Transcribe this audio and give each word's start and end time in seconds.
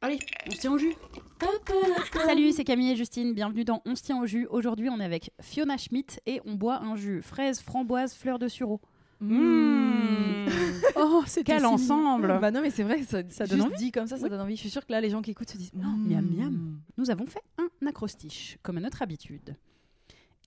Allez, 0.00 0.18
on 0.46 0.50
se 0.50 0.56
tient 0.60 0.72
au 0.72 0.78
jus. 0.78 0.94
Salut, 2.26 2.52
c'est 2.52 2.64
Camille 2.64 2.90
et 2.90 2.96
Justine. 2.96 3.32
Bienvenue 3.34 3.64
dans 3.64 3.80
On 3.86 3.94
se 3.94 4.02
tient 4.02 4.20
au 4.20 4.26
jus. 4.26 4.46
Aujourd'hui, 4.50 4.88
on 4.90 4.98
est 5.00 5.04
avec 5.04 5.30
Fiona 5.40 5.76
Schmidt 5.76 6.20
et 6.26 6.40
on 6.44 6.54
boit 6.54 6.80
un 6.82 6.96
jus 6.96 7.22
fraise, 7.22 7.60
framboise, 7.60 8.14
fleur 8.14 8.38
de 8.38 8.48
sureau. 8.48 8.80
Mmh. 9.20 10.48
Oh, 10.96 11.22
c'est 11.26 11.44
quel 11.44 11.64
ensemble 11.64 12.38
Bah 12.40 12.50
non, 12.50 12.60
mais 12.60 12.70
c'est 12.70 12.82
vrai, 12.82 13.02
ça, 13.02 13.22
Ça 13.30 13.46
ça 13.46 13.46
donne 13.46 13.62
envie 13.62 13.76
dit 13.76 13.92
comme 13.92 14.06
ça, 14.08 14.16
ça 14.16 14.24
Oui. 14.24 14.30
donne 14.30 14.40
envie. 14.40 14.56
Je 14.56 14.60
suis 14.60 14.70
sûre 14.70 14.84
que 14.84 14.90
là, 14.92 15.00
les 15.00 15.10
gens 15.10 15.22
qui 15.22 15.30
écoutent 15.30 15.50
se 15.50 15.56
disent 15.56 15.70
Oh, 15.76 15.78
Mmh. 15.80 16.08
miam 16.12 16.26
miam. 16.36 16.78
Nous 16.98 17.10
avons 17.10 17.26
fait 17.26 17.42
un 17.58 17.86
acrostiche, 17.86 18.58
comme 18.62 18.78
à 18.78 18.80
notre 18.80 19.00
habitude. 19.02 19.56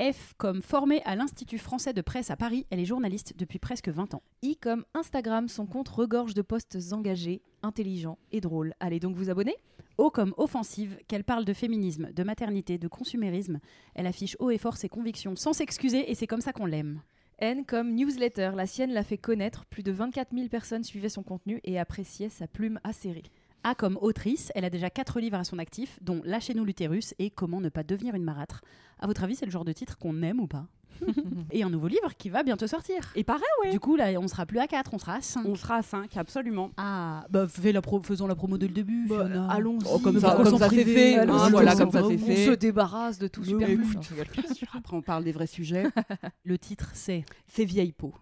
F 0.01 0.33
comme 0.38 0.61
formée 0.61 1.01
à 1.05 1.15
l'Institut 1.15 1.57
français 1.57 1.93
de 1.93 2.01
presse 2.01 2.29
à 2.29 2.35
Paris, 2.35 2.65
elle 2.69 2.81
est 2.81 2.85
journaliste 2.85 3.33
depuis 3.38 3.59
presque 3.59 3.88
20 3.88 4.13
ans. 4.13 4.23
I 4.41 4.57
comme 4.57 4.83
Instagram, 4.93 5.47
son 5.47 5.65
compte 5.65 5.87
regorge 5.87 6.33
de 6.33 6.41
posts 6.41 6.77
engagés, 6.91 7.41
intelligents 7.63 8.17
et 8.33 8.41
drôles. 8.41 8.73
Allez 8.81 8.99
donc 8.99 9.15
vous 9.15 9.29
abonner. 9.29 9.55
O 9.97 10.09
comme 10.09 10.33
offensive, 10.35 10.97
qu'elle 11.07 11.23
parle 11.23 11.45
de 11.45 11.53
féminisme, 11.53 12.11
de 12.11 12.23
maternité, 12.23 12.77
de 12.77 12.89
consumérisme. 12.89 13.61
Elle 13.93 14.07
affiche 14.07 14.35
haut 14.39 14.49
et 14.49 14.57
fort 14.57 14.75
ses 14.75 14.89
convictions 14.89 15.37
sans 15.37 15.53
s'excuser 15.53 16.11
et 16.11 16.15
c'est 16.15 16.27
comme 16.27 16.41
ça 16.41 16.52
qu'on 16.52 16.65
l'aime. 16.65 16.99
N 17.39 17.65
comme 17.65 17.95
newsletter, 17.95 18.52
la 18.53 18.67
sienne 18.67 18.91
l'a 18.91 19.03
fait 19.03 19.17
connaître. 19.17 19.65
Plus 19.65 19.83
de 19.83 19.93
24 19.93 20.35
000 20.35 20.49
personnes 20.49 20.83
suivaient 20.83 21.07
son 21.07 21.23
contenu 21.23 21.61
et 21.63 21.80
appréciaient 21.80 22.27
sa 22.27 22.47
plume 22.47 22.81
acérée. 22.83 23.23
A 23.67 23.73
comme 23.73 23.97
autrice, 23.99 24.52
elle 24.53 24.63
a 24.63 24.69
déjà 24.69 24.91
quatre 24.91 25.19
livres 25.19 25.38
à 25.39 25.44
son 25.44 25.58
actif, 25.58 25.97
dont 26.03 26.21
Lâchez-nous 26.23 26.63
l'utérus 26.66 27.16
et 27.17 27.31
Comment 27.31 27.59
ne 27.59 27.69
pas 27.69 27.81
devenir 27.81 28.13
une 28.13 28.23
marâtre. 28.23 28.61
À 28.99 29.08
votre 29.08 29.23
avis, 29.23 29.33
c'est 29.35 29.47
le 29.47 29.52
genre 29.52 29.66
de 29.66 29.71
titre 29.73 29.97
qu'on 29.97 30.21
aime 30.21 30.39
ou 30.39 30.45
pas 30.45 30.67
Et 31.52 31.63
un 31.63 31.71
nouveau 31.71 31.88
livre 31.88 32.16
qui 32.16 32.30
va 32.30 32.43
bientôt 32.43 32.67
sortir. 32.67 33.11
Et 33.16 33.23
pareil, 33.23 33.41
oui. 33.63 33.71
Du 33.71 33.80
coup, 33.80 33.95
là, 33.95 34.11
on 34.19 34.27
sera 34.27 34.45
plus 34.45 34.59
à 34.59 34.67
4, 34.67 34.93
on 34.93 34.99
sera 34.99 35.16
à 35.16 35.21
5. 35.21 35.45
On 35.47 35.55
sera 35.55 35.77
à 35.77 35.81
5, 35.81 36.16
absolument. 36.16 36.69
Ah, 36.77 37.25
bah 37.31 37.47
fais 37.47 37.71
la 37.71 37.81
pro- 37.81 38.03
faisons 38.03 38.27
la 38.27 38.36
promo 38.36 38.59
dès 38.59 38.67
le 38.67 38.73
début. 38.73 39.08
Bah, 39.08 39.27
allons-y. 39.49 39.88
Oh, 39.91 39.97
comme 39.97 40.21
pourquoi 40.21 40.43
comme 40.43 40.59
ça 40.59 40.69
c'est 40.69 40.86
fait. 40.86 41.17
Hein, 41.17 41.49
voilà, 41.49 41.75
comme 41.75 41.89
ça, 41.91 42.02
c'est 42.08 42.16
On 42.16 42.17
fait. 42.19 42.45
se 42.45 42.52
débarrasse 42.52 43.17
de 43.17 43.27
tout 43.27 43.43
sûr, 43.43 43.59
Après, 44.76 44.95
on 44.95 45.02
parle 45.02 45.23
des 45.23 45.32
vrais 45.32 45.47
sujets. 45.47 45.86
Le 46.43 46.58
titre, 46.59 46.92
c'est 46.93 47.26
C'est 47.47 47.65
vieille 47.65 47.93
peau. 47.93 48.14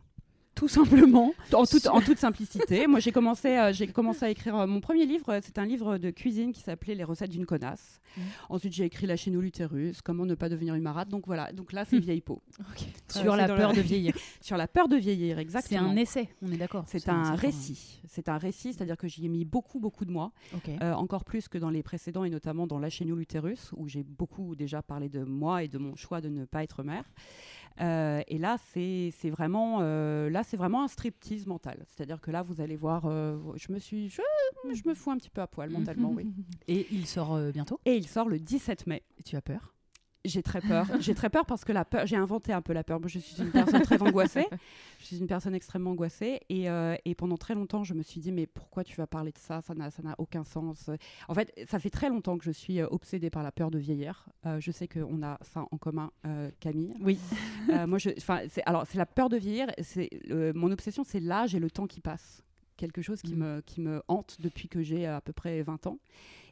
Tout 0.63 0.69
simplement. 0.69 1.33
En 1.51 1.65
toute, 1.65 1.87
en 1.87 1.99
toute 2.07 2.17
simplicité, 2.19 2.87
moi 2.87 3.01
j'ai 3.01 3.11
commencé, 3.11 3.49
euh, 3.49 3.73
j'ai 3.73 3.85
commencé 3.87 4.23
à 4.23 4.29
écrire 4.29 4.55
euh, 4.55 4.65
mon 4.65 4.79
premier 4.79 5.05
livre. 5.05 5.27
euh, 5.29 5.39
C'est 5.43 5.57
un 5.57 5.65
livre 5.65 5.97
de 5.97 6.09
cuisine 6.09 6.53
qui 6.53 6.61
s'appelait 6.61 6.95
Les 6.95 7.03
recettes 7.03 7.31
d'une 7.31 7.45
connasse. 7.45 7.99
Mhm. 8.15 8.23
Ensuite, 8.49 8.71
j'ai 8.73 8.85
écrit 8.85 9.05
La 9.05 9.15
nous 9.27 9.41
l'utérus, 9.41 10.01
Comment 10.01 10.25
ne 10.25 10.35
pas 10.35 10.47
devenir 10.47 10.75
une 10.75 10.81
marade. 10.83 11.09
Donc 11.09 11.25
voilà, 11.27 11.51
donc 11.51 11.73
là 11.73 11.83
c'est 11.83 11.99
vieille 11.99 12.21
peau. 12.21 12.41
Sur 13.09 13.35
la 13.35 13.47
c'est 13.47 13.55
peur 13.55 13.69
la- 13.71 13.75
de 13.75 13.81
vieillir. 13.91 14.15
Sur 14.39 14.55
la 14.55 14.67
peur 14.69 14.87
de 14.87 14.95
vieillir, 14.95 15.35
C'est 15.35 15.41
exactement. 15.41 15.89
un 15.89 15.95
essai, 15.97 16.29
on 16.41 16.49
est 16.51 16.57
d'accord. 16.57 16.85
C'est 16.87 16.99
C'est 16.99 17.09
un 17.09 17.35
c'est 17.35 17.41
récit. 17.41 17.99
C'est 18.07 18.29
un 18.29 18.37
récit, 18.37 18.71
c'est-à-dire 18.71 18.95
que 18.97 19.09
j'y 19.09 19.25
ai 19.25 19.29
mis 19.29 19.43
beaucoup, 19.43 19.79
beaucoup 19.81 20.05
de 20.05 20.11
mois. 20.11 20.31
Euh, 20.81 20.93
encore 20.93 21.25
plus 21.25 21.49
que 21.49 21.57
dans 21.57 21.69
les 21.71 21.83
précédents 21.83 22.23
et 22.23 22.29
notamment 22.29 22.67
dans 22.67 22.79
Lâchez 22.79 23.03
nous 23.03 23.17
l'utérus 23.17 23.71
où 23.75 23.89
j'ai 23.89 24.03
beaucoup 24.03 24.55
déjà 24.55 24.81
parlé 24.81 25.09
de 25.09 25.23
moi 25.25 25.63
et 25.63 25.67
de 25.67 25.77
mon 25.77 25.95
choix 25.97 26.21
de 26.21 26.29
ne 26.29 26.45
pas 26.45 26.63
être 26.63 26.83
mère. 26.83 27.03
Euh, 27.81 28.21
et 28.27 28.37
là, 28.37 28.57
c'est 28.73 29.11
vraiment, 29.29 29.79
euh, 29.81 30.29
là, 30.29 30.43
c'est 30.43 30.57
vraiment 30.57 30.83
un 30.83 30.87
striptease 30.87 31.47
mental. 31.47 31.85
C'est-à-dire 31.87 32.21
que 32.21 32.31
là, 32.31 32.41
vous 32.41 32.61
allez 32.61 32.75
voir, 32.75 33.05
euh, 33.05 33.37
je 33.55 33.71
me 33.71 33.79
suis, 33.79 34.09
je, 34.09 34.21
je 34.73 34.87
me 34.87 34.93
fous 34.93 35.11
un 35.11 35.17
petit 35.17 35.29
peu 35.29 35.41
à 35.41 35.47
poil 35.47 35.69
mentalement, 35.69 36.11
oui. 36.11 36.27
Et 36.67 36.87
il 36.91 37.07
sort 37.07 37.37
bientôt? 37.51 37.79
Et 37.85 37.95
il 37.95 38.07
sort 38.07 38.29
le 38.29 38.39
17 38.39 38.87
mai. 38.87 39.03
Et 39.17 39.23
tu 39.23 39.35
as 39.35 39.41
peur? 39.41 39.72
J'ai 40.25 40.41
très 40.41 40.61
peur. 40.61 40.85
J'ai 41.01 41.13
très 41.15 41.29
peur 41.29 41.45
parce 41.45 41.65
que 41.65 41.71
la 41.73 41.83
peur, 41.83 42.05
j'ai 42.05 42.15
inventé 42.15 42.53
un 42.53 42.61
peu 42.61 42.71
la 42.73 42.83
peur. 42.83 42.99
Moi, 42.99 43.09
je 43.09 43.19
suis 43.19 43.41
une 43.41 43.51
personne 43.51 43.81
très 43.81 44.01
angoissée. 44.01 44.45
Je 44.99 45.05
suis 45.07 45.17
une 45.17 45.27
personne 45.27 45.53
extrêmement 45.53 45.91
angoissée. 45.91 46.39
Et, 46.49 46.69
euh, 46.69 46.95
et 47.03 47.13
pendant 47.13 47.35
très 47.35 47.55
longtemps, 47.55 47.83
je 47.83 47.93
me 47.93 48.03
suis 48.03 48.21
dit, 48.21 48.31
mais 48.31 48.47
pourquoi 48.47 48.85
tu 48.85 48.95
vas 48.95 49.05
parler 49.05 49.33
de 49.33 49.37
ça? 49.37 49.59
Ça 49.61 49.73
n'a 49.73 49.91
ça 49.91 50.01
n'a 50.01 50.15
aucun 50.17 50.43
sens. 50.43 50.89
En 51.27 51.33
fait, 51.33 51.53
ça 51.69 51.77
fait 51.77 51.89
très 51.89 52.07
longtemps 52.07 52.37
que 52.37 52.45
je 52.45 52.51
suis 52.51 52.79
euh, 52.79 52.87
obsédée 52.89 53.29
par 53.29 53.43
la 53.43 53.51
peur 53.51 53.69
de 53.69 53.77
vieillir. 53.79 54.25
Euh, 54.45 54.61
je 54.61 54.71
sais 54.71 54.87
qu'on 54.87 55.21
a 55.23 55.37
ça 55.41 55.65
en 55.71 55.77
commun, 55.77 56.09
euh, 56.25 56.49
Camille. 56.61 56.93
Oui. 57.01 57.19
Moi, 57.87 57.97
je, 57.97 58.11
c'est- 58.49 58.63
alors, 58.65 58.85
c'est 58.87 58.97
la 58.97 59.05
peur 59.05 59.27
de 59.27 59.35
vieillir. 59.35 59.67
C'est 59.81 60.09
mon 60.55 60.71
obsession, 60.71 61.03
c'est 61.03 61.19
l'âge 61.19 61.53
et 61.53 61.59
le 61.59 61.69
temps 61.69 61.85
qui 61.87 61.99
passe. 61.99 62.43
Quelque 62.77 63.01
chose 63.01 63.21
qui, 63.21 63.33
Mm. 63.35 63.39
me, 63.39 63.61
qui 63.65 63.81
me 63.81 64.01
hante 64.07 64.37
depuis 64.39 64.69
que 64.69 64.81
j'ai 64.81 65.05
à 65.05 65.19
peu 65.21 65.33
près 65.33 65.61
20 65.63 65.85
ans. 65.87 65.97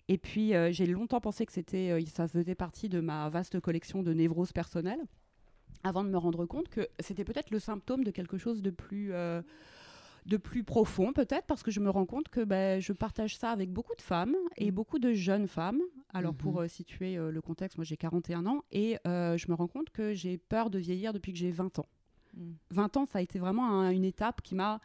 Et 0.08 0.18
puis, 0.18 0.54
euh, 0.56 0.72
j'ai 0.72 0.86
longtemps 0.86 1.22
pensé 1.22 1.46
que 1.46 1.54
c'était, 1.54 1.92
euh, 1.92 2.02
ça 2.14 2.28
faisait 2.28 2.56
partie 2.56 2.90
de 2.90 3.00
ma 3.00 3.30
vaste 3.30 3.60
collection 3.60 4.04
de 4.04 4.14
névroses 4.14 4.52
personnelles, 4.52 5.02
avant 5.84 6.04
de 6.04 6.10
me 6.10 6.18
rendre 6.18 6.46
compte 6.46 6.68
que 6.70 6.88
c'était 7.00 7.24
peut-être 7.24 7.50
le 7.52 7.60
symptôme 7.60 8.04
de 8.04 8.12
quelque 8.12 8.38
chose 8.38 8.62
de 8.62 8.70
plus, 8.72 9.14
euh, 9.14 9.42
de 10.26 10.38
plus 10.38 10.64
profond, 10.64 11.14
peut-être, 11.14 11.46
parce 11.48 11.64
que 11.64 11.72
je 11.72 11.80
me 11.80 11.90
rends 11.90 12.06
compte 12.06 12.28
que 12.30 12.44
ben, 12.44 12.80
je 12.82 12.94
partage 12.94 13.38
ça 13.38 13.52
avec 13.52 13.72
beaucoup 13.72 13.96
de 13.96 14.02
femmes 14.02 14.36
et 14.58 14.70
Mm. 14.70 14.76
beaucoup 14.76 15.00
de 15.00 15.14
jeunes 15.14 15.48
femmes. 15.48 15.82
Alors, 16.14 16.36
pour 16.36 16.60
euh, 16.62 16.68
situer 16.68 17.16
le 17.16 17.42
contexte, 17.42 17.78
moi 17.78 17.86
j'ai 17.86 17.98
41 17.98 18.46
ans 18.46 18.64
et 18.72 18.98
je 19.06 19.50
me 19.50 19.54
rends 19.56 19.68
compte 19.68 19.90
que 19.92 20.14
j'ai 20.14 20.38
peur 20.38 20.70
de 20.70 20.78
vieillir 20.78 21.14
depuis 21.14 21.32
que 21.32 21.40
j'ai 21.40 21.52
20 21.52 21.80
ans. 21.80 21.88
Mm. 22.36 22.52
20 22.72 22.98
ans, 22.98 23.06
ça 23.06 23.20
a 23.20 23.22
été 23.22 23.40
vraiment 23.40 23.68
un- 23.80 23.90
une 23.92 24.04
étape 24.06 24.42
qui 24.42 24.54
m'a, 24.56 24.80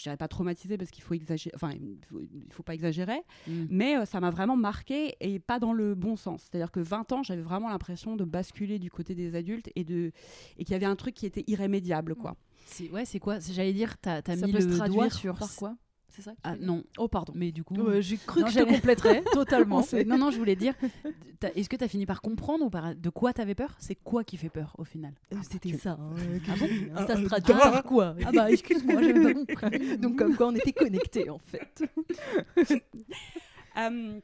je 0.00 0.04
dirais 0.04 0.16
pas 0.16 0.28
traumatisée 0.28 0.78
parce 0.78 0.90
qu'il 0.90 1.02
faut 1.04 1.14
exagérer, 1.14 1.52
enfin, 1.54 1.70
il 1.72 1.98
faut, 2.08 2.20
il 2.20 2.52
faut 2.52 2.62
pas 2.62 2.74
exagérer, 2.74 3.20
Mm. 3.46 3.66
mais 3.70 3.96
euh, 3.96 4.04
ça 4.06 4.18
m'a 4.20 4.30
vraiment 4.30 4.56
marqué 4.56 5.14
et 5.20 5.38
pas 5.38 5.58
dans 5.58 5.72
le 5.72 5.94
bon 5.94 6.16
sens. 6.16 6.42
C'est-à-dire 6.50 6.70
que 6.72 6.80
20 6.80 7.12
ans, 7.12 7.22
j'avais 7.22 7.42
vraiment 7.42 7.68
l'impression 7.68 8.16
de 8.16 8.24
basculer 8.24 8.78
du 8.78 8.90
côté 8.90 9.14
des 9.14 9.34
adultes 9.34 9.70
et, 9.76 9.84
de, 9.84 10.12
et 10.58 10.64
qu'il 10.64 10.72
y 10.72 10.74
avait 10.74 10.86
un 10.86 10.96
truc 10.96 11.14
qui 11.14 11.26
était 11.26 11.44
irrémédiable. 11.46 12.14
Quoi. 12.14 12.36
C'est- 12.66 12.90
Ouais, 12.90 13.04
c'est 13.04 13.18
quoi? 13.20 13.40
C'est- 13.40 13.52
J'allais 13.52 13.72
dire, 13.74 13.98
t'as 13.98 14.20
as 14.26 14.36
mis 14.36 14.52
peut 14.52 14.58
le 14.58 14.88
doigt 14.88 15.10
sur. 15.10 15.36
par 15.38 15.54
quoi? 15.56 15.76
C'est 16.10 16.22
ça 16.22 16.32
tu 16.32 16.36
Ah 16.42 16.56
non. 16.56 16.82
Oh, 16.98 17.08
pardon. 17.08 17.32
Mais 17.36 17.52
du 17.52 17.62
coup. 17.64 17.76
J'ai 18.00 18.16
cru 18.16 18.40
Non, 18.40 18.46
que 18.46 18.52
je 18.52 18.58
te 18.58 18.64
compléterais 18.64 19.22
totalement. 19.32 19.82
Non, 20.06 20.18
non, 20.18 20.30
je 20.30 20.38
voulais 20.38 20.56
dire, 20.56 20.74
est-ce 21.54 21.68
que 21.68 21.76
tu 21.76 21.84
as 21.84 21.88
fini 21.88 22.04
par 22.06 22.20
comprendre 22.20 22.64
ou 22.64 22.70
par... 22.70 22.94
de 22.94 23.10
quoi 23.10 23.32
t'avais 23.32 23.54
peur? 23.54 23.74
C'est 23.78 23.94
quoi 23.94 24.24
qui 24.24 24.36
fait 24.36 24.48
peur 24.48 24.74
au 24.78 24.84
final? 24.84 25.12
Euh, 25.32 25.36
C'était 25.48 25.70
tu- 25.70 25.78
ça. 25.78 25.92
hein, 26.00 26.10
Ah 26.48 26.54
bon 26.58 26.68
ça 27.06 27.16
se 27.16 27.22
traduit 27.24 27.54
par 27.54 27.82
quoi? 27.84 28.16
Ah 28.26 28.32
bah 28.32 28.50
excuse-moi, 28.50 29.02
j'avais 29.02 29.22
pas 29.22 29.34
compris. 29.34 29.96
Donc 29.98 30.16
comme 30.16 30.36
quoi 30.36 30.48
on 30.48 30.54
était 30.54 30.72
connectés 30.72 31.30
en 31.30 31.38
fait. 31.38 31.84
Euh, 33.78 34.20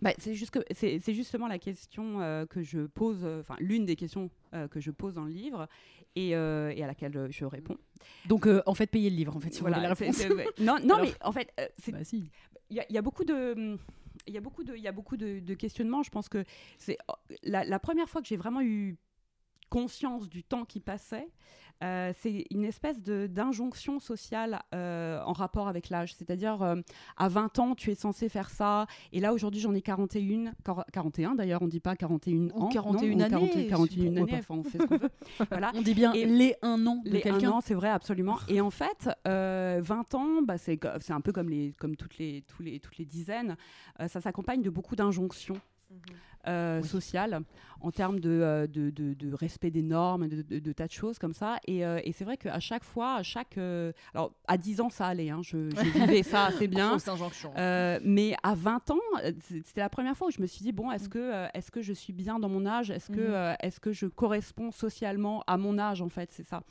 bah, 0.00 0.12
c'est 0.18 0.34
juste 0.34 0.50
que- 0.52 0.64
c'est 0.70 1.00
c'est 1.00 1.12
justement 1.12 1.46
la 1.48 1.58
question 1.58 2.20
euh, 2.20 2.46
que 2.46 2.62
je 2.62 2.86
pose, 2.86 3.18
euh, 3.24 3.40
enfin 3.40 3.56
l'une 3.58 3.84
des 3.84 3.96
questions 3.96 4.30
euh, 4.54 4.68
que 4.68 4.80
je 4.80 4.90
pose 4.90 5.14
dans 5.14 5.24
le 5.24 5.30
livre 5.32 5.68
et, 6.16 6.34
euh, 6.34 6.72
et 6.74 6.82
à 6.82 6.86
laquelle 6.86 7.16
euh, 7.16 7.28
je 7.30 7.44
réponds. 7.44 7.76
Donc 8.26 8.46
euh, 8.46 8.62
en 8.66 8.74
fait, 8.74 8.86
payez 8.86 9.10
le 9.10 9.16
livre 9.16 9.36
en 9.36 9.40
fait, 9.40 9.50
si 9.52 9.58
vous 9.60 9.66
Voilà, 9.66 9.76
voulez 9.78 9.88
la 9.88 9.94
c'est- 9.94 10.04
réponse. 10.06 10.16
c'est- 10.22 10.32
ouais. 10.32 10.46
non, 10.60 10.76
non 10.84 10.94
Alors- 10.96 11.06
mais 11.06 11.14
en 11.22 11.32
fait, 11.32 11.52
Bah 11.92 12.04
si. 12.04 12.30
il 12.70 12.76
y, 12.76 12.80
a- 12.80 12.86
il 12.88 12.94
y 12.94 12.98
a 12.98 13.02
beaucoup 13.02 13.24
de 13.24 13.76
il 14.26 14.34
y 14.34 14.36
a 14.36 14.40
beaucoup 14.40 14.64
de 14.64 14.74
il 14.76 14.82
y 14.82 14.88
a 14.88 14.92
beaucoup 14.92 15.16
de, 15.16 15.38
de 15.38 15.54
questionnements 15.54 16.02
je 16.02 16.10
pense 16.10 16.28
que 16.28 16.44
c'est 16.76 16.98
la, 17.44 17.64
la 17.64 17.78
première 17.78 18.08
fois 18.08 18.20
que 18.20 18.26
j'ai 18.28 18.36
vraiment 18.36 18.60
eu 18.60 18.96
conscience 19.70 20.28
du 20.28 20.42
temps 20.42 20.64
qui 20.64 20.80
passait 20.80 21.28
euh, 21.82 22.12
c'est 22.20 22.44
une 22.50 22.64
espèce 22.64 23.02
d'injonction 23.02 24.00
sociale 24.00 24.60
euh, 24.74 25.20
en 25.24 25.32
rapport 25.32 25.68
avec 25.68 25.90
l'âge. 25.90 26.14
C'est-à-dire, 26.14 26.62
euh, 26.62 26.76
à 27.16 27.28
20 27.28 27.58
ans, 27.58 27.74
tu 27.74 27.90
es 27.90 27.94
censé 27.94 28.28
faire 28.28 28.50
ça. 28.50 28.86
Et 29.12 29.20
là, 29.20 29.32
aujourd'hui, 29.32 29.60
j'en 29.60 29.74
ai 29.74 29.82
41. 29.82 30.52
quar- 30.64 30.84
41 30.92 31.34
d'ailleurs, 31.34 31.62
on 31.62 31.68
dit 31.68 31.80
pas 31.80 31.96
41 31.96 32.48
Ou 32.54 32.62
ans. 32.64 32.68
41 32.68 33.16
non, 33.16 33.24
années, 33.24 33.68
41 33.68 33.76
pourquoi 33.76 34.06
années, 34.06 34.26
pas. 34.26 34.36
enfin, 34.38 34.54
on 34.56 34.62
fait 34.64 34.78
ce 34.78 34.84
qu'on 34.84 34.96
veut. 34.98 35.10
voilà. 35.50 35.70
On 35.74 35.82
dit 35.82 35.94
bien 35.94 36.12
Et- 36.12 36.26
les 36.26 36.56
un 36.62 36.86
an 36.86 37.02
de 37.04 37.10
Les 37.10 37.18
un 37.18 37.20
quelqu'un. 37.20 37.50
an, 37.52 37.60
c'est 37.60 37.74
vrai, 37.74 37.88
absolument. 37.90 38.38
Et 38.48 38.60
en 38.60 38.70
fait, 38.70 39.08
euh, 39.26 39.80
20 39.82 40.14
ans, 40.14 40.42
bah, 40.42 40.58
c'est 40.58 40.78
un 41.10 41.20
peu 41.20 41.32
comme, 41.32 41.48
les, 41.48 41.72
comme 41.78 41.96
toutes, 41.96 42.18
les, 42.18 42.42
tous 42.46 42.62
les, 42.62 42.80
toutes 42.80 42.98
les 42.98 43.04
dizaines. 43.04 43.56
Euh, 44.00 44.08
ça 44.08 44.20
s'accompagne 44.20 44.62
de 44.62 44.70
beaucoup 44.70 44.96
d'injonctions. 44.96 45.60
Euh, 46.46 46.82
sociales 46.82 47.40
en 47.80 47.90
termes 47.90 48.20
de, 48.20 48.30
euh, 48.30 48.66
de, 48.66 48.90
de- 48.90 49.14
de 49.14 49.32
respect 49.34 49.70
des 49.70 49.82
normes, 49.82 50.28
de, 50.28 50.72
tas 50.72 50.86
de 50.86 50.92
choses 50.92 51.18
comme 51.18 51.34
ça. 51.34 51.58
Et, 51.66 51.84
euh, 51.84 52.00
et 52.04 52.12
c'est 52.12 52.24
vrai 52.24 52.36
qu'à 52.36 52.58
chaque 52.60 52.84
fois, 52.84 53.14
à 53.16 53.22
chaque. 53.22 53.58
euh, 53.58 53.92
alors, 54.14 54.32
à 54.46 54.56
10 54.56 54.80
ans, 54.80 54.88
ça 54.90 55.06
allait, 55.06 55.30
hein, 55.30 55.40
je, 55.42 55.70
je 55.70 55.80
vivais 56.06 56.22
ça 56.22 56.46
assez 56.46 56.66
bien. 56.68 56.92
Mais 58.04 58.34
à 58.42 58.54
20 58.54 58.90
ans, 58.92 58.98
c'était 59.42 59.80
la 59.80 59.88
première 59.88 60.16
fois 60.16 60.28
où 60.28 60.30
je 60.30 60.40
me 60.40 60.46
suis 60.46 60.62
dit 60.62 60.72
bon, 60.72 60.90
est-ce 60.90 61.08
que, 61.08 61.18
euh, 61.18 61.46
est-ce 61.54 61.70
que 61.70 61.82
je 61.82 61.92
suis 61.92 62.12
bien 62.12 62.38
dans 62.38 62.48
mon 62.48 62.66
âge? 62.66 62.90
Est-ce 62.90 63.10
que, 63.10 63.20
euh, 63.20 63.54
est-ce 63.60 63.78
que 63.80 63.92
je 63.92 64.06
corresponds 64.06 64.70
socialement 64.70 65.42
à 65.46 65.56
mon 65.56 65.78
âge 65.78 66.02
en 66.02 66.08
fait? 66.08 66.30
C'est 66.32 66.46
ça. 66.46 66.62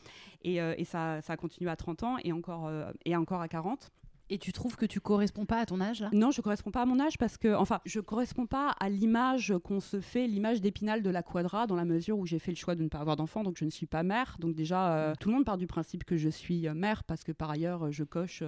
Et, 0.43 0.55
et 0.55 0.85
ça, 0.85 1.21
ça 1.21 1.33
a 1.33 1.37
continué 1.37 1.69
à 1.69 1.75
30 1.75 2.03
ans 2.03 2.17
et 2.23 2.31
encore, 2.31 2.69
et 3.05 3.15
encore 3.15 3.41
à 3.41 3.47
40. 3.47 3.91
Et 4.29 4.37
tu 4.37 4.51
trouves 4.51 4.75
que 4.75 4.85
tu 4.85 4.99
corresponds 4.99 5.45
pas 5.45 5.59
à 5.59 5.65
ton 5.65 5.79
âge 5.79 6.01
là? 6.01 6.09
Non, 6.11 6.31
je 6.31 6.41
corresponds 6.41 6.71
pas 6.71 6.81
à 6.81 6.85
mon 6.85 6.99
âge 6.99 7.17
parce 7.17 7.37
que, 7.37 7.55
enfin, 7.55 7.79
je 7.85 7.99
corresponds 7.99 8.45
pas 8.45 8.75
à 8.79 8.89
l'image 8.89 9.53
qu'on 9.63 9.79
se 9.79 10.01
fait, 10.01 10.27
l'image 10.27 10.59
d'épinal 10.59 11.01
de 11.01 11.09
la 11.09 11.23
quadra, 11.23 11.65
dans 11.65 11.75
la 11.75 11.85
mesure 11.85 12.17
où 12.19 12.25
j'ai 12.25 12.39
fait 12.39 12.51
le 12.51 12.57
choix 12.57 12.75
de 12.75 12.83
ne 12.83 12.89
pas 12.89 12.99
avoir 12.99 13.15
d'enfant, 13.15 13.43
donc 13.43 13.57
je 13.57 13.65
ne 13.65 13.69
suis 13.69 13.85
pas 13.85 14.03
mère. 14.03 14.35
Donc 14.39 14.55
déjà, 14.55 14.93
euh, 14.93 15.13
tout 15.19 15.29
le 15.29 15.35
monde 15.35 15.45
part 15.45 15.57
du 15.57 15.67
principe 15.67 16.03
que 16.03 16.17
je 16.17 16.29
suis 16.29 16.67
euh, 16.67 16.73
mère 16.73 17.03
parce 17.05 17.23
que 17.23 17.31
par 17.31 17.49
ailleurs, 17.49 17.85
euh, 17.85 17.91
je 17.91 18.03
coche. 18.03 18.43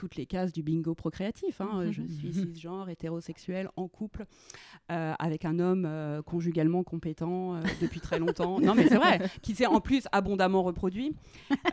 Toutes 0.00 0.16
les 0.16 0.24
cases 0.24 0.52
du 0.54 0.62
bingo 0.62 0.94
procréatif. 0.94 1.60
hein. 1.60 1.68
Euh, 1.82 1.92
Je 1.92 2.02
suis 2.02 2.32
cisgenre, 2.54 2.88
hétérosexuel, 2.88 3.68
en 3.76 3.86
couple, 3.86 4.24
euh, 4.90 5.12
avec 5.18 5.44
un 5.44 5.58
homme 5.58 5.84
euh, 5.86 6.22
conjugalement 6.22 6.82
compétent 6.82 7.56
euh, 7.56 7.60
depuis 7.82 8.00
très 8.00 8.18
longtemps. 8.18 8.60
Non, 8.60 8.74
mais 8.74 8.88
c'est 8.88 8.96
vrai, 8.96 9.20
qui 9.42 9.54
s'est 9.54 9.66
en 9.66 9.80
plus 9.80 10.04
abondamment 10.10 10.62
reproduit, 10.62 11.14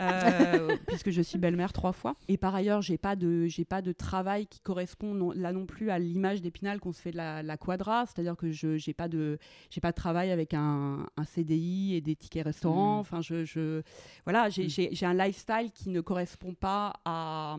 euh, 0.01 0.75
puisque 0.87 1.09
je 1.09 1.21
suis 1.21 1.37
belle-mère 1.39 1.71
trois 1.71 1.93
fois. 1.93 2.15
Et 2.27 2.37
par 2.37 2.53
ailleurs, 2.53 2.81
j'ai 2.81 2.97
pas 2.97 3.15
de, 3.15 3.45
j'ai 3.47 3.63
pas 3.63 3.81
de 3.81 3.93
travail 3.93 4.45
qui 4.47 4.59
correspond 4.59 5.13
non- 5.13 5.31
là 5.31 5.53
non 5.53 5.65
plus 5.65 5.89
à 5.89 5.97
l'image 5.97 6.41
d'Épinal 6.41 6.81
qu'on 6.81 6.91
se 6.91 7.01
fait 7.01 7.11
de 7.11 7.17
la, 7.17 7.43
la 7.43 7.55
quadra, 7.55 8.05
c'est-à-dire 8.07 8.35
que 8.35 8.51
je 8.51 8.75
j'ai 8.77 8.93
pas 8.93 9.07
de, 9.07 9.37
j'ai 9.69 9.79
pas 9.79 9.91
de 9.91 9.95
travail 9.95 10.31
avec 10.31 10.53
un, 10.53 11.05
un 11.15 11.23
CDI 11.23 11.95
et 11.95 12.01
des 12.01 12.17
tickets 12.17 12.43
restaurants. 12.43 12.97
Mm. 12.97 12.99
Enfin, 12.99 13.21
je, 13.21 13.45
je 13.45 13.81
voilà, 14.25 14.49
j'ai 14.49 14.65
Mm. 14.65 14.69
j'ai- 14.69 15.05
un 15.05 15.13
lifestyle 15.13 15.71
qui 15.73 15.89
ne 15.89 16.01
correspond 16.01 16.53
pas 16.53 16.91
à, 17.05 17.55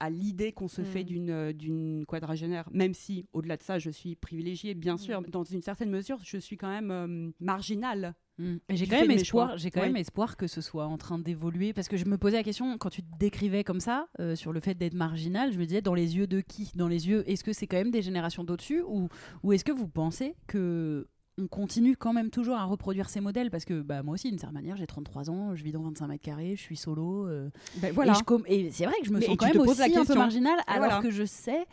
l'idée 0.09 0.51
qu'on 0.51 0.67
se 0.67 0.83
fait 0.83 1.01
Mm. 1.03 1.05
d'une 1.05 1.51
d'une 1.53 2.05
quadragénaire, 2.07 2.67
même 2.71 2.93
si 2.93 3.25
au-delà 3.33 3.57
de 3.57 3.63
ça, 3.63 3.77
je 3.79 3.89
suis 3.89 4.15
privilégiée, 4.15 4.73
bien 4.73 4.97
sûr. 4.97 5.21
Dans 5.29 5.43
une 5.43 5.61
certaine 5.61 5.89
mesure, 5.89 6.19
je 6.23 6.37
suis 6.37 6.57
quand 6.57 6.69
même 6.69 6.91
euh, 6.91 7.31
marginale. 7.39 8.15
Mm. 8.37 8.55
J'ai 8.69 8.87
quand 8.87 9.01
même 9.01 9.11
espoir. 9.11 9.57
J'ai 9.57 9.69
quand 9.71 9.81
Ouais. 9.81 9.87
même 9.87 9.97
espoir 9.97 10.37
que 10.37 10.47
ce 10.47 10.61
soit 10.61 10.85
en 10.85 10.97
train 10.97 11.19
d'évoluer 11.19 11.73
parce 11.73 11.87
que 11.87 11.97
je 11.97 12.05
me 12.05 12.17
posais 12.17 12.37
la 12.37 12.43
question 12.43 12.77
quand 12.77 12.89
tu 12.89 13.01
te 13.03 13.17
décrivais 13.19 13.63
comme 13.63 13.79
ça 13.81 14.07
euh, 14.19 14.35
sur 14.35 14.51
le 14.53 14.59
fait 14.59 14.73
d'être 14.75 14.93
marginal. 14.95 15.51
Je 15.51 15.59
me 15.59 15.65
disais 15.65 15.81
dans 15.81 15.93
les 15.93 16.15
yeux 16.17 16.27
de 16.27 16.39
qui? 16.41 16.71
Dans 16.75 16.87
les 16.87 17.07
yeux. 17.07 17.23
Est-ce 17.29 17.43
que 17.43 17.53
c'est 17.53 17.67
quand 17.67 17.77
même 17.77 17.91
des 17.91 18.01
générations 18.01 18.43
d'au-dessus? 18.43 18.81
Ou 18.81 19.09
ou 19.43 19.53
est-ce 19.53 19.63
que 19.65 19.71
vous 19.71 19.87
pensez 19.87 20.35
que 20.47 21.07
on 21.41 21.47
continue 21.47 21.95
quand 21.97 22.13
même 22.13 22.29
toujours 22.29 22.55
à 22.55 22.63
reproduire 22.65 23.09
ces 23.09 23.19
modèles 23.21 23.49
parce 23.49 23.65
que 23.65 23.81
bah, 23.81 24.03
moi 24.03 24.13
aussi 24.13 24.29
d'une 24.29 24.39
certaine 24.39 24.55
manière 24.61 24.77
j'ai 24.77 24.87
33 24.87 25.29
ans 25.29 25.55
je 25.55 25.63
vis 25.63 25.71
dans 25.71 25.81
25 25.81 26.07
mètres 26.07 26.23
carrés 26.23 26.55
je 26.55 26.61
suis 26.61 26.77
solo 26.77 27.27
euh, 27.27 27.49
Ben, 27.77 27.93
voilà. 27.93 28.13
et, 28.47 28.69
c'est 28.71 28.85
vrai 28.85 28.95
que 29.01 29.07
je 29.07 29.11
me 29.11 29.19
Mais- 29.19 29.25
sens 29.25 29.37
quand 29.37 29.47
même 29.47 29.59
aussi 29.61 29.81
un 29.81 29.85
peu 29.87 29.91
question. 29.99 30.15
marginal 30.15 30.59
Et 30.67 30.71
alors 30.71 30.85
voilà. 30.87 31.01
que 31.01 31.11
je 31.11 31.23
sais 31.25 31.65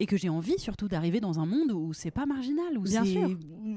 et 0.00 0.06
que 0.06 0.16
j'ai 0.16 0.28
envie 0.28 0.58
surtout 0.58 0.86
d'arriver 0.86 1.18
dans 1.20 1.40
un 1.40 1.46
monde 1.46 1.72
où 1.72 1.92
c'est 1.92 2.12
pas 2.12 2.24
marginal 2.24 2.78
où 2.78 2.82
Bien 2.82 3.04
c'est- 3.04 3.10
sûr. 3.12 3.30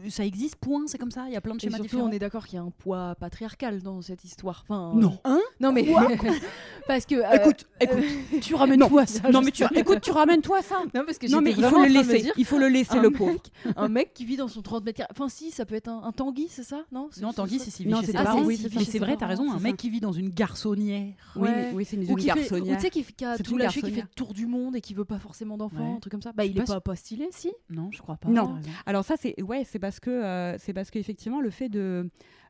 où 0.06 0.10
ça 0.10 0.24
existe 0.26 0.56
point 0.58 0.84
c'est 0.86 1.00
comme 1.00 1.10
ça 1.10 1.26
il 1.28 1.34
y 1.34 1.36
a 1.36 1.42
plein 1.42 1.54
de 1.56 1.58
Et 1.58 1.62
schémas 1.62 1.78
surtout, 1.78 1.84
différents 1.90 2.10
on 2.10 2.12
est 2.12 2.20
d'accord 2.20 2.46
qu'il 2.46 2.58
y 2.58 2.60
a 2.60 2.64
un 2.64 2.70
poids 2.70 3.16
patriarcal 3.16 3.82
dans 3.82 4.02
cette 4.02 4.24
histoire. 4.24 4.64
Enfin, 4.68 4.94
Non. 4.96 5.18
euh, 5.26 5.38
non 5.60 5.72
mais 5.72 5.84
parce 6.88 7.06
que 7.06 7.16
euh, 7.16 7.32
Écoute, 7.34 7.66
euh, 7.82 7.86
écoute, 7.86 8.04
tu 8.42 8.56
ramènes 8.56 8.80
non, 8.80 8.88
toi 8.90 9.06
ça 9.06 9.30
non 9.32 9.42
mais 9.42 9.52
tu, 9.52 9.64
écoute, 9.76 10.02
tu 10.02 10.12
ramènes 10.12 10.42
toi 10.42 10.62
ça. 10.62 10.80
non 10.94 11.02
parce 11.06 11.18
que 11.18 11.30
Non 11.32 11.42
mais 11.42 11.52
il 11.58 11.64
faut 11.64 11.82
le 11.82 11.88
laisser, 11.90 12.20
dire, 12.22 12.34
il 12.38 12.46
faut 12.46 12.58
le 12.60 12.68
laisser 12.68 12.98
un 12.98 13.02
le 13.02 13.10
mec- 13.10 13.18
pauvre. 13.18 13.42
un 13.76 13.88
mec 13.90 14.14
qui 14.14 14.26
vit 14.26 14.38
dans 14.38 14.48
son 14.48 14.62
30 14.62 14.86
mètres 14.86 14.98
carrés. 14.98 15.10
Enfin 15.12 15.30
si, 15.30 15.52
ça 15.52 15.66
peut 15.66 15.76
être 15.76 15.88
un, 15.88 16.04
un 16.04 16.12
Tanguy, 16.12 16.48
c'est 16.50 16.64
ça? 16.64 16.84
Non 16.92 17.10
Non, 17.22 17.34
Tanguy, 17.34 17.60
c'est 17.60 17.72
Sylvie 17.72 17.92
Non, 17.92 18.00
c'est 18.04 18.12
c'est 18.12 19.00
vrai, 19.00 19.18
t'as 19.18 19.28
raison, 19.28 19.52
un 19.52 19.60
mec 19.60 19.78
qui 19.78 19.90
vit 19.90 20.00
dans 20.02 20.12
une 20.12 20.30
garçonnière. 20.30 21.14
Oui, 21.36 21.50
oui, 21.74 21.86
c'est 21.86 21.96
une 21.96 22.04
Ou 22.04 22.08
zone 22.08 22.16
qui 22.18 22.26
fait, 22.28 22.32
ou 22.32 22.36
garçonnière. 22.38 22.78
tu 22.78 22.84
sais, 22.84 22.90
qui, 22.90 23.26
a 23.26 23.38
C'est 23.38 23.44
tout 23.44 23.58
lâché, 23.58 23.82
qui 23.82 23.92
fait 23.92 24.06
tour 24.16 24.34
du 24.34 24.46
monde 24.46 24.76
et 24.76 24.82
qui 24.82 24.94
veut 24.94 25.06
pas 25.06 25.18
forcément 25.20 25.58
d'enfants, 25.58 26.00
truc 26.12 26.22
comme 26.24 26.32
ça. 26.32 26.34
Bah, 26.34 26.44
Je 26.44 26.50
il 26.50 26.54
sais 26.58 26.60
est 26.64 26.66
pas 26.66 26.74
pas, 26.76 26.82
pas 26.82 26.96
stylé, 26.96 27.28
si 27.32 27.52
Non, 27.70 27.90
je 27.92 28.02
crois 28.02 28.18
pas. 28.18 28.30
Non. 28.30 28.60
Alors 28.86 29.04
ça, 29.06 29.16
c'est 29.18 29.42
ouais, 29.42 29.64
c'est 29.64 29.80
parce 29.80 30.00
que 30.00 30.10
euh, 30.10 30.58
c'est 30.58 30.74
parce 30.74 30.92
qu'effectivement 30.92 31.42
le 31.42 31.50
fait 31.50 31.70
de 31.70 32.10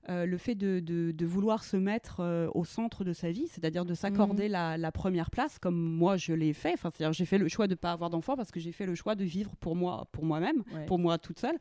euh, 0.09 0.25
le 0.25 0.37
fait 0.37 0.55
de, 0.55 0.79
de- 0.79 1.11
de 1.11 1.25
vouloir 1.27 1.63
se 1.63 1.77
mettre 1.77 2.21
euh, 2.21 2.49
au 2.55 2.65
centre 2.65 3.03
de 3.03 3.13
sa 3.13 3.29
vie, 3.29 3.47
c'est-à-dire 3.47 3.85
de 3.85 3.93
s'accorder 3.93 4.47
la, 4.47 4.75
la 4.75 4.91
première 4.91 5.29
place, 5.29 5.59
comme 5.59 5.75
moi 5.79 6.17
je 6.17 6.33
l'ai 6.33 6.53
fait. 6.53 6.73
Enfin, 6.73 6.89
c'est-à-dire 6.91 7.13
j'ai 7.13 7.25
fait 7.25 7.37
le 7.37 7.47
choix 7.47 7.67
de 7.67 7.75
pas 7.75 7.91
avoir 7.91 8.09
d'enfant 8.09 8.35
parce 8.35 8.49
que 8.49 8.59
j'ai 8.59 8.71
fait 8.71 8.87
le 8.87 8.95
choix 8.95 9.13
de 9.13 9.23
vivre 9.23 9.55
pour 9.57 9.75
moi, 9.75 10.07
pour 10.11 10.25
moi-même, 10.25 10.63
Ouais. 10.73 10.85
pour 10.87 10.97
moi 10.97 11.19
toute 11.19 11.37
seule. 11.39 11.57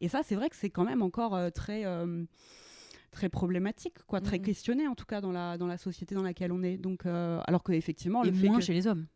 Et 0.00 0.08
ça, 0.08 0.22
c'est 0.24 0.34
vrai 0.34 0.50
que 0.50 0.56
c'est 0.56 0.70
quand 0.70 0.84
même 0.84 1.02
encore 1.02 1.38
très 1.52 1.84
très 3.12 3.28
problématique, 3.28 3.94
quoi, 4.08 4.20
très 4.20 4.38
Mhm. 4.38 4.44
questionné 4.44 4.88
en 4.88 4.96
tout 4.96 5.04
cas 5.06 5.20
dans 5.20 5.30
la 5.30 5.56
dans 5.56 5.68
la 5.68 5.78
société 5.78 6.16
dans 6.16 6.22
laquelle 6.22 6.50
on 6.50 6.64
est. 6.64 6.76
Donc, 6.76 7.06
euh, 7.06 7.40
alors 7.46 7.62
que 7.62 7.70
effectivement, 7.72 8.24
Et 8.24 8.30
le 8.30 8.32
fait 8.36 8.48
moins 8.48 8.58
que 8.58 8.64
chez 8.64 8.74
les 8.74 8.88
hommes. 8.88 9.06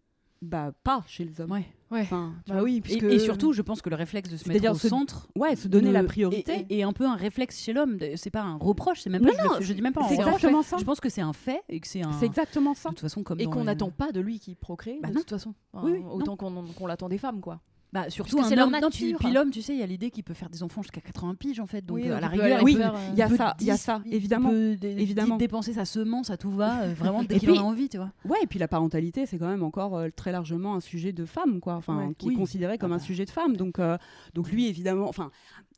bah 0.40 0.72
pas 0.84 1.02
chez 1.08 1.24
les 1.24 1.40
hommes. 1.40 1.50
Ouais. 1.50 1.66
Ouais. 1.90 2.02
Enfin, 2.02 2.34
tu 2.44 2.52
Bah 2.52 2.62
oui, 2.62 2.76
Et, 2.76 2.80
puisque 2.82 3.02
et 3.04 3.18
surtout, 3.18 3.52
je 3.52 3.62
pense 3.62 3.80
que 3.80 3.88
le 3.88 3.96
réflexe 3.96 4.28
de 4.30 4.36
se 4.36 4.46
mettre 4.48 4.70
au 4.70 4.74
se- 4.74 4.88
centre. 4.88 5.26
ouais, 5.36 5.56
se 5.56 5.68
donner 5.68 5.88
ne- 5.88 5.92
la 5.94 6.04
priorité. 6.04 6.66
Et, 6.68 6.74
et- 6.74 6.78
et 6.80 6.82
un 6.82 6.92
peu 6.92 7.06
un 7.06 7.14
réflexe 7.16 7.58
chez 7.60 7.72
l'homme. 7.72 7.96
de- 7.96 8.12
C'est 8.16 8.30
pas 8.30 8.42
un 8.42 8.56
reproche, 8.56 9.00
c'est 9.00 9.10
même 9.10 9.22
pas. 9.22 9.28
Non, 9.28 9.54
je, 9.54 9.58
le 9.60 9.64
je 9.64 9.72
dis 9.72 9.80
même 9.82 9.92
pas 9.94 10.02
c'est 10.02 10.16
reproche. 10.16 10.26
exactement 10.34 10.62
ça. 10.62 10.76
Je 10.78 10.84
pense 10.84 11.00
que 11.00 11.08
c'est 11.08 11.22
un 11.22 11.32
fait 11.32 11.62
et 11.68 11.80
que 11.80 11.86
c'est 11.86 12.02
un. 12.04 12.12
C'est 12.12 12.26
exactement 12.26 12.74
ça. 12.74 12.90
De 12.90 12.94
toute 12.94 13.00
façon, 13.00 13.22
comme 13.22 13.40
et 13.40 13.46
qu'on 13.46 13.60
les- 13.60 13.64
n'attend 13.66 13.90
pas 13.90 14.12
de 14.12 14.20
lui 14.20 14.38
qui 14.38 14.54
procrée, 14.54 14.98
Bah 15.02 15.08
de 15.08 15.14
non. 15.14 15.20
toute 15.20 15.30
façon. 15.30 15.54
Enfin, 15.72 15.86
Oui, 15.86 15.92
oui, 15.98 16.04
autant 16.10 16.36
qu'on 16.36 16.64
qu'on 16.76 16.86
l'attend 16.86 17.08
des 17.08 17.18
femmes, 17.18 17.40
quoi. 17.40 17.60
Bah, 17.92 18.10
surtout 18.10 18.42
c'est 18.44 18.54
leur 18.54 18.66
homme. 18.66 18.72
Non, 18.82 18.90
puis, 18.90 19.04
nature. 19.12 19.18
puis 19.18 19.32
l'homme, 19.32 19.50
tu 19.50 19.62
sais, 19.62 19.72
il 19.72 19.78
y 19.78 19.82
a 19.82 19.86
l'idée 19.86 20.10
qu'il 20.10 20.22
peut 20.22 20.34
faire 20.34 20.50
des 20.50 20.62
enfants 20.62 20.82
jusqu'à 20.82 21.00
80 21.00 21.34
piges 21.36 21.58
en 21.58 21.66
fait. 21.66 21.84
Donc 21.86 21.96
Oui, 21.96 22.08
euh, 22.10 22.16
à 22.16 22.20
la 22.20 22.28
rigueur, 22.28 22.58
aller 22.60 22.72
il 22.72 23.18
y 23.18 23.22
a 23.22 23.28
ça, 23.30 23.56
il 23.60 23.66
y 23.66 23.70
a 23.70 23.76
ça, 23.78 24.02
il 24.04 24.12
évidemment. 24.14 24.50
Évidemment. 24.52 25.36
dé- 25.36 25.44
dépenser 25.46 25.72
sa 25.72 25.86
semence 25.86 26.28
à 26.28 26.36
tout 26.36 26.50
va, 26.50 26.82
euh, 26.82 26.92
vraiment 26.98 27.22
dès 27.22 27.38
qu'il 27.38 27.50
en 27.52 27.56
a 27.56 27.60
envie, 27.62 27.88
tu 27.88 27.96
vois. 27.96 28.10
Ouais, 28.26 28.38
et 28.42 28.46
puis 28.46 28.58
la 28.58 28.68
parentalité, 28.68 29.24
c'est 29.24 29.38
quand 29.38 29.48
même 29.48 29.62
encore 29.62 29.96
euh, 29.96 30.08
très 30.14 30.32
largement 30.32 30.74
un 30.74 30.80
sujet 30.80 31.12
de 31.12 31.24
femme, 31.24 31.60
quoi. 31.60 31.76
Enfin, 31.76 32.08
Ouais. 32.08 32.14
qui 32.18 32.26
Oui. 32.28 32.34
est 32.34 32.36
considéré 32.36 32.76
comme 32.76 32.92
Ah 32.92 32.96
un 32.96 32.98
bah. 32.98 33.04
sujet 33.04 33.24
de 33.24 33.30
femme. 33.30 33.56
Donc, 33.56 33.78
euh, 33.78 33.96
donc 34.34 34.50
lui, 34.50 34.66
évidemment, 34.68 35.08
enfin, 35.08 35.30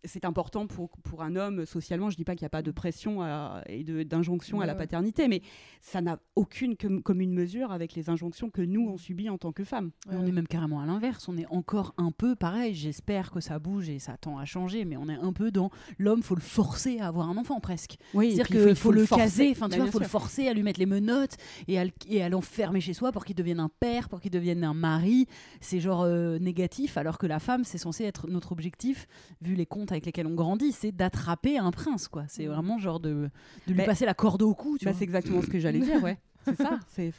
c'est 0.05 0.25
important 0.25 0.67
pour, 0.67 0.91
pour 1.03 1.23
un 1.23 1.37
homme 1.37 1.67
socialement. 1.67 2.11
Je 2.11 2.17
dis 2.17 2.25
pas 2.25 2.35
qu'il 2.35 2.45
n'y 2.45 2.49
a 2.49 2.51
pas 2.51 2.63
de 2.63 2.71
pression 2.71 3.23
à- 3.23 3.63
et 3.67 3.85
d'injonction 4.05 4.61
à 4.61 4.67
la 4.67 4.75
paternité, 4.75 5.29
mais 5.29 5.43
ça 5.81 6.01
n'a 6.01 6.19
aucune 6.37 6.77
com- 6.77 7.03
commune 7.03 7.33
mesure 7.33 7.73
avec 7.73 7.95
les 7.95 8.11
injonctions 8.11 8.51
que 8.51 8.63
nous 8.63 8.89
on 8.89 8.97
subit 8.97 9.29
en 9.29 9.39
tant 9.39 9.53
que 9.53 9.65
femmes. 9.65 9.91
On 10.11 10.27
est 10.27 10.33
même 10.33 10.47
carrément 10.47 10.81
à 10.81 10.87
l'inverse. 10.87 11.29
On 11.29 11.37
est 11.37 11.47
encore 11.51 11.95
un 11.99 12.13
peu 12.13 12.35
pareil. 12.37 12.75
J'espère 12.75 13.31
que 13.31 13.41
ça 13.41 13.59
bouge 13.59 13.89
et 13.89 13.99
ça 13.99 14.17
tend 14.17 14.39
à 14.39 14.45
changer, 14.45 14.85
mais 14.85 14.97
on 14.97 15.09
est 15.09 15.15
un 15.17 15.33
peu 15.33 15.51
dans 15.51 15.71
l'homme, 15.99 16.23
faut 16.23 16.35
le 16.35 16.41
forcer 16.41 16.99
à 17.01 17.07
avoir 17.09 17.29
un 17.29 17.37
enfant 17.37 17.61
presque. 17.61 17.97
Oui, 18.15 18.33
C'est-à-dire 18.35 18.47
qu'il 18.67 18.77
faut, 18.77 18.93
le 18.93 19.05
forcer. 19.07 19.23
caser, 19.25 19.51
enfin 19.53 19.67
tu 19.67 19.73
Bah, 19.73 19.77
vois, 19.77 19.85
bien 19.85 19.93
faut 19.93 19.99
le 19.99 20.05
forcer 20.07 20.49
à 20.49 20.55
lui 20.55 20.63
mettre 20.63 20.81
les 20.81 20.87
menottes 20.87 21.37
et 21.69 21.79
à, 22.23 22.29
l'enfermer 22.29 22.81
chez 22.81 22.95
soi 22.95 23.13
pour 23.13 23.25
qu'il 23.25 23.37
devienne 23.37 23.61
un 23.61 23.69
père, 23.81 24.09
pour 24.09 24.21
qu'il 24.21 24.31
devienne 24.31 24.65
un 24.65 24.75
mari. 24.75 25.27
C'est 25.61 25.81
genre 25.81 26.03
euh, 26.03 26.39
négatif, 26.39 26.97
alors 26.97 27.19
que 27.19 27.27
la 27.27 27.39
femme, 27.39 27.65
c'est 27.65 27.79
censé 27.79 28.05
être 28.05 28.29
notre 28.29 28.53
objectif, 28.53 29.07
vu 29.43 29.55
les 29.55 29.67
contes 29.91 29.97
avec 29.97 30.07
lesquels 30.07 30.27
on 30.27 30.35
grandit, 30.35 30.73
c'est 30.73 30.93
d'attraper 30.93 31.59
un 31.59 31.71
prince, 31.71 32.09
quoi. 32.09 32.25
C'est 32.29 32.47
vraiment 32.47 32.79
genre 32.79 33.01
de, 33.01 33.31
de 33.67 33.73
lui 33.73 33.75
Bah, 33.79 33.85
passer 33.87 34.07
la 34.07 34.15
corde 34.15 34.43
au 34.43 34.55
cou, 34.55 34.79
tu 34.79 34.85
Bah, 34.85 34.93
c'est 34.95 35.05
exactement 35.05 35.43
ce 35.43 35.47
que 35.49 35.59
j'allais 35.59 35.81
dire, 35.81 36.03
ouais. 36.03 36.19
C'est 36.47 36.57
ça. 36.57 36.79
C'est, 36.89 37.13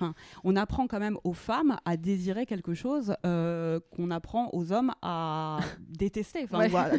on 0.44 0.56
apprend 0.56 0.88
quand 0.88 1.00
même 1.00 1.16
aux 1.24 1.34
femmes 1.34 1.78
à 1.86 1.96
désirer 1.96 2.48
quelque 2.48 2.74
chose 2.74 3.14
euh, 3.24 3.80
qu'on 3.96 4.10
apprend 4.10 4.50
aux 4.52 4.72
hommes 4.72 4.94
à 5.04 5.60
détester. 5.90 6.40
Enfin, 6.46 6.58
Ouais. 6.58 6.70
voilà, 6.70 6.96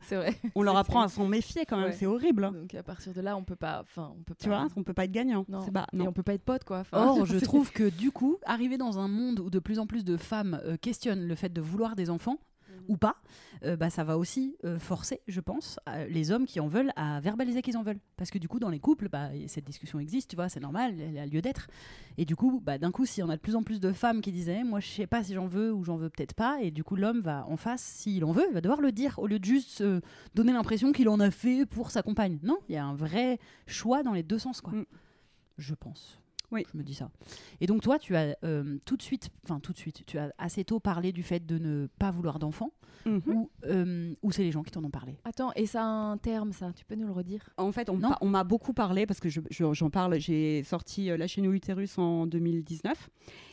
C'est 0.00 0.16
vrai. 0.16 0.34
on 0.56 0.62
leur 0.62 0.76
apprend 0.76 1.02
à 1.02 1.08
s'en 1.08 1.28
méfier 1.28 1.64
quand 1.64 1.76
même. 1.76 1.90
Ouais. 1.90 1.92
C'est 1.92 2.06
horrible. 2.06 2.42
hein. 2.46 2.52
Donc 2.52 2.74
à 2.74 2.82
partir 2.82 3.12
de 3.14 3.20
là, 3.20 3.36
on 3.36 3.44
peut 3.44 3.54
pas. 3.54 3.82
Enfin, 3.82 4.12
on 4.18 4.22
peut 4.24 4.34
Tu 4.36 4.48
pas. 4.48 4.62
vois, 4.64 4.68
on 4.74 4.82
peut 4.82 4.94
pas 4.94 5.04
être 5.04 5.12
gagnant. 5.12 5.44
Non. 5.48 5.64
Pas- 5.70 5.86
Et 5.92 5.96
non. 5.98 6.08
on 6.08 6.12
peut 6.12 6.24
pas 6.24 6.34
être 6.34 6.42
potes, 6.44 6.64
quoi. 6.64 6.82
Or, 6.90 7.24
je 7.26 7.38
trouve 7.38 7.70
que 7.72 7.88
du 7.88 8.10
coup, 8.10 8.38
arriver 8.44 8.76
dans 8.76 8.98
un 8.98 9.06
monde 9.06 9.38
où 9.38 9.48
de 9.48 9.60
plus 9.60 9.78
en 9.78 9.86
plus 9.86 10.02
de 10.04 10.16
femmes 10.16 10.60
euh, 10.64 10.76
questionnent 10.76 11.24
le 11.28 11.34
fait 11.36 11.52
de 11.52 11.60
vouloir 11.60 11.94
des 11.94 12.10
enfants, 12.10 12.38
ou 12.88 12.96
pas, 12.96 13.16
euh, 13.64 13.76
bah, 13.76 13.90
ça 13.90 14.04
va 14.04 14.18
aussi 14.18 14.56
euh, 14.64 14.78
forcer, 14.78 15.20
je 15.28 15.40
pense, 15.40 15.78
les 16.08 16.30
hommes 16.30 16.46
qui 16.46 16.60
en 16.60 16.66
veulent 16.66 16.92
à 16.96 17.20
verbaliser 17.20 17.62
qu'ils 17.62 17.76
en 17.76 17.82
veulent. 17.82 18.00
Parce 18.16 18.30
que 18.30 18.38
du 18.38 18.48
coup, 18.48 18.58
dans 18.58 18.70
les 18.70 18.80
couples, 18.80 19.08
bah, 19.08 19.30
cette 19.46 19.64
discussion 19.64 19.98
existe, 19.98 20.30
tu 20.30 20.36
vois, 20.36 20.48
c'est 20.48 20.60
normal, 20.60 20.94
elle 21.00 21.18
a 21.18 21.26
lieu 21.26 21.40
d'être. 21.42 21.68
Et 22.18 22.24
du 22.24 22.36
coup, 22.36 22.60
bah, 22.64 22.78
d'un 22.78 22.90
coup, 22.90 23.06
si 23.06 23.22
on 23.22 23.28
a 23.28 23.36
de 23.36 23.40
plus 23.40 23.56
en 23.56 23.62
plus 23.62 23.80
de 23.80 23.92
femmes 23.92 24.20
qui 24.20 24.32
disaient, 24.32 24.64
moi, 24.64 24.80
je 24.80 24.88
sais 24.88 25.06
pas 25.06 25.22
si 25.22 25.34
j'en 25.34 25.46
veux 25.46 25.72
ou 25.72 25.84
j'en 25.84 25.96
veux 25.96 26.10
peut-être 26.10 26.34
pas, 26.34 26.60
et 26.60 26.70
du 26.70 26.84
coup, 26.84 26.96
l'homme 26.96 27.20
va 27.20 27.46
en 27.48 27.56
face, 27.56 27.82
s'il 27.82 28.24
en 28.24 28.32
veut, 28.32 28.46
il 28.48 28.54
va 28.54 28.60
devoir 28.60 28.80
le 28.80 28.92
dire, 28.92 29.18
au 29.18 29.26
lieu 29.26 29.38
de 29.38 29.44
juste 29.44 29.82
donner 30.34 30.52
l'impression 30.52 30.92
qu'il 30.92 31.08
en 31.08 31.20
a 31.20 31.30
fait 31.30 31.66
pour 31.66 31.90
sa 31.90 32.02
compagne. 32.02 32.38
Non, 32.42 32.58
il 32.68 32.74
y 32.74 32.78
a 32.78 32.84
un 32.84 32.94
vrai 32.94 33.38
choix 33.66 34.02
dans 34.02 34.12
les 34.12 34.22
deux 34.22 34.38
sens, 34.38 34.60
quoi. 34.60 34.72
Mm. 34.72 34.84
je 35.58 35.74
pense. 35.74 36.21
Oui. 36.52 36.64
Je 36.72 36.78
me 36.78 36.82
dis 36.84 36.94
ça. 36.94 37.10
Et 37.60 37.66
donc 37.66 37.82
toi, 37.82 37.98
tu 37.98 38.14
as 38.14 38.36
euh, 38.44 38.78
tout 38.84 38.96
de 38.96 39.02
suite, 39.02 39.30
enfin 39.44 39.58
tout 39.58 39.72
de 39.72 39.78
suite, 39.78 40.04
tu 40.06 40.18
as 40.18 40.32
assez 40.38 40.64
tôt 40.64 40.78
parlé 40.80 41.10
du 41.12 41.22
fait 41.22 41.44
de 41.44 41.58
ne 41.58 41.88
pas 41.98 42.10
vouloir 42.10 42.38
d'enfants, 42.38 42.72
Mhm. 43.04 43.22
ou, 43.26 43.50
euh, 43.64 44.14
ou 44.22 44.30
c'est 44.30 44.44
les 44.44 44.52
gens 44.52 44.62
qui 44.62 44.70
t'en 44.70 44.84
ont 44.84 44.90
parlé? 44.90 45.16
Attends, 45.24 45.50
et 45.56 45.66
ça 45.66 45.82
a 45.82 45.86
un 45.86 46.16
terme, 46.18 46.52
ça? 46.52 46.72
Tu 46.72 46.84
peux 46.84 46.94
nous 46.94 47.06
le 47.06 47.12
redire? 47.12 47.48
En 47.56 47.72
fait, 47.72 47.90
on, 47.90 47.98
m'a 48.28 48.44
beaucoup 48.44 48.72
parlé 48.74 49.06
parce 49.06 49.18
que 49.18 49.28
je- 49.28 49.40
je- 49.50 49.72
j'en 49.72 49.90
parle. 49.90 50.20
J'ai 50.20 50.62
sorti 50.62 51.10
euh, 51.10 51.16
Lâchez-nous 51.16 51.50
l'utérus 51.50 51.98
en 51.98 52.26
2019. 52.26 53.10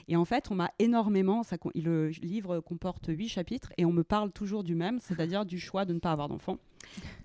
Et 0.07 0.15
en 0.15 0.25
fait, 0.25 0.51
on 0.51 0.55
m'a 0.55 0.69
énormément. 0.77 1.41
Ça, 1.43 1.57
le 1.75 2.09
livre 2.21 2.59
comporte 2.59 3.07
huit 3.07 3.29
chapitres 3.29 3.71
et 3.77 3.85
on 3.85 3.91
me 3.91 4.03
parle 4.03 4.31
toujours 4.31 4.63
du 4.63 4.75
même, 4.75 4.99
c'est-à-dire 4.99 5.45
du 5.45 5.59
choix 5.59 5.85
de 5.85 5.93
ne 5.93 5.99
pas 5.99 6.11
avoir 6.11 6.27
d'enfant. 6.29 6.57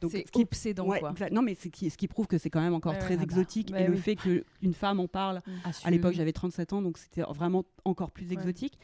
Donc, 0.01 0.11
C'est 0.11 0.27
ce 0.27 0.33
qui- 0.33 0.43
obsédant, 0.43 0.87
Ouais, 0.87 1.01
quoi. 1.01 1.15
Non, 1.31 1.41
mais 1.43 1.55
c'est 1.55 1.71
qui- 1.71 1.89
ce 1.91 1.97
qui 1.97 2.09
prouve 2.09 2.27
que 2.27 2.37
c'est 2.39 2.51
quand 2.51 2.61
même 2.61 2.75
encore 2.75 2.93
Ouais, 2.93 2.99
très 2.99 3.11
ouais. 3.11 3.17
Bah, 3.17 3.23
exotique. 3.23 3.71
bah 3.73 3.81
et 3.81 3.87
le 3.87 3.93
oui. 3.95 3.99
fait 3.99 4.17
qu'une 4.17 4.75
femme 4.75 5.01
en 5.01 5.09
parle, 5.09 5.41
à 5.85 5.91
l'époque, 5.91 6.15
j'avais 6.15 6.33
37 6.33 6.73
ans, 6.73 6.83
donc 6.83 6.99
c'était 6.99 7.23
vraiment 7.23 7.65
encore 7.85 8.11
plus 8.11 8.31
exotique. 8.33 8.79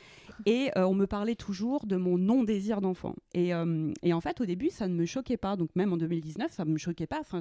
Et 0.47 0.71
euh, 0.79 0.87
on 0.87 0.95
me 0.95 1.07
parlait 1.07 1.35
toujours 1.35 1.85
de 1.87 1.97
mon 1.97 2.17
non-désir 2.17 2.81
d'enfant. 2.81 3.15
Et, 3.35 3.53
euh, 3.53 3.93
et 4.03 4.15
en 4.15 4.21
fait, 4.23 4.41
au 4.41 4.47
début, 4.47 4.71
ça 4.71 4.89
ne 4.89 4.95
me 4.95 5.05
choquait 5.05 5.37
pas. 5.37 5.57
Donc 5.57 5.69
même 5.77 5.93
en 5.93 5.97
2019, 5.99 6.50
ça 6.53 6.65
ne 6.65 6.71
me 6.71 6.79
choquait 6.79 7.07
pas. 7.07 7.21
Enfin, 7.21 7.41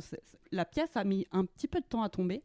la 0.51 0.65
pièce 0.65 0.89
a 0.95 1.03
mis 1.05 1.25
un 1.31 1.45
petit 1.45 1.67
peu 1.67 1.79
de 1.79 1.85
temps 1.85 2.03
à 2.03 2.09
tomber. 2.09 2.41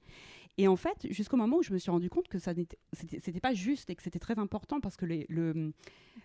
Et 0.56 0.68
en 0.68 0.76
fait, 0.76 1.06
jusqu'au 1.11 1.37
moment 1.37 1.56
où 1.56 1.62
je 1.64 1.73
me 1.73 1.78
suis 1.78 1.90
rendu 1.90 2.08
compte 2.08 2.28
que 2.28 2.38
ça 2.38 2.54
n'était 2.54 3.40
pas 3.40 3.54
juste 3.54 3.90
et 3.90 3.96
que 3.96 4.02
c'était 4.04 4.20
très 4.20 4.38
important 4.38 4.80
parce 4.80 4.96
que 4.96 5.04
les- 5.04 5.26
le, 5.28 5.73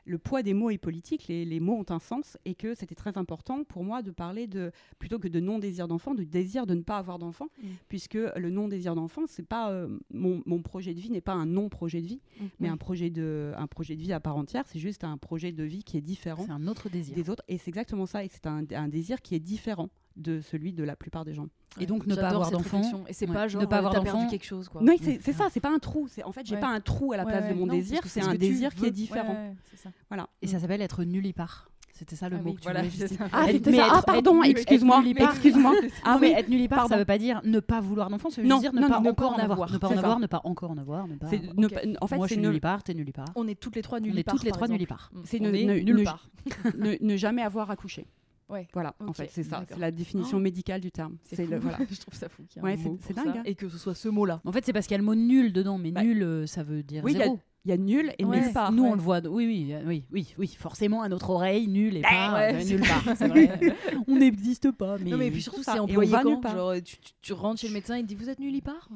le 0.05 0.17
poids 0.19 0.43
des 0.43 0.53
mots 0.53 0.69
est 0.69 0.77
politique, 0.77 1.27
les, 1.27 1.45
les 1.45 1.59
mots 1.59 1.73
ont 1.79 1.85
un 1.91 1.97
sens 1.97 2.37
et 2.45 2.53
que 2.53 2.75
c'était 2.75 2.93
très 2.93 3.17
important 3.17 3.63
pour 3.63 3.83
moi 3.83 4.03
de 4.03 4.11
parler 4.11 4.45
de 4.45 4.71
plutôt 4.99 5.17
que 5.17 5.27
de 5.27 5.39
non-désir 5.39 5.87
d'enfant, 5.87 6.13
de 6.13 6.23
désir 6.23 6.67
de 6.67 6.75
ne 6.75 6.83
pas 6.83 6.97
avoir 6.97 7.17
d'enfant, 7.17 7.47
Mm. 7.63 7.67
puisque 7.87 8.13
le 8.13 8.49
non-désir 8.51 8.93
d'enfant, 8.93 9.23
c'est 9.27 9.47
pas 9.47 9.71
euh, 9.71 9.97
mon, 10.13 10.43
mon 10.45 10.61
projet 10.61 10.93
de 10.93 10.99
vie 10.99 11.09
n'est 11.09 11.21
pas 11.21 11.33
un 11.33 11.47
non-projet 11.47 12.01
de 12.01 12.07
vie, 12.07 12.21
mais 12.59 12.67
Oui. 12.67 12.69
un 12.69 12.77
projet 12.77 13.09
de 13.09 13.51
un 13.57 13.65
projet 13.67 13.95
de 13.95 14.01
vie 14.01 14.13
à 14.13 14.19
part 14.19 14.37
entière. 14.37 14.63
C'est 14.67 14.79
juste 14.79 15.03
un 15.03 15.17
projet 15.17 15.51
de 15.51 15.63
vie 15.63 15.83
qui 15.83 15.97
est 15.97 16.01
différent 16.01 16.43
C'est 16.45 16.51
un 16.51 16.67
autre 16.67 16.87
désir. 16.89 17.15
des 17.15 17.29
autres 17.31 17.43
et 17.47 17.57
c'est 17.57 17.69
exactement 17.69 18.05
ça. 18.05 18.23
Et 18.23 18.29
c'est 18.31 18.45
un, 18.45 18.63
un 18.75 18.87
désir 18.87 19.21
qui 19.23 19.33
est 19.33 19.39
différent 19.39 19.89
de 20.15 20.41
celui 20.41 20.73
de 20.73 20.83
la 20.83 20.95
plupart 20.95 21.23
des 21.25 21.33
gens. 21.33 21.47
Et 21.79 21.85
donc 21.85 22.07
ne 22.07 22.15
pas 22.15 22.29
avoir 22.29 22.51
d'enfant. 22.51 22.81
Et 23.07 23.13
c'est 23.13 23.27
ouais, 23.27 23.33
pas 23.33 23.43
ne 23.43 23.49
genre 23.49 23.69
pas 23.69 23.75
euh, 23.75 23.79
avoir 23.79 24.03
perdu 24.03 24.27
quelque 24.27 24.45
chose, 24.45 24.67
quoi. 24.69 24.81
Non, 24.81 24.93
c'est 25.01 25.19
c'est 25.21 25.31
Ah. 25.35 25.43
ça, 25.43 25.47
c'est 25.51 25.59
pas 25.59 25.71
un 25.73 25.79
trou. 25.79 26.07
C'est 26.09 26.23
en 26.23 26.31
fait, 26.31 26.45
j'ai 26.45 26.55
Ouais. 26.55 26.61
pas 26.61 26.67
un 26.69 26.81
trou 26.81 27.13
à 27.13 27.17
la 27.17 27.23
Ouais, 27.25 27.31
place 27.31 27.45
ouais, 27.45 27.53
de 27.53 27.59
mon 27.59 27.67
non, 27.67 27.73
désir. 27.73 28.01
C'est 28.05 28.21
ce 28.21 28.27
un 28.27 28.35
désir 28.35 28.73
qui 28.73 28.85
est 28.85 28.91
différent. 28.91 29.33
Ouais, 29.33 29.49
ouais, 29.49 29.55
ça. 29.75 29.89
Voilà. 30.09 30.27
Et 30.41 30.47
ça 30.47 30.59
s'appelle 30.59 30.81
être 30.81 31.03
nullipare. 31.03 31.69
C'était 31.91 32.15
ça 32.15 32.29
le 32.29 32.37
Ah 32.37 32.41
mot 32.41 32.51
oui, 32.51 32.55
que 32.55 32.61
tu 32.61 32.63
voilà, 32.63 32.81
voulais. 32.81 33.07
Ah, 33.33 33.45
c'était 33.51 33.75
ça. 33.75 33.87
Ah, 33.91 34.01
pardon, 34.01 34.41
excuse-moi, 34.41 35.03
excuse-moi. 35.05 35.73
Ah 36.05 36.13
non, 36.13 36.19
mais 36.21 36.27
oui, 36.29 36.33
être 36.37 36.47
nullipare, 36.47 36.87
ça 36.87 36.95
veut 36.97 37.03
pas 37.03 37.17
dire 37.17 37.41
ne 37.43 37.59
pas 37.59 37.81
vouloir 37.81 38.09
d'enfant, 38.09 38.29
ça 38.29 38.41
veut 38.41 38.47
Non, 38.47 38.59
dire 38.59 38.71
ne 38.73 38.79
non, 38.79 38.87
pas 38.87 39.01
non, 39.01 39.09
encore 39.09 39.33
en 39.33 39.37
avoir. 39.37 39.69
Ne 39.69 39.77
pas 39.77 39.87
en 39.89 39.97
avoir, 39.97 40.17
ne 40.19 40.27
pas 40.27 40.39
encore 40.45 40.71
en 40.71 40.77
avoir, 40.77 41.07
ne 41.09 41.15
pas. 41.17 41.27
Ne 41.29 41.67
en 41.99 42.07
fait, 42.07 42.15
Moi, 42.15 42.27
je 42.27 42.33
suis 42.33 42.41
ne, 42.41 42.47
nullipare, 42.47 42.83
t'es 42.83 42.93
nullipare. 42.93 43.25
On 43.35 43.47
est 43.49 43.59
toutes 43.59 43.75
les 43.75 43.81
trois 43.81 43.97
On 43.97 44.01
nulle 44.01 44.17
est 44.17 44.23
part. 44.23 44.33
toutes 44.35 44.43
les 44.45 44.51
trois 44.51 44.67
exemple. 44.67 44.77
nullipare. 44.77 45.11
c'est 45.25 45.41
On 45.41 45.43
ne, 45.43 45.53
est 45.53 45.65
ne- 45.65 45.73
nulle 45.79 45.97
ne- 45.97 46.03
part. 46.05 46.29
ne- 46.77 46.95
ne 47.01 47.17
jamais 47.17 47.41
avoir 47.41 47.69
accouché. 47.69 48.07
Ouais. 48.49 48.67
Voilà, 48.73 48.95
en 48.99 49.13
fait, 49.13 49.29
c'est 49.31 49.43
ça. 49.43 49.63
C'est 49.69 49.77
la 49.77 49.91
définition 49.91 50.37
Oh. 50.37 50.41
médicale 50.41 50.81
du 50.81 50.91
terme. 50.91 51.17
C'est 51.23 51.45
le 51.45 51.59
voilà. 51.59 51.77
Je 51.89 51.99
trouve 51.99 52.13
ça 52.13 52.29
fou. 52.29 52.43
qu'il 52.49 52.61
y 52.61 52.65
ait 52.65 52.67
Ouais, 52.67 52.73
un 52.73 52.97
c'est- 53.01 53.13
dingue, 53.13 53.25
ça, 53.33 53.39
hein. 53.39 53.43
Et 53.45 53.55
que 53.55 53.69
ce 53.69 53.77
soit 53.77 53.95
ce 53.95 54.09
mot-là. 54.09 54.41
En 54.45 54.51
fait, 54.51 54.65
c'est 54.65 54.73
parce 54.73 54.87
qu'il 54.87 54.93
y 54.93 54.95
a 54.95 54.99
le 54.99 55.03
mot 55.05 55.15
nul 55.15 55.53
dedans, 55.53 55.77
mais 55.77 55.91
Bah, 55.91 56.03
nul, 56.03 56.23
euh, 56.23 56.47
ça 56.47 56.63
veut 56.63 56.81
dire 56.83 57.03
Oui, 57.03 57.11
il 57.13 57.17
y 57.17 57.21
a- 57.21 57.25
zéro. 57.25 57.39
Il 57.65 57.69
y 57.71 57.73
a 57.73 57.77
nul 57.77 58.13
et 58.17 58.23
Ouais. 58.23 58.39
nulle 58.41 58.53
part. 58.53 58.71
Nous, 58.71 58.83
ouais. 58.83 58.89
on 58.89 58.95
le 58.95 59.01
voit. 59.01 59.19
Oui, 59.27 59.45
oui, 59.45 59.75
oui, 59.85 60.05
oui, 60.11 60.33
oui. 60.37 60.55
Forcément, 60.57 61.01
à 61.01 61.09
notre 61.09 61.29
oreille, 61.29 61.67
nul 61.67 61.97
et 61.97 62.01
pas 62.01 62.33
ouais, 62.33 62.55
euh, 62.55 62.63
nulle 62.63 62.79
part. 62.87 63.03
C'est 63.17 63.27
vrai. 63.27 63.59
on 64.07 64.15
n'existe 64.15 64.71
pas, 64.71 64.97
mais, 64.97 65.09
Non, 65.11 65.17
mais 65.17 65.29
puis 65.29 65.41
surtout, 65.41 65.61
ça. 65.61 65.73
c'est 65.73 65.79
employé 65.79 66.11
quand 66.23 66.39
part. 66.39 66.55
Genre, 66.55 66.73
tu, 66.83 66.97
tu- 66.97 67.11
tu 67.21 67.33
rentres 67.33 67.59
chez 67.59 67.67
le 67.67 67.73
médecin, 67.73 67.97
il 67.97 68.03
te 68.03 68.07
dit 68.07 68.15
Vous 68.15 68.29
êtes 68.29 68.39
nullipare 68.39 68.89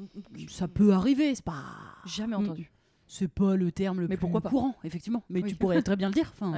ça 0.49 0.67
peut 0.69 0.93
arriver. 0.93 1.35
C'est 1.35 1.43
pas. 1.43 1.61
Jamais 2.05 2.35
entendu. 2.35 2.71
C'est 3.05 3.27
pas 3.27 3.55
le 3.57 3.71
terme 3.71 3.99
le 3.99 4.07
Mais 4.07 4.15
plus 4.15 4.21
pourquoi 4.21 4.41
pas? 4.41 4.49
courant, 4.49 4.75
effectivement. 4.85 5.23
Mais 5.29 5.43
Oui. 5.43 5.49
tu 5.49 5.55
pourrais 5.55 5.81
très 5.83 5.97
bien 5.97 6.07
le 6.07 6.13
dire. 6.13 6.31
Enfin, 6.33 6.53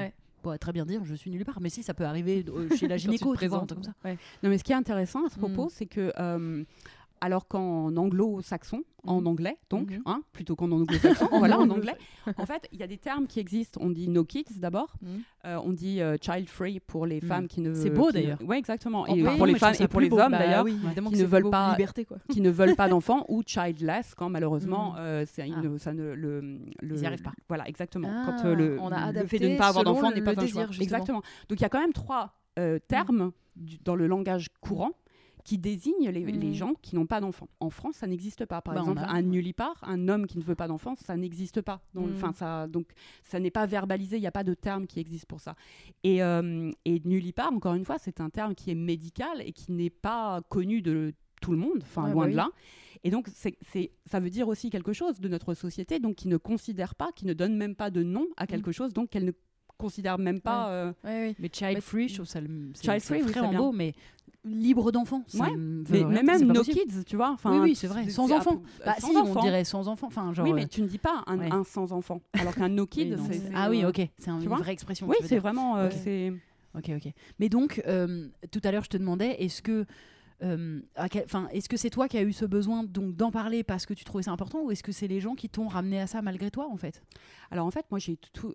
Très 0.59 0.71
bien 0.71 0.85
dire 0.85 1.01
je 1.05 1.15
suis 1.15 1.31
nulle 1.31 1.45
part. 1.45 1.59
Mais 1.61 1.69
si, 1.69 1.83
ça 1.83 1.93
peut 1.93 2.05
arriver 2.05 2.45
euh, 2.47 2.69
chez 2.75 2.87
la 2.87 2.95
Quand 2.97 3.01
tu 3.01 3.07
te 3.07 3.11
gynéco, 3.17 3.35
tu 3.35 3.47
vois, 3.47 3.65
comme 3.67 3.83
ça. 3.83 3.93
Ouais. 4.03 4.17
Non, 4.43 4.49
mais 4.49 4.57
ce 4.57 4.63
qui 4.63 4.71
est 4.71 4.75
intéressant 4.75 5.25
à 5.25 5.29
ce 5.29 5.37
propos, 5.37 5.65
Mm. 5.65 5.69
c'est 5.71 5.85
que, 5.85 6.11
euh, 6.19 6.63
alors 7.21 7.47
qu'en 7.47 7.95
anglo-saxon, 7.95 8.83
en 9.07 9.21
Mhm. 9.21 9.27
anglais, 9.27 9.57
donc, 9.69 9.91
Mhm. 9.91 10.01
hein, 10.05 10.21
plutôt 10.33 10.55
qu'en 10.55 10.71
anglo-saxon, 10.71 11.27
voilà, 11.31 11.59
en 11.59 11.69
anglais, 11.69 11.95
en 12.37 12.45
fait, 12.45 12.67
il 12.71 12.79
y 12.79 12.83
a 12.83 12.87
des 12.87 12.97
termes 12.97 13.27
qui 13.27 13.39
existent. 13.39 13.79
On 13.83 13.89
dit 13.89 14.09
no 14.09 14.23
kids 14.23 14.45
d'abord, 14.57 14.95
Mhm. 15.01 15.21
Euh, 15.45 15.59
on 15.63 15.73
dit 15.73 16.01
euh, 16.01 16.17
child 16.19 16.49
free 16.49 16.79
pour 16.79 17.05
les 17.05 17.21
femmes 17.21 17.47
qui 17.47 17.61
ne. 17.61 17.73
C'est 17.75 17.91
beau, 17.91 18.07
ne- 18.07 18.13
d'ailleurs. 18.13 18.41
Ouais, 18.41 18.57
exactement. 18.57 19.05
Et 19.05 19.23
pour 19.37 19.45
les 19.45 19.53
femmes 19.55 19.75
et 19.79 19.87
pour 19.87 20.01
beau. 20.01 20.19
hommes 20.19 20.31
Bah 20.31 20.39
d'ailleurs, 20.39 20.63
oui, 20.65 20.75
qui 21.11 21.17
ne 21.19 21.25
veulent 21.25 21.49
pas- 21.51 21.71
Liberté, 21.71 22.03
quoi. 22.05 22.17
qui 22.29 22.41
ne 22.41 22.49
veulent 22.49 22.75
pas 22.75 22.87
d'enfants 22.89 23.25
ou 23.29 23.43
childless 23.45 24.15
quand 24.15 24.29
malheureusement 24.29 24.95
euh, 24.97 25.23
une- 25.37 25.77
ça 25.77 25.93
ne 25.93 26.13
le, 26.15 26.39
le 26.81 26.95
Ils 26.95 27.01
y 27.01 27.05
arrivent 27.05 27.21
pas. 27.21 27.33
Voilà, 27.47 27.67
exactement. 27.67 28.09
Ah, 28.11 28.23
quand 28.25 28.43
le, 28.53 28.79
on 28.81 28.87
a 28.91 29.11
le 29.11 29.25
fait 29.27 29.37
de 29.37 29.47
ne 29.49 29.57
pas 29.57 29.67
avoir 29.67 29.83
d'enfant 29.83 30.09
n'est 30.11 30.21
pas 30.23 30.31
un 30.39 30.47
choix. 30.47 30.65
Exactement. 30.79 31.21
Donc 31.49 31.59
il 31.59 31.61
y 31.61 31.65
a 31.65 31.69
quand 31.69 31.79
même 31.79 31.93
trois 31.93 32.33
termes 32.87 33.31
dans 33.83 33.95
le 33.95 34.07
langage 34.07 34.47
courant 34.61 34.91
qui 35.45 35.57
désignent 35.57 36.09
les, 36.09 36.25
les 36.25 36.47
Mhm. 36.49 36.53
gens 36.53 36.73
qui 36.81 36.95
n'ont 36.95 37.05
pas 37.05 37.21
d'enfants. 37.21 37.47
En 37.61 37.69
France, 37.69 37.95
ça 37.95 38.07
n'existe 38.07 38.45
pas. 38.45 38.61
Par 38.61 38.73
Bah, 38.73 38.81
exemple, 38.81 38.99
a- 38.99 39.11
un 39.11 39.21
nullipare, 39.21 39.77
un 39.83 40.09
homme 40.09 40.25
qui 40.27 40.37
ne 40.37 40.43
veut 40.43 40.55
pas 40.55 40.67
d'enfants, 40.67 40.95
ça 40.97 41.15
n'existe 41.15 41.61
pas. 41.61 41.81
Mhm. 41.93 42.13
enfin, 42.15 42.33
ça, 42.33 42.67
donc, 42.67 42.87
ça 43.23 43.39
n'est 43.39 43.51
pas 43.51 43.65
verbalisé, 43.65 44.17
il 44.17 44.21
n'y 44.21 44.27
a 44.27 44.31
pas 44.31 44.43
de 44.43 44.53
terme 44.55 44.87
qui 44.87 44.99
existe 44.99 45.27
pour 45.27 45.39
ça. 45.39 45.55
Et, 46.03 46.21
euh, 46.21 46.69
et 46.83 46.99
nullipare, 47.05 47.53
encore 47.53 47.75
une 47.75 47.85
fois, 47.85 47.97
c'est 47.99 48.19
un 48.19 48.29
terme 48.29 48.55
qui 48.55 48.71
est 48.71 48.75
médical 48.75 49.41
et 49.45 49.53
qui 49.53 49.71
n'est 49.71 49.89
pas 49.91 50.41
connu 50.49 50.81
de 50.81 51.13
tout 51.41 51.51
le 51.51 51.57
monde, 51.57 51.79
enfin 51.83 52.09
loin 52.09 52.25
bah 52.25 52.31
de 52.31 52.35
là. 52.37 52.49
Et 53.03 53.11
donc, 53.11 53.27
c'est, 53.31 53.55
ça 54.07 54.19
veut 54.19 54.31
dire 54.31 54.47
aussi 54.47 54.71
quelque 54.71 54.93
chose 54.93 55.19
de 55.19 55.27
notre 55.27 55.53
société, 55.53 55.99
donc 55.99 56.15
qui 56.15 56.27
ne 56.27 56.37
considère 56.37 56.95
pas, 56.95 57.11
qui 57.11 57.27
ne 57.27 57.33
donne 57.33 57.55
même 57.55 57.75
pas 57.75 57.91
de 57.91 58.01
nom 58.01 58.25
à 58.35 58.47
quelque 58.47 58.71
chose, 58.71 58.93
donc 58.93 59.11
qu'elle 59.11 59.25
ne 59.25 59.31
considère 59.77 60.17
même 60.17 60.39
pas. 60.39 60.69
euh, 60.69 60.93
Ouais, 61.03 61.27
oui. 61.27 61.35
Mais 61.37 61.49
child 61.53 61.73
Mais- 61.75 61.81
free, 61.81 62.07
je 62.07 62.15
trouve 62.15 62.25
ça 62.25 62.39
le- 62.41 62.71
Child 62.81 63.01
free, 63.01 63.21
oui, 63.21 63.55
beau, 63.57 63.71
mais 63.73 63.93
libre 64.45 64.91
d'enfant. 64.91 65.23
ça 65.27 65.43
Ouais, 65.43 65.55
me 65.57 65.83
veut 65.83 66.05
mais, 66.05 66.05
mais 66.05 66.23
même 66.23 66.39
c'est 66.39 66.45
pas 66.47 66.53
no 66.53 66.59
possible. 66.61 66.79
kids, 66.79 67.03
tu 67.05 67.15
vois. 67.15 67.31
Enfin, 67.31 67.51
Oui, 67.53 67.69
oui, 67.71 67.75
c'est 67.75 67.87
vrai, 67.87 68.07
sans 68.09 68.27
c'est- 68.27 68.33
enfant. 68.33 68.61
euh, 68.81 68.85
Bah 68.85 68.95
sans 68.99 69.09
si, 69.09 69.15
on 69.17 69.21
enfant. 69.31 69.41
dirait 69.41 69.63
sans 69.63 69.87
enfant. 69.87 70.07
Enfin, 70.07 70.33
genre. 70.33 70.45
Oui, 70.45 70.51
euh, 70.51 70.55
mais 70.55 70.67
tu 70.67 70.81
ne 70.81 70.87
dis 70.87 70.97
pas 70.99 71.23
un, 71.27 71.37
ouais. 71.39 71.51
un 71.51 71.63
sans 71.63 71.91
enfant, 71.93 72.21
alors 72.33 72.55
qu'un 72.55 72.69
no 72.69 72.85
kid, 72.85 73.07
oui, 73.13 73.17
non, 73.17 73.25
c'est. 73.29 73.41
Ah 73.55 73.69
oui, 73.69 73.83
ok, 73.85 74.01
c'est 74.17 74.29
une 74.29 74.39
vraie 74.47 74.73
expression. 74.73 75.07
Oui, 75.07 75.15
c'est 75.23 75.39
vraiment. 75.39 75.77
euh, 75.77 75.89
c'est... 75.91 76.31
Ok, 76.77 76.89
ok. 76.95 77.11
Mais 77.39 77.49
donc, 77.49 77.81
euh, 77.87 78.27
tout 78.51 78.59
à 78.63 78.71
l'heure, 78.71 78.83
je 78.83 78.89
te 78.89 78.97
demandais, 78.97 79.31
est-ce 79.41 79.61
que, 79.61 79.85
euh, 80.43 80.81
enfin, 80.97 81.47
est-ce 81.53 81.69
que 81.69 81.77
c'est 81.77 81.89
toi 81.89 82.09
qui 82.09 82.17
as 82.17 82.21
eu 82.23 82.33
ce 82.33 82.43
besoin 82.45 82.83
donc 82.83 83.15
d'en 83.15 83.31
parler 83.31 83.63
parce 83.63 83.85
que 83.85 83.93
tu 83.93 84.03
trouvais 84.03 84.23
ça 84.23 84.31
important, 84.31 84.61
ou 84.61 84.71
est-ce 84.71 84.83
que 84.83 84.91
c'est 84.91 85.07
les 85.07 85.21
gens 85.21 85.35
qui 85.35 85.47
t'ont 85.47 85.67
ramené 85.69 86.01
à 86.01 86.07
ça 86.07 86.21
malgré 86.21 86.51
toi, 86.51 86.67
en 86.69 86.75
fait? 86.75 87.01
Alors 87.51 87.65
en 87.65 87.71
fait, 87.71 87.85
moi, 87.91 87.99
j'ai 87.99 88.17
tout, 88.33 88.53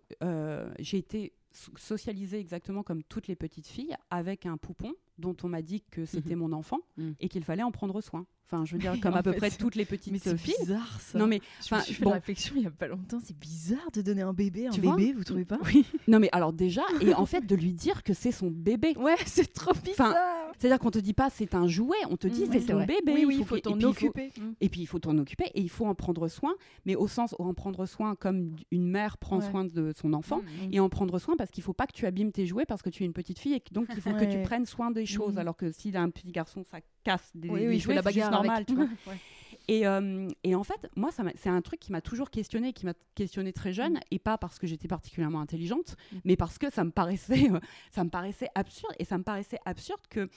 j'ai 0.79 0.99
été 0.99 1.33
so- 1.51 1.73
socialisée 1.79 2.39
exactement 2.39 2.83
comme 2.83 3.03
toutes 3.03 3.27
les 3.27 3.37
petites 3.37 3.67
filles 3.67 3.97
avec 4.11 4.45
un 4.45 4.59
poupon 4.59 4.93
dont 5.21 5.37
on 5.45 5.49
m'a 5.49 5.63
dit 5.63 5.83
que 5.91 6.05
c'était 6.05 6.35
mon 6.37 6.53
enfant 6.53 6.79
Mhm. 6.97 7.15
et 7.21 7.29
qu'il 7.29 7.45
fallait 7.45 7.63
en 7.63 7.71
prendre 7.71 8.01
soin. 8.01 8.27
Enfin, 8.53 8.65
je 8.65 8.73
veux 8.73 8.81
dire, 8.81 8.99
comme 9.01 9.15
à 9.15 9.23
peu 9.23 9.31
fait, 9.31 9.39
près 9.39 9.51
toutes 9.53 9.77
les 9.77 9.85
petites 9.85 10.13
Mais 10.13 10.19
c'est 10.19 10.37
filles. 10.37 10.55
bizarre 10.59 11.01
ça. 11.01 11.17
Non 11.21 11.29
mais, 11.29 11.41
je 11.65 11.73
me 11.73 11.81
suis 11.83 11.95
fait 11.95 12.03
bon. 12.03 12.11
la 12.11 12.17
réflexion 12.17 12.55
il 12.57 12.65
y 12.65 12.67
a 12.67 12.71
pas 12.73 12.89
longtemps. 12.89 13.21
C'est 13.23 13.39
bizarre 13.39 13.93
de 13.93 14.03
donner 14.03 14.23
un 14.23 14.33
bébé, 14.33 14.67
un 14.67 14.71
Tu 14.71 14.81
bébé, 14.81 15.13
vous 15.13 15.23
trouvez 15.23 15.45
pas 15.45 15.59
Oui. 15.67 15.85
non 16.09 16.19
mais 16.19 16.29
alors 16.33 16.53
déjà, 16.53 16.83
et 17.01 17.15
en 17.15 17.27
fait 17.27 17.47
de 17.47 17.55
lui 17.55 17.73
dire 17.73 18.03
que 18.03 18.13
c'est 18.13 18.33
son 18.33 18.51
bébé. 18.51 18.95
Ouais, 18.99 19.15
c'est 19.25 19.53
trop 19.53 19.73
bizarre. 19.85 20.17
C'est-à-dire 20.59 20.81
qu'on 20.81 20.91
te 20.91 20.99
dit 20.99 21.15
pas 21.15 21.31
c'est 21.31 21.55
un 21.55 21.69
jouet, 21.69 21.97
on 22.11 22.17
te 22.17 22.27
dit 22.27 22.43
Mm, 22.47 22.49
c'est 22.53 22.61
ton 22.67 22.75
vrai. 22.75 22.87
bébé. 22.87 23.13
oui, 23.15 23.25
oui, 23.25 23.37
il 23.39 23.45
faut 23.47 23.57
t'en 23.61 23.79
faut- 23.79 23.87
occuper. 23.87 24.33
Mm. 24.37 24.51
Et 24.61 24.69
puis 24.69 24.81
il 24.81 24.87
faut 24.87 24.99
t'en 24.99 25.17
occuper 25.17 25.45
et 25.55 25.61
il 25.61 25.71
faut 25.71 25.87
en 25.87 25.95
prendre 25.95 26.27
soin, 26.27 26.55
mais 26.85 26.97
au 26.97 27.07
sens 27.07 27.37
où 27.39 27.45
en 27.45 27.55
prendre 27.55 27.87
soin 27.87 28.17
comme 28.17 28.57
une 28.73 28.89
mère 28.91 29.17
prend 29.17 29.39
Ouais. 29.39 29.49
soin 29.49 29.65
de 29.65 29.93
son 29.97 30.13
enfant. 30.13 30.39
Mm. 30.39 30.73
Et 30.73 30.81
en 30.81 30.89
prendre 30.89 31.17
soin 31.21 31.37
parce 31.37 31.53
qu'il 31.53 31.63
faut 31.63 31.73
pas 31.73 31.87
que 31.87 31.93
tu 31.93 32.05
abîmes 32.05 32.33
tes 32.33 32.47
jouets 32.47 32.67
parce 32.67 32.83
que 32.83 32.91
tu 32.91 33.05
es 33.05 33.07
une 33.07 33.13
petite 33.13 33.39
fille 33.39 33.55
et 33.55 33.63
donc 33.71 33.87
il 33.95 34.01
faut 34.03 34.11
que 34.13 34.25
tu 34.25 34.43
prennes 34.43 34.67
soin 34.67 34.91
des 34.91 35.07
choses. 35.13 35.33
Mhm. 35.35 35.39
Alors 35.39 35.57
que 35.57 35.71
s'il 35.73 35.97
a 35.97 36.03
un 36.03 36.11
petit 36.11 36.31
garçon, 36.33 36.65
ça 36.71 36.79
casse 37.05 37.31
des, 37.35 37.49
Oui, 37.49 37.67
oui, 37.67 37.79
jouets, 37.81 37.95
la 37.95 38.03
bagarre 38.03 38.31
normal. 38.31 38.57
avec. 38.57 38.69
tu 38.69 38.75
vois. 38.75 38.87
Ouais. 39.07 39.17
Et, 39.69 39.87
euh, 39.87 40.27
et 40.43 40.55
en 40.55 40.65
fait, 40.65 40.91
moi, 40.97 41.11
c'est 41.37 41.49
un 41.49 41.61
truc 41.63 41.79
qui 41.79 41.93
m'a 41.93 42.01
toujours 42.01 42.31
questionné, 42.31 42.73
qui 42.73 42.87
m'a 42.87 42.95
questionné 43.15 43.53
très 43.53 43.73
jeune, 43.73 43.95
Mm. 43.95 44.01
et 44.11 44.19
pas 44.19 44.37
parce 44.39 44.59
que 44.59 44.67
j'étais 44.67 44.89
particulièrement 44.89 45.41
intelligente, 45.41 45.97
Mm. 46.13 46.17
mais 46.25 46.37
parce 46.37 46.59
que 46.59 46.71
ça 46.73 46.83
me 46.83 46.91
paraissait, 46.91 47.51
euh, 47.53 47.61
ça 47.93 48.03
me 48.03 48.11
paraissait 48.11 48.49
absurde, 48.55 48.95
et 48.99 49.05
ça 49.05 49.17
me 49.19 49.23
paraissait 49.23 49.59
absurde 49.65 50.01
que 50.09 50.29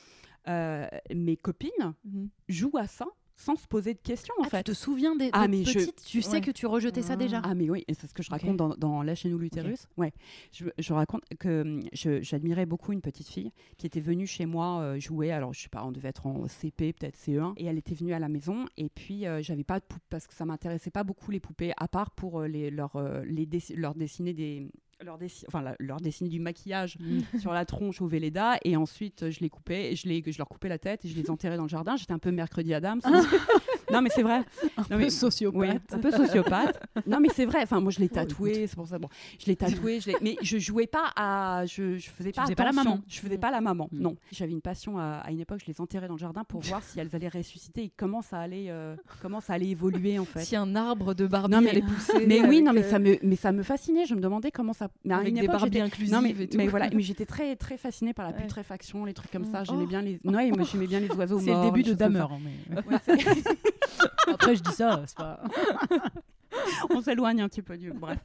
euh, 0.50 0.88
mes 1.16 1.38
copines 1.38 1.94
Mhm. 2.04 2.30
jouent 2.50 2.78
à 2.78 2.86
ça 2.88 3.06
sans 3.36 3.56
se 3.56 3.68
poser 3.68 3.94
de 3.94 4.00
questions, 4.00 4.34
en 4.40 4.44
Ah, 4.44 4.50
fait. 4.50 4.64
tu 4.64 4.72
te 4.72 4.78
souviens 4.78 5.16
des, 5.16 5.30
Ah, 5.34 5.48
mais 5.48 5.64
je- 5.64 5.74
petites 5.80 6.04
Tu 6.06 6.22
sais 6.22 6.34
Ouais. 6.34 6.42
que 6.42 6.52
tu 6.52 6.66
rejetais 6.66 7.02
ça 7.02 7.16
déjà 7.16 7.42
Ah 7.44 7.56
mais 7.56 7.70
oui, 7.70 7.84
c'est 7.90 8.08
ce 8.08 8.14
que 8.14 8.22
je 8.24 8.30
raconte 8.30 8.58
dans, 8.58 8.76
dans 8.76 9.02
Lâchez-nous 9.04 9.38
l'utérus. 9.38 9.88
Ouais, 9.98 10.14
je, 10.52 10.66
je 10.78 10.94
raconte 10.94 11.24
que 11.40 11.62
hum, 11.62 11.82
j'admirais 11.94 12.66
beaucoup 12.66 12.92
une 12.94 13.02
petite 13.02 13.28
fille 13.28 13.52
qui 13.78 13.86
était 13.88 14.00
venue 14.00 14.28
chez 14.28 14.46
moi 14.46 14.82
euh, 14.82 15.00
jouer. 15.00 15.32
Alors 15.32 15.54
je 15.54 15.62
sais 15.62 15.70
pas, 15.70 15.84
on 15.86 15.92
devait 15.92 16.10
être 16.10 16.28
en 16.28 16.48
CP, 16.48 16.94
peut-être 16.94 17.18
CE1, 17.18 17.54
et 17.58 17.66
elle 17.66 17.78
était 17.78 17.96
venue 17.96 18.14
à 18.14 18.20
la 18.20 18.30
maison. 18.30 18.66
Et 18.78 18.90
puis 18.90 19.26
euh, 19.26 19.42
j'avais 19.42 19.64
pas 19.64 19.80
de 19.80 19.86
poupée 19.86 20.06
parce 20.10 20.28
que 20.28 20.34
ça 20.34 20.46
m'intéressait 20.46 20.92
pas 20.92 21.04
beaucoup 21.04 21.32
les 21.32 21.40
poupées, 21.40 21.74
à 21.78 21.88
part 21.88 22.12
pour 22.12 22.42
euh, 22.42 22.48
les, 22.48 22.70
leur, 22.70 22.96
euh, 22.96 23.24
les 23.26 23.48
leur 23.76 23.96
dessiner 23.96 24.34
des 24.34 24.68
leur, 25.02 25.18
dessi- 25.18 25.44
enfin, 25.48 25.62
la- 25.62 25.76
leur 25.80 26.00
dessiner 26.00 26.30
du 26.30 26.40
maquillage 26.40 26.98
Mm. 27.00 27.20
sur 27.40 27.52
la 27.54 27.66
tronche 27.66 28.02
au 28.02 28.08
Véleda 28.08 28.58
et 28.64 28.76
ensuite 28.78 29.24
euh, 29.24 29.32
je 29.32 29.40
les 29.40 29.50
coupais 29.50 29.96
je, 29.96 30.08
les, 30.08 30.24
je 30.26 30.38
leur 30.38 30.48
coupais 30.48 30.70
la 30.70 30.78
tête 30.78 31.04
et 31.06 31.08
je 31.10 31.16
les 31.16 31.30
enterrais 31.30 31.58
dans 31.58 31.64
le 31.64 31.70
jardin 31.70 31.96
j'étais 31.96 32.14
un 32.14 32.20
peu 32.20 32.32
mercredi 32.32 32.74
Adams 32.74 33.02
non, 33.92 34.02
mais 34.02 34.10
c'est 34.14 34.24
vrai. 34.24 34.38
Un 34.78 34.82
Non, 34.82 34.88
peu 34.90 34.98
mais- 34.98 35.10
sociopathe. 35.10 35.60
Oui, 35.62 35.70
un 35.92 36.00
peu 36.00 36.12
sociopathe. 36.12 36.80
non, 37.08 37.20
mais 37.20 37.30
c'est 37.34 37.46
vrai. 37.46 37.60
Enfin, 37.64 37.80
moi, 37.80 37.92
je 37.92 38.00
l'ai 38.00 38.10
tatoué, 38.10 38.68
c'est 38.68 38.76
pour 38.76 38.88
ça. 38.88 39.00
Bon, 39.00 39.10
je 39.40 39.46
l'ai 39.48 39.56
tatoué, 39.56 40.00
je 40.00 40.12
mais 40.22 40.36
je 40.42 40.58
jouais 40.58 40.88
pas 40.88 41.12
à, 41.16 41.66
je, 41.66 41.98
je 41.98 42.10
faisais 42.10 42.32
pas 42.32 42.44
faisais 42.44 42.56
pas 42.56 42.66
la 42.66 42.72
maman. 42.72 43.00
Je 43.08 43.20
faisais 43.20 43.38
pas 43.38 43.52
la 43.52 43.62
maman. 43.62 43.90
Mm. 43.92 44.00
Non, 44.02 44.16
j'avais 44.32 44.52
une 44.52 44.62
passion 44.62 44.98
à, 44.98 45.22
à 45.26 45.32
une 45.32 45.40
époque. 45.40 45.60
Je 45.66 45.72
les 45.72 45.80
enterrais 45.82 46.08
dans 46.08 46.14
le 46.16 46.20
jardin 46.20 46.44
pour 46.44 46.62
voir 46.62 46.84
si 46.84 47.00
elles 47.00 47.10
allaient 47.16 47.28
ressusciter 47.30 47.84
et 47.84 47.92
comment 47.96 48.22
ça 48.22 48.40
allait, 48.40 48.68
euh, 48.70 48.96
comment 49.22 49.42
ça 49.42 49.54
allait 49.54 49.68
évoluer 49.70 50.20
en 50.20 50.26
fait. 50.26 50.42
Si 50.44 50.56
un 50.56 50.76
arbre 50.76 51.14
de 51.14 51.28
Barbie 51.28 51.54
Non, 51.54 51.62
mais- 51.62 51.70
allait 51.72 51.82
pousser. 51.82 52.26
Mais 52.28 52.42
oui, 52.42 52.62
non, 52.62 52.74
mais 52.74 52.84
euh, 52.86 52.90
ça 52.90 53.00
me, 53.00 53.18
mais 53.24 53.36
ça 53.36 53.52
me 53.52 53.64
fascinait. 53.64 54.06
Je 54.06 54.16
me 54.16 54.22
demandais 54.22 54.52
comment 54.52 54.74
ça. 54.74 54.90
Mais 55.06 55.14
à 55.14 55.18
avec 55.18 55.30
une 55.30 55.36
des 55.36 55.42
époque, 55.42 55.52
Barbies 55.56 55.74
j'étais- 55.74 55.82
inclusives 55.82 56.14
non, 56.14 56.22
mais, 56.22 56.32
et 56.32 56.48
tout. 56.48 56.58
mais 56.58 56.68
voilà, 56.68 56.90
mais 56.94 57.02
j'étais 57.02 57.26
très, 57.26 57.56
très 57.56 57.78
fascinée 57.78 58.14
par 58.14 58.26
la 58.26 58.34
putréfaction, 58.34 59.06
les 59.06 59.14
trucs 59.14 59.32
comme 59.32 59.44
Mm. 59.48 59.52
ça. 59.52 59.64
J'aimais 59.64 59.84
Oh. 59.84 59.88
bien 59.88 60.02
les, 60.02 60.20
moi, 60.24 60.42
j'aimais 60.72 60.88
bien 60.88 61.00
les 61.00 61.10
oiseaux 61.12 61.40
C'est 61.44 61.54
le 61.54 61.62
début 61.62 61.84
de. 61.84 61.94
Damer. 61.94 62.28
Après, 64.28 64.56
je 64.56 64.62
dis 64.62 64.72
ça, 64.72 65.04
c'est 65.06 65.18
pas. 65.18 65.42
On 66.90 67.02
s'éloigne 67.02 67.42
un 67.42 67.50
petit 67.50 67.62
peu 67.62 67.78
du. 67.78 67.92
Bref. 67.92 68.20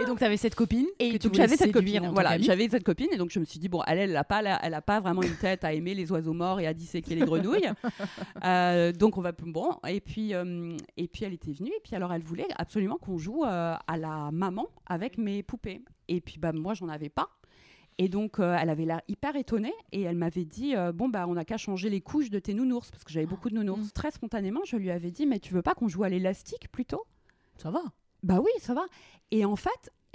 Et 0.00 0.04
donc, 0.04 0.18
tu 0.18 0.24
avais 0.24 0.36
cette 0.36 0.54
copine. 0.54 0.86
Et 0.98 1.18
que 1.18 1.22
donc 1.22 1.34
j'avais 1.34 1.56
cette 1.56 1.72
copine. 1.72 2.10
Voilà, 2.12 2.38
j'avais 2.38 2.68
cette 2.68 2.84
copine 2.84 3.08
et 3.12 3.16
donc 3.16 3.30
je 3.30 3.38
me 3.38 3.44
suis 3.44 3.58
dit 3.58 3.68
bon, 3.68 3.82
elle, 3.86 3.98
elle 3.98 4.16
a 4.16 4.24
pas, 4.24 4.42
elle 4.62 4.74
a 4.74 4.82
pas 4.82 5.00
vraiment 5.00 5.22
une 5.22 5.36
tête 5.36 5.64
à 5.64 5.72
aimer 5.72 5.94
les 5.94 6.10
oiseaux 6.12 6.32
morts 6.32 6.60
et 6.60 6.66
à 6.66 6.74
disséquer 6.74 7.14
les 7.14 7.24
grenouilles. 7.24 7.70
Euh, 8.44 8.92
donc 8.92 9.18
on 9.18 9.20
va 9.20 9.32
bon. 9.32 9.76
Et 9.86 10.00
puis 10.00 10.34
euh, 10.34 10.76
et 10.96 11.06
puis 11.06 11.24
elle 11.24 11.32
était 11.32 11.52
venue 11.52 11.70
et 11.70 11.80
puis 11.82 11.94
alors 11.94 12.12
elle 12.12 12.22
voulait 12.22 12.46
absolument 12.56 12.96
qu'on 12.96 13.18
joue 13.18 13.44
euh, 13.44 13.74
à 13.86 13.96
la 13.96 14.30
maman 14.32 14.68
avec 14.86 15.18
mes 15.18 15.42
poupées. 15.42 15.82
Et 16.08 16.20
puis 16.20 16.38
bah 16.38 16.52
moi 16.52 16.74
j'en 16.74 16.88
avais 16.88 17.08
pas. 17.08 17.28
Et 17.98 18.08
donc, 18.08 18.38
euh, 18.40 18.56
elle 18.58 18.70
avait 18.70 18.84
l'air 18.84 19.00
hyper 19.08 19.36
étonnée 19.36 19.74
et 19.92 20.02
elle 20.02 20.16
m'avait 20.16 20.44
dit 20.44 20.74
euh, 20.74 20.92
Bon, 20.92 21.08
bah, 21.08 21.26
on 21.28 21.34
n'a 21.34 21.44
qu'à 21.44 21.56
changer 21.58 21.90
les 21.90 22.00
couches 22.00 22.30
de 22.30 22.38
tes 22.38 22.54
nounours 22.54 22.90
parce 22.90 23.04
que 23.04 23.12
j'avais 23.12 23.26
beaucoup 23.26 23.50
de 23.50 23.54
nounours. 23.54 23.86
Mm. 23.88 23.90
Très 23.92 24.10
spontanément, 24.10 24.60
je 24.64 24.76
lui 24.76 24.90
avais 24.90 25.10
dit 25.10 25.26
Mais 25.26 25.38
tu 25.38 25.52
veux 25.54 25.62
pas 25.62 25.74
qu'on 25.74 25.88
joue 25.88 26.02
à 26.04 26.08
l'élastique 26.08 26.70
plutôt? 26.72 27.04
Ça 27.58 27.70
va. 27.70 27.82
bah 28.22 28.40
oui, 28.40 28.50
ça 28.60 28.74
va. 28.74 28.84
Et 29.30 29.44
en 29.44 29.56
fait, 29.56 29.90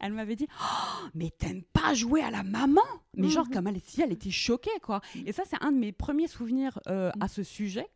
elle 0.00 0.12
m'avait- 0.12 0.36
dit 0.36 0.46
Oh, 0.60 1.06
Mais 1.14 1.30
t'aimes 1.30 1.62
pas 1.62 1.94
jouer 1.94 2.22
à 2.22 2.30
la 2.30 2.42
maman? 2.42 2.82
Mais 3.14 3.28
genre, 3.28 3.46
Mhm. 3.46 3.52
comme 3.54 3.66
elle, 3.68 3.80
si 3.80 4.02
elle 4.02 4.12
était 4.12 4.30
choquée, 4.30 4.78
quoi. 4.82 5.00
Et 5.24 5.32
ça, 5.32 5.44
c'est 5.46 5.62
un 5.62 5.72
de 5.72 5.78
mes 5.78 5.92
premiers 5.92 6.28
souvenirs 6.28 6.78
euh, 6.88 7.10
Mhm. 7.16 7.22
à 7.22 7.28
ce 7.28 7.42
sujet 7.42 7.86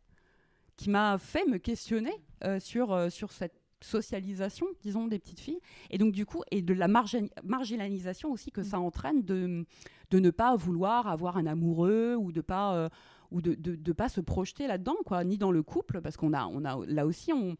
qui 0.77 0.89
m'a 0.89 1.19
fait 1.19 1.45
me 1.47 1.59
questionner 1.59 2.15
sur, 2.59 3.13
sur 3.13 3.33
cette 3.33 3.60
socialisation, 3.83 4.67
disons, 4.83 5.07
des 5.07 5.19
petites 5.19 5.41
filles. 5.41 5.61
Et 5.91 5.99
donc, 5.99 6.13
du 6.13 6.27
coup, 6.27 6.43
et 6.51 6.63
de 6.63 6.75
la 6.75 6.89
margin- 6.89 7.31
marginalisation 7.45 8.31
aussi 8.33 8.51
que 8.51 8.63
ça 8.63 8.79
entraîne 8.79 9.23
de, 9.23 9.65
de 10.11 10.19
ne 10.19 10.31
pas 10.31 10.57
vouloir 10.57 11.07
avoir 11.09 11.37
un 11.37 11.47
amoureux 11.47 12.17
ou 12.17 12.33
de 12.33 12.41
pas. 12.41 12.75
euh, 12.75 12.89
ou 13.33 13.41
de, 13.41 13.55
de, 13.55 13.77
de 13.77 13.93
pas 13.93 14.09
se 14.09 14.21
projeter 14.21 14.67
là-dedans, 14.67 14.97
quoi, 15.07 15.23
ni 15.23 15.39
dans 15.39 15.53
le 15.53 15.63
couple, 15.63 16.01
parce 16.01 16.17
qu'on 16.17 16.33
a, 16.33 16.47
on 16.47 16.65
a, 16.65 16.85
là 16.89 17.07
aussi, 17.07 17.33
on, 17.33 17.55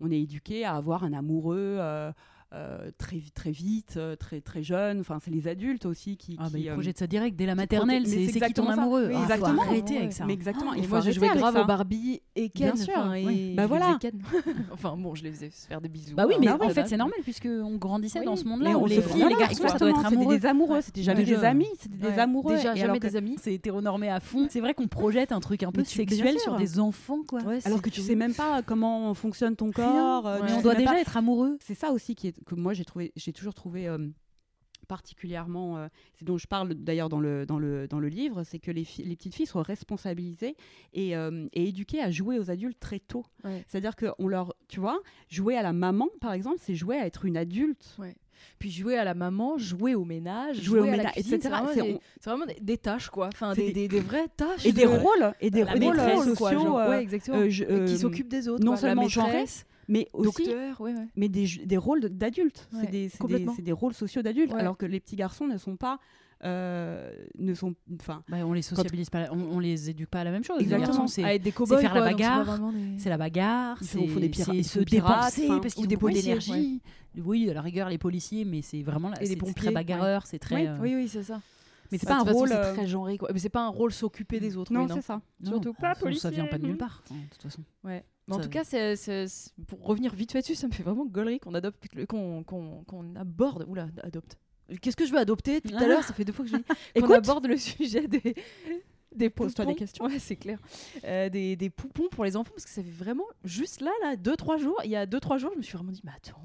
on 0.00 0.10
est 0.10 0.20
éduqué 0.20 0.64
à 0.64 0.74
avoir 0.74 1.04
un 1.04 1.12
amoureux 1.12 1.76
euh, 1.78 2.10
euh, 2.54 2.90
très, 2.98 3.20
très 3.34 3.50
vite, 3.50 3.94
euh, 3.96 4.14
très, 4.16 4.40
très 4.40 4.62
jeune. 4.62 5.00
Enfin, 5.00 5.18
c'est 5.24 5.30
les 5.30 5.48
adultes 5.48 5.86
aussi 5.86 6.16
qui. 6.16 6.36
Ah, 6.38 6.48
bah, 6.52 6.58
euh, 6.62 6.72
projette 6.74 6.98
ça 6.98 7.06
direct 7.06 7.36
dès 7.36 7.46
la 7.46 7.54
maternelle. 7.54 8.02
projettent- 8.02 8.30
C'est 8.32 8.40
qui 8.46 8.52
ton 8.52 8.68
amoureux 8.68 9.06
Oui, 9.08 9.14
Ah, 9.14 9.18
faut 9.18 9.32
exactement. 9.32 9.62
arrêter 9.62 9.96
avec 9.98 10.12
ça. 10.12 10.24
Mais 10.26 10.32
exactement. 10.34 10.74
Et 10.74 10.78
il 10.78 10.84
faut 10.84 10.90
moi, 10.90 11.00
j'ai 11.00 11.12
joué 11.12 11.28
grave 11.28 11.54
ça. 11.54 11.62
aux 11.62 11.66
Barbie 11.66 12.20
et 12.36 12.48
Ken. 12.50 12.72
Bien 12.74 12.84
sûr, 12.84 12.92
enfin, 12.96 13.12
oui. 13.12 13.50
et 13.52 13.54
Bah 13.54 13.66
voilà. 13.66 13.98
enfin 14.72 14.96
bon, 14.96 15.14
je 15.14 15.22
les 15.24 15.30
faisais 15.32 15.50
se 15.50 15.66
faire 15.66 15.80
des 15.80 15.88
bisous. 15.88 16.14
Bah 16.14 16.26
oui, 16.28 16.34
mais 16.40 16.46
de 16.46 16.52
en 16.52 16.58
fait, 16.58 16.74
base. 16.74 16.88
c'est 16.88 16.96
normal 16.96 17.18
puisque 17.22 17.46
on 17.46 17.76
grandissait 17.76 18.20
Oui. 18.20 18.26
dans 18.26 18.36
ce 18.36 18.44
monde-là 18.44 18.74
les 18.86 18.96
se- 18.96 19.00
filles 19.02 19.22
et 19.22 19.28
les 19.28 19.34
garçons, 19.36 19.68
ça 19.68 19.78
doit 19.78 19.90
être 19.90 19.96
c'était 20.02 20.14
amoureux. 20.14 20.38
des 20.38 20.46
amoureux, 20.46 20.80
c'était 20.82 21.02
jamais 21.02 21.24
des 21.24 21.44
amis, 21.44 21.66
c'était 21.78 22.10
des 22.10 22.18
amoureux. 22.18 22.56
Déjà, 22.56 22.74
Et 22.74 22.80
jamais 22.80 22.98
des 23.00 23.16
amis. 23.16 23.36
C'est 23.40 23.54
hétéronormé 23.54 24.08
à 24.08 24.20
fond. 24.20 24.46
C'est 24.50 24.60
vrai 24.60 24.74
qu'on 24.74 24.88
projette 24.88 25.32
un 25.32 25.40
truc 25.40 25.62
un 25.62 25.72
peu 25.72 25.84
sexuel 25.84 26.38
sur 26.38 26.56
des 26.56 26.78
enfants, 26.78 27.20
quoi. 27.26 27.40
Alors 27.64 27.80
que 27.80 27.88
tu 27.90 28.00
sais 28.02 28.14
même 28.14 28.34
pas 28.34 28.62
comment 28.62 29.14
fonctionne 29.14 29.56
ton 29.56 29.70
corps. 29.70 30.28
Mais 30.44 30.52
on 30.52 30.60
doit 30.62 30.74
déjà 30.74 30.98
être 31.00 31.16
amoureux. 31.16 31.56
C'est 31.64 31.74
ça 31.74 31.92
aussi 31.92 32.14
qui 32.14 32.28
est, 32.28 32.34
que 32.46 32.54
moi 32.54 32.72
j'ai 32.74 32.84
trouvé, 32.84 33.12
j'ai 33.16 33.32
toujours 33.32 33.54
trouvé 33.54 33.88
euh, 33.88 33.98
particulièrement, 34.88 35.78
euh, 35.78 35.88
c'est 36.14 36.24
dont 36.24 36.38
je 36.38 36.46
parle 36.46 36.74
d'ailleurs 36.74 37.08
dans 37.08 37.20
le, 37.20 37.46
dans, 37.46 37.58
le, 37.58 37.86
dans 37.88 38.00
le 38.00 38.08
livre, 38.08 38.42
c'est 38.44 38.58
que 38.58 38.70
les, 38.70 38.84
filles- 38.84 39.04
les 39.04 39.16
petites 39.16 39.34
filles 39.34 39.46
soient 39.46 39.62
responsabilisées 39.62 40.56
et, 40.92 41.16
euh, 41.16 41.46
et 41.52 41.68
éduquées 41.68 42.02
à 42.02 42.10
jouer 42.10 42.38
aux 42.38 42.50
adultes 42.50 42.80
très 42.80 42.98
tôt. 42.98 43.24
Ouais. 43.44 43.64
C'est-à-dire 43.68 43.94
qu'on 43.96 44.26
leur, 44.28 44.54
tu 44.68 44.80
vois, 44.80 45.00
jouer 45.28 45.56
à 45.56 45.62
la 45.62 45.72
maman 45.72 46.08
par 46.20 46.32
exemple, 46.32 46.58
c'est 46.60 46.74
jouer 46.74 46.96
à 46.96 47.06
être 47.06 47.24
une 47.24 47.36
adulte. 47.36 47.96
Puis 48.58 48.72
jouer 48.72 48.96
à 48.96 49.04
la 49.04 49.14
maman, 49.14 49.56
jouer 49.56 49.94
au 49.94 50.04
ménage, 50.04 50.60
Jouer 50.60 50.80
au 50.80 50.84
ménage, 50.84 51.12
etc. 51.16 51.38
C'est 51.42 51.48
vraiment, 51.48 51.72
des, 51.74 52.00
c'est 52.20 52.30
vraiment 52.30 52.46
des, 52.46 52.56
des 52.60 52.76
tâches, 52.76 53.08
quoi. 53.08 53.28
Enfin, 53.28 53.54
des, 53.54 53.72
des- 53.72 53.86
vraies 54.00 54.26
tâches. 54.36 54.66
Et 54.66 54.72
des 54.72 54.82
de- 54.82 54.88
rôles, 54.88 55.32
et 55.40 55.50
des 55.50 55.62
rôles 55.62 55.78
maîtresse, 55.78 56.24
sociaux, 56.24 56.76
euh, 56.76 56.90
ouais, 56.90 57.02
exactement. 57.02 57.48
je- 57.48 57.84
qui 57.86 57.96
s'occupent 57.98 58.28
des 58.28 58.48
autres. 58.48 58.64
non 58.64 58.72
quoi. 58.72 58.80
seulement 58.80 59.02
la 59.02 59.22
maîtresse, 59.26 59.64
mais 59.88 60.08
aussi 60.12 60.44
docteur, 60.44 60.80
ouais, 60.80 60.94
ouais. 60.94 61.06
mais 61.16 61.28
des, 61.28 61.46
des 61.64 61.76
rôles 61.76 62.00
d'adultes. 62.08 62.68
Ouais, 62.72 62.80
c'est 62.84 62.90
des, 62.90 63.08
c'est 63.08 63.26
des- 63.26 63.62
des 63.62 63.72
rôles 63.72 63.94
sociaux 63.94 64.22
d'adultes, 64.22 64.52
Ouais. 64.52 64.60
alors 64.60 64.76
que 64.76 64.86
les 64.86 65.00
petits 65.00 65.16
garçons 65.16 65.46
ne 65.46 65.56
sont 65.58 65.76
pas, 65.76 65.98
euh, 66.44 67.10
ne 67.38 67.54
sont, 67.54 67.74
enfin, 68.00 68.24
Bah, 68.28 68.38
on 68.44 68.52
les 68.52 68.62
sociabilise 68.62 69.10
pas, 69.10 69.28
on, 69.30 69.38
on 69.56 69.58
les 69.60 69.90
éduque 69.90 70.08
pas 70.08 70.20
à 70.20 70.24
la 70.24 70.30
même 70.32 70.42
chose. 70.44 70.56
Les 70.58 70.64
Exactement. 70.64 70.88
garçons, 70.88 71.06
C'est 71.06 71.22
faire 71.82 71.94
la 71.94 72.00
quoi, 72.00 72.10
bagarre, 72.10 72.58
des- 72.72 72.98
c'est 72.98 73.10
la 73.10 73.18
bagarre, 73.18 73.78
Ils 73.80 73.86
c'est 73.86 73.98
se 74.62 74.78
dépenser 74.80 75.48
parce 75.60 75.74
qu'ils 75.74 75.88
policiers, 75.98 76.22
d'énergie. 76.22 76.82
Oui, 77.18 77.48
à 77.50 77.54
la 77.54 77.60
rigueur 77.60 77.88
les 77.88 77.98
policiers, 77.98 78.44
mais 78.44 78.62
c'est 78.62 78.82
vraiment 78.82 79.10
c'est- 79.26 79.54
très 79.54 79.68
ouais. 79.68 79.74
bagarreur, 79.74 80.26
c'est 80.26 80.38
très. 80.38 80.54
Oui, 80.62 80.66
euh, 80.66 80.78
Oui, 80.80 80.94
oui, 80.96 81.08
c'est 81.08 81.22
ça. 81.22 81.40
mais 81.92 81.98
c'est 81.98 82.06
Bah, 82.06 82.18
pas 82.24 82.30
un 82.30 82.32
rôle. 82.32 82.48
c'est 82.48 82.56
euh, 82.56 82.74
très 82.74 82.86
genré, 82.86 83.18
quoi. 83.18 83.28
Mais 83.32 83.38
c'est 83.38 83.48
pas 83.50 83.64
un 83.64 83.68
rôle 83.68 83.92
s'occuper 83.92 84.40
des 84.40 84.56
autres. 84.56 84.72
non, 84.72 84.88
c'est 84.88 85.02
ça. 85.02 85.20
Surtout 85.44 85.74
pas 85.74 85.94
ça- 85.94 86.12
Ça 86.14 86.30
vient 86.30 86.44
pas 86.46 86.56
de 86.56 86.62
policier. 86.62 86.68
nulle 86.68 86.78
part, 86.78 87.02
hein, 87.10 87.14
de 87.14 87.28
toute 87.34 87.42
façon. 87.42 87.62
Ouais. 87.84 88.02
Mais 88.28 88.34
en 88.36 88.40
tout 88.40 88.48
cas, 88.48 88.64
c'est- 88.64 88.96
c'est- 88.96 89.52
pour 89.66 89.84
revenir 89.84 90.14
vite 90.14 90.32
fait 90.32 90.40
dessus, 90.40 90.54
ça 90.54 90.68
me 90.68 90.72
fait 90.72 90.82
vraiment 90.84 91.04
gaulerie 91.06 91.40
qu'on 91.40 91.54
adopte, 91.54 91.84
qu'on, 92.06 92.44
aborde. 93.16 93.64
Oula, 93.68 93.88
adopte. 94.02 94.36
Qu'est-ce 94.80 94.96
que 94.96 95.04
je 95.04 95.12
veux 95.12 95.18
adopter? 95.18 95.60
Tout 95.60 95.74
à 95.74 95.80
Ah. 95.82 95.86
l'heure, 95.86 96.04
ça 96.04 96.14
fait 96.14 96.24
deux 96.24 96.32
fois 96.32 96.44
que 96.44 96.50
je 96.52 96.56
dis. 96.56 96.64
qu'on 97.00 97.10
aborde 97.10 97.46
le 97.46 97.56
sujet 97.56 98.06
des. 98.06 98.34
Des 99.14 99.28
Pose-toi 99.30 99.66
des 99.66 99.74
questions. 99.74 100.04
Ouais, 100.04 100.18
c'est 100.18 100.36
clair. 100.36 100.58
Euh, 101.04 101.28
des, 101.28 101.54
des 101.56 101.70
poupons 101.70 102.08
pour 102.10 102.24
les 102.24 102.36
enfants, 102.36 102.52
parce 102.54 102.64
que 102.64 102.70
ça 102.70 102.82
fait 102.82 102.90
vraiment 102.90 103.24
juste 103.44 103.80
là, 103.80 103.90
là, 104.02 104.16
deux, 104.16 104.36
trois 104.36 104.56
jours. 104.56 104.80
Il 104.84 104.90
y 104.90 104.96
a 104.96 105.04
deux, 105.06 105.20
trois 105.20 105.38
jours, 105.38 105.50
je 105.52 105.58
me 105.58 105.62
suis 105.62 105.76
vraiment 105.76 105.92
dit, 105.92 106.00
mais 106.04 106.12
attends, 106.16 106.40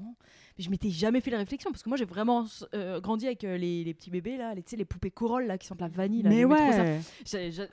mais 0.58 0.64
je 0.64 0.70
m'étais 0.70 0.90
jamais 0.90 1.20
fait 1.20 1.30
la 1.30 1.38
réflexion, 1.38 1.70
parce 1.70 1.82
que 1.82 1.88
moi, 1.88 1.96
j'ai 1.96 2.04
vraiment 2.04 2.44
euh, 2.74 3.00
grandi 3.00 3.26
avec 3.26 3.44
euh, 3.44 3.56
les, 3.56 3.84
les 3.84 3.94
petits 3.94 4.10
bébés, 4.10 4.36
là, 4.36 4.54
les, 4.54 4.62
les 4.76 4.84
poupées 4.84 5.10
Corolle, 5.10 5.46
là, 5.46 5.56
qui 5.56 5.66
sentent 5.66 5.80
la 5.80 5.88
vanille. 5.88 6.22
Là, 6.22 6.30
Mais 6.30 6.44
ouais. 6.44 7.00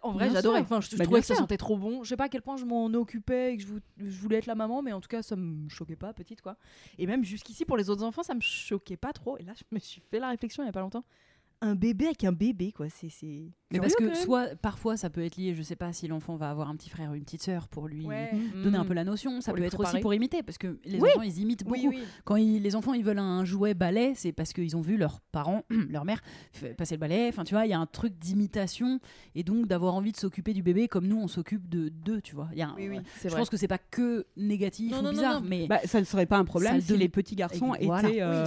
En 0.02 0.12
vrai, 0.14 0.30
j'adorais. 0.32 0.62
Enfin, 0.62 0.80
je, 0.82 0.90
je 0.92 0.98
Bah, 0.98 1.04
trouvais 1.04 1.20
que 1.22 1.26
ça 1.28 1.36
sentait 1.36 1.58
trop 1.58 1.78
bon. 1.78 2.04
Je 2.04 2.10
sais 2.10 2.18
pas 2.18 2.26
à 2.26 2.30
quel 2.30 2.42
point 2.42 2.56
je 2.58 2.66
m'en 2.66 2.86
occupais 2.94 3.54
et 3.54 3.58
que 3.58 3.64
je, 3.64 3.68
vou- 3.68 3.80
je 3.98 4.18
voulais 4.22 4.38
être 4.38 4.46
la 4.46 4.56
maman, 4.56 4.82
mais 4.82 4.94
en 4.94 5.02
tout 5.02 5.10
cas, 5.10 5.22
ça 5.22 5.36
me 5.36 5.68
choquait 5.70 5.96
pas, 5.96 6.14
petite 6.14 6.42
quoi. 6.42 6.56
Et 6.98 7.06
même 7.08 7.24
jusqu'ici, 7.24 7.66
pour 7.66 7.76
les 7.78 7.90
autres 7.90 8.04
enfants, 8.04 8.24
ça 8.24 8.34
me 8.34 8.42
choquait 8.42 8.98
pas 8.98 9.14
trop. 9.14 9.38
Et 9.40 9.44
là, 9.44 9.54
je 9.58 9.64
me 9.72 9.80
suis 9.80 10.02
fait 10.10 10.20
la 10.20 10.30
réflexion 10.30 10.64
il 10.64 10.68
y 10.68 10.70
a 10.70 10.72
pas 10.72 10.82
longtemps. 10.82 11.04
Un 11.62 11.74
bébé 11.74 12.06
avec 12.08 12.24
un 12.26 12.34
bébé, 12.34 12.72
quoi. 12.74 12.88
C'est. 12.90 13.10
Mais 13.72 13.80
parce 13.80 13.96
que 13.96 14.14
soit 14.14 14.56
parfois 14.62 14.96
ça 14.96 15.10
peut 15.10 15.24
être 15.24 15.38
lié, 15.38 15.56
je 15.56 15.64
sais 15.64 15.76
pas 15.76 15.92
si 15.92 16.08
l'enfant 16.08 16.36
va 16.36 16.52
avoir 16.52 16.70
un 16.70 16.76
petit 16.76 16.90
frère 16.90 17.10
ou 17.12 17.16
une 17.16 17.24
petite 17.24 17.42
sœur 17.42 17.68
pour 17.68 17.88
lui 17.88 18.06
Ouais. 18.06 18.30
donner 18.64 18.78
un 18.78 18.84
Mm. 18.84 18.88
peu 18.88 18.94
la 18.94 19.04
notion, 19.04 19.42
ça 19.42 19.52
Pour 19.52 19.58
peut 19.58 19.64
être 19.66 19.76
préparer. 19.76 19.96
aussi 19.98 20.02
pour 20.04 20.14
imiter 20.14 20.44
parce 20.44 20.60
que 20.60 20.78
les 20.86 21.00
Oui. 21.00 21.10
enfants 21.10 21.24
ils 21.24 21.40
imitent 21.40 21.64
beaucoup. 21.64 21.76
Oui, 21.80 21.88
oui. 21.90 22.04
Quand 22.26 22.36
ils- 22.36 22.62
les 22.62 22.76
enfants 22.76 22.94
ils 22.94 23.04
veulent 23.04 23.18
un 23.20 23.44
jouet 23.44 23.74
balai, 23.74 24.14
c'est 24.16 24.32
parce 24.32 24.54
qu'ils 24.54 24.78
ont 24.78 24.82
vu 24.82 24.98
leurs 24.98 25.20
parents, 25.32 25.64
leur 25.90 26.06
mère 26.06 26.22
passer 26.78 26.94
le 26.96 27.00
balai. 27.00 27.28
Enfin, 27.30 27.44
tu 27.44 27.56
vois, 27.56 27.66
il 27.66 27.70
y 27.70 27.74
a 27.74 27.80
un 27.80 27.88
truc 27.88 28.14
d'imitation 28.20 29.00
et 29.34 29.42
donc 29.44 29.66
d'avoir 29.68 29.96
envie 29.96 30.12
de 30.12 30.18
s'occuper 30.18 30.54
du 30.54 30.62
bébé 30.62 30.88
comme 30.88 31.08
nous 31.08 31.18
on 31.20 31.28
s'occupe 31.28 31.68
de 31.68 31.90
d'eux, 31.90 32.22
tu 32.22 32.36
vois. 32.36 32.50
Il 32.54 32.60
y 32.60 32.62
a 32.62 32.70
un- 32.70 32.76
Oui, 32.78 32.88
oui, 32.90 33.00
c'est 33.18 33.30
Je 33.30 33.34
vrai. 33.34 33.42
pense 33.42 33.50
que 33.50 33.58
c'est 33.58 33.68
pas 33.68 33.80
que 33.80 34.28
négatif 34.38 34.92
Non, 34.92 35.00
ou 35.00 35.02
non, 35.02 35.10
bizarre, 35.10 35.42
non. 35.42 35.48
mais 35.50 35.66
Bah, 35.68 35.80
ça 35.86 36.00
ne 36.00 36.06
serait 36.06 36.28
pas 36.28 36.38
un 36.38 36.46
problème 36.46 36.80
si 36.82 36.96
les 36.96 37.10
petits 37.10 37.36
garçons 37.36 37.74
Et 37.80 37.88
voilà. 37.88 38.10
étaient 38.10 38.22
euh, 38.22 38.46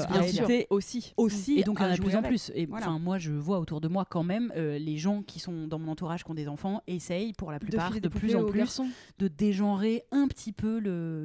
aussi. 0.70 1.12
aussi. 1.16 1.58
et 1.58 1.64
donc 1.64 1.78
il 1.80 1.82
y 1.82 1.86
en 1.86 1.90
a 1.90 1.96
de 1.96 2.00
plus 2.00 2.14
en 2.14 2.22
plus. 2.22 2.52
Et 2.54 2.66
Voilà. 2.66 2.86
enfin, 2.88 2.98
moi 3.00 3.18
je 3.18 3.32
vois 3.32 3.58
autour 3.58 3.80
de 3.80 3.88
moi 3.88 4.06
quand 4.08 4.22
même 4.22 4.52
euh, 4.56 4.78
les 4.78 4.96
gens 4.96 5.07
qui 5.26 5.40
sont 5.40 5.66
dans 5.66 5.78
mon 5.78 5.90
entourage 5.92 6.24
qui 6.24 6.30
ont 6.30 6.34
des 6.34 6.48
enfants 6.48 6.82
essayent 6.86 7.32
pour 7.32 7.52
la 7.52 7.58
plupart 7.58 7.92
de, 8.00 8.08
plus 8.08 8.36
en 8.36 8.44
plus 8.44 8.80
de 9.18 9.28
dégenrer 9.28 10.04
un 10.10 10.28
petit 10.28 10.52
peu 10.52 10.78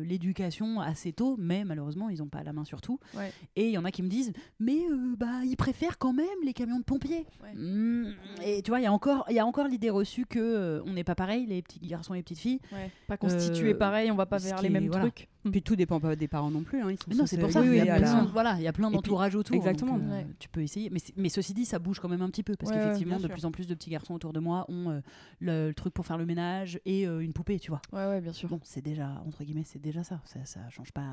l'éducation 0.04 0.80
assez 0.82 1.14
tôt, 1.14 1.36
mais 1.38 1.64
malheureusement, 1.64 2.10
ils 2.10 2.20
n'ont 2.20 2.28
pas 2.28 2.44
la 2.44 2.54
main 2.54 2.66
sur 2.66 2.82
tout. 2.82 3.00
Ouais. 3.16 3.32
Et 3.56 3.68
il 3.68 3.72
y 3.72 3.78
en 3.78 3.86
a 3.86 3.92
qui 3.92 4.04
me 4.04 4.10
disent, 4.10 4.34
mais 4.60 4.80
euh, 4.90 5.16
bah, 5.18 5.44
ils 5.46 5.58
préfèrent 5.58 5.98
quand 5.98 6.14
même 6.14 6.28
les 6.44 6.54
camions 6.54 6.80
de 6.80 6.84
pompiers. 6.84 7.26
Ouais. 7.44 7.54
Mm. 7.54 8.16
Et 8.44 8.62
tu 8.62 8.72
vois, 8.72 8.80
il 8.80 8.84
y 8.84 8.88
a 8.88 8.94
encore, 8.94 9.26
il 9.30 9.36
y 9.36 9.40
a 9.40 9.46
encore 9.46 9.68
l'idée 9.68 9.90
reçue 9.90 10.26
que 10.26 10.40
euh, 10.40 10.84
on 10.86 10.94
n'est 10.94 11.04
pas 11.04 11.16
pareil, 11.16 11.46
les 11.46 11.62
petits 11.62 11.80
garçons 11.80 12.14
et 12.14 12.18
les 12.18 12.24
petites 12.24 12.40
filles. 12.40 12.60
Ouais. 12.72 12.90
Pas 13.08 13.18
constitué 13.18 13.74
Euh, 13.74 13.78
pareil, 13.78 14.12
on 14.12 14.16
va 14.16 14.26
pas 14.26 14.38
vers 14.38 14.62
les 14.62 14.70
mêmes 14.70 14.88
voilà. 14.88 15.10
trucs. 15.10 15.28
Puis 15.52 15.62
tout 15.62 15.76
dépend 15.76 16.00
pas 16.00 16.16
des 16.16 16.28
parents 16.28 16.50
non 16.52 16.64
plus. 16.64 16.82
hein, 16.82 16.90
ils 16.92 16.98
sont 16.98 17.04
Mais 17.10 17.16
non, 17.16 17.26
c'est 17.26 17.38
pour 17.38 17.52
ça. 17.52 17.62
oui, 17.62 17.68
il 17.72 17.76
y 17.86 17.90
a 17.90 17.96
à 17.96 18.00
la- 18.00 18.08
plein, 18.10 18.24
voilà, 18.26 18.56
il 18.58 18.64
y 18.64 18.68
a 18.68 18.74
plein 18.74 18.90
d'entourage 18.90 19.36
autour. 19.36 19.56
exactement. 19.56 19.98
donc, 19.98 20.08
euh, 20.08 20.12
Ouais. 20.20 20.28
Tu 20.40 20.48
peux 20.50 20.62
essayer. 20.62 20.90
Mais, 20.90 21.00
mais 21.18 21.30
ceci 21.30 21.54
dit, 21.54 21.66
ça 21.66 21.80
bouge 21.80 22.00
quand 22.00 22.08
même 22.10 22.22
un 22.22 22.30
petit 22.30 22.44
peu 22.44 22.56
parce 22.56 22.72
Ouais, 22.72 22.78
qu'effectivement, 22.78 23.18
de 23.18 23.22
sûr. 23.24 23.30
plus 23.32 23.46
en 23.46 23.52
plus 23.52 23.68
de 23.68 23.74
petits 23.76 23.90
garçons 23.90 24.14
autour 24.14 24.32
de 24.34 24.40
moi 24.40 24.66
ont 24.70 24.90
euh, 24.90 25.02
le, 25.40 25.68
le 25.68 25.74
truc 25.74 25.94
pour 25.94 26.06
faire 26.06 26.18
le 26.18 26.26
ménage 26.26 26.80
et 26.86 27.08
euh, 27.08 27.20
une 27.20 27.34
poupée, 27.34 27.60
tu 27.60 27.72
vois. 27.72 27.82
Ouais, 27.92 28.08
ouais, 28.08 28.22
bien 28.22 28.32
sûr. 28.34 28.48
Bon, 28.50 28.60
c'est 28.64 28.82
déjà, 28.82 29.22
entre 29.28 29.44
guillemets, 29.44 29.64
c'est 29.66 29.82
déjà 29.82 30.04
ça. 30.04 30.22
ça. 30.26 30.40
Ça 30.46 30.62
change 30.70 30.92
pas 30.92 31.04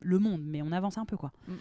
le 0.00 0.18
monde, 0.18 0.42
mais 0.44 0.60
on 0.62 0.70
avance 0.72 0.98
un 0.98 1.04
peu, 1.06 1.16
quoi. 1.16 1.32
Mm, 1.48 1.52
mm. 1.52 1.56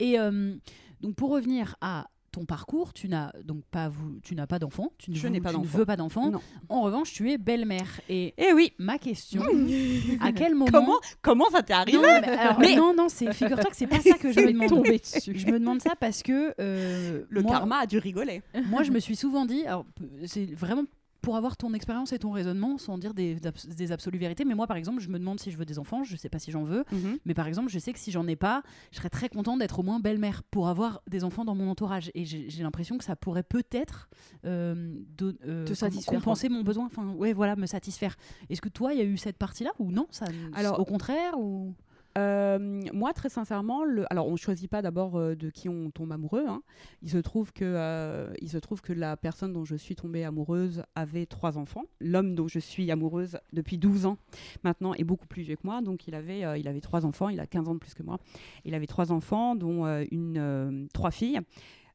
Et 0.00 0.18
euh, 0.18 0.54
donc, 1.00 1.14
pour 1.14 1.30
revenir 1.30 1.76
à 1.80 2.08
ton 2.34 2.44
parcours, 2.44 2.92
tu 2.92 3.08
n'as 3.08 3.30
donc 3.44 3.62
pas 3.70 3.88
vous, 3.88 4.18
tu 4.22 4.34
n'as 4.34 4.46
pas 4.46 4.58
d'enfant, 4.58 4.92
tu 4.98 5.10
ne, 5.12 5.16
Je 5.16 5.26
veux- 5.28 5.40
pas 5.40 5.50
tu 5.50 5.56
ne 5.56 5.62
d'enfant. 5.62 5.78
veux 5.78 5.86
pas 5.86 5.96
d'enfant. 5.96 6.30
Non. 6.30 6.40
En 6.68 6.82
revanche, 6.82 7.12
tu 7.12 7.30
es 7.30 7.38
belle-mère. 7.38 8.00
Et 8.08 8.34
Eh 8.36 8.52
oui. 8.52 8.72
ma 8.78 8.98
question, 8.98 9.42
à 10.20 10.32
quel 10.32 10.54
moment 10.54 10.70
Comment 10.72 10.98
comment 11.22 11.50
ça 11.50 11.62
t'est 11.62 11.72
arrivé 11.74 11.96
Non, 11.98 12.02
mais 12.02 12.28
alors, 12.28 12.58
Mais- 12.58 12.74
non, 12.76 12.92
non, 12.96 13.08
c'est 13.08 13.32
figure-toi 13.32 13.70
que 13.70 13.76
c'est 13.76 13.86
pas 13.86 14.00
ça 14.00 14.18
que 14.18 14.32
je 14.32 14.40
me 14.40 14.52
demande. 14.52 14.68
tombé 14.68 14.98
dessus. 14.98 15.32
Je 15.38 15.46
me 15.46 15.58
demande 15.58 15.80
ça 15.80 15.92
parce 15.98 16.22
que 16.22 16.54
euh, 16.60 17.22
Le 17.28 17.42
moi, 17.42 17.52
karma 17.52 17.78
a 17.78 17.86
dû 17.86 17.98
rigoler. 17.98 18.42
moi, 18.66 18.82
je 18.82 18.90
me 18.90 18.98
suis 18.98 19.16
souvent 19.16 19.44
dit, 19.46 19.64
alors 19.66 19.84
c'est 20.26 20.46
vraiment 20.54 20.84
pour 21.24 21.36
avoir 21.36 21.56
ton 21.56 21.72
expérience 21.74 22.12
et 22.12 22.18
ton 22.18 22.30
raisonnement, 22.30 22.78
sans 22.78 22.98
dire 22.98 23.14
des, 23.14 23.36
abs- 23.46 23.66
des 23.68 23.92
absolues 23.92 24.18
vérités. 24.18 24.44
Mais 24.44 24.54
moi, 24.54 24.66
par 24.66 24.76
exemple, 24.76 25.00
je 25.00 25.08
me 25.08 25.18
demande 25.18 25.40
si 25.40 25.50
je 25.50 25.56
veux 25.56 25.64
des 25.64 25.78
enfants. 25.78 26.04
Je 26.04 26.16
sais 26.16 26.28
pas 26.28 26.38
si 26.38 26.50
j'en 26.50 26.64
veux. 26.64 26.84
Mais 27.24 27.34
par 27.34 27.46
exemple, 27.46 27.70
je 27.70 27.78
sais 27.78 27.92
que 27.92 27.98
si 27.98 28.10
j'en 28.10 28.26
ai 28.26 28.36
pas, 28.36 28.62
je 28.92 28.98
serais 28.98 29.10
très 29.10 29.28
contente 29.28 29.58
d'être 29.58 29.78
au 29.78 29.82
moins 29.82 30.00
belle-mère 30.00 30.42
pour 30.44 30.68
avoir 30.68 31.02
des 31.08 31.24
enfants 31.24 31.44
dans 31.44 31.54
mon 31.54 31.68
entourage. 31.70 32.10
Et 32.14 32.24
j'ai 32.24 32.62
l'impression 32.62 32.98
que 32.98 33.04
ça 33.04 33.16
pourrait 33.16 33.42
peut-être 33.42 34.08
euh, 34.44 34.94
euh, 35.22 35.64
Te 35.64 35.68
comment- 35.68 35.74
satisfaire, 35.74 36.14
compenser 36.14 36.48
mon 36.48 36.62
besoin. 36.62 36.86
Enfin, 36.86 37.08
ouais, 37.14 37.32
voilà, 37.32 37.56
me 37.56 37.66
satisfaire. 37.66 38.16
Est-ce 38.50 38.60
que 38.60 38.68
toi, 38.68 38.92
il 38.92 38.98
y 38.98 39.02
a 39.02 39.04
eu 39.04 39.16
cette 39.16 39.38
partie-là 39.38 39.70
ou 39.78 39.90
non? 39.90 40.06
Ça, 40.10 40.26
Alors- 40.54 40.78
au 40.78 40.84
contraire 40.84 41.38
ou? 41.38 41.74
Euh, 42.16 42.80
moi, 42.92 43.12
très 43.12 43.28
sincèrement, 43.28 43.82
le... 43.84 44.04
alors 44.12 44.28
on 44.28 44.36
choisit 44.36 44.70
pas 44.70 44.82
d'abord 44.82 45.16
euh, 45.16 45.34
de 45.34 45.50
qui 45.50 45.68
on 45.68 45.90
tombe 45.90 46.12
amoureux. 46.12 46.44
hein. 46.46 46.62
Il 47.02 47.10
se 47.10 47.18
trouve 47.18 47.52
que 47.52 47.64
euh, 47.64 48.32
il 48.40 48.48
se 48.48 48.58
trouve 48.58 48.80
que 48.82 48.92
la 48.92 49.16
personne 49.16 49.52
dont 49.52 49.64
je 49.64 49.74
suis 49.74 49.96
tombée 49.96 50.24
amoureuse 50.24 50.84
avait 50.94 51.26
trois 51.26 51.58
enfants. 51.58 51.84
L'homme 52.00 52.34
dont 52.34 52.46
je 52.46 52.58
suis 52.60 52.90
amoureuse 52.90 53.38
depuis 53.52 53.78
12 53.78 54.06
ans 54.06 54.18
maintenant 54.62 54.94
est 54.94 55.04
beaucoup 55.04 55.26
plus 55.26 55.42
vieux 55.42 55.56
que 55.56 55.66
moi, 55.66 55.82
donc 55.82 56.06
il 56.06 56.14
avait 56.14 56.60
il 56.60 56.68
avait 56.68 56.80
trois 56.80 57.04
enfants. 57.04 57.28
Il 57.30 57.40
a 57.40 57.46
15 57.46 57.68
ans 57.68 57.74
de 57.74 57.80
plus 57.80 57.94
que 57.94 58.02
moi. 58.02 58.18
Il 58.64 58.74
avait 58.74 58.86
trois 58.86 59.10
enfants, 59.10 59.56
dont 59.56 59.84
une 60.10 60.88
trois 60.92 61.10
filles. 61.10 61.40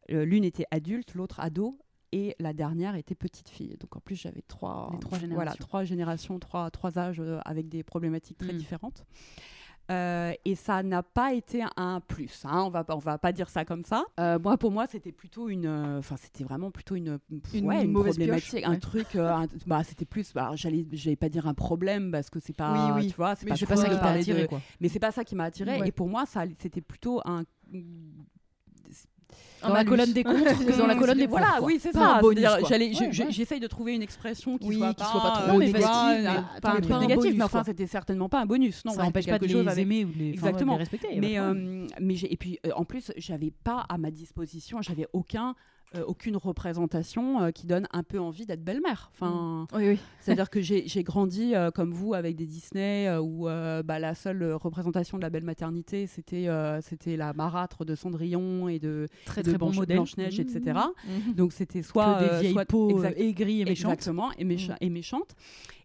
L'une 0.10 0.44
était 0.44 0.66
adulte, 0.72 1.14
l'autre 1.14 1.40
ado. 1.40 1.78
Et 2.12 2.36
la 2.40 2.54
dernière 2.54 2.96
était 2.96 3.14
petite 3.14 3.50
fille. 3.50 3.78
Donc 3.80 3.96
en 3.96 4.00
plus, 4.00 4.16
j'avais 4.16 4.42
trois, 4.42 4.90
trois 5.00 5.20
voilà, 5.20 5.28
générations. 5.28 5.64
trois 5.64 5.84
générations, 5.84 6.40
trois, 6.40 6.72
trois 6.72 6.98
âges 6.98 7.20
euh, 7.20 7.38
avec 7.46 7.70
des 7.70 7.84
problématiques 7.84 8.40
très 8.40 8.52
Mm. 8.52 8.58
différentes. 8.58 9.06
Euh, 9.92 10.34
et 10.46 10.56
ça 10.56 10.84
n'a 10.84 11.02
pas 11.02 11.34
été 11.34 11.64
un 11.76 12.00
plus. 12.00 12.44
hein, 12.46 12.64
on 12.66 12.70
va 12.70 12.86
on 12.90 12.98
va 13.00 13.18
pas 13.18 13.32
dire 13.32 13.50
ça 13.50 13.66
comme 13.66 13.84
ça. 13.84 14.04
Euh, 14.20 14.38
moi, 14.38 14.58
pour 14.58 14.70
moi, 14.72 14.86
c'était 14.88 15.12
plutôt 15.12 15.50
une, 15.50 15.66
euh, 15.66 15.98
enfin, 16.00 16.16
c'était 16.18 16.44
vraiment 16.44 16.70
plutôt 16.70 16.96
une, 16.96 17.18
Une 17.54 17.66
ouais, 17.66 17.86
mauvaise 17.88 18.16
problématique, 18.16 18.50
pioche, 18.52 18.64
un 18.66 18.72
ouais. 18.74 18.80
truc. 18.80 19.16
euh, 19.16 19.30
un- 19.34 19.48
bah, 19.66 19.84
c'était 19.84 20.06
plus, 20.06 20.32
bah, 20.34 20.52
j'allais, 20.54 20.86
j'allais 20.92 21.16
pas 21.16 21.30
dire 21.30 21.48
un 21.48 21.54
problème 21.56 22.12
parce 22.12 22.30
que 22.30 22.40
c'est 22.40 22.56
pas, 22.56 22.72
Oui, 22.96 23.02
oui. 23.04 23.08
tu 23.10 23.16
vois, 23.16 23.36
c'est 23.36 23.46
Mais 23.46 23.52
pas, 23.58 23.66
pas 23.66 23.76
ça 23.78 23.90
qui 23.90 23.96
parler 24.00 24.20
attiré 24.20 24.42
de- 24.44 24.48
quoi 24.48 24.62
Mais 24.80 24.90
c'est 24.90 25.00
pas 25.00 25.12
ça 25.12 25.24
qui 25.24 25.36
m'a 25.36 25.46
attiré. 25.46 25.80
Ouais. 25.80 25.88
Et 25.88 25.92
pour 25.92 26.08
moi, 26.08 26.26
ça, 26.28 26.44
c'était 26.60 26.82
plutôt 26.82 27.22
un 27.26 27.44
Dans 29.62 29.74
la 29.74 29.84
colonne 29.84 30.14
des 30.14 30.24
contre, 30.24 30.78
dans 30.78 30.88
la 30.88 30.96
colonne 30.96 31.18
des 31.18 31.28
voilà, 31.28 31.60
oui, 31.62 31.80
c'est 31.82 31.92
ça. 31.92 32.22
j'allais-. 32.68 32.94
J'essaye 33.30 33.60
de 33.60 33.68
trouver 33.68 33.94
une 33.94 34.02
expression 34.02 34.58
qui 34.58 34.68
Oui, 34.68 34.78
soit 34.78 34.90
qui 34.94 35.04
pas, 35.04 35.12
soit 35.12 35.22
pas 35.22 35.32
trop 35.32 35.56
euh, 35.56 35.60
négative, 35.60 35.84
mais 35.84 36.62
pas 36.62 36.70
un 36.72 36.82
truc 36.82 36.90
négatif, 36.96 37.18
bonus, 37.24 37.36
mais 37.38 37.44
enfin, 37.44 37.64
c'était 37.66 37.88
certainement 37.88 38.30
pas 38.30 38.40
un 38.42 38.46
bonus. 38.46 38.86
Non, 38.86 38.94
ça 38.94 39.04
n'empêche 39.04 39.26
pas 39.28 39.38
de 39.38 39.46
les 39.46 39.56
avec- 39.68 39.78
aimer 39.80 40.06
ou 40.06 40.12
les, 40.18 40.30
enfin, 40.38 40.48
Exactement. 40.48 40.74
les 40.74 40.80
respecter. 40.80 41.20
Mais, 41.20 41.38
euh, 41.40 41.86
mais 42.00 42.16
et 42.16 42.38
puis 42.38 42.60
euh, 42.66 42.72
en 42.76 42.86
plus, 42.86 43.12
j'avais 43.18 43.52
pas 43.52 43.86
à 43.90 43.98
ma 43.98 44.12
disposition, 44.12 44.82
j'avais 44.82 45.08
aucun, 45.12 45.56
euh, 45.96 46.04
aucune 46.06 46.38
représentation 46.38 47.42
euh, 47.42 47.52
qui 47.52 47.66
donne 47.66 47.88
un 47.92 48.04
peu 48.04 48.20
envie 48.20 48.46
d'être 48.46 48.64
belle-mère. 48.64 49.10
Enfin, 49.14 49.68
Oui, 49.74 49.90
oui. 49.90 50.00
c'est-à-dire 50.20 50.50
que 50.50 50.62
j'ai 50.62 51.04
grandi 51.04 51.56
euh, 51.56 51.72
comme 51.72 51.94
vous 51.94 52.14
avec 52.14 52.36
des 52.36 52.46
Disney 52.46 53.10
où 53.18 53.46
bah, 53.46 54.00
la 54.00 54.14
seule 54.16 54.54
représentation 54.54 55.18
de 55.18 55.24
la 55.24 55.30
belle 55.30 55.44
maternité, 55.44 56.06
c'était 56.08 56.48
c'était 56.82 57.18
la 57.18 57.34
marâtre 57.34 57.86
de 57.86 57.96
Cendrillon 57.96 58.68
et 58.70 58.80
de, 58.80 59.08
très 59.26 59.42
de 59.44 59.50
très 59.50 59.58
bon. 59.58 59.70
Blanche-Neige, 59.72 60.40
etc. 60.40 60.80
Mhm. 61.28 61.34
Donc 61.34 61.54
c'était 61.54 61.82
soit 61.82 62.16
que 62.20 62.24
des 62.36 62.40
vieilles 62.42 62.54
soit- 62.54 62.66
peaux 62.66 63.04
aigries 63.04 63.62
et 63.62 63.66
méchantes. 63.66 63.94
Exactement, 63.94 64.32
et, 64.38 64.46
mécha- 64.46 64.78
et 64.82 64.90
méchantes. 64.90 65.36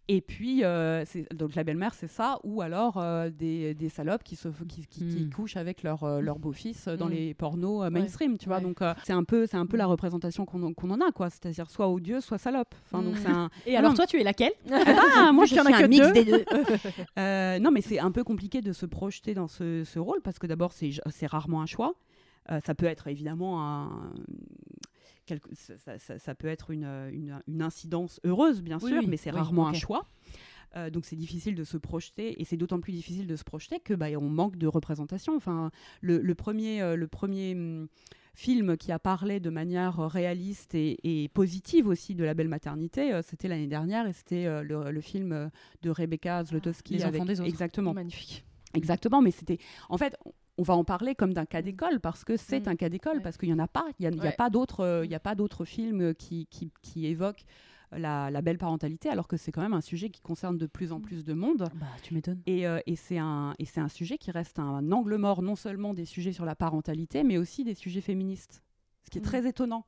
Et 0.08 0.20
puis, 0.20 0.60
euh, 0.64 1.02
donc 1.34 1.54
la 1.54 1.64
belle-mère, 1.64 1.94
c'est 1.94 2.08
ça, 2.08 2.38
ou 2.44 2.60
alors 2.60 2.98
euh, 2.98 3.30
des, 3.30 3.72
des 3.74 3.88
salopes 3.88 4.22
qui, 4.22 4.36
se, 4.36 4.48
qui, 4.68 4.86
qui- 4.86 5.06
qui 5.08 5.24
Mm. 5.24 5.30
couchent 5.30 5.56
avec 5.56 5.82
leur, 5.82 6.04
euh, 6.04 6.20
leur 6.20 6.38
beau-fils 6.38 6.88
euh, 6.88 6.96
dans 6.98 7.06
Mm. 7.06 7.12
les 7.12 7.32
pornos 7.34 7.90
mainstream, 7.90 8.36
tu 8.36 8.48
vois. 8.48 8.58
Ouais. 8.58 8.62
Donc, 8.64 8.80
c'est 9.04 9.14
un, 9.14 9.24
peu, 9.24 9.46
c'est 9.46 9.56
un 9.56 9.64
peu 9.64 9.78
la 9.78 9.86
représentation 9.86 10.44
qu'on 10.44 10.62
en- 10.62 10.72
qu'on 10.74 10.90
en 10.90 11.00
a, 11.00 11.10
quoi. 11.10 11.30
C'est-à-dire 11.30 11.70
soit 11.70 11.88
odieux, 11.88 12.20
soit 12.20 12.36
salope. 12.36 12.74
Enfin, 12.84 13.02
donc 13.02 13.14
Mm. 13.14 13.18
c'est 13.22 13.30
un... 13.30 13.50
Et 13.64 13.76
alors 13.78 13.92
non. 13.92 13.96
toi, 13.96 14.06
tu 14.06 14.20
es 14.20 14.24
laquelle? 14.24 14.52
Ah, 14.70 15.32
moi, 15.32 15.44
je 15.46 15.58
en 15.58 15.64
suis 15.64 15.72
que 15.72 15.82
un 15.84 15.88
mix 15.88 16.06
deux. 16.06 16.12
des 16.12 16.24
deux. 16.24 16.44
Non, 17.64 17.70
mais 17.70 17.80
c'est 17.80 17.98
un 17.98 18.10
peu 18.10 18.24
compliqué 18.24 18.60
de 18.60 18.72
se 18.74 18.84
projeter 18.84 19.32
dans 19.32 19.48
ce, 19.48 19.84
ce 19.84 19.98
rôle 19.98 20.20
parce 20.22 20.38
que 20.38 20.46
d'abord, 20.46 20.72
c'est 20.72 20.90
c'est 21.10 21.26
rarement 21.26 21.62
un 21.62 21.66
choix. 21.66 21.94
Euh, 22.50 22.60
ça 22.66 22.74
peut 22.74 22.84
être 22.84 23.06
évidemment 23.08 23.64
un. 23.66 24.12
Quelque- 25.26 25.48
ça, 25.54 25.76
ça- 25.78 25.98
ça- 25.98 26.18
ça 26.18 26.34
peut 26.34 26.48
être 26.48 26.70
une, 26.70 26.84
une- 27.12 27.40
une 27.46 27.62
incidence 27.62 28.20
heureuse, 28.24 28.62
bien 28.62 28.78
Oui, 28.82 28.90
sûr, 28.90 28.98
oui, 29.00 29.06
mais 29.08 29.16
c'est 29.16 29.30
oui, 29.30 29.36
rarement 29.38 29.66
un 29.68 29.74
choix. 29.74 30.06
Euh, 30.76 30.90
donc 30.90 31.04
c'est 31.04 31.14
difficile 31.16 31.54
de 31.54 31.62
se 31.62 31.76
projeter 31.76 32.40
et 32.40 32.44
c'est 32.44 32.56
d'autant 32.56 32.80
plus 32.80 32.92
difficile 32.92 33.28
de 33.28 33.36
se 33.36 33.44
projeter 33.44 33.78
que 33.78 33.94
bah, 33.94 34.06
on 34.18 34.28
manque 34.28 34.56
de 34.56 34.66
représentation. 34.66 35.36
Enfin, 35.36 35.70
le, 36.00 36.18
le 36.18 36.34
premier, 36.34 36.82
euh, 36.82 36.96
le 36.96 37.06
premier 37.06 37.52
hum, 37.54 37.86
film 38.34 38.76
qui 38.76 38.90
a 38.90 38.98
parlé 38.98 39.38
de 39.38 39.50
manière 39.50 40.00
euh, 40.00 40.06
réaliste 40.08 40.74
et, 40.74 40.98
et 41.04 41.28
positive 41.28 41.86
aussi 41.86 42.16
de 42.16 42.24
la 42.24 42.34
belle 42.34 42.48
maternité, 42.48 43.14
euh, 43.14 43.22
c'était 43.22 43.46
l'année 43.46 43.68
dernière 43.68 44.08
et 44.08 44.12
c'était 44.12 44.46
euh, 44.46 44.64
le, 44.64 44.90
le 44.90 45.00
film 45.00 45.30
euh, 45.30 45.48
de 45.82 45.90
Rebecca 45.90 46.42
Zlotowski. 46.42 46.94
Les 46.94 47.04
enfants 47.04 47.14
avec- 47.14 47.26
des 47.28 47.40
autres. 47.40 47.48
Exactement. 47.48 47.94
Magnifique. 47.94 48.44
Exactement, 48.74 49.22
mais 49.22 49.30
c'était. 49.30 49.58
En 49.88 49.96
fait, 49.98 50.16
on 50.58 50.62
va 50.62 50.74
en 50.74 50.84
parler 50.84 51.14
comme 51.14 51.32
d'un 51.32 51.46
cas 51.46 51.62
d'école 51.62 52.00
parce 52.00 52.24
que 52.24 52.36
c'est 52.36 52.66
Mm. 52.66 52.70
un 52.70 52.76
cas 52.76 52.88
d'école, 52.88 53.16
Ouais. 53.18 53.22
parce 53.22 53.36
qu'il 53.36 53.48
n'y 53.48 53.54
en 53.54 53.58
a 53.58 53.68
pas. 53.68 53.84
Il 53.98 54.02
n'y 54.02 54.06
a, 54.06 54.10
il 54.10 54.16
y 54.16 54.20
a 54.20 54.22
Ouais. 54.24 54.28
euh, 54.80 55.06
y 55.06 55.14
a 55.14 55.20
pas 55.20 55.34
d'autres 55.34 55.64
films 55.64 56.14
qui, 56.14 56.46
qui, 56.46 56.70
qui 56.82 57.06
évoquent 57.06 57.44
la, 57.92 58.28
la 58.30 58.42
belle 58.42 58.58
parentalité, 58.58 59.08
alors 59.08 59.28
que 59.28 59.36
c'est 59.36 59.52
quand 59.52 59.62
même 59.62 59.72
un 59.74 59.80
sujet 59.80 60.10
qui 60.10 60.20
concerne 60.20 60.58
de 60.58 60.66
plus 60.66 60.90
en 60.90 61.00
plus 61.00 61.24
de 61.24 61.32
monde. 61.32 61.68
Bah, 61.74 61.86
tu 62.02 62.12
m'étonnes. 62.14 62.40
Et, 62.46 62.66
euh, 62.66 62.80
et 62.86 62.96
c'est 62.96 63.18
un, 63.18 63.54
et 63.60 63.66
c'est 63.66 63.80
un 63.80 63.88
sujet 63.88 64.18
qui 64.18 64.32
reste 64.32 64.58
un 64.58 64.90
angle 64.90 65.16
mort 65.16 65.42
non 65.42 65.54
seulement 65.54 65.94
des 65.94 66.04
sujets 66.04 66.32
sur 66.32 66.44
la 66.44 66.56
parentalité, 66.56 67.22
mais 67.22 67.38
aussi 67.38 67.62
des 67.62 67.74
sujets 67.74 68.00
féministes. 68.00 68.63
Ce 69.04 69.10
qui 69.10 69.18
est 69.18 69.20
Mm. 69.20 69.24
très 69.24 69.46
étonnant. 69.46 69.84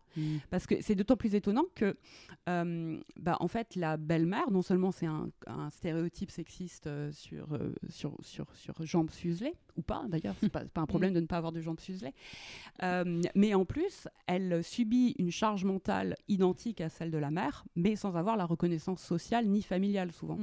Parce 0.51 0.67
que 0.67 0.75
c'est 0.83 0.95
d'autant 0.95 1.17
plus 1.17 1.35
étonnant 1.35 1.65
que, 1.75 1.95
euh, 2.49 3.01
bah, 3.19 3.37
en 3.41 3.49
fait, 3.49 3.75
la 3.77 3.97
belle-mère, 3.97 4.51
non 4.51 4.63
seulement 4.63 4.93
c'est 4.93 5.07
un, 5.07 5.29
un 5.47 5.71
stéréotype 5.71 6.31
sexiste 6.31 6.87
euh, 6.87 7.11
sur, 7.13 7.53
euh, 7.55 7.75
sur, 7.89 8.17
sur, 8.23 8.47
sur 8.55 8.75
jambes 8.85 9.11
fuselées, 9.11 9.55
ou 9.77 9.83
pas 9.83 10.05
d'ailleurs, 10.09 10.35
c'est 10.41 10.49
pas, 10.51 10.65
pas 10.65 10.81
un 10.83 10.87
problème 10.87 11.13
de 11.15 11.21
ne 11.21 11.27
pas 11.27 11.37
avoir 11.39 11.53
de 11.53 11.61
jambes 11.61 11.81
fuselées, 11.81 12.13
mais 13.35 13.55
en 13.55 13.65
plus, 13.65 14.09
elle 14.27 14.63
subit 14.63 15.15
une 15.19 15.31
charge 15.31 15.65
mentale 15.65 16.15
identique 16.29 16.81
à 16.81 16.89
celle 16.89 17.11
de 17.11 17.19
la 17.19 17.31
mère, 17.31 17.65
mais 17.75 17.97
sans 17.97 18.17
avoir 18.17 18.37
la 18.37 18.45
reconnaissance 18.45 19.01
sociale 19.03 19.47
ni 19.47 19.63
familiale 19.63 20.13
souvent. 20.13 20.39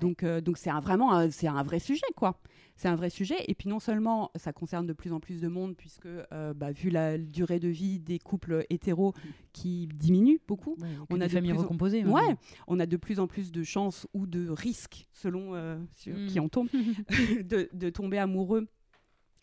Donc, 0.00 0.22
euh, 0.22 0.40
donc 0.40 0.56
c'est 0.58 0.70
un, 0.70 0.80
vraiment 0.80 1.12
un, 1.12 1.30
c'est 1.30 1.48
un 1.48 1.62
vrai 1.62 1.78
sujet, 1.80 2.06
quoi. 2.16 2.40
C'est 2.76 2.88
un 2.88 2.94
vrai 2.94 3.10
sujet. 3.10 3.36
Et 3.48 3.54
puis 3.54 3.68
non 3.68 3.80
seulement 3.80 4.30
ça 4.36 4.52
concerne 4.52 4.86
de 4.86 4.92
plus 4.92 5.12
en 5.12 5.20
plus 5.20 5.40
de 5.40 5.48
monde, 5.48 5.76
puisque 5.76 6.06
euh, 6.06 6.54
bah, 6.54 6.72
vu 6.72 6.90
la 6.90 7.18
durée 7.18 7.58
de 7.60 7.68
vie 7.68 7.98
des 7.98 8.18
couples 8.18 8.64
hétéros 8.70 9.12
qui 9.52 9.88
diminue 9.88 10.40
beaucoup, 10.48 10.76
on 11.10 11.16
On 11.16 11.20
a 11.20 11.24
des 11.24 11.26
de 11.28 11.32
familles 11.32 11.50
plus 11.52 11.58
en- 11.58 11.62
recomposées. 11.62 12.04
ouais, 12.04 12.12
maintenant. 12.22 12.36
on 12.68 12.80
a 12.80 12.86
de 12.86 12.96
plus 12.96 13.18
en 13.20 13.26
plus 13.26 13.50
de 13.52 13.62
chances 13.62 14.06
ou 14.14 14.26
de 14.26 14.48
risques, 14.48 15.06
selon 15.12 15.54
euh, 15.54 15.78
sur 15.96 16.16
Mm. 16.16 16.26
qui 16.26 16.40
on 16.40 16.48
tombe, 16.48 16.68
de, 17.44 17.68
de 17.72 17.90
tomber 17.90 18.18
amoureux, 18.18 18.68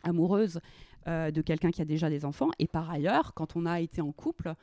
amoureuse 0.04 0.60
de 1.08 1.42
quelqu'un 1.42 1.72
qui 1.72 1.82
a 1.82 1.86
déjà 1.86 2.10
des 2.10 2.26
enfants. 2.26 2.50
Et 2.60 2.68
par 2.68 2.90
ailleurs, 2.90 3.34
quand 3.34 3.56
on 3.56 3.66
a 3.66 3.80
été 3.80 4.02
en 4.02 4.12
couple 4.12 4.54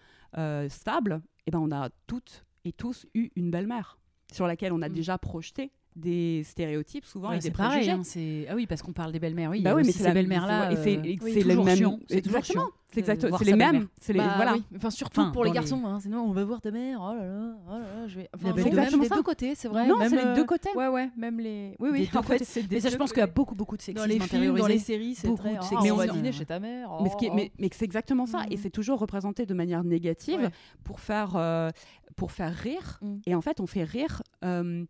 stable, 0.68 1.22
eh 1.46 1.50
ben, 1.50 1.58
on 1.58 1.70
a 1.72 1.88
toutes 2.06 2.44
et 2.66 2.72
tous 2.72 3.06
eu 3.14 3.30
une 3.36 3.50
belle-mère 3.50 3.98
sur 4.32 4.46
laquelle 4.46 4.72
on 4.72 4.82
a 4.82 4.88
Mm. 4.88 4.92
déjà 4.92 5.18
projeté 5.18 5.70
des 5.96 6.42
stéréotypes 6.44 7.04
souvent 7.04 7.28
Ouais, 7.28 7.36
et 7.36 7.38
des 7.38 7.44
c'est 7.44 7.50
pareil. 7.52 7.70
préjugés. 7.86 7.90
hein, 7.92 8.02
c'est- 8.02 8.46
ah 8.50 8.54
oui, 8.56 8.66
parce 8.66 8.82
qu'on 8.82 8.92
parle 8.92 9.12
des 9.12 9.20
belles-mères. 9.20 9.50
Oui, 9.50 9.62
Bah 9.62 9.74
oui, 9.76 9.82
mais 9.86 9.92
c'est 9.92 9.98
ces 9.98 10.04
la- 10.04 10.14
belles-mères-là. 10.14 10.72
et 10.72 10.76
c'est 10.76 10.96
euh, 10.98 11.02
et 11.04 11.18
oui, 11.22 11.32
c'est 11.32 11.42
les 11.42 11.42
toujours 11.50 11.64
mêmes. 11.64 11.76
chiant, 11.76 12.00
c'est 12.08 12.20
toujours 12.20 12.38
Exactement. 12.38 12.64
chiant 12.64 12.70
C'est 12.94 13.00
exactement. 13.00 13.38
C'est 13.38 13.44
les 13.44 13.54
mêmes. 13.56 13.88
C'est 14.00 14.12
les 14.12 14.20
Bah 14.20 14.32
voilà. 14.36 14.52
oui. 14.54 14.62
Enfin, 14.76 14.90
surtout 14.90 15.20
Enfin, 15.20 15.30
pour 15.32 15.42
les 15.44 15.50
dans 15.50 15.54
les- 15.54 15.58
garçons. 15.60 15.82
hein, 15.84 15.98
Sinon, 16.00 16.20
on 16.28 16.32
va 16.32 16.44
voir 16.44 16.60
ta 16.60 16.70
mère. 16.70 17.00
Oh 17.02 17.12
là 17.12 17.24
là, 17.26 17.56
oh 17.68 17.70
là 17.72 17.78
là, 17.80 18.06
je 18.06 18.16
vais. 18.20 18.28
Enfin, 18.34 18.54
c'est 18.56 18.70
même 18.72 19.04
ça. 19.04 19.14
deux 19.16 19.22
côtés, 19.24 19.54
c'est 19.56 19.66
vrai. 19.66 19.86
Non, 19.88 19.98
même, 19.98 20.10
c'est 20.10 20.16
les 20.16 20.22
euh, 20.22 20.34
deux 20.36 20.44
côtés. 20.44 20.68
Ouais, 20.76 20.86
ouais. 20.88 21.10
Même 21.16 21.40
les. 21.40 21.74
Oui, 21.80 21.90
oui. 21.92 22.08
En 22.14 22.22
fait, 22.22 22.44
c'est 22.44 22.70
Mais 22.70 22.78
ça, 22.80 22.90
je 22.90 22.96
pense 22.96 23.10
qu'il 23.12 23.18
y 23.18 23.22
a 23.22 23.26
beaucoup, 23.26 23.54
beaucoup 23.56 23.76
de 23.76 23.80
dans 23.80 23.84
sexisme 23.84 24.06
les 24.08 24.14
films, 24.20 24.28
dans 24.30 24.36
intériorisé. 24.54 24.68
les 24.72 24.78
séries, 24.78 25.14
c'est 25.16 25.34
très. 25.34 25.56
Ah, 25.58 25.62
sexisme. 25.62 25.92
on 25.92 25.96
va 25.96 26.06
Mais 26.06 26.12
dîner 26.12 26.30
chez 26.32 26.46
ta 26.46 26.60
mère. 26.60 26.88
Mais, 27.02 27.10
oh, 27.20 27.30
mais, 27.34 27.50
mais 27.58 27.68
c'est 27.72 27.84
exactement 27.84 28.26
ça, 28.26 28.44
et 28.48 28.54
Mm. 28.56 28.60
c'est 28.62 28.70
toujours 28.70 28.98
représenté 29.00 29.44
de 29.44 29.54
manière 29.54 29.82
négative 29.82 30.50
pour 30.84 31.00
faire, 31.00 31.32
euh, 31.34 31.70
pour 32.16 32.32
faire 32.32 32.54
rire. 32.54 32.98
Mm. 33.02 33.16
Et 33.26 33.34
en 33.34 33.40
fait, 33.40 33.60
on 33.60 33.66
fait 33.66 33.84
rire. 33.84 34.22
euh, 34.44 34.84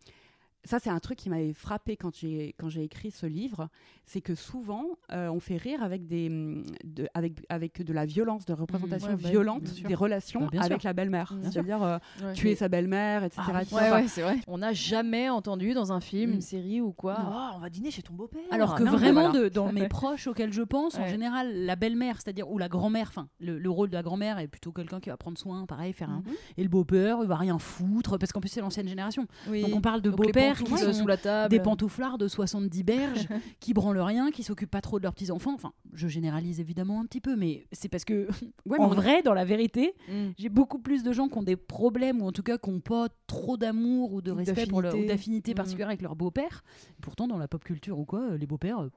ça, 0.64 0.79
c'est 0.79 0.90
un 0.90 0.98
truc 1.00 1.18
qui 1.18 1.29
m'avait 1.31 1.53
frappé 1.53 1.96
quand 1.96 2.14
j'ai 2.16 2.55
quand 2.59 2.68
j'ai 2.68 2.83
écrit 2.85 3.11
ce 3.11 3.27
livre, 3.27 3.68
c'est 4.07 4.20
que 4.20 4.35
souvent 4.35 4.85
euh, 5.12 5.29
on 5.29 5.40
fait 5.40 5.57
rire 5.57 5.83
avec 5.83 6.07
des 6.07 6.29
mm, 6.29 6.64
de, 6.85 7.07
avec 7.14 7.35
avec 7.48 7.83
de 7.83 7.92
la 7.92 8.07
violence, 8.07 8.44
de 8.46 8.53
représentation 8.55 9.11
Ouais, 9.11 9.16
bah, 9.22 9.29
violente 9.29 9.62
des 9.83 9.94
relations 9.94 10.40
Bah, 10.53 10.61
avec 10.62 10.81
sûr. 10.81 10.88
la 10.88 10.92
belle-mère. 10.92 11.35
Bien 11.35 11.50
C'est-à-dire 11.50 11.83
euh, 11.83 11.98
Ouais. 12.22 12.33
tuer 12.33 12.55
sa 12.55 12.68
belle-mère, 12.68 13.24
etc. 13.24 13.42
Ah 13.46 13.53
oui. 13.55 13.62
etc. 13.62 13.77
Ouais, 13.77 13.90
ouais, 13.92 14.09
c'est 14.09 14.22
vrai. 14.22 14.37
On 14.46 14.59
n'a 14.59 14.72
jamais 14.72 15.29
entendu 15.29 15.74
dans 15.74 15.92
un 15.92 16.00
film, 16.00 16.31
Mm. 16.31 16.35
une 16.35 16.40
série 16.40 16.81
ou 16.81 16.92
quoi. 16.92 17.16
Oh, 17.20 17.57
on 17.57 17.59
va 17.59 17.68
dîner 17.70 17.90
chez 17.90 18.03
ton 18.03 18.14
beau-père. 18.14 18.40
Alors 18.50 18.74
que 18.74 18.83
non, 18.83 18.92
mais 18.92 18.98
vraiment, 18.98 19.31
voilà. 19.31 19.44
de- 19.44 19.48
dans 19.48 19.72
mes 19.72 19.88
proches 19.88 20.27
auxquels 20.27 20.53
je 20.53 20.62
pense, 20.62 20.96
en 20.98 21.07
général, 21.07 21.53
la 21.64 21.77
belle-mère, 21.77 22.16
c'est-à-dire 22.20 22.50
ou 22.50 22.59
la 22.59 22.68
grand-mère, 22.68 23.09
enfin, 23.09 23.29
le, 23.40 23.59
le 23.59 23.70
rôle 23.70 23.88
de 23.90 23.94
la 23.94 24.03
grand-mère 24.03 24.38
est 24.38 24.48
plutôt 24.48 24.72
quelqu'un 24.72 25.00
qui 25.00 25.11
va 25.11 25.16
prendre 25.16 25.37
soin, 25.38 25.66
pareil, 25.66 25.92
faire 25.92 26.11
un. 26.11 26.22
Et 26.57 26.62
le 26.62 26.68
beau-père, 26.68 27.18
il 27.22 27.29
va 27.29 27.37
rien 27.37 27.59
foutre, 27.59 28.18
parce 28.18 28.33
qu'en 28.33 28.40
plus 28.40 28.48
c'est 28.48 28.61
l'ancienne 28.61 28.88
génération. 28.88 29.27
Oui. 29.48 29.62
Donc 29.62 29.74
on 29.74 29.81
parle 29.81 30.00
de 30.00 30.11
Donc 30.11 30.18
qui 30.59 30.64
pantoufles 30.64 30.93
sont 30.93 31.01
sous 31.01 31.07
la 31.07 31.17
table. 31.17 31.51
des 31.51 31.61
pantouflards 31.61 32.19
de 32.19 32.29
70 32.29 32.83
berges, 32.85 33.29
qui 33.61 33.75
branlent 33.75 33.99
rien, 34.01 34.31
qui 34.31 34.43
s'occupent 34.43 34.71
pas 34.71 34.81
trop 34.81 34.99
de 34.99 35.03
leurs 35.05 35.14
petits-enfants. 35.14 35.53
Enfin, 35.55 35.73
je 35.93 36.09
généralise 36.09 36.61
évidemment 36.61 37.01
un 37.01 37.07
petit 37.07 37.21
peu, 37.21 37.37
mais 37.37 37.67
c'est 37.73 37.88
parce 37.88 38.05
que, 38.05 38.29
Ouais, 38.67 38.79
en 38.79 38.88
vrai, 38.88 39.23
dans 39.23 39.35
la 39.35 39.45
vérité, 39.45 39.95
Mm. 40.09 40.31
j'ai 40.38 40.49
beaucoup 40.49 40.79
plus 40.79 41.03
de 41.03 41.12
gens 41.12 41.29
qui 41.29 41.38
ont 41.38 41.43
des 41.43 41.57
problèmes, 41.57 42.21
ou 42.23 42.27
en 42.27 42.33
tout 42.33 42.43
cas 42.43 42.59
qui 42.59 42.71
n'ont 42.71 42.81
pas 42.81 43.09
trop 43.27 43.57
d'amour 43.57 44.12
ou 44.12 44.21
de 44.23 44.31
respect 44.31 44.67
pour 44.67 44.83
leur- 44.83 44.95
ou 44.97 45.05
d'affinité. 45.05 45.53
Mhm. 45.53 45.57
particulière 45.57 45.88
avec 45.88 46.03
leur 46.03 46.14
beau-père. 46.17 46.62
Pourtant, 47.01 47.27
dans 47.27 47.38
la 47.38 47.49
pop 47.49 47.62
culture 47.64 47.99
ou 47.99 48.05
quoi, 48.05 48.21
euh, 48.21 48.37
les 48.38 48.47
beaux-pères, 48.47 48.81
euh, 48.81 48.90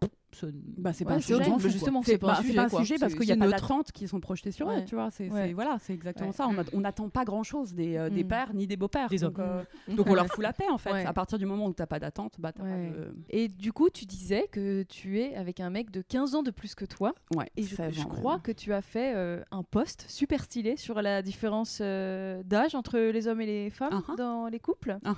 Bah, 0.77 0.93
c'est 0.93 1.05
Ouais, 1.05 1.11
pas 1.11 1.15
un 1.15 1.19
sujet. 1.21 1.69
justement. 1.69 2.03
C'est 2.03 2.17
pas 2.17 2.27
bah, 2.27 2.33
un 2.33 2.35
c'est 2.37 2.41
sujet. 2.43 2.55
pas 2.55 2.63
un 2.65 2.69
sujet 2.69 2.95
parce 2.99 3.15
qu'il 3.15 3.25
y 3.25 3.31
a 3.31 3.37
pas 3.37 3.47
d'attentes 3.47 3.91
qui 3.91 4.07
sont 4.07 4.19
projetées 4.19 4.51
sur 4.51 4.67
Ouais. 4.67 4.81
eux, 4.81 4.85
tu 4.85 4.95
vois. 4.95 5.09
C'est 5.09 5.29
Ouais. 5.31 5.53
voilà, 5.53 5.77
c'est 5.79 5.93
exactement 5.93 6.31
ça. 6.31 6.47
On 6.73 6.79
n'attend 6.81 7.09
pas 7.09 7.23
grand-chose 7.25 7.73
des, 7.73 7.95
euh, 7.97 8.09
des 8.09 8.23
Mm. 8.23 8.27
pères 8.27 8.53
ni 8.53 8.67
des 8.67 8.75
donc, 8.77 8.93
hommes. 8.95 9.33
euh, 9.39 9.63
donc 9.87 10.07
on 10.07 10.13
leur 10.15 10.27
fout 10.27 10.43
la 10.43 10.53
paix 10.53 10.67
en 10.69 10.77
fait. 10.77 11.05
À 11.05 11.13
partir 11.13 11.37
du 11.39 11.45
moment 11.45 11.65
où 11.67 11.73
t'as 11.73 11.85
pas 11.87 11.99
d'attente, 11.99 12.35
bah 12.39 12.51
de. 12.51 13.13
Et 13.29 13.47
du 13.47 13.71
coup, 13.73 13.89
tu 13.89 14.05
disais 14.05 14.47
que 14.51 14.83
tu 14.83 15.19
es 15.21 15.35
avec 15.35 15.59
un 15.59 15.69
mec 15.69 15.91
de 15.91 16.01
15 16.01 16.35
ans 16.35 16.43
de 16.43 16.51
plus 16.51 16.75
que 16.75 16.85
toi. 16.85 17.13
Et 17.55 17.63
je, 17.63 17.75
16 17.75 17.93
je 17.95 18.01
ans, 18.01 18.05
crois 18.05 18.39
que 18.39 18.51
tu 18.51 18.73
as 18.73 18.81
fait 18.81 19.13
euh, 19.15 19.41
un 19.51 19.63
post 19.63 20.05
super 20.09 20.43
stylé 20.43 20.77
sur 20.77 21.01
la 21.01 21.21
différence 21.21 21.81
d'âge 21.81 22.75
entre 22.75 22.97
les 22.99 23.27
hommes 23.27 23.41
et 23.41 23.45
les 23.45 23.69
femmes 23.69 23.87
Uh-huh. 23.87 24.17
dans 24.17 24.47
les 24.47 24.59
couples. 24.59 24.97
Uh-huh. 25.05 25.15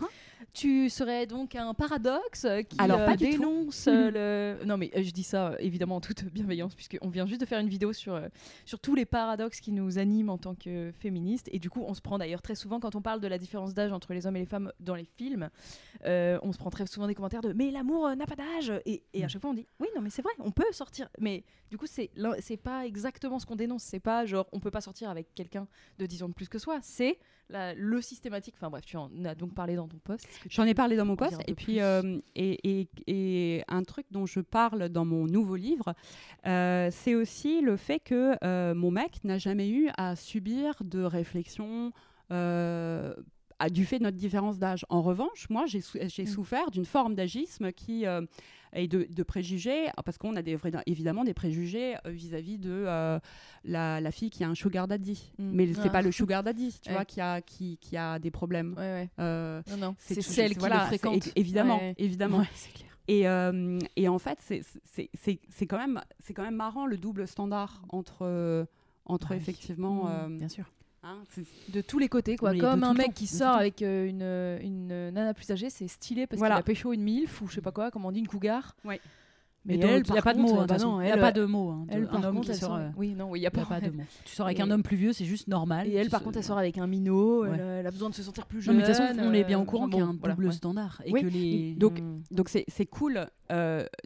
Tu 0.54 0.90
serais 0.90 1.26
donc 1.28 1.56
un 1.56 1.74
paradoxe 1.74 2.46
euh, 2.46 2.62
qui 2.62 2.78
Alors, 2.80 3.00
euh, 3.02 3.06
pas 3.06 3.18
dénonce 3.18 3.88
euh, 3.88 4.58
le... 4.60 4.64
Non 4.66 4.78
mais 4.78 4.90
je 4.96 5.12
dis 5.12 5.24
ça 5.24 5.56
évidemment 5.60 5.98
en 5.98 6.02
toute 6.02 6.24
bienveillance 6.26 6.76
puisqu'on 6.76 7.10
vient 7.10 7.26
juste 7.26 7.42
de 7.42 7.46
faire 7.46 7.60
une 7.60 7.68
vidéo 7.70 7.94
sur, 7.94 8.20
sur 8.66 8.80
tous 8.80 8.96
les 8.96 9.06
paradoxes 9.06 9.60
qui 9.60 9.72
nous 9.72 9.98
animent 10.00 10.30
en 10.30 10.38
tant 10.38 10.56
que 10.56 10.92
féministes. 11.00 11.50
Et 11.52 11.60
du 11.60 11.70
coup, 11.70 11.84
on 11.88 11.94
se 11.94 12.02
prend 12.02 12.18
d'ailleurs 12.18 12.42
très 12.42 12.56
souvent 12.56 12.80
quand 12.80 12.96
on 12.96 13.02
parle 13.02 13.20
de 13.20 13.28
la 13.28 13.38
différence 13.38 13.74
d'âge 13.74 13.92
entre 13.92 14.14
les 14.14 14.26
hommes 14.28 14.36
et 14.38 14.40
les 14.40 14.46
femmes 14.46 14.72
dans 14.80 14.96
les 14.96 15.06
films, 15.18 15.50
euh, 16.06 16.40
on 16.42 16.52
se 16.54 16.58
prend 16.58 16.70
très 16.70 16.88
souvent 16.88 17.08
des 17.08 17.16
commentaires 17.16 17.42
de 17.42 17.54
mais 17.54 17.72
l'amour 17.72 18.10
n'a 18.16 18.26
pas 18.26 18.36
d'âge! 18.36 18.72
Et, 18.86 19.04
et 19.14 19.24
à 19.24 19.26
Mm. 19.26 19.30
chaque 19.30 19.42
fois 19.42 19.52
on 19.52 19.54
dit 19.56 19.68
oui 19.80 19.88
non 19.96 20.02
mais 20.02 20.10
c'est 20.10 20.22
vrai 20.22 20.32
on 20.40 20.52
peut 20.52 20.64
sortir 20.72 21.10
mais 21.20 21.44
du 21.70 21.78
coup 21.78 21.86
c'est 21.88 22.10
pas 22.58 22.86
exactement 22.86 23.40
ce 23.40 23.46
qu'on 23.46 23.56
dénonce. 23.56 23.84
C'est 23.84 24.00
pas 24.00 24.26
genre 24.26 24.48
on 24.54 24.60
peut 24.60 24.72
pas 24.72 24.82
sortir 24.82 25.10
avec 25.10 25.34
quelqu'un 25.36 25.68
de 25.98 26.06
10 26.06 26.24
ans 26.24 26.30
de 26.30 26.34
plus 26.34 26.48
que 26.50 26.60
soi. 26.60 26.80
C'est 26.82 27.20
le 27.52 28.00
systématique. 28.02 28.54
Enfin 28.58 28.70
bref 28.70 28.86
tu 28.86 28.96
en 28.98 29.10
as 29.26 29.36
donc 29.36 29.54
parlé 29.54 29.76
dans 29.76 29.88
ton 29.88 29.98
post 29.98 30.28
J'en 30.50 30.64
ai 30.64 30.74
parlé 30.74 30.96
dans 30.96 31.06
mon 31.06 31.14
en 31.14 31.16
dire 31.16 31.28
post 31.30 31.42
un 31.42 31.44
peu 31.44 31.52
et 31.52 31.56
puis 31.56 31.82
euh, 31.82 32.20
et, 32.36 32.60
et- 32.82 32.88
et 33.08 33.64
un 33.68 33.84
truc 33.84 34.06
dont 34.12 34.26
je 34.26 34.40
parle 34.40 34.90
dans 34.90 35.06
mon 35.06 35.26
nouveau 35.26 35.56
livre, 35.56 35.94
euh, 36.46 36.90
c'est 36.92 37.16
aussi 37.16 37.62
le 37.62 37.76
fait 37.78 38.00
que 38.00 38.36
euh, 38.44 38.74
mon 38.74 38.92
mec 38.92 39.24
n'a 39.24 39.38
jamais 39.38 39.70
eu 39.70 39.90
à 39.98 40.16
subir 40.16 40.76
de 40.82 41.02
réflexion. 41.04 41.92
à- 43.62 43.70
du 43.70 43.86
fait 43.86 43.98
de 44.00 44.04
notre 44.04 44.16
différence 44.18 44.58
d'âge. 44.58 44.86
En 44.90 45.02
revanche, 45.02 45.48
moi, 45.50 45.66
j'ai 45.66 45.82
sou- 45.82 45.98
Mm. 45.98 46.26
souffert 46.28 46.72
d'une 46.72 46.86
forme 46.86 47.14
d'agisme 47.16 47.72
qui 47.74 48.06
euh, 48.06 48.22
et 48.74 48.88
de, 48.88 49.08
de 49.10 49.24
préjugés, 49.24 49.88
parce 50.06 50.18
qu'on 50.18 50.36
a 50.36 50.42
des, 50.42 50.58
évidemment 50.86 51.24
des 51.24 51.34
préjugés 51.34 51.96
euh, 52.06 52.10
vis-à-vis 52.12 52.58
de 52.58 52.70
euh, 52.72 53.20
la, 53.64 54.00
la 54.02 54.12
fille 54.12 54.30
qui 54.30 54.44
a 54.44 54.50
un 54.50 54.56
sugar 54.56 54.88
daddy. 54.88 55.32
Mm. 55.38 55.52
Mais 55.54 55.74
c'est 55.74 55.82
Ah. 55.86 55.90
pas 55.90 56.02
le 56.02 56.12
sugar 56.12 56.44
daddy, 56.44 56.76
tu 56.82 56.90
Ouais. 56.90 56.96
vois, 56.96 57.06
qui 57.06 57.20
a, 57.22 57.42
qui, 57.42 57.78
qui 57.82 57.98
a 57.98 58.20
des 58.20 58.32
problèmes. 58.32 58.74
ouais 58.78 58.92
ouais 58.94 59.10
Euh, 59.20 59.62
non 59.72 59.78
non 59.78 59.96
c'est 59.98 60.22
celle 60.22 60.54
qui 60.54 60.60
voilà, 60.60 60.82
le 60.82 60.86
fréquente 60.88 61.30
Évidemment, 61.36 61.80
évidemment. 61.98 62.44
Clair. 62.74 62.90
Et, 63.08 63.28
euh, 63.28 63.80
et 63.96 64.08
en 64.08 64.20
fait, 64.20 64.38
c'est- 64.42 65.66
quand, 65.68 65.78
même- 65.80 66.02
quand 66.36 66.44
même 66.44 66.56
marrant 66.56 66.86
le 66.86 66.96
double 66.98 67.28
standard 67.28 67.82
entre, 67.90 68.68
entre 69.06 69.30
Bah 69.30 69.36
effectivement. 69.36 70.06
Mm, 70.28 70.38
Bien 70.38 70.48
sûr. 70.50 70.66
Hein, 71.04 71.18
de 71.74 71.82
tous 71.82 72.00
les 72.00 72.10
côtés 72.10 72.36
quoi 72.38 72.52
Oui, 72.52 72.58
comme 72.60 72.84
un 72.84 72.94
mec 72.94 73.08
temps, 73.08 73.12
qui 73.14 73.28
sort 73.28 73.56
avec 73.56 73.82
euh, 73.82 74.08
une, 74.08 74.22
euh, 74.22 74.60
une 74.62 74.92
euh, 74.92 75.12
nana 75.12 75.34
plus 75.34 75.50
âgée 75.52 75.70
c'est 75.70 75.88
stylé 75.88 76.28
parce 76.28 76.40
Voilà. 76.40 76.56
qu'il 76.56 76.60
a 76.62 76.64
pécho 76.64 76.94
une 76.94 77.04
milf 77.04 77.42
ou 77.42 77.48
je 77.48 77.56
sais 77.56 77.62
pas 77.62 77.72
quoi 77.72 77.92
comment 77.92 78.10
on 78.10 78.12
dit 78.12 78.20
une 78.20 78.28
cougar 78.28 78.76
Ouais. 78.86 79.00
mais 79.66 79.76
il 79.76 79.80
n'y 79.80 79.86
a 79.86 80.02
par 80.04 80.24
pas 80.24 80.34
de 80.34 80.40
mots. 80.40 80.48
contre, 80.48 80.62
hein, 80.62 80.66
bah. 80.68 80.76
Il 81.02 81.06
n'y 81.06 81.12
a 81.12 81.18
pas 81.18 81.32
de 81.32 81.42
hein, 81.44 81.86
elle 81.90 82.08
un 82.12 82.24
homme 82.24 82.42
qui 82.42 82.54
sort. 82.56 82.80
oui 82.98 83.14
non 83.14 83.36
il 83.36 83.40
a 83.46 83.50
n'y 83.50 83.54
pas, 83.54 83.62
a 83.62 83.66
pas 83.66 83.82
de 83.82 83.90
mots. 83.92 84.04
Tu 84.26 84.34
sors 84.36 84.46
avec 84.46 84.60
un 84.60 84.72
homme 84.72 84.84
plus 84.84 84.96
vieux, 84.98 85.14
c'est 85.14 85.26
juste 85.26 85.48
normal. 85.48 85.88
Et 85.88 85.94
elle, 85.96 86.10
par 86.10 86.24
contre, 86.24 86.38
elle 86.38 86.44
sort 86.44 86.58
avec 86.58 86.78
un 86.78 86.88
minot. 86.88 87.46
Elle, 87.46 87.86
a- 87.86 87.88
a 87.88 87.92
besoin 87.92 88.10
de 88.10 88.16
se 88.16 88.24
sentir 88.24 88.46
plus 88.46 88.62
jeune. 88.62 88.76
mais 88.78 88.82
de 88.84 88.88
toute 88.88 88.96
façon, 88.96 89.20
on 89.22 89.34
est 89.34 89.44
bien 89.44 89.60
au 89.60 89.66
courant 89.66 89.88
qu'il 89.90 90.00
y 90.00 90.02
a 90.02 90.06
un 90.06 90.14
double 90.14 90.54
standard. 90.54 91.02
Et 91.06 91.12
Oui, 91.12 91.22
que 91.22 91.28
les. 91.28 91.76
donc- 91.76 92.00
c'est 92.50 92.66
c'est 92.68 92.86
cool 92.86 93.28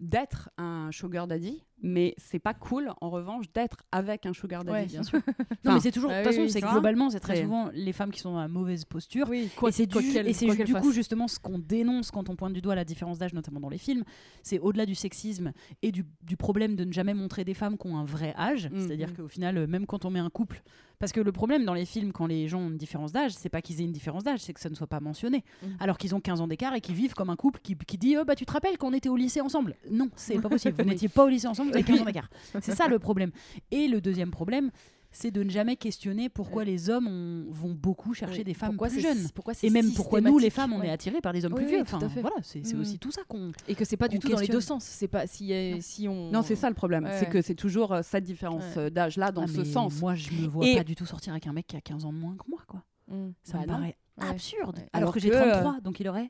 d'être 0.01 0.49
un 0.57 0.89
sugar 0.91 1.27
daddy, 1.27 1.63
mais 1.83 2.15
c'est 2.17 2.39
pas 2.39 2.53
cool 2.53 2.91
en 3.01 3.09
revanche 3.09 3.45
d'être 3.53 3.83
avec 3.91 4.25
un 4.25 4.33
sugar 4.33 4.63
daddy. 4.63 4.77
Ouais, 4.77 4.85
bien 4.85 5.03
sûr. 5.03 5.19
Non, 5.65 5.73
mais 5.73 5.79
c'est 5.81 5.91
toujours. 5.91 6.09
De 6.09 6.15
ah 6.15 6.23
toute 6.23 6.31
façon, 6.31 6.43
oui, 6.43 6.49
c'est 6.51 6.61
globalement, 6.61 7.09
c'est 7.09 7.19
très 7.19 7.41
souvent 7.41 7.69
les 7.73 7.93
femmes 7.93 8.11
qui 8.11 8.19
sont 8.19 8.37
à 8.37 8.47
mauvaise 8.47 8.85
posture. 8.85 9.27
Oui, 9.29 9.49
quoi, 9.55 9.69
et 9.69 9.71
c'est 9.71 9.85
du, 9.85 9.97
du 9.99 10.11
qu'elle 10.11 10.25
coup 10.33 10.71
fasse. 10.71 10.91
justement 10.91 11.27
ce 11.27 11.39
qu'on 11.39 11.59
dénonce 11.59 12.09
quand 12.09 12.29
on 12.29 12.35
pointe 12.35 12.53
du 12.53 12.61
doigt 12.61 12.75
la 12.75 12.85
différence 12.85 13.19
d'âge, 13.19 13.33
notamment 13.33 13.59
dans 13.59 13.69
les 13.69 13.77
films. 13.77 14.03
C'est 14.41 14.59
au-delà 14.59 14.85
du 14.85 14.95
sexisme 14.95 15.51
et 15.81 15.91
du, 15.91 16.05
du 16.23 16.37
problème 16.37 16.75
de 16.75 16.83
ne 16.85 16.91
jamais 16.91 17.13
montrer 17.13 17.43
des 17.43 17.53
femmes 17.53 17.77
qui 17.77 17.87
ont 17.87 17.97
un 17.97 18.05
vrai 18.05 18.33
âge. 18.37 18.69
Mm. 18.71 18.79
C'est-à-dire 18.79 19.09
Mm. 19.09 19.15
qu'au 19.15 19.27
final, 19.27 19.67
même 19.67 19.85
quand 19.85 20.05
on 20.05 20.09
met 20.09 20.19
un 20.19 20.29
couple. 20.29 20.63
Parce 21.03 21.11
que 21.11 21.19
le 21.19 21.33
problème 21.33 21.65
dans 21.65 21.73
les 21.73 21.83
films, 21.83 22.13
quand 22.13 22.27
les 22.27 22.47
gens 22.47 22.61
ont 22.61 22.69
une 22.69 22.77
différence 22.77 23.11
d'âge, 23.11 23.33
c'est 23.33 23.49
pas 23.49 23.61
qu'ils 23.61 23.81
aient 23.81 23.83
une 23.83 23.91
différence 23.91 24.23
d'âge, 24.23 24.39
c'est 24.39 24.53
que 24.53 24.61
ça 24.61 24.69
ne 24.69 24.73
soit 24.73 24.87
pas 24.87 25.01
mentionné. 25.01 25.43
Mm. 25.61 25.67
Alors 25.81 25.97
qu'ils 25.97 26.15
ont 26.15 26.21
15 26.21 26.39
ans 26.39 26.47
d'écart 26.47 26.73
et 26.75 26.79
qu'ils 26.79 26.95
vivent 26.95 27.13
comme 27.13 27.29
un 27.29 27.35
couple 27.35 27.59
qui, 27.61 27.75
qui 27.75 27.97
dit 27.97 28.15
oh, 28.17 28.23
bah, 28.23 28.37
Tu 28.37 28.45
te 28.45 28.53
rappelles 28.53 28.77
qu'on 28.77 28.93
était 28.93 29.09
au 29.09 29.17
lycée 29.17 29.41
ensemble? 29.41 29.75
Non, 29.91 30.07
c'est 30.15 30.39
pas 30.39 30.47
possible. 30.47 30.81
Vous 30.81 30.87
n'étiez 30.89 31.09
pas 31.09 31.25
au 31.25 31.27
lycée 31.27 31.47
ensemble, 31.47 31.71
vous 31.71 31.75
avez 31.75 31.81
Et 31.81 31.83
puis- 31.83 31.95
15 31.95 32.03
ans 32.03 32.05
d'écart. 32.05 32.29
C'est 32.61 32.73
ça 32.73 32.87
le 32.87 32.99
problème. 32.99 33.31
Et 33.69 33.89
le 33.89 33.99
deuxième 33.99 34.31
problème, 34.31 34.71
c'est 35.13 35.31
de 35.31 35.43
ne 35.43 35.49
jamais 35.49 35.75
questionner 35.75 36.27
pourquoi 36.27 36.63
les 36.63 36.89
hommes 36.89 37.45
vont 37.49 37.73
beaucoup 37.73 38.13
chercher 38.13 38.43
des 38.43 38.53
femmes 38.53 38.77
plus 38.77 38.99
jeunes. 38.99 39.29
Pourquoi 39.33 39.53
et 39.61 39.69
même 39.69 39.93
pourquoi 39.93 40.19
nous, 40.21 40.37
les 40.39 40.49
femmes, 40.49 40.73
on 40.73 40.81
est 40.81 40.89
attirés 40.89 41.21
par 41.21 41.31
des 41.33 41.45
hommes 41.45 41.53
plus 41.53 41.67
vieux. 41.67 41.81
Enfin, 41.81 41.99
voilà, 41.99 42.35
c'est 42.41 42.73
mmh. 42.73 42.79
aussi 42.81 42.99
tout 42.99 43.11
ça 43.11 43.21
qu'on. 43.27 43.51
Et 43.67 43.75
que 43.75 43.85
c'est 43.85 43.97
pas 43.97 44.07
du 44.07 44.19
tout 44.19 44.27
questionne. 44.27 44.47
dans 44.47 44.51
les 44.51 44.57
deux 44.57 44.61
sens. 44.61 44.83
C'est 44.83 45.07
pas 45.07 45.27
si, 45.27 45.53
non. 45.53 45.77
si 45.81 46.07
on. 46.07 46.31
Non, 46.31 46.41
c'est 46.41 46.55
ça 46.55 46.69
le 46.69 46.75
problème. 46.75 47.07
C'est 47.19 47.29
que 47.29 47.41
c'est 47.41 47.55
toujours 47.55 47.93
euh, 47.93 48.01
cette 48.03 48.23
différence 48.23 48.63
euh, 48.77 48.89
d'âge 48.89 49.17
là 49.17 49.31
dans 49.31 49.43
ah, 49.43 49.47
ce 49.47 49.63
sens. 49.63 49.99
Moi, 50.01 50.15
je 50.15 50.31
me 50.31 50.47
vois 50.47 50.65
pas 50.75 50.83
du 50.83 50.95
tout 50.95 51.05
sortir 51.05 51.33
avec 51.33 51.47
un 51.47 51.53
mec 51.53 51.67
qui 51.67 51.75
a 51.75 51.81
15 51.81 52.05
ans 52.05 52.13
de 52.13 52.17
moins 52.17 52.35
que 52.35 52.49
moi, 52.49 52.61
quoi. 52.67 52.83
Mmh. 53.07 53.31
Ça 53.43 53.57
bah 53.59 53.63
me 53.63 53.67
paraît 53.67 53.97
absurde. 54.19 54.79
Alors 54.93 55.13
que 55.13 55.19
j'ai 55.19 55.29
33, 55.29 55.75
euh, 55.77 55.81
donc 55.81 55.99
il 55.99 56.07
aurait 56.07 56.29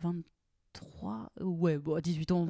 20 0.00 0.16
ouais 1.40 1.78
bon 1.78 1.98
18 1.98 2.32
ans. 2.32 2.48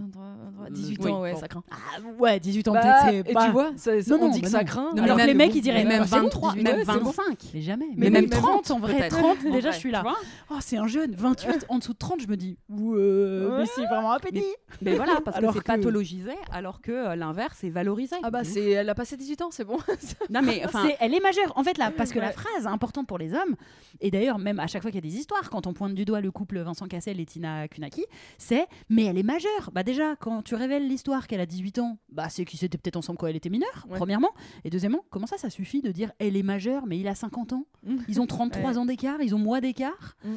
18 0.70 1.04
euh, 1.04 1.08
ans 1.10 1.20
ouais 1.22 1.34
ça 1.37 1.48
craint. 1.48 1.62
Ah, 1.70 2.00
ouais 2.18 2.38
18 2.38 2.68
ans 2.68 2.72
bah, 2.72 2.80
peut-être 2.80 3.26
c'est 3.26 3.32
pas... 3.32 3.46
tu 3.46 3.52
vois 3.52 3.70
non, 3.70 4.26
on 4.26 4.28
dit 4.28 4.40
que 4.40 4.46
bah 4.46 4.58
ça 4.58 4.64
craint 4.64 4.92
alors 4.96 5.16
que 5.18 5.26
les 5.26 5.34
mecs 5.34 5.54
ils 5.54 5.62
diraient 5.62 5.84
même 5.84 6.02
23 6.02 6.54
même 6.56 6.82
25 6.82 7.38
mais 7.54 7.60
jamais. 7.60 7.87
Mais, 7.96 8.10
même, 8.10 8.28
30 8.28 8.70
en 8.70 8.78
vrai 8.78 9.08
30 9.08 9.38
déjà 9.52 9.70
je 9.70 9.78
suis 9.78 9.90
là. 9.90 10.04
oh 10.50 10.56
c'est 10.60 10.76
un 10.76 10.87
jeune 10.87 11.14
28 11.14 11.66
en 11.68 11.78
dessous 11.78 11.92
de 11.92 11.98
30 11.98 12.22
je 12.22 12.28
me 12.28 12.37
dis 12.37 12.56
euh, 12.70 13.50
ouais, 13.50 13.58
mais 13.60 13.66
c'est 13.66 13.87
vraiment 13.87 14.12
un 14.12 14.18
petit 14.18 14.42
mais, 14.82 14.94
voilà 14.94 15.20
parce 15.24 15.37
alors 15.37 15.52
que 15.52 15.58
c'est 15.58 15.66
pathologisé 15.66 16.32
alors 16.50 16.80
que 16.80 16.92
euh, 16.92 17.16
l'inverse 17.16 17.64
est 17.64 17.70
valorisé. 17.70 18.16
Ah 18.22 18.30
bah 18.30 18.44
c'est 18.44 18.70
elle 18.70 18.88
a 18.88 18.94
passé 18.94 19.16
18 19.16 19.42
ans 19.42 19.48
c'est 19.50 19.64
bon. 19.64 19.78
Non 20.30 20.40
mais 20.42 20.62
elle 21.00 21.14
est 21.14 21.20
majeure. 21.20 21.52
En 21.56 21.64
fait 21.64 21.78
là 21.78 21.90
parce 21.90 22.12
que 22.12 22.18
la 22.18 22.32
phrase 22.32 22.66
importante 22.66 23.06
pour 23.06 23.18
les 23.18 23.34
hommes 23.34 23.56
et 24.00 24.10
d'ailleurs 24.10 24.38
même 24.38 24.60
à 24.60 24.66
chaque 24.66 24.82
fois 24.82 24.90
qu'il 24.90 25.04
y 25.04 25.06
a 25.06 25.10
des 25.10 25.16
histoires 25.16 25.50
quand 25.50 25.66
on 25.66 25.72
pointe 25.72 25.94
du 25.94 26.04
doigt 26.04 26.20
le 26.20 26.30
couple 26.30 26.58
Vincent 26.60 26.87
Cassel 26.87 27.20
et 27.20 27.26
Tina 27.26 27.68
Kunaki 27.68 28.04
c'est 28.38 28.66
mais 28.88 29.05
elle 29.05 29.18
est 29.18 29.22
majeure. 29.22 29.70
Bah, 29.72 29.83
déjà, 29.83 30.16
quand 30.16 30.42
tu 30.42 30.55
révèles 30.55 30.88
l'histoire 30.88 31.27
qu'elle 31.27 31.40
a 31.40 31.46
18 31.46 31.79
ans, 31.79 31.98
bah, 32.11 32.29
c'est 32.29 32.44
qu'ils 32.44 32.64
étaient 32.64 32.79
peut-être 32.79 32.96
ensemble 32.96 33.18
quand 33.18 33.27
elle 33.27 33.37
était 33.37 33.50
mineure, 33.50 33.87
Ouais. 33.88 33.96
premièrement. 33.96 34.31
Et 34.64 34.70
deuxièmement, 34.70 35.05
comment 35.11 35.27
ça, 35.27 35.38
ça 35.38 35.50
suffit 35.50 35.83
de 35.83 35.90
dire 35.92 36.12
elle 36.18 36.37
est 36.37 36.42
majeure, 36.42 36.87
mais 36.87 36.98
il 36.98 37.09
a 37.09 37.14
50 37.14 37.53
ans? 37.53 37.64
Ils 38.09 38.20
ont 38.20 38.27
33 38.27 38.70
Ouais. 38.72 38.79
ans 38.79 38.87
d'écart, 38.87 39.20
ils 39.22 39.35
ont 39.35 39.38
mois 39.38 39.61
d'écart. 39.61 40.16
Mm. 40.24 40.29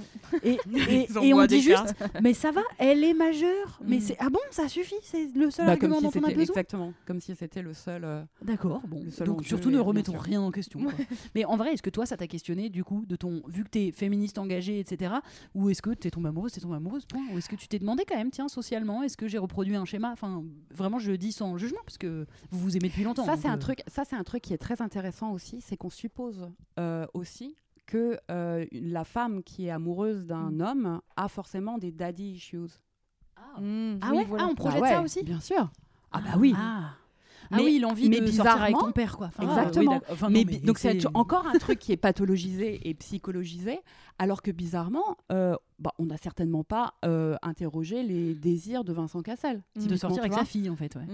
Et, 0.44 0.58
on 1.34 1.46
dit 1.46 1.62
juste, 1.62 1.96
mais 2.22 2.34
ça 2.34 2.52
va, 2.52 2.62
elle 2.78 3.04
est 3.04 3.14
majeure. 3.14 3.80
Mais 3.86 3.98
Mm. 3.98 4.02
c'est 4.02 4.16
ah 4.20 4.30
bon, 4.30 4.40
ça 4.52 4.68
suffit, 4.68 4.96
c'est 5.02 5.28
le 5.36 5.50
seul 5.52 5.66
bah, 5.66 5.74
argument 5.74 5.98
si 5.98 6.04
dont 6.04 6.12
on 6.16 6.24
a 6.24 6.28
besoin? 6.28 6.42
exactement, 6.44 6.94
comme 7.06 7.20
si 7.22 7.36
c'était 7.36 7.62
le 7.62 7.74
seul. 7.74 8.04
euh, 8.04 8.24
D'accord, 8.42 8.82
bon. 8.88 9.02
Le 9.04 9.12
seul 9.12 9.28
Donc 9.28 9.46
surtout 9.46 9.70
ne 9.72 9.80
remettons 9.80 10.18
rien 10.18 10.42
en 10.42 10.52
question. 10.52 10.80
quoi. 10.82 10.94
Mais 11.36 11.46
en 11.46 11.56
vrai, 11.58 11.74
est-ce 11.74 11.82
que 11.84 11.90
toi, 11.90 12.06
ça 12.06 12.18
t'a 12.18 12.28
questionné 12.28 12.70
du 12.70 12.84
coup 12.84 13.06
de 13.08 13.16
ton 13.16 13.42
vu 13.48 13.64
que 13.64 13.70
t'es 13.70 13.92
féministe 13.92 14.38
engagée, 14.38 14.80
etc. 14.80 15.16
Ou 15.56 15.70
est-ce 15.70 15.82
que 15.82 15.92
t'es 15.92 16.10
tombée 16.12 16.30
amoureuse, 16.30 16.52
t'es 16.54 16.62
tombée 16.62 16.76
amoureuse, 16.76 17.06
point. 17.06 17.22
Ou 17.34 17.38
est-ce 17.38 17.50
que 17.50 17.56
tu 17.56 17.67
t'es 17.70 17.80
demandé 17.80 18.04
quand 18.08 18.16
même, 18.16 18.32
tiens, 18.32 18.48
socialement, 18.48 19.04
est-ce 19.04 19.18
que 19.18 19.28
j'ai 19.28 19.38
reproduit 19.38 19.76
un 19.76 19.86
schéma? 19.86 20.12
Enfin, 20.12 20.44
vraiment, 20.72 21.00
je 21.00 21.12
le 21.12 21.18
dis 21.18 21.32
sans 21.32 21.58
jugement 21.58 21.80
parce 21.86 21.98
que 21.98 22.26
vous 22.52 22.60
vous 22.60 22.78
aimez 22.78 22.90
depuis 22.90 23.04
longtemps. 23.04 23.26
Ça 23.26 23.36
c'est 23.36 23.48
un 23.48 23.56
euh, 23.56 23.58
truc, 23.60 23.82
ça 23.88 24.04
c'est 24.06 24.16
un 24.16 24.24
truc 24.24 24.42
qui 24.44 24.54
est 24.54 24.58
très 24.58 24.82
intéressant 24.82 25.32
aussi, 25.32 25.62
c'est 25.62 25.78
qu'on 25.78 25.90
suppose 25.90 26.50
euh, 26.80 27.06
aussi 27.14 27.56
que 27.86 28.18
euh, 28.32 28.66
la 28.72 29.04
femme 29.06 29.44
qui 29.44 29.68
est 29.68 29.70
amoureuse 29.72 30.26
d'un 30.26 30.52
Mm. 30.52 30.62
homme 30.62 31.02
a 31.16 31.28
forcément 31.30 31.78
des 31.78 31.92
daddy 31.92 32.32
issues. 32.34 32.58
Mmh, 33.60 34.00
Ah 34.02 34.10
oui, 34.12 34.18
ouais? 34.18 34.26
voilà. 34.28 34.44
Ah, 34.46 34.50
on 34.52 34.56
projette 34.56 34.82
Bah 34.82 34.90
ça 34.90 35.02
aussi? 35.02 35.24
Bien 35.24 35.40
sûr. 35.40 35.72
Ah 36.12 36.22
bah 36.22 36.38
oui. 36.38 36.54
Ah, 36.56 36.92
Ah 37.52 37.58
Mais- 37.58 37.64
oui, 37.64 37.80
l'envie 37.80 38.10
de 38.10 38.26
sortir 38.28 38.62
avec 38.62 38.78
ton 38.78 38.92
père, 38.92 39.18
quoi. 39.18 39.28
Enfin, 39.38 39.44
Exactement. 39.44 40.02
oui, 40.30 40.46
mais 40.46 40.60
non, 40.60 40.66
donc 40.66 40.78
c'est 40.80 41.06
encore 41.14 41.48
un 41.48 41.58
truc 41.58 41.80
qui 41.80 41.92
est 41.92 41.98
pathologisé 41.98 42.80
et 42.88 42.94
psychologisé, 42.94 43.80
alors 44.20 44.42
que 44.42 44.52
bizarrement, 44.52 45.18
euh, 45.32 45.56
bah, 45.80 45.94
on 46.00 46.06
n'a 46.06 46.18
certainement 46.18 46.64
pas 46.64 46.96
euh, 47.06 47.36
interrogé 47.42 48.04
les 48.04 48.34
désirs 48.34 48.84
de 48.84 48.94
Vincent 48.94 49.22
Cassel. 49.22 49.64
de 49.76 49.82
typiquement, 49.82 49.98
sortir 49.98 50.20
avec 50.24 50.34
sa 50.34 50.46
fille, 50.46 50.70
en 50.70 50.76
fait. 50.76 50.96
Ouais. 50.96 51.06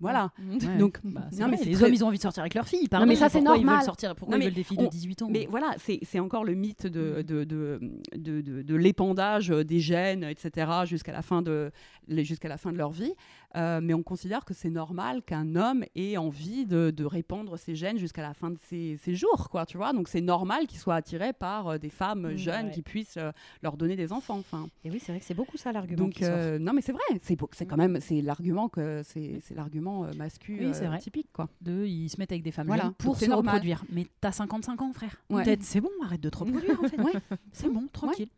Voilà. 0.00 0.32
Ouais. 0.38 0.76
Donc, 0.78 0.98
Bah, 1.04 1.22
non, 1.32 1.38
vrai, 1.38 1.48
mais 1.58 1.64
les 1.64 1.72
très- 1.74 1.84
hommes, 1.84 1.94
ils 1.94 2.04
ont 2.04 2.08
envie 2.08 2.16
de 2.18 2.22
sortir 2.22 2.42
avec 2.42 2.54
leur 2.54 2.66
fille. 2.66 2.88
Pardon, 2.88 3.06
mais 3.06 3.16
ça, 3.16 3.28
c'est 3.28 3.38
pourquoi 3.38 3.56
Ils 3.56 3.60
normal. 3.60 3.76
veulent 3.76 3.84
sortir, 3.84 4.14
pourquoi 4.16 4.36
Non, 4.36 4.40
ils 4.40 4.44
mais 4.44 4.44
veulent 4.46 4.54
des 4.54 4.62
filles 4.64 4.76
on- 4.80 4.84
de 4.84 4.88
18 4.88 5.22
ans 5.22 5.28
Mais 5.30 5.46
voilà, 5.50 5.74
c'est 5.78 5.98
c'est 6.02 6.18
encore 6.20 6.44
le 6.44 6.54
mythe 6.54 6.86
de, 6.86 7.22
de, 7.22 7.44
de, 7.44 7.80
de, 8.16 8.40
de- 8.40 8.62
de 8.62 8.74
l'épandage 8.74 9.48
des 9.48 9.80
gènes, 9.80 10.24
etc., 10.24 10.70
jusqu'à 10.84 11.12
la, 11.12 11.22
fin 11.22 11.42
de- 11.42 11.70
jusqu'à 12.08 12.48
la 12.48 12.56
fin 12.56 12.72
de 12.72 12.78
leur 12.78 12.90
vie. 12.90 13.12
Euh, 13.56 13.80
mais 13.82 13.94
on 13.94 14.02
considère 14.04 14.44
que 14.44 14.54
c'est 14.54 14.70
normal 14.70 15.22
qu'un 15.22 15.56
homme 15.56 15.84
ait 15.96 16.16
envie 16.16 16.66
de, 16.66 16.90
de 16.90 17.04
répandre 17.04 17.58
ses 17.58 17.74
gènes 17.74 17.98
jusqu'à 17.98 18.22
la 18.22 18.32
fin 18.32 18.50
de 18.50 18.58
ses, 18.68 18.96
ses 19.02 19.14
jours, 19.16 19.48
quoi, 19.50 19.66
tu 19.66 19.76
vois. 19.76 19.92
Donc 19.92 20.08
c'est 20.08 20.20
normal 20.20 20.66
qu'il 20.68 20.78
soit 20.78 20.94
attiré 20.94 21.32
par 21.32 21.66
euh, 21.68 21.78
des 21.78 21.90
femmes 21.90 22.32
Mm, 22.32 22.36
jeunes 22.36 22.66
ouais. 22.66 22.72
qui 22.72 22.82
puissent 22.82 23.16
euh, 23.16 23.32
leur 23.62 23.76
donner 23.76 23.96
des 23.96 24.12
enfants. 24.12 24.38
Enfin, 24.38 24.68
Et 24.84 24.90
oui, 24.90 25.00
c'est 25.04 25.10
vrai 25.10 25.18
que 25.18 25.26
c'est 25.26 25.34
beaucoup 25.34 25.56
ça 25.56 25.72
l'argument. 25.72 26.04
donc 26.04 26.22
euh, 26.22 26.58
non, 26.60 26.72
mais 26.72 26.80
c'est 26.80 26.92
vrai, 26.92 27.02
c'est 27.22 27.66
quand 27.66 27.76
même 27.76 27.98
c'est 28.00 28.20
l'argument 28.22 28.68
que 28.68 29.02
c'est 29.04 29.40
c'est 29.42 29.54
l'argument 29.90 30.04
euh, 30.04 30.16
masculin 30.16 30.68
Oui, 30.68 30.74
c'est 30.74 30.86
vrai. 30.86 30.98
typique, 30.98 31.28
quoi. 31.32 31.48
de 31.60 31.84
ils 31.84 32.08
se 32.08 32.18
mettent 32.18 32.32
avec 32.32 32.42
des 32.42 32.52
femmes 32.52 32.66
Voilà, 32.66 32.84
jeunes 32.84 32.94
pour 32.94 33.16
se 33.16 33.24
normal. 33.26 33.54
reproduire. 33.54 33.84
Mais 33.92 34.06
t'as 34.20 34.32
55 34.32 34.80
ans, 34.82 34.92
frère. 34.92 35.16
Ouais. 35.30 35.44
C'est 35.60 35.80
bon, 35.80 35.90
arrête 36.04 36.20
de 36.20 36.28
te 36.28 36.38
reproduire 36.38 36.78
en 36.82 36.88
fait. 36.88 36.96
Ouais. 37.00 37.12
C'est 37.52 37.68
bon, 37.72 37.86
tranquille. 37.92 38.28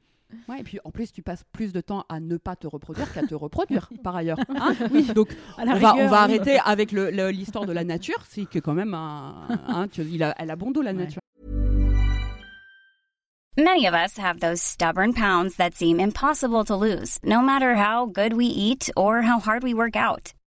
Ouais, 0.48 0.60
et 0.60 0.62
puis 0.62 0.78
en 0.84 0.90
plus, 0.90 1.12
tu 1.12 1.20
passes 1.22 1.44
plus 1.52 1.74
de 1.74 1.82
temps 1.82 2.06
à 2.08 2.18
ne 2.18 2.38
pas 2.38 2.56
te 2.56 2.66
reproduire 2.66 3.12
qu'à 3.12 3.22
te 3.26 3.34
reproduire, 3.34 3.90
par 4.02 4.16
ailleurs. 4.16 4.38
Hein 4.48 4.74
oui, 4.90 5.04
donc 5.14 5.28
on 5.58 5.64
va, 5.66 5.72
on 5.72 5.74
rigueur, 5.74 5.94
va 6.10 6.26
oui. 6.26 6.34
arrêter 6.34 6.58
avec 6.64 6.90
l'histoire 6.92 7.66
de 7.66 7.72
la 7.72 7.84
nature, 7.84 8.16
c'est 8.28 8.46
que 8.46 8.58
quand 8.58 8.72
même, 8.72 8.94
un, 8.94 9.46
un- 9.68 9.88
tu- 9.88 10.00
il 10.02 10.22
a, 10.22 10.34
elle 10.38 10.50
a 10.50 10.56
bon 10.56 10.70
dos, 10.70 10.80
la 10.80 10.92
Ouais. 10.92 10.96
nature. 11.04 11.20
Many 13.58 13.86
of 13.86 13.92
us 13.94 14.16
have 14.18 14.40
those 14.40 14.62
stubborn 14.62 15.12
pounds 15.12 15.56
that 15.56 15.74
seem 15.74 16.00
impossible 16.00 16.64
to 16.64 16.74
lose, 16.74 17.18
no 17.22 17.42
matter 17.42 17.74
how 17.76 18.06
good 18.06 18.32
we 18.32 18.46
eat 18.46 18.90
or 18.96 19.20
how 19.20 19.38
hard 19.38 19.62
we 19.62 19.74
work 19.74 19.94
out. 19.94 20.32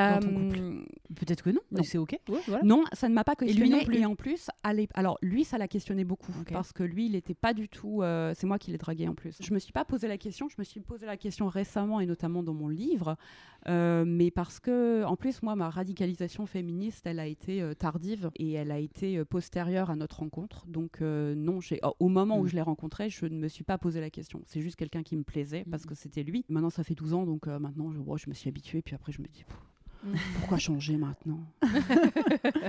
Euh, 0.00 0.82
Peut-être 1.16 1.42
que 1.42 1.50
non, 1.50 1.60
Non. 1.72 1.78
mais 1.78 1.82
c'est 1.82 1.98
ok. 1.98 2.16
Ouais, 2.28 2.38
voilà. 2.46 2.62
Non, 2.64 2.84
ça 2.92 3.08
ne 3.08 3.14
m'a 3.14 3.24
pas 3.24 3.34
Et 3.40 3.52
lui 3.52 3.68
questionné. 3.70 3.78
non 3.80 3.84
plus. 3.84 4.04
en 4.06 4.14
plus, 4.14 4.50
alors 4.94 5.18
lui, 5.22 5.44
ça 5.44 5.58
l'a 5.58 5.66
questionné 5.68 6.04
beaucoup 6.04 6.32
parce 6.52 6.72
que 6.72 6.82
lui, 6.84 7.06
il 7.06 7.12
n'était 7.12 7.34
pas 7.34 7.52
du 7.52 7.68
tout. 7.68 8.02
euh, 8.02 8.32
c'est 8.36 8.46
moi 8.46 8.58
qui 8.58 8.70
l'ai 8.70 8.78
dragué 8.78 9.08
en 9.08 9.14
plus. 9.14 9.36
Je 9.42 9.52
me 9.52 9.58
suis 9.58 9.72
pas 9.72 9.84
posé 9.84 10.06
la 10.08 10.18
question. 10.18 10.48
Je 10.48 10.54
me 10.58 10.64
suis 10.64 10.80
posé 10.80 11.06
la 11.06 11.16
question 11.16 11.48
récemment 11.48 12.00
et 12.00 12.06
notamment 12.06 12.42
dans 12.42 12.54
mon 12.54 12.68
livre, 12.68 13.16
euh, 13.68 14.04
mais 14.06 14.30
parce 14.30 14.60
que 14.60 15.04
en 15.04 15.16
plus, 15.16 15.42
moi, 15.42 15.56
ma 15.56 15.68
radicalisation 15.68 16.46
féministe, 16.46 17.06
elle 17.06 17.18
a 17.18 17.26
été 17.26 17.62
tardive 17.78 18.30
et 18.36 18.52
elle 18.52 18.70
a 18.70 18.78
été 18.78 19.24
postérieure 19.24 19.90
à 19.90 19.96
notre 19.96 20.20
rencontre. 20.20 20.64
Donc 20.68 21.00
non, 21.00 21.60
j'ai 21.60 21.80
au 21.98 22.08
moment 22.08 22.38
où 22.38 22.44
Mm. 22.44 22.48
je 22.48 22.54
l'ai 22.54 22.62
rencontré, 22.62 23.10
je 23.10 23.26
ne 23.26 23.36
me 23.38 23.48
suis 23.48 23.64
pas 23.64 23.78
posé 23.78 24.00
la 24.00 24.10
question. 24.10 24.42
C'est 24.46 24.60
juste 24.60 24.76
quelqu'un 24.76 25.02
qui 25.02 25.16
me 25.16 25.24
plaisait 25.24 25.64
parce 25.70 25.84
Mm. 25.84 25.88
que 25.88 25.94
c'était 25.96 26.22
lui. 26.22 26.44
Maintenant, 26.48 26.70
ça 26.70 26.84
fait 26.84 26.94
12 26.94 27.14
ans, 27.14 27.26
donc 27.26 27.46
maintenant, 27.48 27.90
je, 28.16 28.28
me 28.30 28.34
suis 28.34 28.48
habituée. 28.48 28.80
Puis 28.82 28.94
après, 28.94 29.10
je 29.12 29.20
me 29.20 29.26
dis. 29.26 29.44
Pff. 29.44 29.56
Pourquoi 30.38 30.58
changer 30.58 30.96
maintenant? 30.96 31.40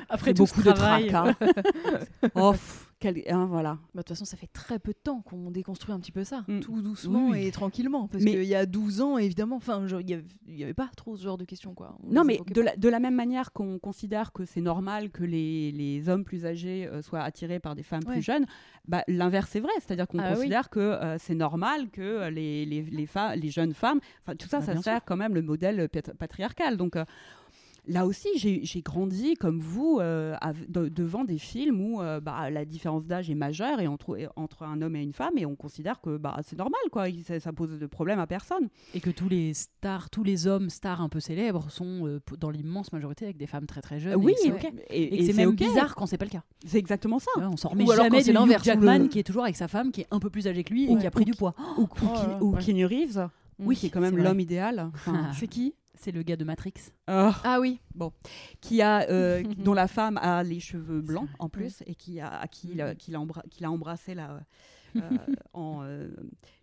Après 0.09 0.33
tout 0.33 0.45
ce 0.45 0.55
beaucoup 0.55 0.67
de 0.67 0.73
travail. 0.73 1.07
tracas. 1.07 1.35
oh, 2.35 2.51
pff, 2.51 2.90
quel- 3.01 3.21
hein, 3.29 3.45
voilà. 3.47 3.71
Bah, 3.73 3.79
De 3.95 3.97
toute 4.03 4.09
façon, 4.09 4.23
ça 4.23 4.37
fait 4.37 4.47
très 4.53 4.79
peu 4.79 4.91
de 4.93 4.97
temps 5.03 5.21
qu'on 5.21 5.51
déconstruit 5.51 5.93
un 5.93 5.99
petit 5.99 6.13
peu 6.13 6.23
ça, 6.23 6.45
Mm. 6.47 6.59
tout 6.61 6.81
doucement 6.81 7.29
Oui, 7.31 7.45
et 7.47 7.51
tranquillement. 7.51 8.07
Parce 8.07 8.23
Mais- 8.23 8.31
qu'il 8.31 8.43
y 8.45 8.55
a 8.55 8.65
12 8.65 9.01
ans, 9.01 9.17
évidemment, 9.17 9.57
enfin, 9.57 9.85
il 9.99 10.23
n'y 10.47 10.63
avait, 10.63 10.73
pas 10.73 10.89
trop 10.95 11.17
ce 11.17 11.23
genre 11.23 11.37
de 11.37 11.43
questions. 11.43 11.73
Quoi. 11.73 11.97
On 12.03 12.13
Non, 12.13 12.23
mais 12.23 12.39
de 12.53 12.61
la, 12.61 12.75
de 12.77 12.87
la 12.87 12.99
même 12.99 13.15
manière 13.15 13.51
qu'on 13.51 13.79
considère 13.79 14.31
que 14.31 14.45
c'est 14.45 14.61
normal 14.61 15.09
que 15.09 15.23
les, 15.23 15.71
les 15.73 16.07
hommes 16.07 16.23
plus 16.23 16.45
âgés 16.45 16.87
euh, 16.87 17.01
soient 17.01 17.21
attirés 17.21 17.59
par 17.59 17.75
des 17.75 17.83
femmes 17.83 18.03
Ouais. 18.05 18.13
plus 18.13 18.21
jeunes, 18.21 18.45
bah, 18.87 19.03
l'inverse 19.07 19.55
est 19.55 19.59
vrai. 19.59 19.71
C'est-à-dire 19.79 20.07
qu'on 20.07 20.19
Ah 20.19 20.29
oui. 20.31 20.35
considère 20.35 20.69
que 20.69 20.79
euh, 20.79 21.17
c'est 21.17 21.35
normal 21.35 21.89
que 21.89 22.01
euh, 22.01 22.29
les, 22.29 22.65
les, 22.65 22.83
les, 22.83 23.07
les 23.35 23.49
jeunes 23.49 23.73
femmes, 23.73 23.99
tout 24.37 24.47
ça, 24.47 24.59
Bah, 24.59 24.65
ça 24.67 24.81
sert 24.81 25.03
quand 25.05 25.17
même 25.17 25.33
le 25.33 25.41
modèle 25.41 25.89
pat- 25.89 26.13
patriarcal. 26.13 26.77
Donc 26.77 26.95
euh, 26.95 27.03
là 27.87 28.05
aussi, 28.05 28.27
j'ai 28.37 28.81
grandi 28.81 29.33
comme 29.35 29.59
vous 29.59 29.99
euh, 29.99 30.35
de- 30.67 30.89
devant 30.89 31.23
des 31.23 31.37
films 31.37 31.81
où 31.81 32.01
euh, 32.01 32.19
bah, 32.19 32.49
la 32.49 32.65
différence 32.65 33.05
d'âge 33.05 33.29
est 33.29 33.35
majeure 33.35 33.79
et 33.79 33.87
entre, 33.87 34.17
entre 34.35 34.63
un 34.63 34.81
homme 34.81 34.95
et 34.95 35.01
une 35.01 35.13
femme 35.13 35.37
et 35.37 35.45
on 35.45 35.55
considère 35.55 35.99
que 36.01 36.17
bah, 36.17 36.37
c'est 36.43 36.57
normal, 36.57 36.79
quoi. 36.91 37.05
Ça, 37.25 37.39
ça 37.39 37.53
pose 37.53 37.79
de 37.79 37.85
problème 37.87 38.19
à 38.19 38.27
personne. 38.27 38.69
Et 38.93 38.99
que 38.99 39.09
tous 39.09 39.29
les 39.29 39.53
stars, 39.53 40.09
tous 40.09 40.23
les 40.23 40.47
hommes 40.47 40.69
stars 40.69 41.01
un 41.01 41.09
peu 41.09 41.19
célèbres 41.19 41.69
sont 41.71 42.07
euh, 42.07 42.19
dans 42.39 42.49
l'immense 42.49 42.91
majorité 42.93 43.25
avec 43.25 43.37
des 43.37 43.47
femmes 43.47 43.65
très 43.65 43.81
très 43.81 43.99
jeunes. 43.99 44.15
oui, 44.15 44.33
et 44.43 44.47
et, 44.47 45.03
Et, 45.03 45.09
que 45.09 45.15
et 45.15 45.25
c'est 45.25 45.33
même 45.33 45.51
bizarre 45.55 45.95
quand 45.95 46.05
c'est 46.05 46.17
pas 46.17 46.25
le 46.25 46.31
cas. 46.31 46.43
C'est 46.65 46.77
exactement 46.79 47.19
ça. 47.19 47.31
Ouais, 47.37 47.45
on 47.45 47.57
s'en 47.57 47.69
remet 47.69 47.83
Ou 47.85 47.91
alors 47.91 48.05
jamais 48.05 48.17
quand 48.19 48.23
c'est 48.25 48.33
l'inverse, 48.33 48.63
Jackman 48.63 48.97
le- 48.99 49.07
qui 49.07 49.19
est 49.19 49.23
toujours 49.23 49.43
avec 49.43 49.55
sa 49.55 49.67
femme 49.67 49.91
qui 49.91 50.01
est 50.01 50.07
un 50.11 50.19
peu 50.19 50.29
plus 50.29 50.47
âgée 50.47 50.63
que 50.63 50.73
lui 50.73 50.91
et 50.91 50.97
qui 50.97 51.07
a 51.07 51.11
pris 51.11 51.23
ou 51.23 51.25
du 51.25 51.33
poids. 51.33 51.53
ou, 51.77 51.81
ou, 51.81 51.87
Oh 52.03 52.45
ou 52.45 52.53
ouais. 52.55 52.59
Keanu 52.63 52.85
Reeves, 52.85 53.27
Oui, 53.59 53.75
qui 53.75 53.87
est 53.87 53.89
quand 53.89 53.99
même 54.01 54.17
l'homme 54.17 54.39
idéal, 54.39 54.89
enfin. 54.93 55.31
C'est 55.39 55.47
qui? 55.47 55.73
C'est 55.95 56.11
le 56.11 56.23
gars 56.23 56.35
de 56.35 56.43
Matrix. 56.43 56.73
euh, 57.09 57.31
Ah 57.43 57.59
oui. 57.59 57.79
qui 58.61 58.81
a, 58.81 59.07
euh, 59.09 59.43
dont 59.57 59.73
la 59.73 59.87
femme 59.87 60.17
a 60.17 60.41
les 60.43 60.59
cheveux 60.59 61.01
blancs 61.01 61.27
en 61.39 61.49
plus 61.49 61.83
et 61.85 61.95
qui 61.95 62.19
a, 62.19 62.39
à 62.39 62.47
qui, 62.47 62.69
il 62.73 62.81
a- 62.81 62.89
Mhm. 62.89 62.95
qu'il 62.95 63.15
a, 63.15 63.19
embra- 63.19 63.43
qu'il 63.49 63.65
a 63.65 63.71
embrassé 63.71 64.15
là, 64.15 64.39
euh, 64.95 65.01
en, 65.53 65.81
euh, 65.83 66.09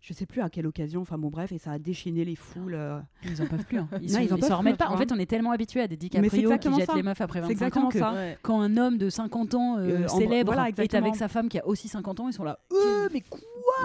je 0.01 0.13
sais 0.13 0.27
plus 0.27 0.41
à 0.43 0.51
quelle 0.51 0.67
occasion, 0.67 1.01
enfin 1.03 1.17
bon 1.19 1.29
bref, 1.29 1.51
et 1.53 1.59
ça 1.59 1.73
a 1.73 1.79
déchaîné 1.79 2.25
les 2.25 2.35
foules. 2.37 2.75
euh. 2.75 2.99
Ils 3.25 3.41
en 3.41 3.47
peuvent 3.47 3.65
plus. 3.65 3.79
hein. 3.79 3.89
Ils 4.03 4.09
Non, 4.13 4.19
sont- 4.19 4.21
ils 4.25 4.33
en 4.33 4.37
ils 4.37 4.41
peuvent 4.41 4.49
s'en 4.51 4.59
remettent 4.59 4.77
pas. 4.77 4.89
En 4.89 4.93
tu 4.93 4.99
fait, 4.99 5.13
on 5.13 5.19
est 5.19 5.27
tellement 5.27 5.53
habitué 5.53 5.81
à 5.83 5.89
des 5.89 5.97
DiCaprio 5.97 6.31
qui 6.59 6.75
jettent 6.75 6.87
ça. 6.87 6.95
les 6.95 7.03
meufs 7.03 7.21
après 7.21 7.41
C'est 7.47 7.55
25 7.55 7.77
ans 7.77 7.89
exactement 7.89 7.89
que 7.91 7.99
ça. 7.99 8.37
Quand 8.43 8.61
un 8.61 8.77
homme 8.77 8.99
de 8.99 9.09
50 9.09 9.55
ans 9.55 9.79
euh, 9.79 10.05
Euh, 10.05 10.09
célèbre 10.09 10.53
voilà, 10.53 10.69
est 10.69 10.95
avec 10.95 11.17
sa 11.17 11.29
femme 11.29 11.49
qui 11.49 11.59
a 11.59 11.67
aussi 11.67 11.89
50 11.89 12.21
ans, 12.21 12.29
ils 12.29 12.33
sont 12.35 12.45
là. 12.45 12.59
Euh, 12.73 13.09
mais 13.13 13.21
quoi? 13.23 13.39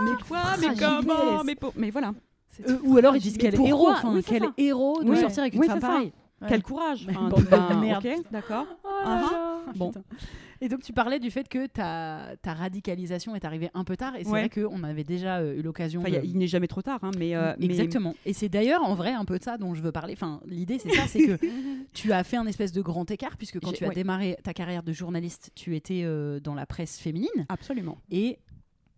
Mais 0.06 0.12
quoi? 0.28 0.38
Mais 0.60 0.76
fragilité. 0.76 0.86
comment? 0.86 1.44
mais, 1.44 1.56
mais 1.78 1.90
voilà, 1.92 2.14
Euh, 2.68 2.78
Ou 2.84 2.98
alors 2.98 3.16
ils 3.16 3.22
disent 3.22 3.38
quel 3.38 3.56
héros, 3.60 3.90
enfin, 3.90 4.14
Oui, 4.14 4.24
quel 4.26 4.44
ça. 4.44 4.54
héros 4.58 5.04
de 5.04 5.10
Oui. 5.10 5.18
sortir 5.20 5.42
avec 5.44 5.54
une 5.56 5.62
Oui, 5.62 5.68
femme 5.68 5.80
pareille. 5.80 6.12
Ouais. 6.42 6.50
quel 6.50 6.62
courage 6.64 7.08
ben, 7.08 7.80
merde. 7.80 8.06
D'accord. 8.32 8.66
Oh. 8.84 9.72
Bon. 9.76 9.88
Putain. 9.92 10.04
Et 10.62 10.70
donc 10.70 10.82
tu 10.82 10.94
parlais 10.94 11.20
du 11.20 11.30
fait 11.30 11.48
que 11.50 11.68
ta, 11.68 12.22
ta 12.42 12.54
radicalisation 12.54 13.36
est 13.36 13.44
arrivée 13.44 13.70
un 13.74 13.84
peu 13.84 13.98
tard 13.98 14.16
et 14.16 14.24
c'est 14.24 14.30
Ouais. 14.30 14.48
vrai 14.48 14.50
qu'on 14.50 14.84
avait 14.84 15.04
déjà 15.04 15.38
euh, 15.40 15.56
eu 15.58 15.62
l'occasion 15.62 16.00
Enfin, 16.02 16.10
de... 16.12 16.22
il 16.24 16.38
n'est 16.38 16.48
jamais 16.48 16.68
trop 16.68 16.82
tard, 16.82 17.00
hein, 17.04 17.12
mais, 17.18 17.36
euh, 17.36 17.54
mais- 17.60 17.66
Exactement. 17.66 18.16
Et 18.26 18.32
c'est 18.34 18.48
d'ailleurs 18.50 18.82
en 18.84 18.94
vrai 18.96 19.12
un 19.12 19.26
peu 19.26 19.38
de 19.40 19.44
ça 19.44 19.58
dont 19.58 19.74
je 19.74 19.82
veux 19.82 19.92
parler. 19.92 20.14
Enfin, 20.14 20.40
l'idée 20.46 20.80
c'est 20.80 20.92
ça, 20.92 21.04
c'est 21.08 21.26
que 21.26 21.38
tu 21.94 22.14
as 22.14 22.24
fait 22.24 22.38
un 22.38 22.46
espèce 22.46 22.72
de 22.72 22.82
grand 22.82 23.10
écart 23.12 23.36
puisque 23.38 23.60
quand 23.60 23.74
tu 23.74 23.84
as 23.84 23.90
ouais. 23.90 23.96
démarré 23.96 24.38
ta 24.44 24.54
carrière 24.54 24.84
de 24.84 24.94
journaliste, 24.94 25.52
tu 25.56 25.76
étais 25.76 26.06
dans 26.42 26.56
la 26.56 26.66
presse 26.66 26.98
féminine 26.98 27.46
Absolument. 27.50 27.98
et 28.12 28.40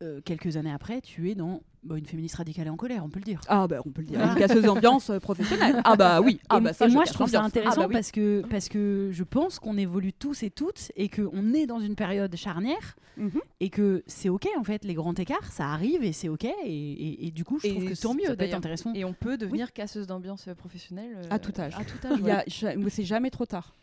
euh, 0.02 0.22
quelques 0.24 0.58
années 0.58 0.72
après, 0.72 1.02
tu 1.02 1.30
es 1.30 1.36
dans 1.36 1.62
bah, 1.84 1.98
une 1.98 2.06
féministe 2.06 2.36
radicale 2.36 2.68
et 2.68 2.70
en 2.70 2.78
colère, 2.78 3.04
on 3.06 3.10
peut 3.10 3.20
le 3.20 3.26
dire. 3.26 3.40
Ah 3.48 3.68
bah 3.68 3.78
on 3.86 3.92
peut 3.92 4.02
le 4.02 4.08
dire. 4.08 4.20
Une 4.22 4.36
casseuse 4.36 4.64
d'ambiance 4.64 5.10
euh, 5.12 5.20
professionnelle. 5.20 5.82
Ah 5.84 5.96
bah 5.96 6.20
oui. 6.22 6.40
Ah 6.50 6.58
et, 6.58 6.62
bah 6.62 6.74
ça, 6.74 6.88
et 6.88 6.92
moi, 6.92 7.04
casse 7.04 7.10
je 7.10 7.14
trouve 7.14 7.30
ça 7.30 7.44
intéressant 7.44 7.74
Ah 7.76 7.80
bah 7.82 7.88
oui. 7.90 7.94
parce, 7.94 8.12
que, 8.12 8.42
parce 8.50 8.70
que 8.70 9.10
je 9.12 9.24
pense 9.24 9.60
qu'on 9.60 9.78
évolue 9.78 10.12
tous 10.12 10.42
et 10.44 10.50
toutes 10.50 10.92
et 10.96 11.10
qu'on 11.10 11.54
est 11.54 11.66
dans 11.68 11.80
une 11.80 11.96
période 11.96 12.36
charnière 12.36 12.96
Mhm. 13.18 13.40
et 13.62 13.70
que 13.70 14.04
c'est 14.08 14.28
OK, 14.28 14.46
en 14.60 14.66
fait, 14.66 14.84
les 14.84 14.94
grands 14.94 15.14
écarts, 15.14 15.50
ça 15.50 15.68
arrive 15.70 16.04
et 16.04 16.12
c'est 16.12 16.28
OK. 16.28 16.44
Et, 16.44 16.50
et- 16.66 17.28
et 17.28 17.32
du 17.32 17.46
coup, 17.46 17.60
je 17.64 17.70
trouve 17.70 17.86
que 17.86 17.94
tant 18.02 18.12
c'est 18.12 18.18
mieux, 18.18 18.24
peut-être 18.26 18.38
d'ailleurs. 18.40 18.58
intéressant. 18.58 18.92
Et 18.94 19.06
on 19.06 19.14
peut 19.14 19.38
devenir 19.38 19.72
casseuse 19.72 20.06
d'ambiance 20.06 20.50
euh, 20.50 20.54
professionnelle 20.54 21.12
euh, 21.16 21.24
À 21.30 21.40
tout 21.40 21.54
âge. 21.58 21.76
À 21.80 21.86
tout 21.86 22.06
âge. 22.06 22.66
Mais 22.78 22.90
c'est 22.90 23.06
jamais 23.06 23.30
trop 23.30 23.46
tard. 23.46 23.74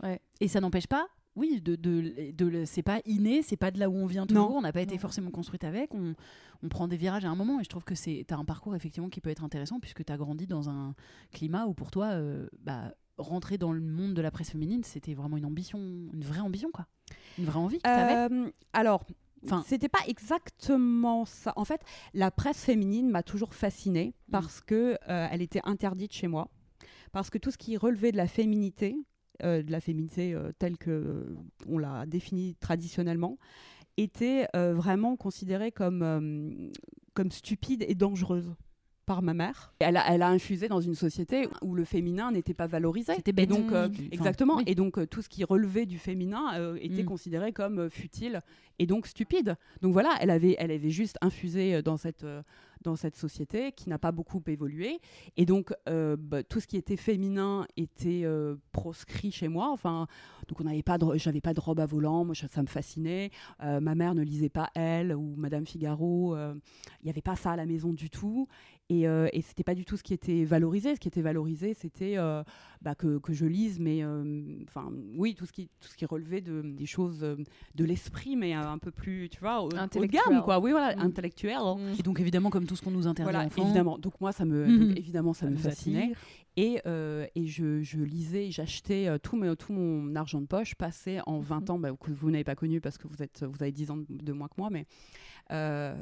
Et 0.41 0.49
ça 0.49 0.61
n'empêche 0.61 0.87
pas, 0.87 1.07
oui, 1.37 1.61
de, 1.61 1.77
de, 1.77 2.65
c'est 2.65 2.83
pas 2.83 3.01
inné, 3.07 3.43
c'est 3.43 3.57
pas 3.57 3.71
de 3.71 3.79
là 3.79 3.89
où 3.89 3.95
on 3.97 4.07
vient 4.07 4.27
toujours, 4.27 4.51
Non. 4.51 4.57
on 4.59 4.61
n'a 4.63 4.73
pas 4.73 4.83
été 4.83 4.95
Non. 4.95 5.01
forcément 5.01 5.31
construite 5.31 5.65
avec, 5.65 5.95
on, 5.95 6.15
on 6.63 6.69
prend 6.69 6.89
des 6.89 6.97
virages 6.97 7.25
à 7.25 7.31
un 7.31 7.35
moment 7.35 7.59
et 7.61 7.65
je 7.65 7.69
trouve 7.69 7.85
que 7.85 7.95
c'est 7.95 8.25
as 8.31 8.37
un 8.37 8.45
parcours 8.45 8.75
effectivement 8.77 9.09
qui 9.09 9.21
peut 9.21 9.31
être 9.31 9.43
intéressant 9.45 9.81
puisque 9.81 10.05
tu 10.05 10.13
as 10.13 10.17
grandi 10.17 10.47
dans 10.47 10.69
un 10.69 10.95
climat 11.33 11.67
où 11.67 11.75
pour 11.75 11.91
toi, 11.91 12.07
euh, 12.13 12.47
bah, 12.61 12.95
rentrer 13.19 13.59
dans 13.59 13.73
le 13.73 13.81
monde 13.81 14.15
de 14.15 14.23
la 14.23 14.31
presse 14.31 14.51
féminine, 14.51 14.83
c'était 14.85 15.15
vraiment 15.15 15.37
une 15.37 15.45
ambition, 15.47 15.79
une 15.79 16.25
vraie 16.25 16.41
ambition 16.41 16.71
quoi. 16.73 16.87
Une 17.39 17.45
vraie 17.45 17.59
envie 17.59 17.79
que 17.79 17.83
t'avais. 17.83 18.33
Euh, 18.35 18.51
alors, 18.73 19.05
Enfin, 19.45 19.65
C'était 19.67 19.89
pas 19.89 19.99
exactement 20.07 21.25
ça. 21.25 21.53
En 21.57 21.65
fait, 21.65 21.81
la 22.15 22.31
presse 22.31 22.63
féminine 22.65 23.11
m'a 23.11 23.25
toujours 23.25 23.55
fascinée 23.55 24.15
parce 24.31 24.61
que 24.61 24.97
euh, 25.09 25.27
elle 25.33 25.43
était 25.43 25.61
interdite 25.65 26.13
chez 26.13 26.29
moi. 26.29 26.49
Parce 27.11 27.29
que 27.29 27.39
tout 27.39 27.51
ce 27.51 27.59
qui 27.59 27.77
relevait 27.77 28.13
de 28.13 28.17
la 28.17 28.29
féminité, 28.29 28.97
de 29.43 29.71
la 29.71 29.81
féminité 29.81 30.35
euh, 30.35 30.53
telle 30.59 30.77
que 30.79 30.91
euh, 30.91 31.37
on 31.69 31.79
l'a 31.79 32.07
définie 32.07 32.55
traditionnellement, 32.61 33.39
était 33.97 34.47
euh, 34.57 34.73
vraiment 34.75 35.17
considérée 35.17 35.73
comme, 35.73 36.03
euh, 36.03 36.71
comme 37.15 37.31
stupide 37.31 37.85
et 37.89 37.95
dangereuse 37.95 38.55
par 39.05 39.21
ma 39.21 39.35
mère. 39.35 39.75
Elle 39.81 39.97
a, 39.97 40.15
elle 40.15 40.23
a 40.23 40.29
infusé 40.29 40.69
dans 40.69 40.81
une 40.81 40.95
société 40.95 41.49
où 41.61 41.75
le 41.75 41.85
féminin 41.85 42.31
n'était 42.31 42.55
pas 42.55 42.69
valorisé. 42.69 43.15
C'était 43.17 43.33
Et 43.33 43.35
bête. 43.35 43.49
donc, 43.49 43.73
euh, 43.73 43.89
Mmh. 43.89 43.95
Exactement. 44.13 44.57
oui. 44.59 44.63
Et 44.69 44.75
donc, 44.77 44.97
euh, 44.97 45.07
tout 45.07 45.23
ce 45.23 45.29
qui 45.29 45.43
relevait 45.43 45.87
du 45.87 45.99
féminin 45.99 46.55
euh, 46.55 46.79
était 46.81 47.03
Mm. 47.03 47.07
considéré 47.07 47.53
comme 47.53 47.81
euh, 47.81 47.89
futile 47.91 48.41
et 48.79 48.87
donc 48.87 49.09
stupide. 49.09 49.57
Donc 49.83 49.93
voilà, 49.93 50.15
elle 50.21 50.31
avait, 50.31 50.55
elle 50.59 50.71
avait 50.71 50.91
juste 50.91 51.17
infusé 51.21 51.75
euh, 51.75 51.83
dans 51.83 51.97
cette, 51.97 52.23
euh, 52.23 52.43
dans 52.83 52.97
cette 52.97 53.17
société 53.17 53.73
qui 53.73 53.89
n'a 53.89 53.99
pas 53.99 54.13
beaucoup 54.13 54.43
évolué. 54.47 55.01
Et 55.37 55.47
donc, 55.47 55.73
euh, 55.89 56.17
bah, 56.19 56.43
tout 56.43 56.61
ce 56.61 56.67
qui 56.67 56.77
était 56.77 56.97
féminin 56.97 57.67
était 57.77 58.23
euh, 58.25 58.57
proscrit 58.73 59.31
chez 59.31 59.49
moi. 59.49 59.71
Enfin, 59.71 60.07
donc, 60.49 60.61
on 60.61 60.65
n'avait 60.65 60.83
pas, 60.83 60.99
j'avais 61.15 61.41
pas 61.41 61.55
de 61.55 61.61
robe 61.61 61.81
à 61.81 61.87
volant. 61.87 62.25
Moi, 62.25 62.35
ça, 62.35 62.63
me 62.63 62.67
fascinait. 62.67 63.31
Euh, 63.63 63.81
ma 63.81 63.95
mère 63.95 64.15
ne 64.15 64.23
lisait 64.23 64.49
pas 64.49 64.71
Elle 64.75 65.15
ou 65.15 65.35
Madame 65.37 65.67
Figaro. 65.67 66.37
Il 66.37 67.05
n'y 67.05 67.11
avait 67.11 67.23
pas 67.23 67.37
ça 67.37 67.53
à 67.53 67.57
la 67.57 67.67
maison 67.67 67.93
du 67.93 68.11
tout. 68.11 68.49
Et, 68.89 69.09
euh, 69.09 69.29
et 69.33 69.41
c'était 69.41 69.63
pas 69.65 69.75
du 69.75 69.85
tout 69.87 69.97
ce 69.97 70.03
qui 70.03 70.13
était 70.13 70.45
valorisé. 70.45 70.95
Ce 70.95 71.01
qui 71.01 71.09
était 71.09 71.23
valorisé, 71.23 71.73
c'était 71.73 72.19
euh, 72.19 72.43
bah, 72.83 72.95
que, 72.95 73.17
que 73.19 73.33
je 73.33 73.47
lise, 73.47 73.81
mais 73.81 74.03
euh, 74.05 74.59
enfin, 74.69 74.93
oui, 75.17 75.35
tout 75.35 75.47
ce 75.47 75.53
qui, 75.53 75.71
tout 75.81 75.89
ce 75.89 75.97
qui 75.97 76.05
relevait 76.05 76.43
de, 76.43 76.61
des 76.61 76.85
choses 76.85 77.23
euh, 77.25 77.37
de 77.75 77.85
l'esprit, 77.87 78.37
mais 78.37 78.53
un 78.53 78.77
peu 78.79 78.91
plus, 78.91 79.31
tu 79.31 79.41
vois, 79.41 79.61
haut, 79.63 79.67
haut 79.67 79.69
de 79.71 79.77
Intellectuel. 79.79 80.21
gamme, 80.29 80.43
quoi. 80.43 80.59
Oui, 80.59 80.73
voilà, 80.73 80.95
Mm. 80.97 81.01
intellectuel. 81.07 81.57
hein. 81.59 81.77
Mm. 81.79 82.01
Et 82.01 82.03
donc 82.03 82.21
évidemment, 82.21 82.51
comme 82.51 82.67
tout 82.67 82.77
ce 82.77 82.83
qu'on 82.83 82.91
nous 82.91 83.07
interdit 83.07 83.33
Voilà, 83.33 83.49
évidemment. 83.57 83.97
Donc 83.99 84.21
moi, 84.21 84.31
ça 84.33 84.45
me, 84.45 84.67
donc, 84.89 84.99
évidemment, 84.99 85.33
ça, 85.33 85.47
ça 85.47 85.51
me 85.51 85.57
fascinait. 85.57 86.13
Et, 86.59 86.83
euh, 86.85 87.25
et 87.35 87.47
je, 87.47 87.81
je 87.81 87.99
lisais, 88.01 88.51
j'achetais 88.51 89.09
tout, 89.21 89.39
mes- 89.39 89.57
tout 89.57 89.73
mon 89.73 90.15
argent 90.17 90.43
de 90.43 90.47
poche 90.47 90.75
passé 90.75 91.21
en 91.25 91.39
Mhm. 91.39 91.45
20 91.45 91.71
ans, 91.71 91.79
bah, 91.79 91.93
que 91.99 92.11
vous 92.11 92.31
n'avez 92.31 92.45
pas 92.45 92.57
connu 92.57 92.83
parce 92.83 92.99
que 92.99 93.09
vous, 93.09 93.23
êtes, 93.23 93.43
vous 93.43 93.63
avez 93.63 93.73
10 93.73 93.91
ans 93.91 93.97
de, 93.97 94.05
de 94.11 94.33
moins 94.35 94.49
que 94.49 94.55
moi, 94.59 94.69
mais 94.71 94.85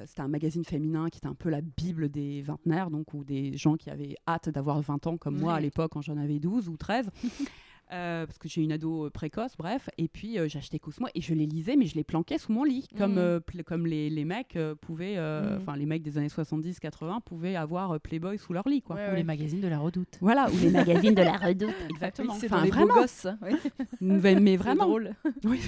c'était 0.06 0.22
un 0.22 0.28
magazine 0.28 0.64
féminin 0.64 1.08
qui 1.08 1.18
était 1.18 1.26
un 1.26 1.34
peu 1.34 1.50
la 1.50 1.60
bible 1.60 2.08
des 2.08 2.42
vingtenaires, 2.42 2.90
donc, 2.90 3.14
ou 3.14 3.24
des 3.24 3.56
gens 3.56 3.76
qui 3.76 3.90
avaient 3.90 4.16
hâte 4.28 4.48
d'avoir 4.48 4.80
20 4.80 5.06
ans 5.06 5.16
comme 5.16 5.38
moi 5.38 5.54
à 5.54 5.60
l'époque 5.60 5.92
quand 5.92 6.02
j'en 6.02 6.16
avais 6.16 6.38
12 6.38 6.68
ou 6.68 6.76
13. 6.76 7.10
Euh, 7.92 8.24
parce 8.26 8.38
que 8.38 8.48
j'ai 8.48 8.62
une 8.62 8.70
ado 8.72 9.06
euh, 9.06 9.10
précoce, 9.10 9.56
bref. 9.58 9.88
Et 9.98 10.06
puis 10.08 10.38
euh, 10.38 10.48
j'achetais 10.48 10.78
Cosmo 10.78 11.08
et 11.14 11.20
je 11.20 11.34
les 11.34 11.46
lisais, 11.46 11.74
mais 11.76 11.86
je 11.86 11.96
les 11.96 12.04
planquais 12.04 12.38
sous 12.38 12.52
mon 12.52 12.62
lit, 12.64 12.86
comme, 12.96 13.14
pl- 13.40 13.64
comme 13.64 13.86
les, 13.86 14.08
les 14.10 14.24
mecs 14.24 14.54
euh, 14.56 14.74
pouvaient, 14.74 15.16
euh, 15.16 15.56
Mhm. 15.56 15.62
enfin 15.62 15.76
les 15.76 15.86
mecs 15.86 16.02
des 16.02 16.16
années 16.18 16.28
70-80 16.28 17.20
pouvaient 17.22 17.56
avoir 17.56 17.92
euh, 17.92 17.98
Playboy 17.98 18.38
sous 18.38 18.52
leur 18.52 18.68
lit, 18.68 18.80
quoi. 18.82 18.96
Ouais, 18.96 19.06
ou 19.06 19.10
ouais. 19.10 19.16
les 19.16 19.24
magazines 19.24 19.60
de 19.60 19.68
la 19.68 19.78
Redoute. 19.78 20.18
Voilà, 20.20 20.48
ou 20.50 20.56
les 20.58 20.70
magazines 20.70 21.14
de 21.14 21.22
la 21.22 21.36
Redoute. 21.48 21.74
Exactement. 21.90 22.32
Oui, 22.34 22.38
c'est 22.40 22.46
Enfin, 22.52 22.64
vraiment. 22.66 22.94
gosses. 22.94 23.26
Oui. 23.42 23.56
Mais, 24.00 24.56
vraiment. 24.56 24.86
drôle. 24.86 25.14
Oui. 25.44 25.60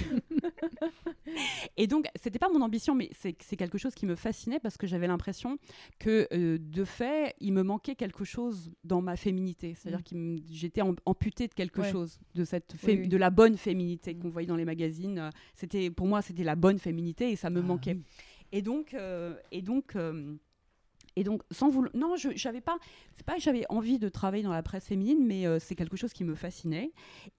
Et 1.77 1.87
donc, 1.87 2.05
c'était 2.21 2.39
pas 2.39 2.49
mon 2.49 2.61
ambition, 2.61 2.95
mais 2.95 3.09
c'est 3.17 3.35
c'est 3.41 3.55
quelque 3.55 3.77
chose 3.77 3.95
qui 3.95 4.05
me 4.05 4.15
fascinait 4.15 4.59
parce 4.59 4.77
que 4.77 4.85
j'avais 4.87 5.07
l'impression 5.07 5.57
que, 5.99 6.27
euh, 6.33 6.57
de 6.59 6.83
fait, 6.85 7.35
il 7.39 7.53
me 7.53 7.63
manquait 7.63 7.95
quelque 7.95 8.23
chose 8.23 8.71
dans 8.83 9.01
ma 9.01 9.15
féminité. 9.15 9.73
C'est-à-dire 9.75 10.01
Mm. 10.11 10.37
que 10.37 10.43
j'étais 10.51 10.81
am- 10.81 10.95
amputée 11.05 11.47
de 11.47 11.53
quelque 11.53 11.81
Ouais. 11.81 11.91
chose, 11.91 12.12
de, 12.35 12.43
cette 12.43 12.73
Oui, 12.73 12.79
fé- 12.79 12.99
oui. 13.01 13.07
de 13.07 13.17
la 13.17 13.29
bonne 13.29 13.57
féminité 13.57 14.13
Mm. 14.13 14.19
qu'on 14.19 14.29
voyait 14.29 14.47
dans 14.47 14.55
les 14.55 14.65
magazines. 14.65 15.19
Euh, 15.19 15.29
C'était, 15.55 15.89
pour 15.89 16.07
moi, 16.07 16.21
c'était 16.21 16.43
la 16.43 16.55
bonne 16.55 16.79
féminité 16.79 17.31
et 17.31 17.35
ça 17.35 17.49
me 17.49 17.59
Ah, 17.59 17.63
manquait. 17.63 17.93
oui. 17.95 18.03
Et 18.51 18.61
donc, 18.61 18.93
euh, 18.93 19.35
et 19.51 19.61
donc, 19.61 19.95
euh, 19.95 20.35
et 21.15 21.23
donc, 21.23 21.41
sans 21.51 21.69
vouloir, 21.69 21.91
non, 21.95 22.15
je 22.17 22.29
j'avais 22.35 22.61
pas, 22.61 22.77
c'est 23.13 23.25
pas 23.25 23.35
que 23.35 23.41
j'avais 23.41 23.65
envie 23.69 23.99
de 23.99 24.09
travailler 24.09 24.43
dans 24.43 24.51
la 24.51 24.63
presse 24.63 24.85
féminine, 24.85 25.25
mais 25.25 25.45
euh, 25.45 25.59
c'est 25.59 25.75
quelque 25.75 25.95
chose 25.97 26.13
qui 26.13 26.23
me 26.23 26.35
fascinait. 26.35 26.91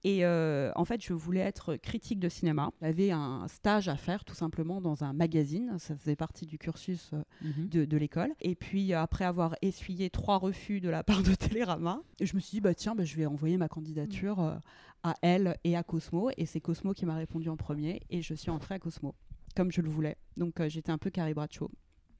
Et 0.03 0.25
euh, 0.25 0.71
en 0.75 0.85
fait, 0.85 1.01
je 1.03 1.13
voulais 1.13 1.41
être 1.41 1.75
critique 1.75 2.19
de 2.19 2.29
cinéma. 2.29 2.71
J'avais 2.81 3.11
un 3.11 3.47
stage 3.47 3.89
à 3.89 3.95
faire, 3.97 4.23
tout 4.25 4.35
simplement, 4.35 4.81
dans 4.81 5.03
un 5.03 5.13
magazine. 5.13 5.77
Ça 5.79 5.95
faisait 5.95 6.15
partie 6.15 6.45
du 6.45 6.57
cursus 6.57 7.11
euh, 7.13 7.21
Mhm. 7.41 7.69
de, 7.69 7.85
de 7.85 7.97
l'école. 7.97 8.33
Et 8.41 8.55
puis, 8.55 8.93
après 8.93 9.25
avoir 9.25 9.55
essuyé 9.61 10.09
trois 10.09 10.37
refus 10.37 10.79
de 10.81 10.89
la 10.89 11.03
part 11.03 11.21
de 11.23 11.33
Télérama, 11.35 12.01
je 12.21 12.33
me 12.35 12.39
suis 12.39 12.51
dit, 12.57 12.61
bah, 12.61 12.73
tiens, 12.73 12.95
bah, 12.95 13.03
je 13.03 13.15
vais 13.15 13.25
envoyer 13.25 13.57
ma 13.57 13.67
candidature 13.67 14.39
euh, 14.39 14.55
à 15.03 15.15
elle 15.21 15.57
et 15.63 15.75
à 15.75 15.83
Cosmo. 15.83 16.29
Et 16.37 16.45
c'est 16.45 16.61
Cosmo 16.61 16.93
qui 16.93 17.05
m'a 17.05 17.15
répondu 17.15 17.49
en 17.49 17.57
premier. 17.57 18.01
Et 18.09 18.21
je 18.21 18.33
suis 18.33 18.49
entrée 18.51 18.75
à 18.75 18.79
Cosmo, 18.79 19.15
comme 19.55 19.71
je 19.71 19.81
le 19.81 19.89
voulais. 19.89 20.15
Donc, 20.37 20.59
euh, 20.59 20.69
j'étais 20.69 20.91
un 20.91 20.97
peu 20.97 21.09
Carrie 21.09 21.33
Bradshaw. 21.33 21.69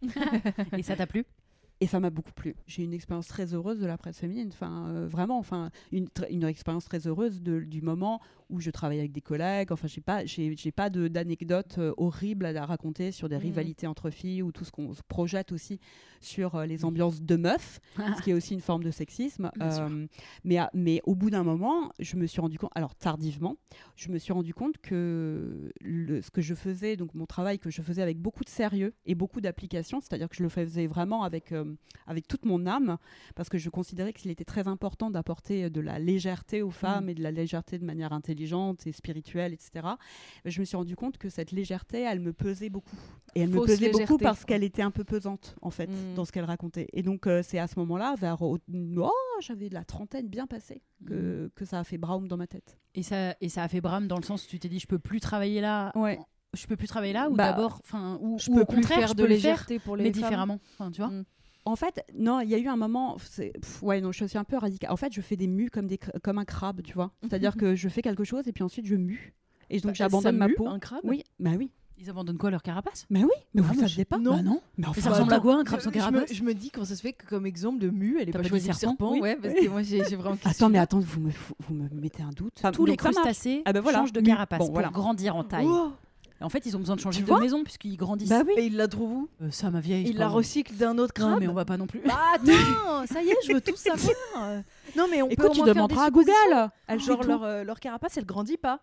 Et 0.77 0.83
ça 0.83 0.95
t'a 0.95 1.07
plu? 1.07 1.25
Et 1.81 1.87
ça 1.87 1.99
m'a 1.99 2.09
beaucoup 2.09 2.31
plu. 2.31 2.55
J'ai 2.67 2.83
une 2.83 2.93
expérience 2.93 3.27
très 3.27 3.53
heureuse 3.53 3.79
de 3.81 3.85
la 3.85 3.97
presse 3.97 4.17
féminine. 4.19 4.47
Enfin, 4.51 4.87
euh, 4.87 5.07
vraiment, 5.07 5.37
enfin, 5.37 5.71
une, 5.91 6.07
une 6.29 6.43
expérience 6.45 6.85
très 6.85 7.05
heureuse 7.05 7.41
de- 7.41 7.59
du 7.59 7.81
moment 7.81 8.21
où 8.49 8.61
je 8.61 8.69
travaille 8.71 8.99
avec 8.99 9.11
des 9.11 9.21
collègues. 9.21 9.71
Enfin, 9.73 9.87
j'ai 9.87 9.99
pas, 9.99 10.23
j'ai, 10.25 10.55
pas 10.71 10.89
d'anecdotes 10.89 11.77
euh, 11.79 11.93
horribles 11.97 12.45
à, 12.45 12.65
raconter 12.65 13.11
sur 13.11 13.27
des 13.27 13.35
Mhm. 13.35 13.41
rivalités 13.41 13.87
entre 13.87 14.09
filles 14.09 14.41
ou 14.41 14.51
tout 14.53 14.63
ce 14.63 14.71
qu'on 14.71 14.93
se 14.93 15.01
projette 15.05 15.51
aussi 15.51 15.79
sur 16.21 16.55
euh, 16.55 16.65
les 16.65 16.85
ambiances 16.85 17.21
de 17.21 17.35
meufs, 17.35 17.79
ce 17.97 18.21
qui 18.21 18.29
est 18.29 18.33
aussi 18.33 18.53
une 18.53 18.61
forme 18.61 18.83
de 18.83 18.91
sexisme. 18.91 19.51
Mais, 20.43 20.57
à- 20.57 20.69
mais 20.73 21.01
au 21.03 21.15
bout 21.15 21.29
d'un 21.29 21.43
moment, 21.43 21.91
je 21.99 22.15
me 22.15 22.25
suis 22.25 22.39
rendu 22.41 22.57
compte, 22.57 22.71
alors 22.75 22.95
tardivement, 22.95 23.57
je 23.95 24.09
me 24.09 24.17
suis 24.17 24.31
rendu 24.33 24.53
compte 24.53 24.77
que 24.77 25.71
le- 25.81 26.21
ce 26.21 26.31
que 26.31 26.41
je 26.41 26.55
faisais, 26.55 26.95
donc 26.95 27.13
mon 27.13 27.25
travail 27.25 27.59
que 27.59 27.69
je 27.69 27.81
faisais 27.81 28.01
avec 28.01 28.17
beaucoup 28.19 28.43
de 28.43 28.49
sérieux 28.49 28.93
et 29.05 29.15
beaucoup 29.15 29.41
d'application, 29.41 29.99
c'est-à-dire 30.01 30.29
que 30.29 30.35
je 30.35 30.43
le 30.43 30.49
faisais 30.49 30.87
vraiment 30.87 31.23
avec, 31.23 31.51
avec 32.07 32.27
toute 32.27 32.45
mon 32.45 32.65
âme, 32.67 32.97
parce 33.35 33.49
que 33.49 33.57
je 33.57 33.69
considérais 33.69 34.13
qu'il 34.13 34.29
était 34.31 34.43
très 34.45 34.67
important 34.67 35.09
d'apporter 35.09 35.69
de 35.69 35.81
la 35.81 35.97
légèreté 35.99 36.61
aux 36.61 36.69
femmes 36.71 37.05
Mm. 37.05 37.09
et 37.09 37.13
de 37.15 37.23
la 37.23 37.31
légèreté 37.31 37.79
de 37.79 37.85
manière 37.85 38.13
intelligente 38.13 38.85
et 38.87 38.91
spirituelle, 38.91 39.53
etc. 39.53 39.87
Je 40.45 40.59
me 40.59 40.65
suis 40.65 40.77
rendu 40.77 40.95
compte 40.95 41.17
que 41.17 41.29
cette 41.29 41.51
légèreté, 41.51 42.01
elle 42.01 42.19
me 42.19 42.31
pesait 42.33 42.69
beaucoup. 42.69 42.95
Et 43.35 43.41
elle 43.41 43.49
me 43.49 43.59
pesait 43.65 43.89
beaucoup 43.91 44.17
parce 44.17 44.45
qu'elle 44.45 44.63
était 44.63 44.81
un 44.81 44.91
peu 44.91 45.03
pesante, 45.03 45.55
en 45.61 45.69
fait, 45.71 45.87
Mm. 45.87 46.13
dans 46.15 46.25
ce 46.25 46.31
qu'elle 46.31 46.45
racontait. 46.45 46.87
Et 46.93 47.01
donc, 47.03 47.27
euh, 47.27 47.41
c'est 47.43 47.59
à 47.59 47.67
ce 47.67 47.79
moment-là, 47.79 48.15
vers. 48.17 48.41
oh, 48.41 48.57
j'avais 49.41 49.69
la 49.69 49.83
trentaine 49.83 50.27
bien 50.27 50.47
passée, 50.47 50.81
Mm. 51.01 51.05
que, 51.07 51.51
que 51.55 51.65
ça 51.65 51.79
a 51.79 51.83
fait 51.83 51.97
Braum 51.97 52.27
dans 52.27 52.37
ma 52.37 52.47
tête. 52.47 52.77
Et 52.93 53.03
ça, 53.03 53.35
et 53.41 53.49
ça 53.49 53.63
a 53.63 53.67
fait 53.67 53.81
brame 53.81 54.07
dans 54.07 54.17
le 54.17 54.23
sens 54.23 54.45
où 54.45 54.47
tu 54.47 54.59
t'es 54.59 54.69
dit, 54.69 54.79
je 54.79 54.87
peux 54.87 54.99
plus 54.99 55.19
travailler 55.19 55.59
là. 55.61 55.91
Ouais. 55.95 56.19
Je 56.53 56.65
peux 56.67 56.77
plus 56.77 56.87
travailler 56.87 57.11
là 57.11 57.29
ou 57.29 57.35
Bah, 57.35 57.51
d'abord, 57.51 57.79
enfin, 57.83 58.17
ou, 58.21 58.37
Je 58.39 58.49
ou 58.49 58.55
peux 58.55 58.61
au 58.61 58.65
contraire, 58.65 58.99
faire 58.99 59.07
je 59.09 59.13
de 59.13 59.23
peux 59.23 59.27
le 59.27 59.35
faire, 59.35 59.51
légèreté 59.51 59.79
pour 59.79 59.97
les 59.97 60.03
mais 60.05 60.13
femmes. 60.13 60.21
différemment. 60.23 60.59
Enfin, 60.73 60.89
tu 60.91 61.01
vois. 61.01 61.09
Mm. 61.11 61.25
En 61.65 61.75
fait, 61.75 62.03
non, 62.17 62.39
il 62.41 62.49
y 62.49 62.55
a 62.55 62.59
eu 62.59 62.67
un 62.67 62.75
moment. 62.77 63.15
pff, 63.17 63.81
ouais, 63.81 63.99
non, 63.99 64.11
je 64.11 64.25
suis 64.25 64.37
un 64.37 64.43
peu 64.43 64.57
radicale. 64.57 64.91
En 64.91 64.97
fait, 64.97 65.11
je 65.11 65.21
fais 65.21 65.35
des 65.35 65.47
mues 65.47 65.69
comme, 65.71 65.87
des, 65.87 65.97
comme 66.23 66.37
un 66.37 66.45
crabe, 66.45 66.81
tu 66.83 66.93
vois. 66.93 67.11
C'est-à-dire 67.23 67.57
que 67.57 67.75
je 67.75 67.89
fais 67.89 68.01
quelque 68.03 68.23
chose 68.23 68.47
et 68.47 68.51
puis 68.53 68.63
ensuite 68.63 68.85
je 68.85 68.95
mue. 68.95 69.33
Et 69.71 69.77
donc 69.79 69.91
Bah, 69.91 69.93
j'abandonne 69.95 70.37
ma 70.37 70.47
mue, 70.47 70.53
peau. 70.55 70.67
Un 70.67 70.77
crabe 70.79 71.01
Oui, 71.03 71.23
bah 71.39 71.51
oui. 71.57 71.71
Ils 71.97 72.09
abandonnent 72.09 72.37
quoi 72.37 72.51
leur 72.51 72.61
carapace? 72.61 73.05
Mais 73.09 73.23
oui, 73.23 73.29
mais 73.53 73.61
Ah, 73.63 73.67
vous 73.67 73.73
moi, 73.73 73.83
saviez 73.87 74.03
pas? 74.03 74.17
Non. 74.19 74.35
Bah 74.35 74.41
non. 74.43 74.61
Mais 74.77 74.85
enfin, 74.85 74.99
ça 75.01 75.09
ressemble 75.11 75.33
à 75.33 75.39
quoi 75.39 75.55
un 75.55 75.63
crabe 75.63 75.79
sans 75.79 75.89
je, 75.91 75.93
je 75.97 75.99
me, 76.05 76.11
carapace 76.11 76.33
je 76.33 76.43
me 76.43 76.53
dis 76.53 76.69
quand 76.69 76.83
ça 76.83 76.93
se 76.93 77.01
fait 77.01 77.13
que 77.13 77.25
comme 77.25 77.45
exemple 77.45 77.79
de 77.79 77.89
mue, 77.89 78.17
elle 78.19 78.27
est 78.27 78.31
pas 78.33 78.39
pas 78.39 78.47
choisi 78.49 78.65
choisi 78.65 78.67
le 78.81 78.87
serpent, 78.89 79.11
serpent, 79.11 79.13
oui. 79.13 79.21
ouais, 79.21 79.35
parce 79.37 79.53
que 79.55 79.67
moi 79.69 79.81
j'ai 79.81 80.01
vraiment. 80.17 80.37
Attends, 80.43 80.69
mais 80.69 80.77
attends, 80.77 80.99
vous 80.99 81.21
me, 81.21 81.31
vous 81.67 81.73
me 81.73 81.87
mettez 81.93 82.21
un 82.21 82.31
doute. 82.31 82.61
Tous 82.73 82.85
les 82.85 82.97
crustacés 82.97 83.61
Ah 83.65 83.71
bah 83.71 83.79
voilà. 83.79 83.99
changent 83.99 84.11
de 84.13 84.19
Mu- 84.19 84.27
carapace 84.27 84.59
bon, 84.59 84.65
pour 84.65 84.73
voilà. 84.73 84.89
grandir 84.89 85.37
en 85.37 85.45
taille. 85.45 85.65
Oh 85.69 85.93
En 86.41 86.49
fait, 86.49 86.65
ils 86.65 86.75
ont 86.75 86.79
besoin 86.79 86.95
de 86.95 87.01
changer 87.01 87.23
Tu 87.23 87.31
de 87.31 87.39
maison 87.39 87.63
puisqu'ils 87.63 87.95
grandissent. 87.97 88.29
Bah 88.29 88.43
oui. 88.45 88.53
Et 88.57 88.65
il 88.65 88.75
la 88.75 88.87
trouve 88.87 89.11
où 89.11 89.29
Euh, 89.41 89.49
ça, 89.51 89.71
ma 89.71 89.79
vieille. 89.79 90.03
Il 90.07 90.13
c'est 90.13 90.19
la 90.19 90.27
recycle 90.27 90.73
d'un 90.75 90.97
autre 90.97 91.13
Non, 91.19 91.27
crabe 91.27 91.39
mais 91.39 91.47
on 91.47 91.53
va 91.53 91.63
pas 91.65 91.77
non 91.77 91.87
plus. 91.87 92.01
Bah 92.05 92.13
attends, 92.35 93.05
ça 93.07 93.21
y 93.23 93.29
est, 93.29 93.37
je 93.47 93.53
veux 93.53 93.61
tout 93.61 93.75
savoir. 93.77 94.61
Non 94.97 95.07
mais 95.09 95.21
on 95.21 95.27
peut 95.27 95.33
Écoute, 95.33 95.45
au 95.45 95.49
tu 95.53 95.57
moins 95.59 95.65
faire 95.65 95.73
demanderas 95.75 96.01
des 96.01 96.07
à 96.07 96.11
Google. 96.11 96.71
Elle 96.87 96.99
fait 96.99 97.05
Genre 97.07 97.19
tout. 97.21 97.27
leur, 97.29 97.43
euh, 97.43 97.63
leur 97.63 97.79
carapace, 97.79 98.17
elle 98.17 98.25
grandit 98.25 98.57
pas. 98.57 98.79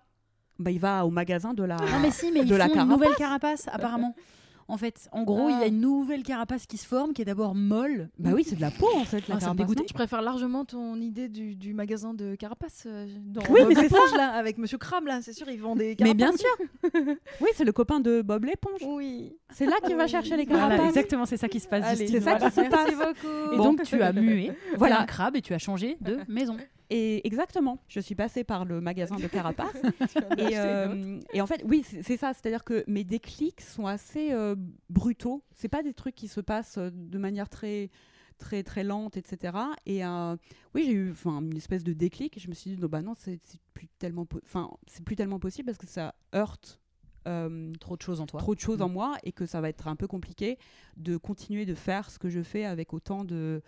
Bah, 0.59 0.71
il 0.71 0.79
va 0.81 1.05
au 1.07 1.11
magasin 1.11 1.55
de 1.55 1.63
la. 1.65 1.77
Non, 1.77 1.99
mais 2.01 2.11
si, 2.11 2.31
mais 2.33 2.41
ils 2.41 2.47
De 2.49 2.57
la 2.57 2.65
font 2.67 2.71
une 2.71 2.75
carapace. 2.81 2.99
nouvelle 2.99 3.17
carapace, 3.17 3.69
apparemment. 3.71 4.15
En 4.73 4.79
fait, 4.79 5.07
en 5.13 5.23
gros, 5.23 5.51
il 5.51 5.53
y 5.53 5.61
Ah. 5.61 5.65
a 5.65 5.67
une 5.67 5.81
nouvelle 5.81 6.23
carapace 6.23 6.65
qui 6.67 6.79
se 6.79 6.87
forme, 6.87 7.13
qui 7.13 7.21
est 7.21 7.27
d'abord 7.27 7.55
molle. 7.55 8.09
Bah 8.19 8.31
oui, 8.35 8.43
c'est 8.43 8.57
de 8.57 8.63
la 8.63 8.71
peau 8.71 8.89
en 8.97 9.05
fait, 9.05 9.29
la 9.29 9.35
Ah, 9.37 9.41
ça 9.41 9.53
me 9.53 9.59
carapace, 9.59 9.85
Je 9.87 9.93
préfère 9.93 10.23
largement 10.23 10.65
ton 10.65 10.97
idée 10.99 11.29
du, 11.29 11.55
du 11.57 11.75
magasin 11.75 12.15
de 12.15 12.35
carapace. 12.37 12.85
euh, 12.87 13.07
dans 13.27 13.43
Oui, 13.51 13.61
mais 13.69 13.75
c'est 13.75 13.83
l'éponge, 13.83 14.15
là, 14.17 14.31
avec 14.31 14.57
Monsieur 14.57 14.79
Crabbe 14.79 15.07
là, 15.09 15.21
c'est 15.21 15.35
sûr 15.35 15.47
ils 15.51 15.61
vendent 15.61 15.79
des 15.79 15.89
Mais 16.01 16.15
carapaces. 16.15 16.17
bien 16.17 16.33
sûr. 16.37 17.13
Oui, 17.43 17.49
c'est 17.55 17.65
le 17.65 17.73
copain 17.73 18.01
de 18.01 18.23
Bob 18.23 18.45
l'éponge. 18.45 18.81
Oui. 18.87 19.37
C'est 19.51 19.67
là 19.67 19.77
qu'il 19.85 19.95
va 19.95 20.07
chercher 20.07 20.39
les 20.39 20.45
Voilà, 20.47 20.69
carapaces. 20.69 20.89
exactement, 20.89 21.27
c'est 21.27 21.37
ça 21.37 21.49
qui 21.49 21.61
se 21.61 21.69
passe. 21.69 21.95
C'est 21.99 22.07
ça 22.07 22.19
voilà. 22.21 22.39
qui 22.51 22.55
se 22.57 22.61
passe. 22.63 22.71
Merci 22.71 22.95
beaucoup. 22.95 23.53
Et 23.53 23.57
donc, 23.59 23.83
tu 23.83 24.01
as 24.01 24.13
mué, 24.15 24.53
voilà 24.79 25.03
un 25.03 25.05
crabe 25.07 25.37
et 25.37 25.43
tu 25.43 25.53
as 25.53 25.59
changé 25.59 25.99
de 26.01 26.19
maison. 26.29 26.57
Et 26.95 27.27
exactement, 27.27 27.79
je 27.89 28.01
suis 28.01 28.15
passée 28.15 28.45
par 28.45 28.67
le 28.67 28.81
magasin 28.83 29.17
de 29.17 29.23
et, 29.25 29.29
autre. 29.29 30.57
euh, 30.57 31.21
et 31.33 31.41
en 31.41 31.47
fait, 31.47 31.63
oui, 31.67 31.83
c'est 32.03 32.17
ça. 32.19 32.35
C'est-à-dire 32.35 32.65
que 32.65 32.85
mes 32.87 33.03
déclics 33.03 33.63
sont 33.63 33.87
assez 33.87 34.33
euh, 34.33 34.55
brutaux. 34.91 35.43
C'est 35.55 35.69
pas 35.69 35.83
des 35.83 35.95
trucs 35.95 36.15
qui 36.15 36.29
se 36.29 36.41
passent 36.43 36.77
euh, 36.79 36.91
de 36.93 37.19
manière 37.19 37.49
très 37.49 37.89
très 38.39 38.63
très 38.63 38.83
lente, 38.85 39.17
etc. 39.17 39.57
Et 39.87 40.05
euh, 40.05 40.37
oui, 40.75 40.83
j'ai 40.85 40.93
eu 40.93 41.11
enfin 41.13 41.41
une 41.41 41.57
espèce 41.57 41.83
de 41.85 41.93
déclic. 41.95 42.37
Et 42.37 42.41
je 42.41 42.49
me 42.49 42.55
suis 42.55 42.73
dit 42.73 42.77
non 42.81 42.89
bah 42.89 43.01
non, 43.01 43.15
c'est 43.17 43.41
plus 43.73 43.89
tellement, 43.99 44.27
enfin 44.45 44.69
c'est 44.87 45.05
plus 45.05 45.17
tellement 45.17 45.39
possible 45.39 45.67
parce 45.67 45.79
que 45.79 45.87
ça 45.87 46.15
heurte 46.35 46.79
euh, 47.29 47.73
Trop 47.81 47.97
de 47.97 48.03
choses 48.03 48.21
en 48.21 48.27
toi. 48.27 48.41
trop 48.41 48.55
de 48.57 48.61
choses 48.61 48.83
en 48.83 48.89
Mm. 48.89 48.93
moi 48.93 49.17
et 49.23 49.31
que 49.33 49.47
ça 49.47 49.61
va 49.61 49.69
être 49.69 49.87
un 49.87 49.95
peu 49.97 50.09
compliqué 50.09 50.59
de 50.97 51.17
continuer 51.17 51.65
de 51.67 51.75
faire 51.75 52.11
ce 52.11 52.19
que 52.19 52.29
je 52.29 52.43
fais 52.43 52.65
avec 52.65 52.93
autant 52.93 53.25
de 53.25 53.63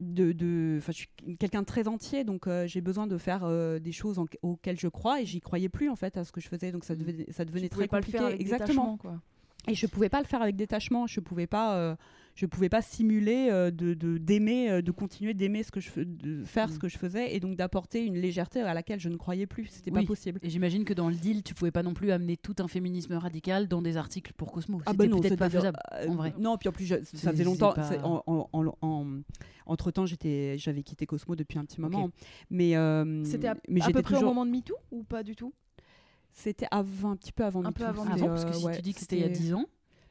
de, 0.00 0.32
de- 0.32 0.80
je 0.86 0.92
suis 0.92 1.08
quelqu'un 1.38 1.60
de 1.60 1.66
très 1.66 1.86
entier, 1.86 2.24
donc 2.24 2.46
euh, 2.46 2.66
j'ai 2.66 2.80
besoin 2.80 3.06
de 3.06 3.18
faire 3.18 3.44
euh, 3.44 3.78
des 3.78 3.92
choses 3.92 4.18
en- 4.18 4.26
auxquelles 4.42 4.78
je 4.80 4.88
crois 4.88 5.20
et 5.20 5.26
j'y 5.26 5.40
croyais 5.40 5.68
plus 5.68 5.88
en 5.90 5.96
fait 5.96 6.16
à 6.16 6.24
ce 6.24 6.32
que 6.32 6.40
je 6.40 6.48
faisais, 6.48 6.72
donc 6.72 6.84
ça 6.84 6.94
devenait, 6.96 7.26
ça 7.30 7.44
devenait 7.44 7.68
Tu 7.68 7.76
très 7.76 7.86
pas 7.88 7.98
le 7.98 8.02
compliqué. 8.02 8.18
faire 8.18 8.26
avec 8.28 8.40
Exactement. 8.40 8.96
quoi. 8.96 9.20
Et 9.68 9.74
je 9.74 9.86
pouvais 9.86 10.08
pas 10.08 10.20
le 10.20 10.26
faire 10.26 10.40
avec 10.40 10.56
détachement. 10.56 11.06
Je 11.06 11.20
pouvais 11.20 11.46
pas, 11.46 11.76
euh, 11.76 11.94
je 12.34 12.46
pouvais 12.46 12.68
pas 12.68 12.80
simuler 12.82 13.48
euh, 13.50 13.70
de 13.70 13.94
d'aimer, 14.18 14.70
euh, 14.70 14.82
de, 14.82 14.90
continuer 14.92 15.34
d'aimer 15.34 15.62
ce 15.62 15.70
que 15.70 15.80
je 15.80 15.90
fais, 15.90 16.04
de 16.04 16.42
faire 16.44 16.68
Mm. 16.68 16.72
ce 16.72 16.78
que 16.78 16.88
je 16.88 16.96
faisais, 16.98 17.34
et 17.34 17.40
donc 17.40 17.56
d'apporter 17.56 18.04
une 18.04 18.14
légèreté 18.16 18.60
à 18.62 18.72
laquelle 18.72 19.00
je 19.00 19.08
ne 19.08 19.16
croyais 19.16 19.46
plus. 19.46 19.66
C'était 19.66 19.90
Oui. 19.90 20.00
pas 20.02 20.06
possible. 20.06 20.38
Et 20.42 20.48
j'imagine 20.50 20.84
que 20.84 20.94
dans 20.94 21.08
le 21.08 21.14
deal, 21.16 21.42
tu 21.42 21.54
pouvais 21.54 21.70
pas 21.70 21.82
non 21.82 21.92
plus 21.94 22.10
amener 22.12 22.36
tout 22.36 22.54
un 22.60 22.68
féminisme 22.68 23.14
radical 23.14 23.68
dans 23.68 23.82
des 23.82 23.96
articles 23.96 24.32
pour 24.36 24.52
Cosmo. 24.52 24.78
Ah 24.86 24.92
C'était 24.92 24.96
bah 24.96 25.06
non, 25.08 25.20
peut-être 25.20 25.36
pas 25.38 25.50
faisable. 25.50 25.78
euh, 25.94 26.08
en 26.08 26.14
vrai. 26.14 26.34
Non, 26.38 26.56
puis 26.56 26.68
en 26.68 26.72
plus, 26.72 26.86
je- 26.86 26.96
ça 27.04 27.30
faisait 27.32 27.44
longtemps. 27.44 27.72
pas- 27.74 27.82
c'est- 27.82 28.00
En, 28.00 28.22
en- 28.26 28.48
en- 28.52 28.74
en- 28.80 29.06
entre 29.66 29.90
temps, 29.90 30.06
j'étais, 30.06 30.56
j'avais 30.58 30.82
quitté 30.82 31.06
Cosmo 31.06 31.36
depuis 31.36 31.58
un 31.58 31.64
petit 31.64 31.80
moment, 31.80 32.10
mais 32.50 32.76
euh, 32.76 33.22
C'était 33.24 33.48
à, 33.48 33.56
mais 33.68 33.82
à 33.82 33.86
peu 33.90 34.02
près 34.02 34.14
toujours. 34.14 34.30
au 34.30 34.34
moment 34.34 34.46
de 34.46 34.50
MeToo 34.50 34.74
ou 34.90 35.02
pas 35.04 35.22
du 35.22 35.36
tout? 35.36 35.52
C'était 36.32 36.66
avant, 36.70 37.10
un 37.10 37.16
petit 37.16 37.32
peu 37.32 37.44
avant. 37.44 37.60
Un 37.64 37.68
Me 37.68 37.72
peu 37.72 37.82
Too. 37.84 37.90
avant 37.90 38.04
Ah 38.08 38.16
parce 38.18 38.44
que 38.44 38.52
si 38.52 38.64
ouais, 38.64 38.76
tu 38.76 38.82
dis 38.82 38.94
que 38.94 39.00
c'était 39.00 39.16
il 39.16 39.22
y 39.22 39.24
a 39.24 39.28
10 39.28 39.52
ans? 39.52 39.64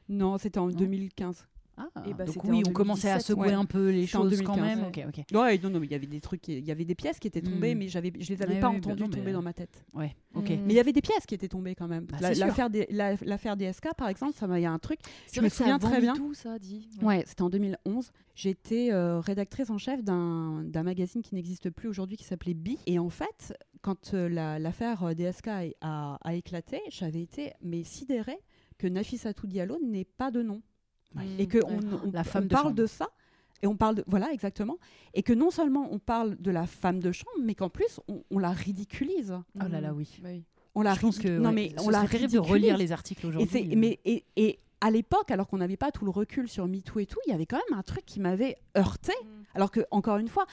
Non, 0.09 0.37
c'était 0.37 0.59
en 0.59 0.67
Non 0.67 0.73
2015. 0.75 1.47
Ah, 1.81 2.03
Eh 2.05 2.13
ben, 2.13 2.25
donc 2.25 2.43
oui, 2.43 2.61
on 2.67 2.71
commençait 2.73 3.07
à 3.09 3.13
2017, 3.19 3.27
secouer 3.27 3.47
ouais. 3.47 3.53
un 3.53 3.63
peu 3.65 3.89
les 3.89 4.05
choses 4.05 4.41
quand 4.43 4.55
2015, 4.57 4.79
même. 4.81 4.91
ouais. 5.33 5.57
Non, 5.63 5.69
non, 5.69 5.79
mais 5.79 5.85
il 5.87 5.91
y 5.91 5.95
avait 5.95 6.07
des 6.07 6.19
trucs, 6.19 6.47
il 6.49 6.65
y 6.65 6.71
avait 6.71 6.83
des 6.83 6.95
pièces 6.95 7.19
qui 7.19 7.27
étaient 7.27 7.41
tombées, 7.41 7.73
Mm. 7.73 7.77
mais 7.77 7.87
j'avais, 7.87 8.11
je 8.19 8.33
les 8.33 8.41
avais 8.41 8.55
pas 8.59 8.69
bah 8.69 8.75
entendues 8.77 9.03
mais- 9.03 9.09
tomber 9.17 9.31
dans 9.31 9.41
ma 9.41 9.53
tête. 9.53 9.85
Ouais, 9.93 10.13
ok. 10.35 10.49
Mm. 10.49 10.53
Mais 10.65 10.73
il 10.73 10.75
y 10.75 10.79
avait 10.79 10.91
des 10.91 11.01
pièces 11.01 11.25
qui 11.25 11.35
étaient 11.35 11.47
tombées 11.47 11.75
quand 11.75 11.87
même. 11.87 12.05
Bah, 12.05 12.17
l'affaire, 12.33 12.69
des, 12.69 12.85
la- 12.89 13.15
l'affaire 13.21 13.55
DSK, 13.55 13.93
par 13.95 14.09
exemple, 14.09 14.33
ça 14.35 14.45
il 14.57 14.61
y 14.61 14.65
a 14.65 14.71
un 14.71 14.79
truc. 14.79 14.99
Je 15.31 15.39
me 15.41 15.47
souviens 15.49 15.79
très 15.79 16.01
bien. 16.01 16.13
MeToo, 16.13 16.33
ça 16.33 16.59
dit. 16.59 16.89
Ouais, 17.01 17.23
c'était 17.25 17.43
en 17.43 17.49
2011. 17.49 18.11
J'étais 18.35 18.89
euh, 18.91 19.19
rédactrice 19.19 19.69
en 19.69 19.77
chef 19.77 20.03
d'un, 20.03 20.63
d'un 20.63 20.83
magazine 20.83 21.21
qui 21.21 21.35
n'existe 21.35 21.69
plus 21.69 21.87
aujourd'hui 21.87 22.17
qui 22.17 22.23
s'appelait 22.23 22.53
Bi. 22.53 22.77
Et 22.87 22.99
en 22.99 23.09
fait, 23.09 23.53
quand 23.81 24.13
euh, 24.13 24.27
la- 24.29 24.59
l'affaire 24.59 25.03
euh, 25.03 25.13
DSK 25.13 25.47
a, 25.47 25.63
a- 25.81 26.17
a 26.21 26.33
éclaté, 26.33 26.79
j'avais 26.89 27.21
été 27.21 27.53
mais 27.61 27.83
sidérée 27.83 28.39
que 28.77 28.87
Nafissatou 28.87 29.45
Diallo 29.47 29.77
n'ait 29.83 30.05
pas 30.05 30.31
de 30.31 30.41
nom. 30.41 30.61
Ouais. 31.15 31.23
Et 31.39 31.47
que 31.47 31.57
on, 31.65 31.79
on- 32.07 32.11
La 32.11 32.23
femme 32.23 32.43
on 32.43 32.47
de 32.47 32.51
parle 32.53 32.63
chambre. 32.65 32.75
de 32.75 32.85
ça. 32.85 33.09
Et 33.61 33.67
on 33.67 33.75
parle 33.75 33.95
de, 33.95 34.03
voilà, 34.07 34.31
exactement. 34.31 34.77
Et 35.13 35.21
que 35.23 35.33
non 35.33 35.51
seulement 35.51 35.89
on 35.91 35.99
parle 35.99 36.37
de 36.39 36.49
la 36.51 36.65
femme 36.65 36.99
de 37.01 37.11
chambre, 37.11 37.35
mais 37.43 37.55
qu'en 37.55 37.69
plus, 37.69 37.99
on, 38.07 38.23
on 38.31 38.39
la 38.39 38.51
ridiculise. 38.51 39.35
Oh 39.59 39.67
là 39.69 39.81
là, 39.81 39.93
oui. 39.93 40.07
Bah 40.21 40.29
oui. 40.31 40.43
On 40.75 40.81
la 40.81 40.93
Je 40.93 41.01
pense 41.01 41.17
que 41.19 41.27
non, 41.39 41.49
ouais, 41.49 41.55
mais 41.55 41.73
on 41.79 41.89
la 41.89 41.99
serait 41.99 42.09
terrible 42.19 42.31
de 42.33 42.37
ridiculise. 42.39 42.51
relire 42.63 42.77
les 42.77 42.91
articles 42.93 43.25
aujourd'hui. 43.27 43.73
euh. 43.73 43.75
mais, 43.75 43.99
et, 44.05 44.23
et 44.37 44.59
à 44.81 44.91
l'époque, 44.91 45.29
alors 45.31 45.47
qu'on 45.47 45.57
n'avait 45.57 45.77
pas 45.77 45.91
tout 45.91 46.05
le 46.05 46.11
recul 46.11 46.47
sur 46.47 46.67
MeToo 46.67 46.99
et 46.99 47.05
tout, 47.05 47.19
il 47.27 47.31
y 47.31 47.33
avait 47.33 47.45
quand 47.45 47.57
même 47.69 47.77
un 47.79 47.83
truc 47.83 48.05
qui 48.05 48.19
m'avait 48.19 48.57
heurté. 48.77 49.13
Alors 49.55 49.71
que, 49.71 49.81
encore 49.89 50.17
une 50.17 50.27
fois, 50.27 50.45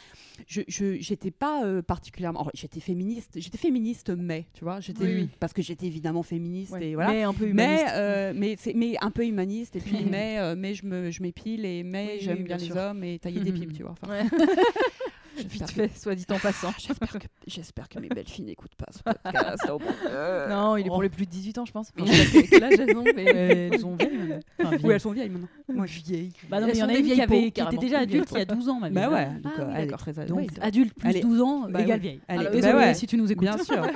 je 0.49 0.63
j'étais 0.69 1.31
pas 1.31 1.65
euh, 1.67 1.83
particulièrement. 1.83 2.41
alors, 2.41 2.51
j'étais 2.55 2.81
féministe, 2.81 3.33
j'étais 3.37 3.59
féministe, 3.59 4.11
mais, 4.17 4.47
tu 4.55 4.65
vois, 4.65 4.81
j'étais. 4.81 5.05
Oui. 5.05 5.29
Parce 5.39 5.53
que 5.53 5.61
j'étais 5.61 5.85
évidemment 5.87 6.23
féministe 6.23 6.73
Ouais. 6.73 6.89
et 6.89 6.95
voilà. 6.95 7.11
Mais 7.13 7.23
un 7.23 7.35
peu 7.35 7.45
Mais, 7.45 7.51
humaniste. 7.51 7.87
euh, 7.95 8.33
mais, 8.75 8.97
un 9.03 9.11
peu 9.11 9.27
humaniste, 9.27 9.77
et 9.77 9.81
puis, 9.81 10.05
mais, 10.11 10.39
euh, 10.39 10.55
mais 10.57 10.73
je 10.75 10.87
me- 10.87 11.11
je 11.11 11.21
m'épile, 11.23 11.67
et 11.67 11.83
mais 11.83 12.15
Oui, 12.15 12.21
j'aime 12.21 12.39
oui, 12.39 12.45
bien, 12.45 12.57
bien 12.57 12.67
les 12.67 12.73
sûr. 12.73 12.77
hommes, 12.83 13.05
et 13.05 13.19
tailler 13.19 13.41
des 13.41 13.53
pipes, 13.53 13.73
tu 13.77 13.83
vois. 13.83 13.95
Ouais. 14.09 14.23
Vite 15.49 15.67
que- 15.67 15.73
fait, 15.73 15.99
soit 15.99 16.15
dit 16.15 16.27
en 16.31 16.39
passant. 16.39 16.73
J'espère 17.47 17.89
que, 17.89 17.99
mes 17.99 18.09
belles 18.09 18.27
filles 18.27 18.45
n'écoutent 18.45 18.75
pas 18.75 18.87
ce 18.91 18.99
podcast. 19.03 19.63
oh 19.71 19.79
Dieu. 19.79 20.11
Non, 20.49 20.77
il 20.77 20.87
est 20.87 20.91
Oh. 20.91 20.95
pour 20.95 21.03
les 21.03 21.09
plus 21.09 21.27
de 21.27 21.31
18 21.31 21.59
ans, 21.59 21.65
je 21.65 21.73
pense. 21.73 21.93
Enfin, 21.99 22.11
je 22.11 22.23
sais 22.23 22.43
pas 22.43 22.47
quel 22.49 22.65
âge 22.65 22.73
elles 22.79 22.97
ont, 22.97 23.05
mais 23.15 23.27
Euh, 23.35 23.71
elles 23.73 23.81
sont 23.81 23.97
vieilles 23.97 24.17
maintenant. 24.17 24.39
Enfin, 24.59 24.71
Oui, 24.71 24.77
vieilles. 24.79 24.91
elles 24.93 25.01
sont 25.01 25.13
vieilles 25.13 25.29
maintenant. 25.31 25.49
Ouais. 25.69 25.87
vieilles. 25.87 26.33
Bah 26.49 26.61
non, 26.61 26.67
mais 26.67 26.73
il 26.73 26.79
y 26.79 26.83
en 26.83 26.89
a 26.89 26.89
des 26.89 26.95
une 26.95 27.01
qui, 27.01 27.07
vieilles 27.15 27.21
avait, 27.23 27.51
qui 27.51 27.61
était 27.61 27.77
déjà 27.77 27.99
adulte 28.01 28.29
il 28.33 28.39
y 28.39 28.41
a 28.41 28.45
12 28.45 28.69
ans, 28.69 28.81
ma 28.81 28.91
Bah 28.91 29.09
ouais, 29.11 29.27
donc 29.41 29.53
Ah 29.57 29.61
euh, 29.61 29.65
oui, 29.67 29.73
elle 29.75 29.83
est 29.83 29.87
d'accord. 29.87 29.99
très 30.01 30.13
Donc 30.27 30.39
oui, 30.39 30.47
adulte 30.61 30.95
plus 30.95 31.09
Elle 31.11 31.17
est- 31.17 31.21
12 31.21 31.41
ans 31.43 31.67
Bah 31.71 31.83
égale 31.83 32.01
vieille. 32.01 32.21
Elle 32.29 32.37
est- 32.43 32.47
Alors, 32.47 32.63
bah 32.63 32.77
ouais. 32.79 32.95
si 32.95 33.07
tu 33.07 33.17
nous 33.17 33.31
écoutes. 33.31 33.43
Bien 33.49 33.59
sûr. 33.59 33.87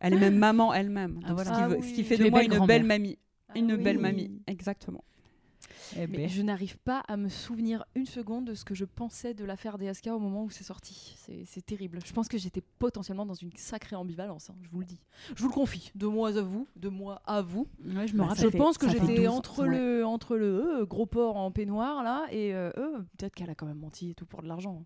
Elle 0.00 0.14
est 0.14 0.18
même 0.18 0.36
maman 0.36 0.72
elle-même. 0.74 1.20
Ah, 1.24 1.28
Donc, 1.28 1.36
voilà. 1.36 1.50
ce, 1.50 1.56
qui 1.56 1.62
Ah 1.62 1.68
oui. 1.68 1.88
ce 1.88 1.94
qui 1.94 2.04
fait 2.04 2.16
Tu 2.16 2.24
de 2.24 2.30
moi 2.30 2.42
une 2.42 2.66
belle 2.66 2.84
mamie. 2.84 3.18
Une 3.54 3.72
oui. 3.72 3.82
belle 3.82 3.98
mamie, 3.98 4.30
exactement. 4.46 5.02
Eh 5.96 6.06
Mais 6.06 6.18
ben. 6.18 6.28
je 6.28 6.42
n'arrive 6.42 6.78
pas 6.78 7.00
à 7.08 7.16
me 7.16 7.28
souvenir 7.28 7.84
une 7.94 8.06
seconde 8.06 8.46
de 8.46 8.54
ce 8.54 8.64
que 8.64 8.74
je 8.74 8.84
pensais 8.84 9.34
de 9.34 9.44
l'affaire 9.44 9.78
DSK 9.78 10.08
au 10.08 10.18
moment 10.18 10.44
où 10.44 10.50
c'est 10.50 10.64
sorti. 10.64 11.14
C'est- 11.18 11.60
terrible. 11.66 11.98
Je 12.04 12.12
pense 12.12 12.28
que 12.28 12.38
j'étais 12.38 12.62
potentiellement 12.78 13.26
dans 13.26 13.34
une 13.34 13.50
sacrée 13.56 13.96
ambivalence, 13.96 14.50
hein, 14.50 14.54
je 14.62 14.68
vous 14.70 14.80
le 14.80 14.84
dis. 14.86 14.98
Je 15.34 15.42
vous 15.42 15.48
le 15.48 15.54
confie, 15.54 15.90
de 15.94 16.06
moi 16.06 16.28
à 16.36 16.42
vous, 16.42 16.66
de 16.76 16.88
moi 16.88 17.20
à 17.26 17.42
vous. 17.42 17.66
Ouais, 17.84 18.06
je 18.06 18.12
me 18.14 18.18
Bah, 18.18 18.26
rappelle. 18.26 18.44
je 18.44 18.50
fait- 18.50 18.58
pense 18.58 18.78
que 18.78 18.88
j'étais 18.88 19.16
12 19.16 19.28
entre 19.28 19.62
ouais. 19.64 19.68
le, 19.78 20.06
entre 20.06 20.36
le 20.36 20.80
euh, 20.80 20.86
gros 20.86 21.06
porc 21.06 21.36
en 21.36 21.50
peignoir 21.50 22.02
là 22.04 22.26
et 22.30 22.54
euh, 22.54 22.70
euh, 22.76 22.98
peut-être 23.18 23.34
qu'elle 23.34 23.50
a 23.50 23.54
quand 23.54 23.66
même 23.66 23.78
menti 23.78 24.10
et 24.10 24.14
tout 24.14 24.26
pour 24.26 24.42
de 24.42 24.48
l'argent. 24.48 24.84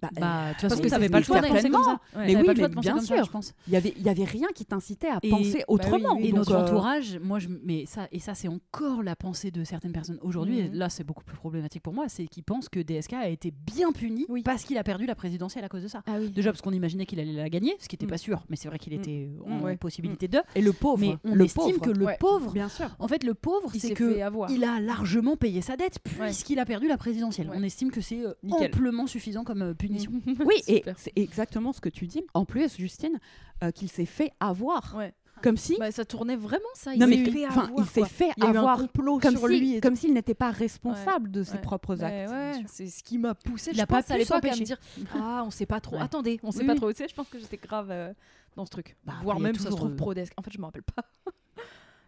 Bah, 0.00 0.10
Bah, 0.14 0.20
de 0.48 0.52
toute 0.52 0.60
Parce 0.60 0.74
façon, 0.74 0.82
que 0.82 0.88
t'avais 0.88 1.08
pas 1.08 1.18
le 1.18 1.24
choix 1.24 1.40
de 1.40 1.48
penser 1.48 1.70
comme 1.70 1.82
ça. 1.82 2.00
Ouais. 2.16 2.26
Oui, 2.36 2.36
mais 2.36 2.68
penser 2.68 2.88
bien 2.90 3.00
ça, 3.00 3.16
sûr. 3.16 3.24
je 3.24 3.30
pense. 3.30 3.52
Il 3.66 3.72
y 3.72 3.76
avait, 3.76 3.92
il 3.96 4.02
y 4.02 4.08
avait 4.08 4.24
rien 4.24 4.46
qui 4.54 4.64
t'incitait 4.64 5.08
à 5.08 5.18
Et- 5.22 5.28
penser 5.30 5.52
bah 5.52 5.58
oui, 5.58 5.64
autrement. 5.68 6.16
oui. 6.16 6.26
Et 6.26 6.28
Donc, 6.30 6.38
notre 6.38 6.52
euh, 6.54 6.62
entourage, 6.62 7.18
moi, 7.20 7.38
je, 7.40 7.48
mais 7.64 7.84
ça, 7.86 8.06
et 8.12 8.20
ça, 8.20 8.34
c'est 8.34 8.46
encore 8.48 9.02
la 9.02 9.16
pensée 9.16 9.50
de 9.50 9.64
certaines 9.64 9.92
personnes 9.92 10.18
aujourd'hui. 10.22 10.62
Mhm. 10.68 10.74
Là, 10.74 10.88
c'est 10.88 11.02
beaucoup 11.04 11.24
plus 11.24 11.36
problématique 11.36 11.82
pour 11.82 11.92
moi, 11.94 12.04
c'est 12.08 12.26
qu'ils 12.28 12.44
pensent 12.44 12.68
que 12.68 12.78
DSK 12.80 13.14
a 13.14 13.28
été 13.28 13.50
bien 13.50 13.90
puni 13.92 14.24
Oui. 14.28 14.42
parce 14.44 14.62
qu'il 14.64 14.78
a 14.78 14.84
perdu 14.84 15.04
la 15.06 15.14
présidentielle 15.16 15.64
à 15.64 15.68
cause 15.68 15.82
de 15.82 15.88
ça. 15.88 16.02
Ah 16.06 16.12
oui. 16.20 16.30
Déjà 16.30 16.52
parce 16.52 16.62
qu'on 16.62 16.72
imaginait 16.72 17.04
qu'il 17.06 17.18
allait 17.18 17.32
la 17.32 17.48
gagner, 17.50 17.74
ce 17.80 17.88
qui 17.88 17.94
n'était 17.96 18.06
Mm. 18.06 18.10
pas 18.10 18.18
sûr, 18.18 18.44
mais 18.48 18.56
c'est 18.56 18.68
vrai 18.68 18.78
qu'il 18.78 18.92
Mm. 18.92 19.00
était 19.00 19.28
Mm, 19.46 19.52
en 19.52 19.60
ouais. 19.62 19.76
possibilité 19.76 20.28
de. 20.28 20.38
Et 20.54 20.60
le 20.62 20.72
pauvre. 20.72 21.00
Mais 21.00 21.16
on 21.24 21.34
le 21.34 21.44
estime 21.44 21.62
pauvre. 21.64 21.80
que 21.80 21.90
le 21.90 22.04
Ouais. 22.06 22.16
pauvre, 22.20 22.52
Bien 22.52 22.68
sûr. 22.68 22.88
en 23.00 23.08
fait, 23.08 23.24
le 23.24 23.34
pauvre, 23.34 23.70
c'est 23.76 23.94
que 23.94 24.18
il 24.52 24.64
a 24.64 24.80
largement 24.80 25.36
payé 25.36 25.60
sa 25.60 25.76
dette 25.76 25.98
puisqu'il 26.04 26.58
a 26.60 26.64
perdu 26.64 26.86
la 26.86 26.96
présidentielle. 26.96 27.50
On 27.52 27.62
estime 27.64 27.90
que 27.90 28.00
c'est 28.00 28.24
euh, 28.24 28.32
amplement 28.50 29.06
suffisant 29.06 29.42
comme 29.44 29.62
euh, 29.62 29.74
punition. 29.88 30.12
Oui, 30.44 30.62
et 30.68 30.84
c'est 30.96 31.12
exactement 31.16 31.72
ce 31.72 31.80
que 31.80 31.88
tu 31.88 32.06
dis. 32.06 32.22
En 32.34 32.44
plus, 32.44 32.76
Justine, 32.76 33.18
euh, 33.62 33.70
qu'il 33.70 33.88
s'est 33.90 34.06
fait 34.06 34.32
avoir. 34.40 34.94
Ouais. 34.96 35.12
Comme 35.40 35.56
si. 35.56 35.76
Bah, 35.78 35.92
ça 35.92 36.04
tournait 36.04 36.34
vraiment 36.34 36.64
ça. 36.74 36.94
Il 36.94 37.00
s'est 37.04 37.30
fait 37.30 37.44
avoir, 37.44 37.70
il 37.78 37.84
s'est 37.84 38.00
quoi. 38.00 38.08
fait 38.08 38.30
Il 38.38 38.42
y 38.42 38.46
a 38.48 38.52
eu 38.52 38.56
un 38.56 38.76
complot 38.76 39.18
Comme 39.20 39.36
sur 39.36 39.46
si- 39.48 39.58
lui. 39.60 39.74
et 39.76 39.80
comme 39.80 39.94
s'il 39.94 40.12
n'était 40.12 40.34
pas 40.34 40.50
responsable 40.50 41.30
de 41.30 41.44
ses 41.44 41.52
Ouais. 41.52 41.60
propres 41.60 42.02
actes. 42.02 42.30
ouais, 42.30 42.64
c'est 42.66 42.88
ce 42.88 43.04
qui 43.04 43.18
m'a 43.18 43.34
poussé. 43.36 43.70
Il 43.70 43.76
je 43.76 43.82
a 43.82 43.86
pas 43.86 44.02
pense 44.02 44.10
à 44.10 44.14
pu 44.14 44.20
l'époque 44.20 44.44
à 44.44 44.56
me 44.56 44.64
dire 44.64 44.78
ah 45.14 45.44
on 45.46 45.50
sait 45.52 45.64
pas 45.66 45.80
trop. 45.80 45.96
Attendez, 46.00 46.40
on 46.42 46.50
sait 46.50 46.60
Oui, 46.62 46.66
pas 46.66 46.72
oui. 46.72 46.78
trop. 46.78 46.90
Tu 46.92 46.98
sais, 46.98 47.08
je 47.08 47.14
pense 47.14 47.28
que 47.28 47.38
j'étais 47.38 47.56
grave 47.56 47.86
euh, 47.92 48.12
dans 48.56 48.64
ce 48.64 48.70
truc. 48.70 48.96
Bah, 49.04 49.14
Voire 49.22 49.38
même 49.38 49.54
ça 49.54 49.70
se 49.70 49.76
trouve 49.76 49.92
euh, 49.92 49.96
pro 49.96 50.12
desk. 50.12 50.32
En 50.36 50.42
fait, 50.42 50.50
je 50.52 50.58
me 50.58 50.64
rappelle 50.64 50.82
pas. 50.82 51.04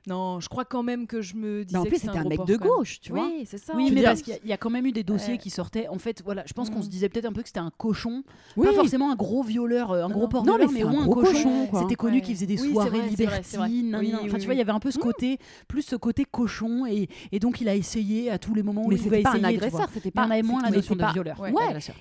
Non, 0.06 0.40
je 0.40 0.48
crois 0.48 0.64
quand 0.64 0.82
même 0.82 1.06
que 1.06 1.20
je 1.20 1.34
me 1.36 1.64
disais 1.64 1.78
Mais 1.78 1.84
en 1.84 1.88
plus, 1.88 1.98
c'était 1.98 2.16
un 2.16 2.24
mec 2.24 2.44
de 2.44 2.56
gauche, 2.56 3.00
tu 3.00 3.12
vois. 3.12 3.26
Oui, 3.26 3.44
c'est 3.46 3.58
ça. 3.58 3.74
Oui, 3.76 3.90
mais 3.90 4.00
dire, 4.00 4.04
parce 4.10 4.22
qu'il 4.22 4.32
y 4.32 4.36
a- 4.36 4.40
il 4.44 4.48
y, 4.48 4.52
a 4.52 4.56
quand 4.56 4.70
même 4.70 4.86
eu 4.86 4.92
des 4.92 5.02
dossiers 5.04 5.34
Ouais. 5.34 5.38
qui 5.38 5.50
sortaient. 5.50 5.88
En 5.88 5.98
fait, 5.98 6.22
voilà, 6.24 6.42
je 6.46 6.52
pense 6.54 6.70
qu'on 6.70 6.78
Mm. 6.78 6.84
se 6.84 6.88
disait 6.88 7.08
peut-être 7.08 7.26
un 7.26 7.32
peu 7.32 7.42
que 7.42 7.48
c'était 7.48 7.60
un 7.60 7.70
cochon, 7.76 8.22
Oui. 8.56 8.66
pas 8.66 8.72
forcément 8.72 9.10
un 9.12 9.16
gros 9.16 9.42
violeur, 9.42 9.90
euh, 9.90 10.04
un 10.04 10.08
Non, 10.08 10.14
gros 10.14 10.22
non. 10.22 10.28
porc 10.28 10.44
Non, 10.46 10.52
violeur, 10.56 10.68
mais 10.68 10.72
mais 10.74 10.78
c'est 10.80 10.84
au 10.84 10.88
un 10.88 10.92
moins 10.92 11.02
un 11.02 11.06
gros 11.06 11.20
cochon. 11.22 11.68
C'était 11.80 11.94
connu 11.96 12.16
Ouais. 12.16 12.20
qu'il 12.22 12.34
faisait 12.34 12.46
des 12.46 12.60
Oui, 12.62 12.72
soirées 12.72 12.98
vrai, 13.00 13.08
libertines. 13.08 13.58
Enfin, 13.60 13.68
oui, 13.68 14.20
tu 14.38 14.44
vois, 14.46 14.54
il 14.54 14.58
y 14.58 14.60
avait 14.60 14.72
un 14.72 14.80
peu 14.80 14.90
ce 14.90 14.96
oui. 14.98 15.02
côté, 15.04 15.38
plus 15.68 15.82
ce 15.82 15.96
côté 15.96 16.24
cochon, 16.24 16.86
et, 16.86 17.08
et 17.32 17.38
donc 17.38 17.60
il 17.60 17.68
a 17.68 17.74
essayé 17.76 18.30
à 18.30 18.38
tous 18.38 18.54
les 18.54 18.62
moments 18.62 18.84
où 18.84 18.88
Mais 18.88 18.96
il 18.96 19.02
pouvait 19.02 19.16
c'était 19.18 19.22
pas 19.24 19.30
un 19.30 19.38
essayer. 19.40 19.56
agresseur, 19.58 19.88
c'était 19.92 20.10
pas. 20.10 20.26
on 20.26 20.30
avait 20.30 20.42
moins 20.42 20.62
la 20.62 20.70
notion 20.70 20.94
de 20.96 21.04
violeur. 21.12 21.38
Ouais. 21.40 21.52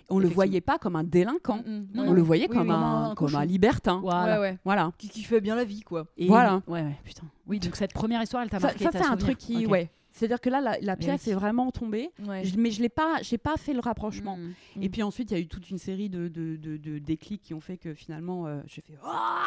On 0.09 0.19
le 0.19 0.27
voyait 0.29 0.61
pas 0.61 0.77
comme 0.77 0.95
un 0.95 1.03
délinquant. 1.03 1.57
Mm, 1.65 1.69
mm. 1.71 1.87
Non, 1.95 2.03
On 2.07 2.13
le 2.13 2.21
voyait 2.21 2.47
comme, 2.47 2.69
un, 2.71 3.13
libertin. 3.45 3.99
Voilà. 4.01 4.35
Ouais, 4.39 4.39
ouais. 4.51 4.57
Voilà. 4.63 4.91
Qui, 4.97 5.23
fait 5.23 5.41
bien 5.41 5.55
la 5.55 5.63
vie, 5.63 5.81
quoi. 5.81 6.05
Voilà. 6.27 6.61
Ouais, 6.67 6.81
ouais, 6.81 6.97
putain. 7.03 7.23
Oui, 7.49 7.59
donc 7.59 7.75
cette 7.75 7.93
première 7.93 8.21
histoire, 8.21 8.43
elle 8.43 8.49
t'a 8.49 8.59
Ça, 8.59 8.67
marqué. 8.67 8.83
ça, 8.85 8.91
c'est 8.93 8.97
un 8.99 9.03
souvenir. 9.03 9.25
truc 9.25 9.37
qui, 9.39 9.65
ouais. 9.65 9.89
C'est-à-dire 10.19 10.41
que 10.41 10.49
là, 10.49 10.77
la, 10.81 10.97
pièce 10.97 11.23
oui. 11.25 11.31
est 11.31 11.35
vraiment 11.35 11.71
tombée. 11.71 12.09
Ouais. 12.27 12.43
Je- 12.43 12.57
mais 12.57 12.71
je 12.71 12.81
l'ai 12.81 12.89
pas, 12.89 13.15
j'ai 13.21 13.37
pas 13.37 13.55
fait 13.55 13.73
le 13.73 13.79
rapprochement. 13.79 14.35
Mm. 14.75 14.83
Et 14.83 14.89
puis 14.89 15.01
ensuite, 15.01 15.31
il 15.31 15.33
y 15.35 15.37
a 15.37 15.39
eu 15.39 15.47
toute 15.47 15.69
une 15.69 15.77
série 15.77 16.09
de, 16.09 16.27
de, 16.27 16.57
de, 16.57 16.75
de 16.77 16.99
déclics 16.99 17.41
qui 17.41 17.53
ont 17.53 17.61
fait 17.61 17.77
que 17.77 17.93
finalement, 17.93 18.45
euh, 18.47 18.59
j'ai 18.67 18.81
fait 18.81 18.93
Ah, 19.03 19.45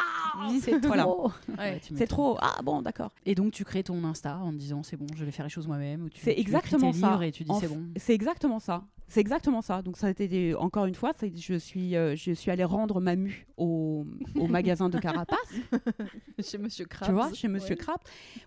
c'est 0.59 0.79
trop. 0.79 0.87
Voilà. 0.87 1.07
Ouais. 1.07 1.29
Ouais, 1.59 1.79
tu 1.79 1.93
C'est 1.95 2.07
trop. 2.07 2.37
Ah 2.41 2.59
bon, 2.63 2.81
d'accord. 2.81 3.11
Et 3.25 3.35
donc 3.35 3.51
tu 3.53 3.63
crées 3.63 3.83
ton 3.83 4.03
Insta 4.03 4.39
en 4.39 4.51
te 4.51 4.57
disant 4.57 4.81
c'est 4.81 4.97
bon, 4.97 5.05
je 5.15 5.23
vais 5.23 5.31
faire 5.31 5.45
les 5.45 5.49
choses 5.51 5.67
moi-même. 5.67 6.03
ou 6.03 6.09
tu- 6.09 6.19
C'est 6.19 6.33
tu 6.33 6.39
exactement 6.41 6.91
tes 6.91 6.97
ça. 6.97 7.19
Et 7.23 7.31
tu 7.31 7.43
dis 7.43 7.51
c'est 7.59 7.67
bon. 7.67 7.83
C'est 7.97 8.13
exactement 8.13 8.59
ça. 8.59 8.83
C'est 9.07 9.19
exactement 9.19 9.61
ça. 9.61 9.83
Donc 9.83 9.97
ça 9.97 10.07
a 10.07 10.09
été 10.09 10.55
encore 10.55 10.85
une 10.87 10.95
fois, 10.95 11.11
c'est- 11.19 11.37
je 11.37 11.53
suis, 11.55 11.95
euh, 11.95 12.15
je 12.15 12.31
suis 12.31 12.49
allée 12.49 12.63
rendre 12.63 12.99
ma 12.99 13.15
mue 13.15 13.45
au, 13.57 14.07
au 14.35 14.47
magasin 14.47 14.89
de 14.89 14.97
Carapace, 14.97 15.37
Chez 16.39 16.57
Monsieur 16.57 16.85
Krabs. 16.85 17.07
tu 17.09 17.13
vois, 17.13 17.31
chez 17.33 17.47
Monsieur 17.47 17.75
Ouais. 17.75 17.77
Krapp, 17.77 18.01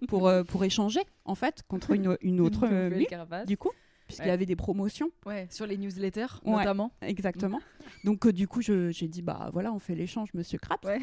pour 0.08 0.26
euh, 0.26 0.42
pour 0.42 0.64
échanger 0.64 1.00
en 1.26 1.34
fait 1.34 1.62
contre 1.68 1.90
une, 1.94 2.16
une 2.22 2.40
autre 2.40 2.64
Une 2.66 2.72
euh, 2.72 3.44
du 3.44 3.56
coup, 3.56 3.70
puisqu'il 4.06 4.28
y 4.28 4.30
avait 4.30 4.46
des 4.46 4.56
promotions. 4.56 5.10
Ouais, 5.26 5.46
sur 5.50 5.66
les 5.66 5.76
newsletters, 5.76 6.26
Ouais. 6.44 6.52
notamment. 6.52 6.92
Exactement. 7.02 7.60
Donc 8.04 8.26
euh, 8.26 8.32
du 8.32 8.46
coup, 8.48 8.60
j'ai 8.62 8.92
dit 9.08 9.22
bah 9.22 9.50
voilà, 9.52 9.72
on 9.72 9.78
fait 9.78 9.94
l'échange, 9.94 10.28
Monsieur 10.34 10.58
Krapp. 10.58 10.84
Ouais. 10.84 11.00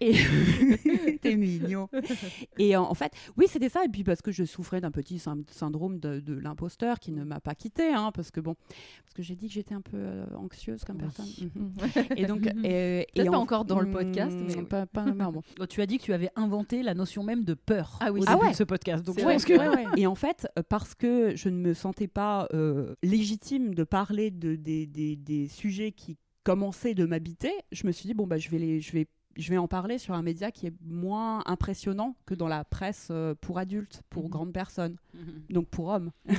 Et 0.00 0.14
t'es 1.22 1.36
mignon. 1.70 1.88
Et 2.58 2.76
en, 2.76 2.82
en 2.84 2.94
fait, 2.94 3.12
oui, 3.36 3.46
c'était 3.48 3.68
ça. 3.68 3.84
Et 3.84 3.88
puis 3.88 4.04
parce 4.04 4.22
que 4.22 4.32
je 4.32 4.44
souffrais 4.44 4.80
d'un 4.80 4.90
petit 4.90 5.18
syn- 5.18 5.44
syndrome 5.50 5.98
de, 5.98 6.20
de 6.20 6.34
l'imposteur 6.34 6.98
qui 6.98 7.12
ne 7.12 7.24
m'a 7.24 7.40
pas 7.40 7.54
quitté, 7.54 7.92
hein, 7.94 8.10
parce 8.14 8.30
que 8.30 8.40
bon, 8.40 8.54
parce 9.02 9.14
que 9.14 9.22
j'ai 9.22 9.36
dit 9.36 9.48
que 9.48 9.54
j'étais 9.54 9.74
un 9.74 9.80
peu 9.80 9.96
euh, 9.96 10.24
anxieuse 10.36 10.84
comme 10.84 10.96
Oui. 10.96 11.02
personne. 11.02 11.50
Mhm. 11.54 11.72
Et 12.16 12.26
donc, 12.26 12.46
euh, 12.46 12.50
Peut-être 13.14 13.26
et 13.26 13.30
pas 13.30 13.36
en- 13.38 13.42
encore 13.42 13.64
dans 13.64 13.80
le 13.80 13.86
Hmm, 13.86 13.92
podcast, 13.92 14.36
mais- 14.38 14.62
pas, 14.62 14.86
bon. 15.32 15.42
Tu 15.68 15.80
as 15.82 15.86
dit 15.86 15.98
que 15.98 16.02
tu 16.04 16.12
avais 16.12 16.30
inventé 16.36 16.82
la 16.82 16.94
notion 16.94 17.22
même 17.22 17.44
de 17.44 17.54
peur 17.54 17.98
Ah 18.00 18.12
oui, 18.12 18.20
au 18.20 18.24
début 18.24 18.32
Ah 18.32 18.38
ouais. 18.44 18.50
de 18.50 18.56
ce 18.56 18.64
podcast. 18.64 19.04
Donc 19.04 19.16
que- 19.16 19.22
que 19.22 19.52
ouais, 19.58 19.68
ouais. 19.68 19.84
Et 19.96 20.06
en 20.06 20.14
fait, 20.14 20.46
euh, 20.58 20.62
parce 20.68 20.94
que 20.94 21.34
je 21.36 21.48
ne 21.48 21.56
me 21.56 21.74
sentais 21.74 22.08
pas 22.08 22.48
euh, 22.54 22.94
légitime 23.02 23.74
de 23.74 23.84
parler 23.84 24.30
de, 24.30 24.56
des, 24.56 24.86
des- 24.86 25.16
des 25.16 25.48
sujets 25.48 25.92
qui 25.92 26.16
commençaient 26.42 26.94
de 26.94 27.04
m'habiter, 27.04 27.52
je 27.72 27.86
me 27.86 27.92
suis 27.92 28.06
dit, 28.06 28.14
bon, 28.14 28.26
bah, 28.26 28.38
je, 28.38 28.48
vais 28.48 28.58
les, 28.58 28.80
je, 28.80 28.92
vais, 28.92 29.06
je 29.36 29.50
vais 29.50 29.58
en 29.58 29.68
parler 29.68 29.98
sur 29.98 30.14
un 30.14 30.22
média 30.22 30.50
qui 30.50 30.66
est 30.66 30.72
moins 30.84 31.42
impressionnant 31.46 32.16
que 32.26 32.34
dans 32.34 32.48
la 32.48 32.64
presse 32.64 33.08
euh, 33.10 33.34
pour 33.40 33.58
adultes, 33.58 34.02
pour 34.10 34.24
Mhm. 34.24 34.28
grandes 34.30 34.52
personnes, 34.52 34.96
Mhm. 35.14 35.42
donc 35.50 35.66
pour 35.68 35.88
hommes. 35.88 36.10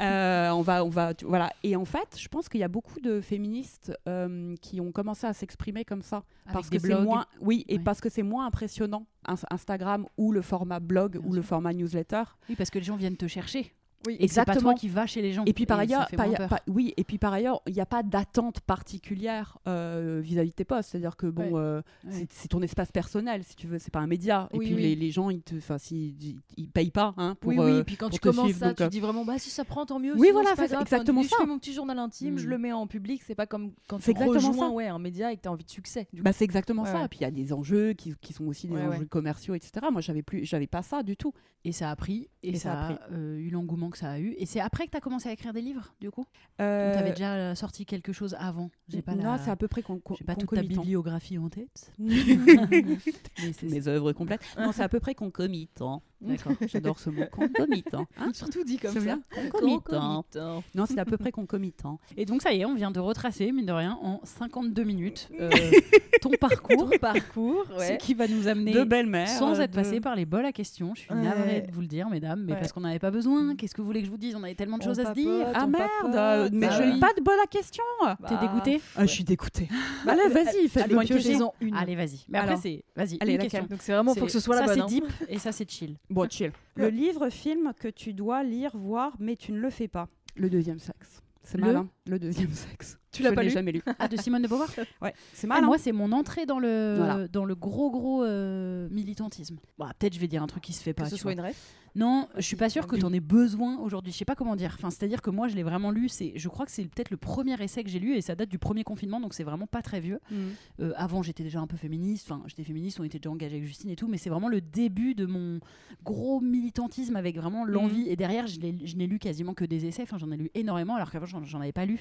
Euh, 0.00 0.50
on 0.50 0.62
va, 0.62 0.84
on 0.84 0.88
va, 0.88 1.14
tu- 1.14 1.24
voilà. 1.24 1.52
Et 1.62 1.76
en 1.76 1.84
fait, 1.84 2.16
je 2.18 2.28
pense 2.28 2.48
qu'il 2.48 2.60
y 2.60 2.64
a 2.64 2.68
beaucoup 2.68 3.00
de 3.00 3.20
féministes 3.20 3.92
euh, 4.08 4.54
qui 4.60 4.80
ont 4.80 4.92
commencé 4.92 5.26
à 5.26 5.32
s'exprimer 5.32 5.84
comme 5.84 6.02
ça 6.02 6.24
parce 6.52 6.68
que 6.68 6.78
c'est 6.78 7.00
moins, 7.00 7.26
oui, 7.40 7.64
et 7.68 7.76
Ouais. 7.78 7.84
parce 7.84 8.00
que 8.00 8.08
c'est 8.08 8.22
moins 8.22 8.46
impressionnant 8.46 9.06
Ins- 9.26 9.44
Instagram 9.50 10.06
ou 10.18 10.32
le 10.32 10.42
format 10.42 10.80
blog 10.80 11.12
Bien 11.18 11.22
ou 11.30 11.32
le 11.32 11.42
format 11.42 11.72
newsletter. 11.72 12.22
Oui, 12.48 12.56
parce 12.56 12.70
que 12.70 12.78
les 12.78 12.84
gens 12.84 12.96
viennent 12.96 13.16
te 13.16 13.26
chercher. 13.28 13.72
Oui, 14.06 14.16
Et 14.20 14.28
c'est 14.28 14.34
pas 14.40 14.44
toi 14.44 14.52
Exactement. 14.54 14.74
qui 14.74 14.88
vas 14.88 15.06
chez 15.06 15.22
les 15.22 15.32
gens. 15.32 15.44
Et 15.46 15.52
puis 15.52 15.66
par 15.66 15.78
ailleurs, 15.78 16.06
par- 16.16 16.48
par- 16.48 16.60
oui, 16.68 16.92
et 16.96 17.04
puis 17.04 17.18
par 17.18 17.32
ailleurs, 17.32 17.60
il 17.66 17.72
n'y 17.74 17.80
a 17.80 17.86
pas 17.86 18.02
d'attente 18.02 18.60
particulière 18.60 19.58
euh, 19.66 20.20
vis-à-vis 20.22 20.50
de 20.50 20.54
tes 20.54 20.64
posts. 20.64 20.90
C'est-à-dire 20.90 21.16
que 21.16 21.26
bon, 21.26 21.52
Ouais. 21.54 21.60
euh, 21.60 21.82
Ouais. 22.04 22.26
c'est- 22.30 22.48
ton 22.48 22.60
espace 22.62 22.92
personnel, 22.92 23.42
si 23.44 23.56
tu 23.56 23.66
veux. 23.66 23.78
C'est 23.78 23.90
pas 23.92 24.00
un 24.00 24.06
média. 24.06 24.48
Oui, 24.52 24.66
et 24.66 24.68
puis 24.68 24.74
oui. 24.76 24.82
Les, 24.82 24.94
les 24.96 25.10
gens, 25.10 25.30
ils 25.30 25.42
te, 25.42 25.56
enfin, 25.56 25.76
ils, 25.90 26.36
ils 26.56 26.68
payent 26.70 26.90
pas 26.90 27.14
hein, 27.16 27.36
pour. 27.40 27.48
oui, 27.50 27.56
oui, 27.58 27.64
euh, 27.70 27.82
puis 27.84 27.96
quand 27.96 28.10
tu 28.10 28.18
commences 28.20 28.44
suivre, 28.46 28.58
ça, 28.60 28.66
donc, 28.68 28.76
tu 28.76 28.82
euh, 28.82 28.88
dis 28.88 29.00
vraiment, 29.00 29.24
bah 29.24 29.38
si 29.38 29.50
ça 29.50 29.64
prend, 29.64 29.86
tant 29.86 29.98
mieux. 29.98 30.12
Oui, 30.14 30.28
sinon, 30.28 30.32
voilà, 30.42 30.50
c'est 30.56 30.64
exactement 30.80 31.20
Enfin, 31.20 31.28
ça. 31.30 31.36
Je 31.38 31.42
fais 31.42 31.48
mon 31.48 31.58
petit 31.58 31.72
journal 31.72 31.98
intime, 31.98 32.34
Mm. 32.34 32.38
je 32.38 32.48
le 32.48 32.58
mets 32.58 32.72
en 32.72 32.86
public, 32.86 33.22
c'est 33.26 33.34
pas 33.34 33.46
comme 33.46 33.72
quand 33.88 33.98
tu 33.98 34.10
exactement 34.10 34.34
rejoins 34.50 34.68
ça. 34.68 34.74
ouais, 34.74 34.86
un 34.86 34.98
média 34.98 35.32
et 35.32 35.36
que 35.36 35.42
tu 35.42 35.48
as 35.48 35.52
envie 35.52 35.64
de 35.64 35.70
succès. 35.70 36.06
Bah, 36.14 36.32
c'est 36.32 36.44
exactement 36.44 36.84
ça. 36.84 37.04
Et 37.04 37.08
puis 37.08 37.20
il 37.20 37.22
y 37.22 37.26
a 37.26 37.30
des 37.30 37.52
enjeux 37.52 37.92
qui, 37.94 38.14
sont 38.32 38.46
aussi 38.46 38.68
des 38.68 38.76
enjeux 38.76 39.06
commerciaux, 39.06 39.54
etc. 39.54 39.86
Moi, 39.92 40.00
j'avais 40.00 40.22
plus, 40.22 40.44
j'avais 40.44 40.66
pas 40.66 40.82
ça 40.82 41.02
du 41.02 41.16
tout. 41.16 41.32
Et 41.66 41.72
ça 41.72 41.90
a 41.90 41.96
pris, 41.96 42.28
et, 42.42 42.50
Et 42.50 42.54
ça, 42.56 42.88
a 42.88 42.98
euh, 43.12 43.38
eu 43.38 43.48
l'engouement 43.48 43.88
que 43.94 44.00
ça 44.00 44.10
a 44.10 44.18
eu. 44.18 44.34
Et 44.38 44.46
c'est 44.46 44.60
après 44.60 44.86
que 44.86 44.90
tu 44.90 44.96
as 44.96 45.00
commencé 45.00 45.28
à 45.28 45.32
écrire 45.32 45.52
des 45.52 45.62
livres, 45.62 45.94
du 46.00 46.10
coup? 46.10 46.26
Euh, 46.60 46.92
Tu 46.92 46.98
avais 46.98 47.10
déjà 47.10 47.34
euh, 47.34 47.54
sorti 47.54 47.86
quelque 47.86 48.12
chose 48.12 48.36
avant? 48.38 48.70
J'ai 48.88 49.02
pas 49.02 49.14
non, 49.14 49.32
la... 49.32 49.38
c'est 49.38 49.50
à 49.50 49.56
peu 49.56 49.68
près 49.68 49.82
con, 49.82 50.00
J'ai 50.18 50.24
pas 50.24 50.34
toute 50.34 50.50
ta 50.50 50.62
bibliographie 50.62 51.38
en 51.38 51.48
tête. 51.48 51.92
Mes 51.98 53.88
œuvres 53.88 54.12
complètes. 54.12 54.42
Non, 54.58 54.72
c'est 54.72 54.82
à 54.82 54.88
peu 54.88 55.00
près 55.00 55.14
concomitant. 55.14 56.02
D'accord. 56.20 56.52
J'adore 56.66 56.98
ce 56.98 57.10
mot. 57.10 57.22
Concomitant. 57.30 58.06
Hein 58.18 58.30
Surtout 58.32 58.64
dit 58.64 58.78
comme 58.78 58.94
ça. 58.94 59.00
bien 59.00 59.20
Concomitant. 59.50 60.22
Concomitant. 60.22 60.62
Non, 60.74 60.86
c'est 60.86 60.98
à 60.98 61.04
peu 61.04 61.16
près 61.18 61.30
concomitant. 61.32 61.98
Et 62.16 62.24
donc 62.24 62.42
ça 62.42 62.52
y 62.52 62.60
est, 62.60 62.64
on 62.64 62.74
vient 62.74 62.90
de 62.90 63.00
retracer, 63.00 63.52
mine 63.52 63.66
de 63.66 63.72
rien, 63.72 63.98
en 64.02 64.20
52 64.24 64.82
minutes, 64.84 65.28
euh, 65.40 65.50
ton 66.22 66.30
parcours, 66.40 66.88
Ton 66.90 66.98
parcours, 66.98 67.66
ce 67.78 67.96
qui 67.98 68.14
va 68.14 68.26
nous 68.28 68.48
amener 68.48 68.72
De 68.72 68.84
belle-mère. 68.84 69.28
sans 69.28 69.60
être 69.60 69.70
de- 69.72 69.76
passé 69.76 70.00
par 70.00 70.16
les 70.16 70.24
bols 70.24 70.46
à 70.46 70.52
questions. 70.52 70.94
Je 70.94 71.00
suis 71.02 71.12
Ouais. 71.12 71.20
navrée 71.22 71.60
de 71.62 71.70
vous 71.72 71.80
le 71.82 71.86
dire, 71.86 72.08
mesdames, 72.08 72.42
mais 72.44 72.52
Ouais. 72.52 72.58
parce 72.58 72.72
qu'on 72.72 72.80
n'avait 72.80 72.98
pas 72.98 73.10
besoin. 73.10 73.54
Qu'est-ce 73.56 73.74
que 73.74 73.80
vous 73.82 73.86
voulez 73.86 74.00
que 74.00 74.06
je 74.06 74.10
vous 74.10 74.16
dise? 74.16 74.34
On 74.34 74.42
avait 74.42 74.54
tellement 74.54 74.78
de 74.78 74.82
On 74.84 74.86
choses 74.86 75.00
à 75.00 75.06
se 75.06 75.12
dire. 75.12 75.46
Ah 75.54 75.66
merde 75.66 75.88
papote. 76.12 76.52
Mais 76.52 76.68
Ah 76.70 76.78
je 76.78 76.82
n'ai 76.94 77.00
pas 77.00 77.12
de 77.16 77.22
bol 77.22 77.34
à 77.42 77.46
question 77.46 77.84
T'es 78.28 78.36
dégoûtée? 78.38 78.80
Ah, 78.96 79.02
Je 79.06 79.10
suis 79.12 79.24
dégoûtée. 79.24 79.68
Bah, 80.06 80.12
Allez, 80.12 80.28
vas-y, 80.32 80.48
Allez, 80.58 80.68
fais-moi 80.68 81.02
une 81.02 81.08
question. 81.08 81.32
piochez-en 81.32 81.54
une. 81.60 81.74
Allez, 81.76 81.96
vas-y. 81.96 82.24
Mais 82.28 82.38
après, 82.38 82.56
c'est. 82.56 82.84
Vas-y, 82.96 83.16
Allez. 83.20 83.38
Donc 83.38 83.50
c'est 83.80 83.92
vraiment, 83.92 84.14
faut 84.14 84.26
que 84.26 84.32
ce 84.32 84.40
soit 84.40 84.54
la 84.60 84.66
ça, 84.66 84.74
bonne. 84.76 84.88
c'est 84.88 84.96
hein. 84.96 85.00
deep 85.00 85.04
et 85.28 85.38
ça, 85.38 85.50
c'est 85.52 85.68
chill. 85.70 85.96
Bon, 86.10 86.28
chill. 86.28 86.52
Le 86.76 86.88
livre, 86.88 87.30
film 87.30 87.72
que 87.78 87.88
tu 87.88 88.12
dois 88.12 88.42
lire, 88.42 88.76
voir, 88.76 89.14
mais 89.18 89.36
tu 89.36 89.52
ne 89.52 89.58
le 89.58 89.70
fais 89.70 89.88
pas. 89.88 90.08
Le 90.36 90.50
deuxième 90.50 90.78
sexe. 90.78 91.22
C'est 91.42 91.58
malin. 91.58 91.88
Le 92.06 92.18
deuxième 92.18 92.52
sexe. 92.52 92.98
Tu 93.12 93.22
l'as 93.22 93.30
Je 93.30 93.34
pas 93.34 93.42
lu 93.44 93.50
jamais 93.50 93.72
lu. 93.72 93.82
Ah, 93.98 94.08
de 94.08 94.16
Simone 94.16 94.42
de 94.42 94.48
Beauvoir 94.48 94.68
Ouais, 95.02 95.14
c'est 95.32 95.46
Ah, 95.46 95.54
malin. 95.54 95.66
Moi, 95.66 95.78
c'est 95.78 95.92
mon 95.92 96.10
entrée 96.12 96.46
dans 96.46 96.58
le, 96.58 96.96
Voilà. 96.98 97.28
dans 97.28 97.44
le 97.44 97.54
gros, 97.54 97.90
gros 97.90 98.24
euh, 98.24 98.88
militantisme. 98.90 99.56
Bon, 99.78 99.86
peut-être 99.98 100.14
je 100.14 100.18
vais 100.20 100.26
dire 100.26 100.42
un 100.42 100.46
truc 100.48 100.62
qui 100.64 100.72
se 100.72 100.82
fait 100.82 100.92
pas. 100.94 101.04
Que 101.04 101.10
ce 101.10 101.14
tu 101.14 101.20
soit 101.20 101.32
vois. 101.34 101.42
une 101.42 101.48
ref. 101.48 101.74
Non, 101.96 102.26
je 102.34 102.40
suis 102.40 102.56
pas 102.56 102.68
sûre 102.70 102.88
que 102.88 102.96
tu 102.96 103.04
en 103.04 103.12
aies 103.12 103.20
besoin 103.20 103.78
aujourd'hui. 103.78 104.10
Je 104.12 104.18
sais 104.18 104.24
pas 104.24 104.34
comment 104.34 104.56
dire. 104.56 104.72
Enfin, 104.76 104.90
c'est-à-dire 104.90 105.22
que 105.22 105.30
moi, 105.30 105.46
je 105.46 105.54
l'ai 105.54 105.62
vraiment 105.62 105.92
lu. 105.92 106.08
C'est, 106.08 106.32
je 106.34 106.48
crois 106.48 106.66
que 106.66 106.72
c'est 106.72 106.82
peut-être 106.86 107.10
le 107.12 107.16
premier 107.16 107.54
essai 107.62 107.84
que 107.84 107.88
j'ai 107.90 108.00
lu 108.00 108.16
et 108.16 108.20
ça 108.20 108.34
date 108.34 108.48
du 108.48 108.58
premier 108.58 108.82
confinement, 108.82 109.20
donc 109.20 109.32
c'est 109.32 109.44
vraiment 109.44 109.68
pas 109.68 109.80
très 109.80 110.00
vieux. 110.00 110.18
Mm. 110.28 110.34
Euh, 110.80 110.92
avant, 110.96 111.22
j'étais 111.22 111.44
déjà 111.44 111.60
un 111.60 111.68
peu 111.68 111.76
féministe. 111.76 112.26
Enfin, 112.28 112.42
j'étais 112.48 112.64
féministe, 112.64 112.98
on 112.98 113.04
était 113.04 113.20
déjà 113.20 113.30
engagé 113.30 113.58
avec 113.58 113.68
Justine 113.68 113.90
et 113.90 113.96
tout, 113.96 114.08
mais 114.08 114.18
c'est 114.18 114.28
vraiment 114.28 114.48
le 114.48 114.60
début 114.60 115.14
de 115.14 115.24
mon 115.24 115.60
gros 116.04 116.40
militantisme 116.40 117.14
avec 117.14 117.36
vraiment 117.36 117.64
l'envie. 117.64 118.08
Et 118.08 118.16
derrière, 118.16 118.48
je 118.48 118.58
n'ai 118.58 119.06
lu 119.06 119.20
quasiment 119.20 119.54
que 119.54 119.64
des 119.64 119.86
essais. 119.86 120.02
Enfin, 120.02 120.18
j'en 120.18 120.32
ai 120.32 120.36
lu 120.36 120.50
énormément, 120.54 120.96
alors 120.96 121.12
qu'avant, 121.12 121.26
j'en, 121.26 121.44
j'en 121.44 121.60
avais 121.60 121.70
pas 121.70 121.86
lu. 121.86 121.93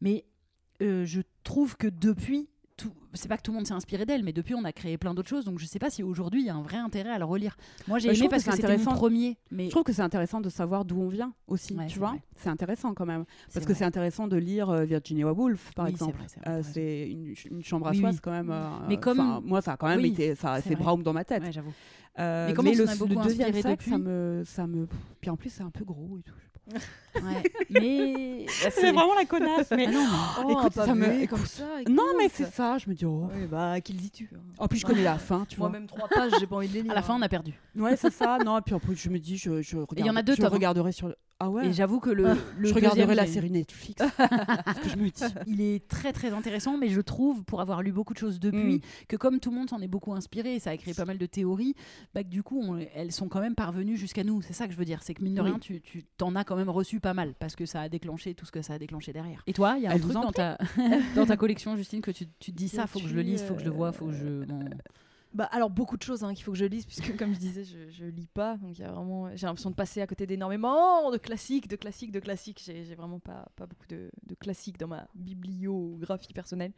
Mais 0.00 0.24
euh, 0.82 1.04
je 1.04 1.20
trouve 1.44 1.76
que 1.76 1.86
depuis. 1.88 2.48
C'est 3.14 3.28
pas 3.28 3.38
que 3.38 3.42
tout 3.42 3.50
le 3.52 3.56
monde 3.56 3.66
s'est 3.66 3.72
inspiré 3.72 4.04
d'elle, 4.04 4.22
mais 4.22 4.34
depuis 4.34 4.54
on 4.54 4.62
a 4.64 4.72
créé 4.72 4.98
plein 4.98 5.14
d'autres 5.14 5.30
choses, 5.30 5.46
donc 5.46 5.58
je 5.58 5.64
sais 5.64 5.78
pas 5.78 5.88
si 5.88 6.02
aujourd'hui 6.02 6.42
il 6.42 6.46
y 6.46 6.50
a 6.50 6.54
un 6.54 6.60
vrai 6.60 6.76
intérêt 6.76 7.08
à 7.08 7.18
le 7.18 7.24
relire. 7.24 7.56
Moi 7.88 7.98
j'ai 7.98 8.08
Bah, 8.08 8.14
aimé 8.14 8.28
parce 8.28 8.44
que 8.44 8.50
que, 8.50 8.56
c'est 8.56 8.60
c'était 8.68 8.76
mon 8.76 8.92
premier, 8.94 9.38
mais 9.50 9.64
Je 9.64 9.70
trouve 9.70 9.84
que 9.84 9.94
c'est 9.94 10.02
intéressant 10.02 10.42
de 10.42 10.50
savoir 10.50 10.84
d'où 10.84 11.00
on 11.00 11.08
vient 11.08 11.32
aussi, 11.46 11.74
Ouais, 11.74 11.86
tu 11.86 11.98
vois. 11.98 12.14
C'est 12.36 12.50
intéressant 12.50 12.92
quand 12.92 13.06
même. 13.06 13.24
Parce 13.54 13.64
que 13.64 13.72
c'est 13.72 13.86
intéressant 13.86 14.28
de 14.28 14.36
lire 14.36 14.68
euh, 14.68 14.84
Virginia 14.84 15.32
Woolf, 15.32 15.72
par 15.74 15.86
Oui, 15.86 15.92
exemple. 15.92 16.18
c'est 16.26 16.46
Euh, 16.46 17.08
une, 17.08 17.24
ch- 17.34 17.46
une 17.50 17.64
chambre 17.64 17.86
à 17.86 17.92
Oui, 17.92 18.00
soi, 18.00 18.10
oui. 18.10 18.14
c'est 18.16 18.20
quand 18.22 18.30
même. 18.32 18.50
euh, 18.50 18.68
Mais 18.86 18.98
comme- 18.98 19.40
moi, 19.46 19.62
ça 19.62 19.72
a 19.72 19.76
quand 19.78 19.88
même 19.88 20.04
été. 20.04 20.34
Ça 20.34 20.60
c'est 20.60 20.76
braum 20.76 21.02
dans 21.02 21.14
ma 21.14 21.24
tête. 21.24 21.42
Ouais, 21.42 21.52
j'avoue. 21.52 21.72
Mais 22.18 22.52
comme 22.54 22.66
on 22.68 22.72
le, 22.72 22.76
le 23.14 23.22
deuxième 23.24 23.54
sexe, 23.54 23.86
ça 23.88 23.96
me, 23.96 24.42
ça 24.44 24.66
me. 24.66 24.86
Puis 25.22 25.30
en 25.30 25.38
plus, 25.38 25.48
c'est 25.48 25.62
un 25.62 25.70
peu 25.70 25.86
gros 25.86 26.18
et 26.18 26.22
tout. 26.22 26.34
Ouais. 26.68 27.42
mais 27.70 28.46
bah, 28.64 28.70
C'est 28.72 28.92
vraiment 28.92 29.14
la 29.14 29.24
connasse. 29.24 29.70
Mais 29.70 29.86
Ah 29.88 29.90
non, 29.92 30.06
Oh, 30.44 30.50
Écoute, 30.50 30.74
pas 30.74 30.86
ça 30.86 30.94
me- 30.94 31.06
vu, 31.06 31.22
écoute. 31.22 31.38
comme 31.38 31.46
ça. 31.46 31.64
non, 31.88 32.04
mais 32.18 32.28
c'est 32.28 32.50
ça. 32.52 32.76
Je 32.78 32.88
me 32.90 32.94
dis. 32.94 33.04
Oh. 33.06 33.28
Oui, 33.34 33.46
bah, 33.46 33.80
qui 33.80 33.92
le 33.92 33.98
dis-tu 34.00 34.28
hein 34.34 34.38
En 34.58 34.68
plus, 34.68 34.78
je 34.80 34.86
connais 34.86 35.02
la 35.04 35.18
fin, 35.18 35.44
tu 35.48 35.56
vois. 35.56 35.68
Moi, 35.68 35.78
même 35.78 35.86
trois 35.88 36.08
pages, 36.08 36.32
j'ai 36.38 36.46
pas 36.46 36.56
envie 36.56 36.68
de 36.68 36.74
les 36.74 36.82
lire. 36.82 36.92
à 36.92 36.94
la 36.94 37.02
fin 37.02 37.14
hein. 37.14 37.18
on 37.20 37.22
a 37.22 37.28
perdu. 37.28 37.54
Ouais, 37.76 37.96
c'est 37.96 38.12
ça. 38.12 38.38
Non, 38.44 38.58
et 38.58 38.62
puis 38.62 38.74
en 38.74 38.80
plus, 38.80 38.96
je 38.96 39.08
me 39.08 39.18
dis, 39.18 39.36
je, 39.38 39.62
je 39.62 39.76
regarde. 39.76 39.94
il 39.98 40.06
y 40.06 40.10
en 40.10 40.16
a 40.16 40.22
deux 40.22 40.34
je 40.34 40.44
regarderai 40.44 40.92
sur. 40.92 41.08
le- 41.08 41.16
Ah 41.38 41.50
ouais. 41.50 41.66
Et 41.66 41.72
j'avoue 41.74 42.00
que 42.00 42.08
le, 42.08 42.28
le 42.58 42.68
je 42.68 42.72
regarderai 42.74 43.14
la 43.14 43.26
série 43.26 43.50
Netflix. 43.50 44.02
ce 44.18 44.80
que 44.80 44.88
je 44.88 44.96
me 44.96 45.10
dis. 45.10 45.34
Il 45.46 45.60
est 45.60 45.86
très 45.86 46.12
très 46.14 46.30
intéressant, 46.32 46.78
mais 46.78 46.88
je 46.88 47.00
trouve, 47.02 47.44
pour 47.44 47.60
avoir 47.60 47.82
lu 47.82 47.92
beaucoup 47.92 48.14
de 48.14 48.18
choses 48.18 48.40
depuis, 48.40 48.76
Mm. 48.76 48.80
que 49.08 49.16
comme 49.16 49.38
tout 49.38 49.50
le 49.50 49.56
monde 49.58 49.68
s'en 49.68 49.80
est 49.80 49.86
beaucoup 49.88 50.14
inspiré, 50.14 50.54
et 50.54 50.60
ça 50.60 50.70
a 50.70 50.76
créé 50.78 50.94
pas 50.94 51.04
mal 51.04 51.18
de 51.18 51.26
théories, 51.26 51.74
bah, 52.14 52.22
que 52.22 52.28
du 52.28 52.42
coup, 52.42 52.60
on- 52.62 52.78
elles 52.94 53.12
sont 53.12 53.28
quand 53.28 53.40
même 53.40 53.54
parvenues 53.54 53.98
jusqu'à 53.98 54.24
nous. 54.24 54.40
C'est 54.40 54.54
ça 54.54 54.66
que 54.66 54.72
je 54.72 54.78
veux 54.78 54.86
dire. 54.86 55.02
C'est 55.02 55.12
que 55.12 55.22
mine 55.22 55.34
de 55.34 55.42
Oui. 55.42 55.50
rien, 55.50 55.58
tu, 55.58 55.82
tu 55.82 56.04
t'en 56.16 56.34
as 56.36 56.44
quand 56.44 56.56
même 56.56 56.70
reçu 56.70 57.00
pas 57.00 57.12
mal, 57.12 57.34
parce 57.38 57.54
que 57.54 57.66
ça 57.66 57.82
a 57.82 57.88
déclenché 57.90 58.34
tout 58.34 58.46
ce 58.46 58.52
que 58.52 58.62
ça 58.62 58.72
a 58.72 58.78
déclenché 58.78 59.12
derrière. 59.12 59.42
Et 59.46 59.52
toi, 59.52 59.74
il 59.76 59.82
y 59.82 59.86
a 59.86 59.90
un 59.90 59.94
Elle 59.94 60.00
truc 60.00 60.14
dans 60.14 60.32
ta, 60.32 60.56
dans 61.14 61.26
ta 61.26 61.36
collection, 61.36 61.76
Justine, 61.76 62.00
que 62.00 62.10
tu, 62.12 62.26
tu 62.38 62.52
te 62.52 62.56
dis 62.56 62.68
ça, 62.70 62.86
faut 62.86 62.98
que 62.98 63.08
je 63.08 63.14
le 63.14 63.20
lise, 63.22 63.42
faut 63.42 63.52
que 63.54 63.60
je 63.60 63.66
le 63.66 63.72
vois, 63.72 63.92
faut 63.92 64.06
que 64.06 64.12
je. 64.14 64.44
bon. 64.46 64.60
Bah, 65.36 65.44
alors 65.52 65.68
beaucoup 65.68 65.98
de 65.98 66.02
choses 66.02 66.24
hein, 66.24 66.32
qu'il 66.32 66.44
faut 66.44 66.52
que 66.52 66.56
je 66.58 66.64
lise 66.64 66.86
puisque 66.86 67.14
comme 67.18 67.34
je 67.34 67.38
disais 67.38 67.62
je, 67.62 67.90
je 67.90 68.06
lis 68.06 68.26
pas. 68.26 68.56
Donc 68.56 68.78
il 68.78 68.80
y 68.80 68.84
a 68.84 68.90
vraiment 68.90 69.28
j'ai 69.36 69.46
l'impression 69.46 69.68
de 69.68 69.74
passer 69.74 70.00
à 70.00 70.06
côté 70.06 70.26
d'énormément 70.26 71.10
de 71.10 71.18
classiques 71.18 71.68
de 71.68 71.76
classiques 71.76 72.10
de 72.10 72.20
classiques. 72.20 72.62
J'ai 72.64 72.86
j'ai 72.86 72.94
vraiment 72.94 73.18
pas, 73.18 73.46
pas 73.54 73.66
beaucoup 73.66 73.86
de, 73.86 74.10
de 74.26 74.34
classiques 74.34 74.78
dans 74.78 74.88
ma 74.88 75.06
bibliographie 75.14 76.32
personnelle. 76.32 76.72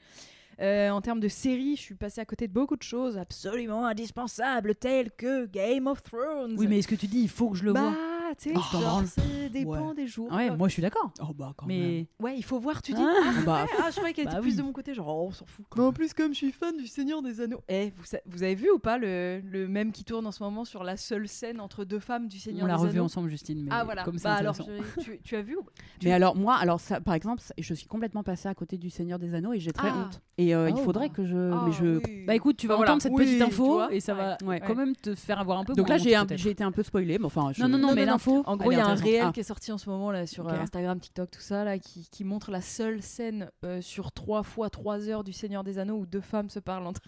Euh, 0.60 0.90
en 0.90 1.00
termes 1.00 1.20
de 1.20 1.28
séries 1.28 1.76
je 1.76 1.82
suis 1.82 1.94
passée 1.94 2.20
à 2.20 2.24
côté 2.24 2.48
de 2.48 2.52
beaucoup 2.52 2.76
de 2.76 2.82
choses 2.82 3.16
absolument 3.16 3.86
indispensables 3.86 4.74
telles 4.74 5.12
que 5.12 5.46
Game 5.46 5.86
of 5.86 6.02
Thrones. 6.02 6.56
Oui, 6.58 6.66
mais 6.66 6.80
est-ce 6.80 6.88
que 6.88 6.96
tu 6.96 7.06
dis, 7.06 7.20
il 7.20 7.28
faut 7.28 7.50
que 7.50 7.56
je 7.56 7.64
le 7.64 7.72
bah 7.72 7.82
vois? 7.82 7.96
Tu 8.40 8.50
sais 8.50 8.54
Oh, 8.56 8.78
genre, 8.80 9.02
c'est 9.06 9.48
dépend 9.50 9.88
Ouais. 9.88 9.94
des 9.94 10.06
jours 10.06 10.30
Ouais, 10.32 10.54
moi 10.56 10.68
je 10.68 10.74
suis 10.74 10.82
d'accord. 10.82 11.10
Oh 11.20 11.32
bah 11.34 11.52
quand 11.56 11.66
même. 11.66 11.78
Mais 11.78 12.06
ouais 12.20 12.36
il 12.36 12.44
faut 12.44 12.58
voir 12.58 12.82
tu 12.82 12.92
dis 12.92 13.02
Ah. 13.02 13.12
ah, 13.24 13.32
Bah, 13.44 13.64
vrai 13.64 13.72
ah, 13.84 13.90
je 13.90 13.96
croyais 13.96 14.14
qu'elle 14.14 14.26
bah 14.26 14.32
était 14.32 14.40
oui. 14.40 14.46
plus 14.48 14.56
de 14.56 14.62
mon 14.62 14.72
côté 14.72 14.94
genre 14.94 15.08
oh, 15.08 15.26
on 15.28 15.32
s'en 15.32 15.46
fout 15.46 15.64
mais 15.76 15.82
en 15.82 15.92
plus 15.92 16.12
comme 16.14 16.32
je 16.32 16.38
suis 16.38 16.52
fan 16.52 16.76
du 16.76 16.86
Seigneur 16.86 17.22
des 17.22 17.40
Anneaux 17.40 17.60
eh 17.68 17.92
vous, 18.26 18.42
avez 18.42 18.54
vu 18.54 18.70
ou 18.70 18.78
pas 18.78 18.98
le, 18.98 19.40
le 19.40 19.66
même 19.68 19.92
qui 19.92 20.04
tourne 20.04 20.26
en 20.26 20.32
ce 20.32 20.42
moment 20.42 20.64
sur 20.64 20.84
la 20.84 20.96
seule 20.96 21.26
scène 21.28 21.60
entre 21.60 21.84
deux 21.84 21.98
femmes 21.98 22.28
du 22.28 22.38
Seigneur 22.38 22.64
on 22.64 22.66
l'a 22.66 22.76
des 22.76 22.82
revu 22.82 22.92
Anneaux 22.98 23.04
ensemble, 23.04 23.28
Justine. 23.30 23.62
Mais 23.62 23.68
ah 23.72 23.84
voilà 23.84 24.04
comme 24.04 24.16
bah 24.22 24.34
alors 24.34 24.54
je- 24.54 25.02
tu, 25.02 25.18
tu 25.24 25.36
as 25.36 25.42
vu 25.42 25.56
ou- 25.56 25.66
Mais 26.04 26.12
alors 26.12 26.36
moi, 26.36 26.54
alors 26.56 26.78
ça, 26.80 27.00
par 27.00 27.14
exemple, 27.14 27.42
je 27.58 27.74
suis 27.74 27.86
complètement 27.86 28.22
passée 28.22 28.48
à 28.48 28.54
côté 28.54 28.76
du 28.78 28.90
Seigneur 28.90 29.18
des 29.18 29.34
Anneaux 29.34 29.52
et 29.52 29.58
j'ai 29.60 29.72
très 29.72 29.88
Ah. 29.90 29.96
honte. 30.06 30.20
Et 30.36 30.54
euh, 30.54 30.70
il 30.70 30.76
faudrait 30.76 31.08
que 31.08 31.24
je, 31.26 31.50
Ah, 31.52 31.62
mais 31.66 31.72
je. 31.72 31.96
oui. 32.06 32.24
Bah 32.26 32.34
écoute, 32.34 32.56
tu 32.56 32.66
vas 32.68 32.78
entendre 32.78 33.02
cette 33.02 33.14
petite 33.14 33.42
info 33.42 33.88
et 33.90 34.00
ça 34.00 34.14
va 34.14 34.36
quand 34.66 34.74
même 34.74 34.94
te 34.96 35.14
faire 35.14 35.40
avoir 35.40 35.58
un 35.58 35.64
peu. 35.64 35.72
Donc 35.74 35.88
là, 35.88 35.96
j'ai 35.98 36.50
été 36.50 36.62
un 36.64 36.72
peu 36.72 36.82
spoilée, 36.82 37.18
mais 37.18 37.24
enfin. 37.26 37.50
je- 37.52 37.62
Non, 37.62 37.68
non, 37.68 37.78
non, 37.78 37.94
mais 37.94 38.06
non, 38.06 38.18
En 38.46 38.56
gros, 38.56 38.72
il 38.72 38.78
y 38.78 38.80
a 38.80 38.86
un 38.86 38.94
réel 38.94 39.24
Ah. 39.28 39.32
qui 39.32 39.40
est 39.40 39.44
sorti 39.44 39.72
en 39.72 39.78
ce 39.78 39.88
moment 39.90 40.10
là 40.10 40.26
sur 40.26 40.48
euh, 40.48 40.52
Instagram, 40.52 40.98
TikTok, 41.00 41.30
tout 41.30 41.40
ça 41.40 41.64
là, 41.64 41.78
qui, 41.78 42.08
qui 42.10 42.24
montre 42.24 42.50
la 42.50 42.60
seule 42.60 43.02
scène 43.02 43.50
euh, 43.64 43.80
sur 43.80 44.12
trois 44.12 44.42
fois 44.42 44.70
trois 44.70 45.08
heures 45.08 45.24
du 45.24 45.32
Seigneur 45.32 45.64
des 45.64 45.78
Anneaux 45.78 45.96
où 45.98 46.06
deux 46.06 46.20
femmes 46.20 46.50
se 46.50 46.58
parlent 46.60 46.86
entre 46.86 47.00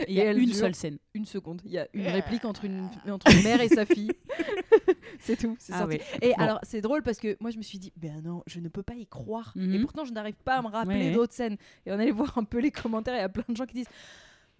Et 0.00 0.04
Il 0.08 0.14
y 0.14 0.20
a 0.20 0.32
une 0.32 0.52
seule 0.52 0.74
scène. 0.74 0.98
une 1.14 1.24
seconde. 1.26 1.62
Il 1.64 1.72
y 1.72 1.78
a 1.78 1.86
une 1.92 2.06
réplique 2.06 2.44
entre 2.44 2.64
une, 2.64 2.88
entre 3.10 3.30
une 3.34 3.42
mère 3.42 3.60
et 3.60 3.68
sa 3.68 3.84
fille. 3.86 4.10
c'est 5.20 5.36
tout. 5.36 5.56
C'est 5.58 5.72
Ah 5.74 5.80
sorti. 5.80 5.98
Et 6.22 6.28
Bon. 6.36 6.42
alors, 6.42 6.58
c'est 6.62 6.80
drôle 6.80 7.02
parce 7.02 7.18
que 7.18 7.36
moi, 7.40 7.50
je 7.50 7.56
me 7.58 7.62
suis 7.62 7.78
dit, 7.78 7.92
ben 7.96 8.20
non, 8.22 8.42
je 8.46 8.60
ne 8.60 8.68
peux 8.68 8.82
pas 8.82 8.94
y 8.94 9.06
croire. 9.06 9.52
Mhm. 9.56 9.74
Et 9.74 9.78
pourtant, 9.80 10.04
je 10.04 10.12
n'arrive 10.12 10.36
pas 10.44 10.56
à 10.56 10.62
me 10.62 10.68
rappeler 10.68 11.08
Ouais. 11.08 11.12
d'autres 11.12 11.32
scènes. 11.34 11.56
Et 11.86 11.90
on 11.92 11.94
allait 11.94 12.10
voir 12.12 12.36
un 12.38 12.44
peu 12.44 12.58
les 12.58 12.70
commentaires. 12.70 13.14
Il 13.14 13.20
y 13.20 13.22
a 13.22 13.28
plein 13.28 13.44
de 13.48 13.56
gens 13.56 13.66
qui 13.66 13.74
disent. 13.74 13.88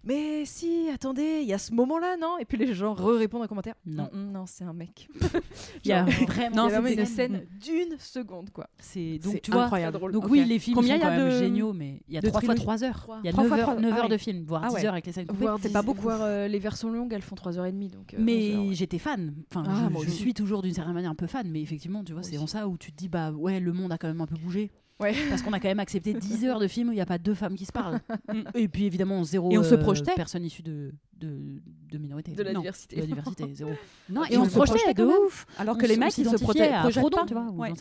Mais 0.05 0.45
si, 0.45 0.89
attendez, 0.93 1.39
il 1.41 1.47
y 1.47 1.53
a 1.53 1.57
ce 1.57 1.73
moment-là, 1.73 2.15
non? 2.15 2.37
Et 2.39 2.45
puis 2.45 2.57
les 2.57 2.73
gens 2.73 2.93
re-répondent 2.93 3.41
en 3.43 3.47
commentaire 3.47 3.75
Non. 3.85 4.09
Mm, 4.13 4.17
mm, 4.17 4.31
non, 4.31 4.45
c'est 4.45 4.63
un 4.63 4.71
mec. 4.71 5.09
Il 5.83 5.89
y 5.89 5.91
a 5.91 6.03
vraiment, 6.05 6.69
une 6.87 7.05
scène 7.05 7.45
d'une 7.59 7.97
seconde, 7.99 8.49
quoi. 8.51 8.69
C'est 8.79 9.19
donc 9.19 9.33
C'est 9.33 9.39
tu 9.41 9.51
vois. 9.51 9.63
incroyable. 9.63 9.99
Donc 10.11 10.23
Ok. 10.23 10.31
oui, 10.31 10.45
les 10.45 10.57
films 10.57 10.75
Combien 10.75 10.95
sont 10.95 11.01
il 11.01 11.03
y 11.03 11.05
a 11.05 11.09
quand 11.17 11.23
même 11.25 11.39
géniaux, 11.39 11.73
mais 11.73 12.01
il 12.07 12.13
y 12.13 12.17
a 12.17 12.21
3 12.21 12.31
fois 12.31 12.39
trilogie 12.55 12.61
3 12.63 12.83
heures. 12.85 13.01
Trois. 13.01 13.19
Il 13.23 13.25
y 13.25 13.29
a 13.29 13.31
Trois 13.33 13.43
9 13.43 13.49
fois 13.49 13.57
heures, 13.59 13.69
trois- 13.71 13.81
9 13.81 13.91
ah 13.93 13.97
heures 13.97 14.03
ouais. 14.05 14.09
de 14.09 14.17
film, 14.17 14.43
voire 14.45 14.61
Ah 14.63 14.67
10 14.69 14.73
ouais. 14.75 14.85
heures 14.85 14.93
avec 14.93 15.05
les 15.05 15.11
scènes 15.11 15.27
coupées. 15.27 15.47
C'est 15.61 15.73
pas 15.73 15.81
beaucoup. 15.81 16.01
Voir 16.03 16.19
euh, 16.21 16.47
les 16.47 16.59
versions 16.59 16.91
longues, 16.91 17.11
elles 17.11 17.21
font 17.21 17.35
3h30. 17.35 17.91
Donc, 17.91 18.13
euh, 18.13 18.17
11 18.17 18.19
heures, 18.19 18.25
Mais 18.25 18.55
ouais. 18.55 18.73
j'étais 18.75 18.99
fan. 18.99 19.33
Enfin, 19.51 19.63
Ah, 19.67 19.89
je, 20.01 20.09
suis 20.09 20.33
toujours 20.33 20.61
d'une 20.61 20.73
certaine 20.73 20.93
manière 20.93 21.11
un 21.11 21.15
peu 21.15 21.27
fan, 21.27 21.49
mais 21.51 21.61
effectivement, 21.61 22.05
tu 22.05 22.13
vois, 22.13 22.23
c'est 22.23 22.37
en 22.37 22.47
ça 22.47 22.69
où 22.69 22.77
tu 22.77 22.93
te 22.93 22.97
dis, 22.97 23.09
bah 23.09 23.31
ouais, 23.31 23.59
le 23.59 23.73
monde 23.73 23.91
a 23.91 23.97
quand 23.97 24.07
même 24.07 24.21
un 24.21 24.27
peu 24.27 24.37
bougé. 24.37 24.71
Ouais. 24.99 25.13
Parce 25.29 25.41
qu'on 25.41 25.53
a 25.53 25.59
quand 25.59 25.67
même 25.69 25.79
accepté 25.79 26.13
10 26.13 26.45
heures 26.45 26.59
de 26.59 26.67
film 26.67 26.89
où 26.89 26.91
il 26.91 26.95
n'y 26.95 27.01
a 27.01 27.05
pas 27.05 27.17
deux 27.17 27.33
femmes 27.33 27.55
qui 27.55 27.65
se 27.65 27.71
parlent. 27.71 27.99
Et 28.55 28.67
puis 28.67 28.85
évidemment, 28.85 29.23
zéro 29.23 29.49
Et 29.51 29.57
on 29.57 29.63
se 29.63 29.75
euh, 29.75 29.77
projetait. 29.77 30.13
personne 30.15 30.43
issue 30.43 30.61
de, 30.61 30.91
de, 31.17 31.61
de 31.91 31.97
minorité. 31.97 32.31
De 32.33 32.43
la 32.43 32.51
Non, 32.53 32.59
diversité. 32.59 32.95
de 32.97 33.01
la 33.01 33.07
diversité, 33.07 33.45
zéro. 33.53 33.71
Non, 34.09 34.23
Et 34.29 34.37
on 34.37 34.45
se 34.45 34.51
projetait 34.51 34.93
de 34.93 35.01
quand 35.03 35.07
même. 35.07 35.17
ouf. 35.25 35.45
Alors 35.57 35.75
On 35.75 35.79
que 35.79 35.85
les 35.85 35.95
mecs, 35.97 36.17
ils 36.17 36.25
se 36.29 36.35
proté- 36.35 36.63
à 36.71 36.81
projettent 36.81 36.99
Frodon, 36.99 37.17
pas. 37.17 37.25
tu 37.25 37.33
vois, 37.33 37.43
ou 37.49 37.61
Ouais. 37.61 37.73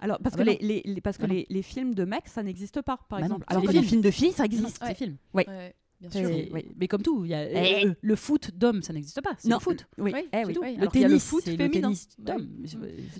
Alors, 0.00 0.18
parce 0.18 0.34
Ah 0.34 0.38
que, 0.40 0.44
bah 0.44 0.52
les, 0.60 0.66
les- 0.66 0.82
les- 0.94 1.00
parce 1.00 1.16
que 1.16 1.22
Bah 1.22 1.28
non. 1.28 1.34
les, 1.34 1.46
les 1.48 1.62
films 1.62 1.94
de 1.94 2.04
mecs, 2.04 2.28
ça 2.28 2.42
n'existe 2.42 2.82
pas, 2.82 2.98
par 3.08 3.18
Bah 3.20 3.24
exemple. 3.26 3.44
Alors 3.48 3.62
que 3.62 3.70
les 3.72 3.82
films. 3.82 4.02
de 4.02 4.10
filles, 4.10 4.32
ça 4.32 4.44
existe. 4.44 4.78
C'est 4.84 4.94
films. 4.94 5.16
Ouais. 5.32 5.48
Ouais, 5.48 5.74
bien 6.00 6.10
sûr. 6.10 6.28
Oui. 6.52 6.66
Mais 6.78 6.86
comme 6.88 7.00
tout, 7.00 7.24
il 7.24 7.30
y 7.30 7.34
a, 7.34 7.48
Eh. 7.80 7.86
euh, 7.86 7.94
le 8.02 8.16
foot 8.16 8.50
d'homme, 8.54 8.82
ça 8.82 8.92
n'existe 8.92 9.22
pas. 9.22 9.30
C'est 9.38 9.48
Non. 9.48 9.56
le 9.56 9.60
foot. 9.62 9.86
Oui. 9.96 10.10
Oui, 10.12 10.20
Eh 10.32 10.36
c'est 10.38 10.44
oui. 10.46 10.52
tout. 10.52 10.62
Le 10.62 10.86
tennis, 10.88 11.10
le 11.12 11.18
foot 11.18 11.42
c'est 11.46 11.56
le 11.56 11.68
féminin. 11.70 11.92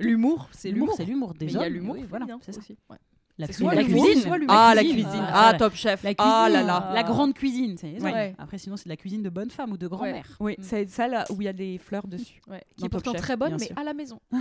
L'humour, 0.01 0.49
c'est 0.53 0.71
L'humour, 0.71 0.95
c'est 0.97 1.05
l'humour 1.05 1.33
Mais 1.41 1.47
des 1.47 1.53
il 1.53 1.59
y 1.59 1.63
a 1.63 1.69
l'humour 1.69 1.95
Oui, 1.99 2.05
voilà, 2.09 2.27
c'est 2.43 2.53
ça. 2.53 2.59
aussi. 2.59 2.77
Ouais. 2.91 2.97
La, 3.39 3.47
C'est 3.47 3.53
cu- 3.53 3.59
soit 3.65 3.75
la 3.75 3.85
cuisine. 3.85 4.21
soit. 4.23 4.39
Ah, 4.49 4.73
la 4.75 4.81
cuisine. 4.83 5.03
cuisine. 5.05 5.25
Ah, 5.29 5.51
Ah, 5.53 5.55
top 5.59 5.75
chef. 5.75 6.03
La 6.03 6.15
cuisine, 6.15 6.33
Ah 6.35 6.49
là 6.49 6.63
là. 6.63 6.91
la 6.95 7.03
grande 7.03 7.35
cuisine, 7.35 7.77
hommes. 7.83 8.03
Ouais. 8.05 8.35
Après, 8.39 8.57
sinon, 8.57 8.77
c'est 8.77 8.85
de 8.87 8.89
la 8.91 8.97
cuisine 8.97 9.23
de 9.23 9.29
bonne 9.29 9.51
femme 9.51 9.73
ou 9.73 9.77
de 9.77 9.87
grand-mère. 9.87 10.27
Oui, 10.41 10.55
Mm. 10.59 10.63
c'est 10.63 10.89
celle 10.89 11.23
où 11.31 11.43
il 11.43 11.45
y 11.45 11.49
a 11.49 11.53
des 11.53 11.77
fleurs 11.79 12.07
dessus. 12.07 12.41
Ouais. 12.49 12.63
Qui 12.79 12.87
est 12.87 12.89
pourtant 12.89 13.13
Chef, 13.13 13.21
très 13.21 13.37
bonne, 13.37 13.53
mais 13.61 13.67
sûr. 13.67 13.79
à 13.79 13.85
la 13.85 13.93
maison. 13.93 14.21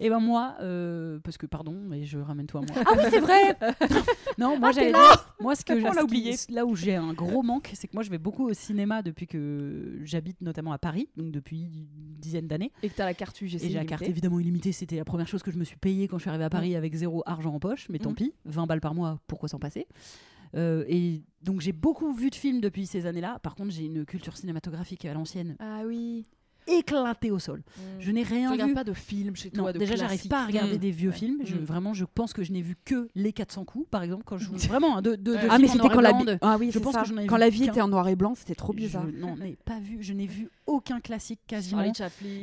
Et 0.00 0.08
ben 0.10 0.18
moi, 0.18 0.56
euh, 0.60 1.18
parce 1.22 1.36
que 1.36 1.46
pardon, 1.46 1.72
mais 1.88 2.04
je 2.04 2.18
ramène 2.18 2.46
toi 2.46 2.62
à 2.62 2.72
moi. 2.72 2.84
Ah 2.86 2.92
oui, 2.96 3.04
c'est 3.10 3.20
vrai. 3.20 3.56
non, 4.38 4.58
moi 4.58 4.70
Ah, 4.94 5.24
moi 5.40 5.54
ce 5.54 5.64
que 5.64 5.72
qui- 5.96 6.02
oublié. 6.02 6.34
là 6.50 6.66
où 6.66 6.74
j'ai 6.74 6.96
un 6.96 7.12
gros 7.12 7.42
manque, 7.42 7.70
c'est 7.74 7.86
que 7.86 7.92
moi 7.94 8.02
je 8.02 8.10
vais 8.10 8.18
beaucoup 8.18 8.48
au 8.48 8.54
cinéma 8.54 9.02
depuis 9.02 9.26
que 9.26 10.00
j'habite 10.02 10.40
notamment 10.40 10.72
à 10.72 10.78
Paris, 10.78 11.08
donc 11.16 11.30
depuis 11.30 11.62
une 11.62 11.86
dizaine 12.18 12.48
d'années. 12.48 12.72
Et 12.82 12.88
que 12.88 12.94
t'as 12.94 13.04
la 13.04 13.14
carte 13.14 13.40
UGC. 13.40 13.62
Et 13.64 13.68
j'ai 13.70 13.74
la 13.78 13.84
carte 13.84 14.02
évidemment 14.02 14.40
illimitée, 14.40 14.72
c'était 14.72 14.96
la 14.96 15.04
première 15.04 15.28
chose 15.28 15.42
que 15.42 15.52
je 15.52 15.58
me 15.58 15.64
suis 15.64 15.76
payée 15.76 16.08
quand 16.08 16.18
je 16.18 16.22
suis 16.22 16.30
arrivée 16.30 16.44
à 16.44 16.50
Paris 16.50 16.74
avec 16.74 16.94
zéro 16.94 17.22
argent 17.26 17.54
en 17.54 17.60
poche, 17.60 17.88
mais 17.94 18.00
tant 18.00 18.10
Mm. 18.10 18.16
pis, 18.16 18.34
20 18.44 18.66
balles 18.66 18.80
par 18.82 18.92
mois, 18.92 19.20
pourquoi 19.28 19.48
s'en 19.48 19.58
passer? 19.60 19.86
Euh, 20.56 20.84
et 20.88 21.22
donc 21.42 21.60
j'ai 21.60 21.72
beaucoup 21.72 22.12
vu 22.12 22.28
de 22.28 22.34
films 22.34 22.60
depuis 22.60 22.86
ces 22.86 23.06
années-là. 23.06 23.38
Par 23.38 23.54
contre, 23.54 23.70
j'ai 23.70 23.84
une 23.86 24.04
culture 24.04 24.36
cinématographique 24.36 25.04
à 25.04 25.14
l'ancienne 25.14 25.56
Ah 25.60 25.82
oui. 25.86 26.26
Éclatée 26.66 27.30
au 27.30 27.38
sol. 27.38 27.62
Je 28.00 28.10
n'ai 28.10 28.24
Je 28.24 28.34
rien 28.34 28.50
regarde 28.50 28.70
vu. 28.70 28.74
pas 28.74 28.84
de 28.84 28.92
films 28.92 29.36
chez 29.36 29.50
Non, 29.54 29.64
toi. 29.64 29.72
de 29.72 29.78
déjà, 29.78 29.96
j'arrive 29.96 30.26
pas 30.28 30.42
à 30.42 30.46
regarder 30.46 30.76
Mm. 30.76 30.78
des 30.78 30.90
vieux 30.90 31.10
Ouais. 31.10 31.16
films. 31.16 31.38
Je, 31.44 31.54
Mm. 31.56 31.64
Vraiment, 31.64 31.94
je 31.94 32.04
pense 32.04 32.32
que 32.32 32.42
je 32.42 32.52
n'ai 32.52 32.62
vu 32.62 32.76
que 32.84 33.08
les 33.14 33.32
400 33.32 33.64
coups, 33.64 33.86
par 33.90 34.02
exemple, 34.02 34.22
quand 34.24 34.38
je 34.38 34.48
vraiment 34.68 34.96
hein, 34.98 35.02
de, 35.02 35.10
de, 35.16 35.32
de 35.32 35.36
Ah, 35.42 35.46
Ah, 35.50 35.58
mais 35.58 35.68
c'était 35.68 35.88
quand 35.88 36.00
la 36.00 36.12
vie. 36.12 36.24
Ah 36.40 36.56
oui, 36.58 36.70
je 36.72 36.78
pense 36.78 36.92
ça. 36.94 37.02
que 37.02 37.08
j'en 37.08 37.16
ai 37.18 37.26
Quand 37.26 37.36
la 37.36 37.48
vie 37.48 37.64
était 37.64 37.80
en 37.80 37.88
noir 37.88 38.08
et 38.08 38.16
blanc, 38.16 38.34
c'était 38.34 38.54
trop 38.54 38.72
Je 38.72 38.78
bizarre. 38.78 39.06
n'en 39.18 39.36
ai 39.40 39.56
pas 39.64 39.78
vu. 39.80 39.98
Je 40.00 40.12
n'ai 40.12 40.26
vu 40.26 40.48
aucun 40.66 41.00
classique 41.00 41.40
quasiment. 41.46 41.82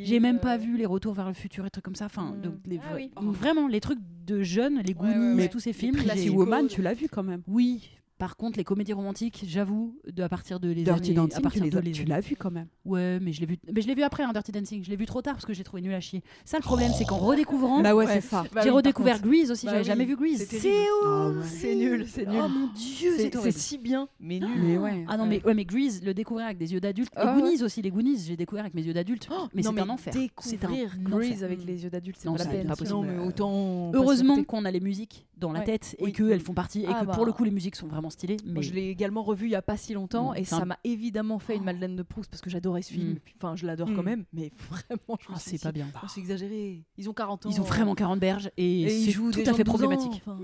J'ai 0.03 0.19
même 0.19 0.39
pas 0.39 0.55
euh, 0.55 0.57
vu 0.57 0.77
les 0.77 0.85
retours 0.85 1.13
vers 1.13 1.27
le 1.27 1.33
futur 1.33 1.65
et 1.65 1.69
trucs 1.69 1.85
comme 1.85 1.95
ça. 1.95 2.05
Enfin, 2.05 2.35
Mm. 2.37 2.41
donc, 2.41 2.53
les 2.65 2.79
Ah 3.15 3.21
vraiment 3.21 3.67
les 3.67 3.79
trucs 3.81 3.99
de 4.27 4.41
jeunes, 4.43 4.79
les 4.85 4.93
Goonies, 4.93 5.13
ouais, 5.13 5.33
ouais. 5.43 5.49
tous 5.49 5.59
ces 5.59 5.73
films. 5.73 5.95
Pretty 5.95 6.29
Woman, 6.29 6.67
tu 6.67 6.81
l'as 6.81 6.93
vu 6.93 7.07
quand 7.09 7.23
même. 7.23 7.41
Oui. 7.47 7.89
Par 8.21 8.37
contre, 8.37 8.59
les 8.59 8.63
comédies 8.63 8.93
romantiques, 8.93 9.45
j'avoue, 9.47 9.95
de 10.05 10.21
à 10.21 10.29
partir 10.29 10.59
de 10.59 10.67
les 10.69 10.83
Dirty 10.83 11.07
années, 11.09 11.15
Dancing, 11.15 11.33
à 11.33 11.37
tu 11.37 11.41
partir 11.41 11.63
les 11.63 11.69
de 11.71 11.79
les 11.79 11.91
tu 11.91 12.01
années- 12.01 12.09
l'as 12.09 12.19
vu 12.19 12.35
quand 12.35 12.51
même. 12.51 12.67
Ouais, 12.85 13.19
mais 13.19 13.33
je 13.33 13.39
l'ai 13.39 13.47
vu. 13.47 13.57
Mais 13.73 13.81
je 13.81 13.87
l'ai 13.87 13.95
vu 13.95 14.03
après, 14.03 14.21
hein, 14.21 14.29
Dirty 14.31 14.51
Dancing. 14.51 14.83
Je 14.83 14.91
l'ai 14.91 14.95
vu 14.95 15.07
trop 15.07 15.23
tard 15.23 15.33
parce 15.33 15.45
que 15.47 15.53
j'ai 15.53 15.63
trouvé 15.63 15.81
nul 15.81 15.91
à 15.91 15.99
chier. 16.01 16.21
Ça, 16.45 16.57
le 16.57 16.61
problème, 16.61 16.91
c'est 16.95 17.03
qu'en 17.03 17.17
redécouvrant, 17.17 17.81
Bah 17.81 17.95
ouais, 17.95 18.05
Ouais. 18.05 18.13
c'est 18.21 18.27
ça. 18.27 18.43
Bah 18.53 18.61
j'ai 18.63 18.69
redécouvert 18.69 19.15
contre. 19.15 19.27
Grease 19.27 19.49
aussi. 19.49 19.65
Bah 19.65 19.71
J'avais 19.71 19.81
oui, 19.81 19.87
jamais 19.87 20.05
vu 20.05 20.15
Grease. 20.15 20.47
c'est. 20.47 20.71
Ah 21.03 21.29
ouais. 21.29 21.35
C'est 21.47 21.73
nul, 21.73 22.05
c'est 22.07 22.27
nul. 22.27 22.41
Oh 22.43 22.47
mon 22.47 22.67
dieu, 22.75 23.11
C'est 23.17 23.51
si 23.51 23.79
bien, 23.79 24.07
mais 24.19 24.39
nul. 24.39 24.49
Mais 24.61 24.77
ouais. 24.77 25.03
Ah 25.07 25.17
non, 25.17 25.25
mais, 25.25 25.43
ouais, 25.43 25.55
mais 25.55 25.65
Grease, 25.65 26.03
le 26.03 26.13
découvrir 26.13 26.45
avec 26.45 26.59
des 26.59 26.73
yeux 26.73 26.79
d'adulte. 26.79 27.09
Ah 27.15 27.33
les 27.35 27.41
Goonies 27.41 27.63
aussi, 27.63 27.81
les 27.81 27.89
Goonies, 27.89 28.19
j'ai 28.27 28.37
découvert 28.37 28.65
avec 28.65 28.75
mes 28.75 28.83
yeux 28.83 28.93
d'adulte. 28.93 29.29
Oh, 29.31 29.47
mais 29.55 29.63
c'est 29.63 29.69
un 29.79 29.89
enfer. 29.89 30.13
C'est 30.13 30.19
Découvrir 30.19 30.95
Grease 30.99 31.43
avec 31.43 31.65
les 31.65 31.85
yeux 31.85 31.89
d'adulte, 31.89 32.17
c'est 32.19 32.29
pas 32.29 32.37
la. 32.37 32.85
Non, 32.87 33.01
mais 33.01 33.17
autant. 33.25 33.89
Heureusement 33.95 34.43
qu'on 34.43 34.63
a 34.65 34.69
les 34.69 34.79
musiques 34.79 35.25
dans 35.39 35.51
la 35.51 35.61
tête 35.61 35.95
et 35.97 36.11
qu'elles 36.11 36.39
font 36.39 36.53
partie 36.53 36.81
et 36.83 36.87
Ah 36.87 37.01
que 37.01 37.05
bah. 37.07 37.13
pour 37.15 37.25
le 37.25 37.31
coup 37.33 37.43
les 37.43 37.49
musiques 37.49 37.75
sont 37.75 37.87
vraiment 37.87 38.10
stylées. 38.11 38.37
Mais 38.45 38.53
Moi, 38.53 38.61
je 38.61 38.71
l'ai 38.73 38.89
également 38.89 39.23
revu 39.23 39.47
il 39.47 39.51
y 39.51 39.55
a 39.55 39.61
pas 39.61 39.77
si 39.77 39.93
longtemps 39.93 40.31
Mm, 40.33 40.37
et 40.37 40.43
ça 40.45 40.65
m'a 40.65 40.77
évidemment 40.83 41.39
fait 41.39 41.55
une 41.55 41.63
Madeleine 41.63 41.95
de 41.95 42.03
Proust 42.03 42.29
parce 42.29 42.41
que 42.41 42.49
j'adorais 42.49 42.81
ce 42.83 42.91
film. 42.93 43.13
Mm. 43.13 43.17
Enfin, 43.37 43.55
je 43.55 43.65
l'adore 43.65 43.89
Mm. 43.89 43.95
quand 43.95 44.03
même, 44.03 44.25
mais 44.33 44.51
vraiment, 44.69 45.17
je 45.21 45.29
me 45.31 45.35
Ah, 45.35 45.39
suis 45.39 45.51
c'est 45.51 45.57
dit, 45.57 45.63
pas 45.63 45.71
bien. 45.71 45.87
oh, 45.95 46.05
c'est 46.07 46.19
exagéré. 46.19 46.83
Ils 46.97 47.09
ont 47.09 47.13
40 47.13 47.45
ans. 47.45 47.49
Ils 47.49 47.59
ont 47.59 47.63
vraiment 47.63 47.95
40 47.95 48.19
berges 48.19 48.51
et, 48.57 48.81
Et 48.83 48.89
c'est 48.89 49.11
tout 49.13 49.31
à 49.45 49.53
fait 49.53 49.63
de 49.63 49.71
12 49.71 49.83
ans, 49.83 49.87
problématique. 49.87 50.21
enfin. 50.25 50.37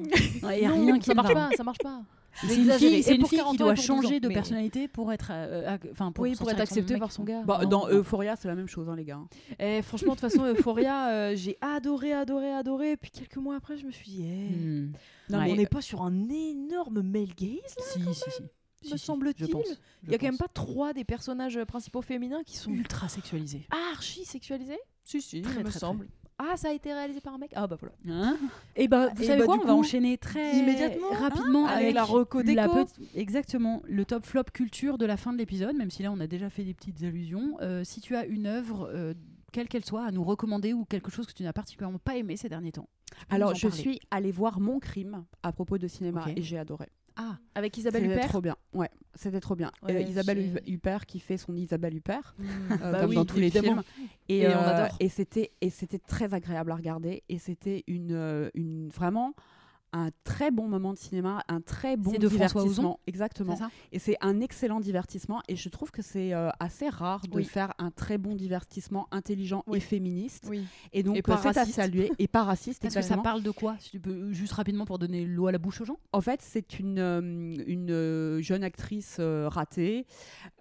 Il 0.56 0.62
y 0.62 0.66
a 0.66 0.70
Non, 0.70 0.86
rien 0.86 1.00
qui 1.00 1.14
marche 1.14 1.34
pas, 1.34 1.50
ça 1.56 1.64
marche 1.64 1.78
pas. 1.80 2.02
C'est 2.42 2.56
une 2.56 2.72
fille, 2.74 2.88
Et 2.96 3.02
c'est 3.02 3.16
une 3.16 3.22
pour 3.22 3.30
fille 3.30 3.40
40 3.40 3.52
qui 3.54 3.58
doit 3.58 3.72
et 3.74 3.76
pour 3.76 3.84
12 3.84 3.90
ans, 3.92 4.02
changer 4.02 4.20
de 4.20 4.28
mais- 4.28 4.34
personnalité 4.36 4.88
pour 4.88 5.12
être, 5.12 5.30
euh, 5.32 5.76
euh, 5.76 5.78
enfin 5.92 6.12
pour 6.12 6.24
Oui, 6.24 6.30
pour 6.32 6.40
sortir 6.40 6.54
être 6.54 6.60
avec 6.60 6.70
son 6.70 6.76
accepté 6.76 6.94
mec. 6.94 7.00
par 7.00 7.12
son 7.12 7.24
gars. 7.24 7.42
Bah, 7.44 7.66
dans. 7.66 7.90
Euphoria, 7.90 8.36
c'est 8.36 8.48
la 8.48 8.56
même 8.56 8.68
chose, 8.68 8.88
hein, 8.90 8.96
les 8.96 9.06
gars. 9.06 9.22
Et 9.60 9.82
franchement, 9.82 10.14
de 10.16 10.20
toute 10.20 10.30
façon, 10.30 10.46
Euphoria, 10.46 11.10
euh, 11.10 11.34
j'ai 11.36 11.58
adoré, 11.62 12.14
adoré, 12.14 12.52
adoré. 12.52 12.96
Puis 12.98 13.10
quelques 13.12 13.38
mois 13.38 13.56
après, 13.56 13.78
je 13.78 13.86
me 13.86 13.92
suis 13.92 14.06
dit, 14.12 14.24
eh, 14.24 14.50
Hmm. 14.56 14.92
non, 15.30 15.38
Ouais. 15.40 15.46
mais 15.46 15.52
on 15.52 15.56
n'est 15.56 15.66
pas 15.66 15.82
sur 15.82 16.04
un 16.04 16.30
énorme 16.30 17.02
male 17.02 17.34
gaze, 17.36 17.58
là, 17.78 17.84
Si, 17.84 18.00
si, 18.02 18.32
si. 18.32 18.42
me 18.44 18.48
Si, 18.84 18.90
si, 18.92 18.98
semble-t-il. 19.00 19.50
Il 20.04 20.12
y 20.12 20.16
a 20.16 20.18
quand 20.20 20.28
même 20.28 20.38
pas 20.38 20.48
trois 20.54 20.94
des 20.94 21.04
personnages 21.04 21.60
principaux 21.68 22.04
féminins 22.04 22.44
qui 22.46 22.56
sont 22.58 22.72
ultra 22.72 23.10
sexualisé. 23.10 23.66
archi 23.94 24.24
sexualisés 24.26 24.78
Si, 25.04 25.22
si, 25.22 25.40
Il 25.40 25.64
me 25.64 25.72
semble. 25.72 26.08
Ah, 26.40 26.56
ça 26.56 26.70
a 26.70 26.72
été 26.72 26.94
réalisé 26.94 27.20
par 27.20 27.34
un 27.34 27.38
mec? 27.40 27.52
Ah, 27.56 27.66
bah 27.66 27.78
voilà. 27.80 28.36
et 28.76 28.88
bah, 28.88 29.10
vous 29.16 29.24
Et 29.24 29.26
savez 29.26 29.40
bah, 29.40 29.46
quoi 29.46 29.60
On 29.62 29.66
va 29.66 29.74
enchaîner 29.76 30.18
très 30.20 30.56
immédiatement, 30.58 31.10
rapidement 31.10 31.66
hein, 31.66 31.72
avec 31.72 31.84
avec 31.84 31.96
la 31.96 32.04
reco 32.04 32.44
déco. 32.44 32.86
petite- 32.86 33.16
exactement 33.16 33.82
le 33.88 34.06
top 34.06 34.24
flop 34.24 34.44
culture 34.54 34.98
de 35.00 35.06
la 35.08 35.18
fin 35.18 35.34
de 35.34 35.38
l'épisode. 35.40 35.76
Même 35.76 35.90
si 35.90 36.04
là 36.04 36.12
on 36.12 36.20
a 36.20 36.28
déjà 36.28 36.50
fait 36.52 36.64
des 36.64 36.74
petites 36.76 37.02
allusions. 37.04 37.58
Euh, 37.62 37.84
si 37.84 38.02
tu 38.02 38.16
as 38.16 38.26
une 38.26 38.46
œuvre, 38.46 38.88
euh, 38.94 39.14
quelle 39.52 39.68
qu'elle 39.68 39.86
soit, 39.86 40.04
à 40.06 40.12
nous 40.12 40.24
recommander 40.24 40.74
ou 40.74 40.86
quelque 40.86 41.10
chose 41.10 41.26
que 41.26 41.34
tu 41.34 41.42
n'as 41.42 41.54
particulièrement 41.54 41.98
pas 42.00 42.16
aimé 42.18 42.38
ces 42.38 42.50
derniers 42.50 42.72
temps. 42.74 42.88
Alors, 43.32 43.56
je 43.56 43.68
parler. 43.68 43.82
suis 43.82 44.00
allée 44.12 44.32
voir 44.32 44.60
Mon 44.60 44.80
Crime 44.80 45.24
à 45.42 45.52
propos 45.52 45.80
de 45.80 45.88
cinéma 45.88 46.24
et 46.36 46.42
j'ai 46.44 46.60
adoré. 46.60 46.88
Ah, 47.18 47.38
Avec 47.56 47.76
Isabelle 47.78 48.04
C'était 48.04 48.14
Huppert. 48.16 48.30
trop 48.30 48.42
bien. 48.42 48.56
Ouais, 48.74 48.90
c'était 49.16 49.40
trop 49.40 49.56
bien. 49.56 49.72
Ouais, 49.82 49.96
Euh, 49.96 50.02
Isabelle 50.02 50.62
Huppert 50.68 51.06
qui 51.08 51.20
fait 51.20 51.38
son 51.38 51.56
Isabelle 51.56 51.96
Huppert, 51.96 52.36
Mm. 52.38 52.44
euh, 52.74 52.92
Bah 52.92 53.00
comme 53.02 53.10
oui, 53.10 53.16
dans 53.16 53.26
tous 53.26 53.38
les 53.40 53.50
films. 53.50 53.82
Et, 54.30 54.40
Et 54.42 54.48
on 54.48 54.52
euh, 54.52 54.76
adore. 54.86 54.96
Et 55.00 55.10
c'était 55.10 55.52
et 55.62 55.70
c'était 55.72 56.00
très 56.00 56.34
agréable 56.34 56.72
à 56.72 56.76
regarder 56.76 57.24
et 57.28 57.40
c'était 57.40 57.84
une 57.88 58.50
une 58.54 58.90
vraiment 58.90 59.34
un 59.94 60.10
très 60.24 60.52
bon 60.52 60.68
moment 60.68 60.94
de 60.94 60.98
cinéma, 60.98 61.44
un 61.48 61.62
très 61.62 61.98
bon 61.98 62.12
de 62.12 62.28
divertissement. 62.28 63.00
Exactement. 63.08 63.58
Et 63.92 64.00
c'est 64.00 64.18
un 64.22 64.40
excellent 64.42 64.80
divertissement. 64.80 65.42
Et 65.48 65.56
je 65.56 65.70
trouve 65.70 65.92
que 65.92 66.02
c'est 66.02 66.34
euh, 66.34 66.50
assez 66.60 66.90
rare 66.90 67.22
de 67.28 67.36
Oui. 67.38 67.44
faire 67.46 67.74
un 67.78 67.92
très 67.92 68.18
bon 68.18 68.36
divertissement 68.36 69.08
intelligent 69.12 69.64
Oui. 69.68 69.78
et 69.78 69.82
féministe. 69.82 70.46
Oui. 70.50 70.66
Et 70.94 71.04
donc, 71.04 71.18
euh, 71.18 71.22
c'est 71.26 71.32
à 71.50 71.52
raciste. 71.52 71.76
saluer. 71.76 72.12
Et 72.20 72.28
pas 72.28 72.44
raciste, 72.44 72.84
Est-ce 72.84 72.90
que 72.90 72.94
ça 72.94 73.00
exactement. 73.00 73.24
parle 73.24 73.44
de 73.44 73.52
quoi? 73.52 73.76
Si 73.80 73.92
tu 73.92 74.00
peux 74.00 74.32
juste 74.34 74.54
rapidement 74.54 74.86
pour 74.86 75.00
donner 75.00 75.26
l'eau 75.26 75.48
à 75.48 75.52
la 75.52 75.58
bouche 75.58 75.82
aux 75.82 75.86
gens? 75.86 75.98
En 76.12 76.22
fait, 76.22 76.42
c'est 76.42 76.80
une, 76.80 77.00
euh, 77.00 77.22
une 77.66 77.92
euh, 77.92 78.42
jeune 78.42 78.64
actrice 78.64 79.18
euh, 79.20 79.48
ratée, 79.50 80.06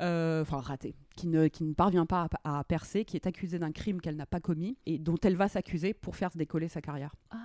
euh, 0.01 0.43
enfin 0.43 0.59
ratée, 0.61 0.95
qui 1.17 1.27
ne, 1.27 1.49
qui 1.49 1.65
ne 1.65 1.73
parvient 1.75 2.07
pas 2.07 2.29
à, 2.45 2.59
à 2.59 2.65
percer, 2.65 3.05
qui 3.05 3.17
est 3.17 3.27
accusée 3.27 3.59
d'un 3.59 3.73
crime 3.73 4.01
qu'elle 4.01 4.17
n'a 4.17 4.27
pas 4.27 4.39
commis 4.41 4.77
et 4.87 4.99
dont 4.99 5.17
elle 5.23 5.35
va 5.37 5.49
s'accuser 5.49 5.95
pour 5.95 6.15
faire 6.15 6.31
se 6.33 6.39
décoller 6.39 6.69
sa 6.69 6.81
carrière. 6.81 7.15
Ah, 7.31 7.37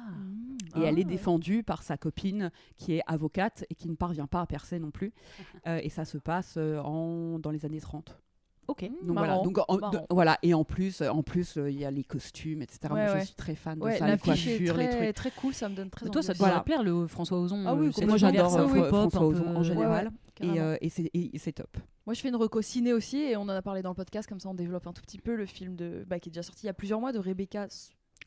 Et 0.78 0.82
elle 0.84 1.00
est 1.00 1.06
Ah. 1.06 1.10
défendue 1.10 1.64
par 1.64 1.82
sa 1.84 1.98
copine 1.98 2.52
qui 2.78 2.94
est 2.94 3.02
avocate 3.08 3.66
et 3.70 3.76
qui 3.76 3.90
ne 3.90 3.96
parvient 3.96 4.28
pas 4.28 4.42
à 4.42 4.46
percer 4.46 4.78
non 4.80 4.92
plus. 4.92 5.12
Euh, 5.68 5.80
et 5.84 5.90
ça 5.90 6.06
se 6.06 6.18
passe 6.18 6.56
euh, 6.58 6.80
en, 6.80 7.38
dans 7.40 7.52
les 7.52 7.66
années 7.66 7.80
30. 7.82 8.20
ok. 8.68 8.82
Donc 9.04 9.16
Marrant, 9.16 9.28
voilà, 9.28 9.44
donc 9.44 9.58
en- 9.68 9.76
de- 9.76 9.82
marrant. 9.82 10.06
voilà, 10.10 10.38
et 10.42 10.54
en 10.56 10.64
plus, 10.64 11.02
en 11.04 11.22
plus, 11.24 11.58
euh, 11.58 11.70
il 11.70 11.78
y 11.80 11.86
a 11.86 11.92
les 11.92 12.04
costumes, 12.04 12.62
etc. 12.64 12.80
Moi, 12.90 13.00
Ouais, 13.00 13.20
je 13.20 13.26
suis 13.26 13.36
très 13.36 13.54
fan 13.56 13.78
de 13.78 13.84
Ouais, 13.84 13.98
ça, 13.98 14.06
les 14.06 14.12
l'affiche 14.14 14.48
est 14.48 14.58
coiffures, 14.58 14.78
les 14.78 14.90
trucs. 14.90 15.14
très 15.16 15.32
cool, 15.32 15.54
ça 15.54 15.70
me 15.70 15.76
donne 15.76 15.90
très 15.92 16.08
Toi, 16.08 16.18
envie 16.18 16.26
ça 16.26 16.34
devrait 16.34 16.50
Voilà. 16.50 16.64
plaire 16.64 16.82
le 16.84 17.06
François 17.06 17.40
Ozon. 17.40 17.64
Ah 17.68 17.76
oui, 17.76 17.92
euh, 18.02 18.08
Moi, 18.08 18.18
j'adore 18.18 18.58
euh, 18.58 18.88
François 18.90 19.26
Ozon 19.28 19.56
en 19.56 19.62
général. 19.64 20.08
Ouais, 20.08 20.12
Et, 20.14 20.48
carrément. 20.48 20.58
euh, 20.66 20.78
et 20.82 20.90
c'est 20.90 21.10
et 21.14 21.38
c'est 21.38 21.52
top. 21.54 21.78
Moi, 22.08 22.14
je 22.16 22.22
fais 22.22 22.30
une 22.30 22.36
reco 22.36 22.62
ciné 22.62 22.94
aussi, 22.94 23.18
et 23.18 23.38
on 23.38 23.42
en 23.44 23.50
a 23.50 23.62
parlé 23.62 23.82
dans 23.82 23.90
le 23.90 23.96
podcast, 23.96 24.28
comme 24.28 24.40
ça 24.40 24.50
on 24.50 24.54
développe 24.56 24.88
un 24.88 24.94
tout 24.94 25.02
petit 25.04 25.20
peu 25.20 25.36
le 25.36 25.46
film 25.46 25.76
de, 25.76 26.04
bah, 26.08 26.20
qui 26.20 26.30
est 26.30 26.32
déjà 26.32 26.44
sorti 26.44 26.64
il 26.64 26.68
y 26.68 26.70
a 26.70 26.74
plusieurs 26.74 27.00
mois 27.00 27.12
de 27.12 27.20
Rebecca 27.20 27.68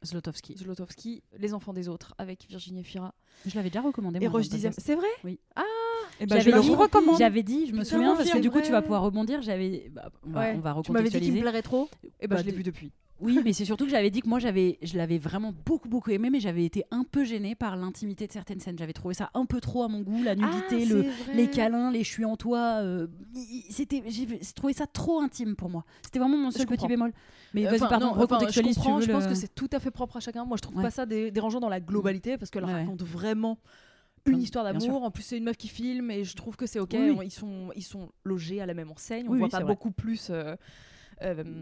Zlotowski. 0.05 0.57
Zlotowski, 0.57 1.23
Les 1.39 1.55
enfants 1.55 1.73
des 1.73 1.89
autres, 1.89 2.15
avec 2.19 2.47
Virginie 2.49 2.81
Efira 2.81 3.15
Je 3.47 3.55
l'avais 3.55 3.71
déjà 3.71 3.81
recommandé. 3.81 4.19
et 4.23 4.29
Roche 4.29 4.49
podcast. 4.49 4.79
C'est 4.83 4.95
vrai 4.95 5.09
Et 6.21 6.27
ben, 6.27 6.39
je 6.39 6.45
J'avais 6.45 6.53
le 6.57 6.63
dit- 6.63 6.71
recommande. 6.75 7.19
J'avais 7.19 7.43
dit, 7.43 7.67
je 7.67 7.73
me 7.73 7.79
Putain, 7.79 7.85
souviens, 7.97 8.17
parce 8.17 8.31
que 8.31 8.39
du 8.39 8.51
coup 8.51 8.61
tu 8.61 8.71
vas 8.71 8.83
pouvoir 8.83 9.03
rebondir. 9.03 9.43
J'avais, 9.43 9.89
bah, 9.91 10.11
on 10.25 10.31
va, 10.31 10.41
Ouais. 10.41 10.55
on 10.57 10.61
va 10.61 10.81
Tu 10.85 10.93
m'avais 10.93 11.09
dit 11.11 11.19
qu'il 11.19 11.33
me 11.33 11.39
recontextualiser. 11.39 11.41
plairait 11.41 11.63
trop, 11.63 11.89
et 12.21 12.29
ben 12.29 12.37
Bah, 12.37 12.43
je 12.43 12.47
l'ai 12.47 12.53
vu 12.53 12.63
depuis. 12.63 12.93
Oui, 13.21 13.39
mais 13.45 13.53
c'est 13.53 13.65
surtout 13.65 13.85
que 13.85 13.91
j'avais 13.91 14.11
dit 14.11 14.21
que 14.23 14.29
moi, 14.29 14.41
j'avais, 14.41 14.77
je 14.83 14.97
l'avais 14.99 15.19
vraiment 15.19 15.53
beaucoup, 15.65 15.89
beaucoup 15.89 16.11
aimé, 16.11 16.31
mais 16.31 16.41
j'avais 16.41 16.65
été 16.65 16.83
un 16.91 17.05
peu 17.05 17.25
gênée 17.25 17.55
par 17.55 17.77
l'intimité 17.77 18.27
de 18.27 18.33
certaines 18.33 18.59
scènes. 18.61 18.77
J'avais 18.77 18.93
trouvé 18.93 19.15
ça 19.15 19.31
un 19.35 19.47
peu 19.47 19.61
trop 19.61 19.85
à 19.85 19.89
mon 19.89 20.01
goût, 20.01 20.23
la 20.25 20.35
nudité, 20.35 20.83
Ah, 20.83 20.89
le, 20.95 21.01
vrai. 21.03 21.13
les 21.35 21.49
câlins, 21.49 21.93
les 21.93 22.03
je 22.03 22.09
suis 22.11 22.25
en 22.25 22.37
toi. 22.37 22.81
euh, 22.83 23.07
c'était, 23.71 24.03
j'ai 24.09 24.27
trouvé 24.55 24.73
ça 24.73 24.87
trop 24.89 25.21
intime 25.21 25.55
pour 25.55 25.71
moi. 25.71 25.85
C'était 26.03 26.19
vraiment 26.19 26.37
mon 26.37 26.51
seul 26.51 26.63
Je 26.63 26.67
petit 26.67 26.73
comprends. 26.77 26.89
bémol. 26.89 27.13
Mais 27.55 27.67
Euh, 27.67 27.71
vas-y, 27.71 27.89
pardon, 27.89 28.07
non, 28.07 28.13
recontextualise 28.15 28.77
je 28.77 28.81
tu 28.83 28.91
veux 28.93 29.01
je 29.01 29.11
pense 29.13 29.25
le- 29.25 29.29
que 29.31 29.35
c'est 29.37 29.55
tout 29.55 29.71
à 29.73 29.79
fait 29.79 29.93
propre 29.93 30.17
à 30.17 30.21
chacun. 30.21 30.45
Moi, 30.45 30.57
je 30.57 30.63
trouve 30.63 30.77
Ouais. 30.79 30.83
pas 30.83 30.91
ça 30.91 31.07
dé- 31.07 31.31
dérangeant 31.31 31.61
dans 31.61 31.69
la 31.69 31.79
globalité 31.81 32.37
parce 32.37 32.51
qu'elle 32.51 32.65
Ouais. 32.65 32.73
raconte 32.73 33.03
vraiment 33.03 33.59
une 34.27 34.41
histoire 34.43 34.65
d'amour. 34.65 35.05
En 35.05 35.13
plus, 35.13 35.23
c'est 35.23 35.39
une 35.39 35.45
meuf 35.45 35.57
qui 35.57 35.69
filme 35.69 36.11
et 36.11 36.25
je 36.25 36.35
trouve 36.35 36.57
que 36.57 36.67
c'est 36.67 36.81
ok. 36.81 36.91
Oui, 36.95 37.11
oui. 37.11 37.17
On- 37.19 37.23
Ils 37.23 37.31
sont 37.31 37.71
ils 37.77 37.83
sont 37.85 38.09
logés 38.25 38.61
à 38.61 38.67
la 38.67 38.75
même 38.75 38.91
enseigne. 38.91 39.27
On 39.29 39.33
Oui, 39.33 39.39
voit 39.39 39.49
pas 39.51 39.61
vrai. 39.61 39.73
beaucoup 39.73 39.93
plus. 39.93 40.29
euh, 40.31 40.57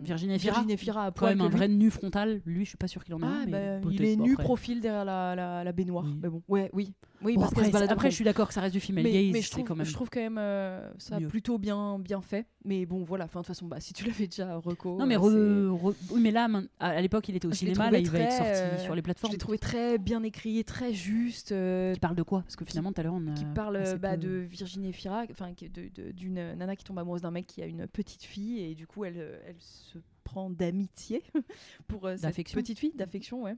Virginie 0.03 0.34
Efira. 0.34 0.55
Virginie 0.55 0.72
Efira 0.74 1.05
à 1.05 1.07
Quand 1.07 1.12
poil 1.12 1.36
même 1.36 1.46
un 1.46 1.48
lui. 1.48 1.57
vrai 1.57 1.68
nu 1.68 1.90
frontal. 1.90 2.40
Lui, 2.46 2.64
je 2.64 2.70
suis 2.70 2.78
pas 2.78 2.88
sûre 2.88 3.05
qu'il 3.05 3.14
en 3.14 3.22
a 3.22 3.26
Ah, 3.26 3.44
mais 3.46 3.80
bah, 3.80 3.88
il 3.90 4.05
est 4.05 4.16
nu 4.16 4.32
après. 4.32 4.44
profil 4.44 4.80
derrière 4.80 5.05
la, 5.05 5.34
la, 5.34 5.64
la 5.64 5.72
baignoire. 5.72 6.05
Oui. 6.05 6.18
Mais 6.22 6.28
bon, 6.28 6.42
ouais, 6.48 6.70
oui. 6.72 6.94
Oui, 7.24 7.34
Bon, 7.36 7.42
parce 7.42 7.53
après, 7.53 7.88
après, 7.88 8.11
je 8.11 8.16
suis 8.16 8.24
d'accord 8.24 8.48
que 8.48 8.55
ça 8.55 8.61
reste 8.61 8.74
du 8.74 8.80
mais, 9.03 9.12
gaze, 9.12 9.32
mais 9.32 9.42
je, 9.42 9.50
trouve, 9.50 9.64
quand 9.64 9.76
même. 9.76 9.86
quand 10.11 10.36
euh, 10.38 10.90
ça 10.98 11.20
plutôt 11.20 11.59
bien, 11.59 11.98
bien 11.98 12.20
fait. 12.20 12.46
Mais 12.64 12.86
bon, 12.86 13.02
voilà, 13.02 13.24
enfin, 13.24 13.40
de 13.40 13.44
toute 13.44 13.54
façon, 13.54 13.66
bah, 13.66 13.80
si 13.80 13.92
tu 13.92 14.04
l'avais 14.06 14.26
déjà 14.26 14.56
reco. 14.56 14.96
Non, 14.98 15.06
mais, 15.06 15.16
euh, 15.16 15.70
re- 15.70 15.94
mais 16.18 16.30
là, 16.30 16.48
à 16.78 17.00
l'époque, 17.00 17.28
il 17.28 17.36
était 17.36 17.46
au 17.46 17.50
Je 17.50 17.56
cinéma. 17.56 17.90
Là, 17.90 17.98
il 17.98 18.08
va 18.08 18.18
être 18.20 18.28
très, 18.28 18.36
sorti 18.36 18.52
euh, 18.52 18.78
sur 18.78 18.94
les 18.94 19.02
plateformes. 19.02 19.32
Je 19.32 19.36
l'ai 19.36 19.40
trouvé 19.40 19.58
très 19.58 19.98
bien 19.98 20.22
écrit, 20.22 20.62
très 20.64 20.92
juste. 20.92 21.52
euh, 21.52 21.92
Qui 21.94 22.00
parle 22.00 22.16
de 22.16 22.22
quoi? 22.22 22.42
Parce 22.42 22.56
que 22.56 22.64
finalement, 22.64 22.92
tout 22.92 23.00
à 23.00 23.04
l'heure, 23.04 23.14
on 23.14 23.26
a. 23.26 23.34
qui 23.34 23.44
parle 23.54 23.82
bah, 23.98 24.12
peu- 24.12 24.16
de 24.18 24.28
Virginie 24.38 24.92
enfin 25.30 25.52
de- 25.52 26.10
d'une 26.12 26.34
nana 26.34 26.76
qui 26.76 26.84
tombe 26.84 26.98
amoureuse 26.98 27.22
d'un 27.22 27.30
mec 27.30 27.46
qui 27.46 27.62
a 27.62 27.66
une 27.66 27.86
petite 27.86 28.22
fille 28.22 28.60
et 28.60 28.74
du 28.74 28.86
coup 28.86 29.04
elle, 29.04 29.18
euh, 29.18 29.38
elle 29.46 29.56
se 29.58 29.98
prend 30.24 30.50
d'amitié 30.50 31.22
pour 31.88 32.06
euh, 32.06 32.16
cette 32.16 32.52
petite 32.52 32.78
fille, 32.78 32.92
d'affection, 32.94 33.42
ouais. 33.42 33.56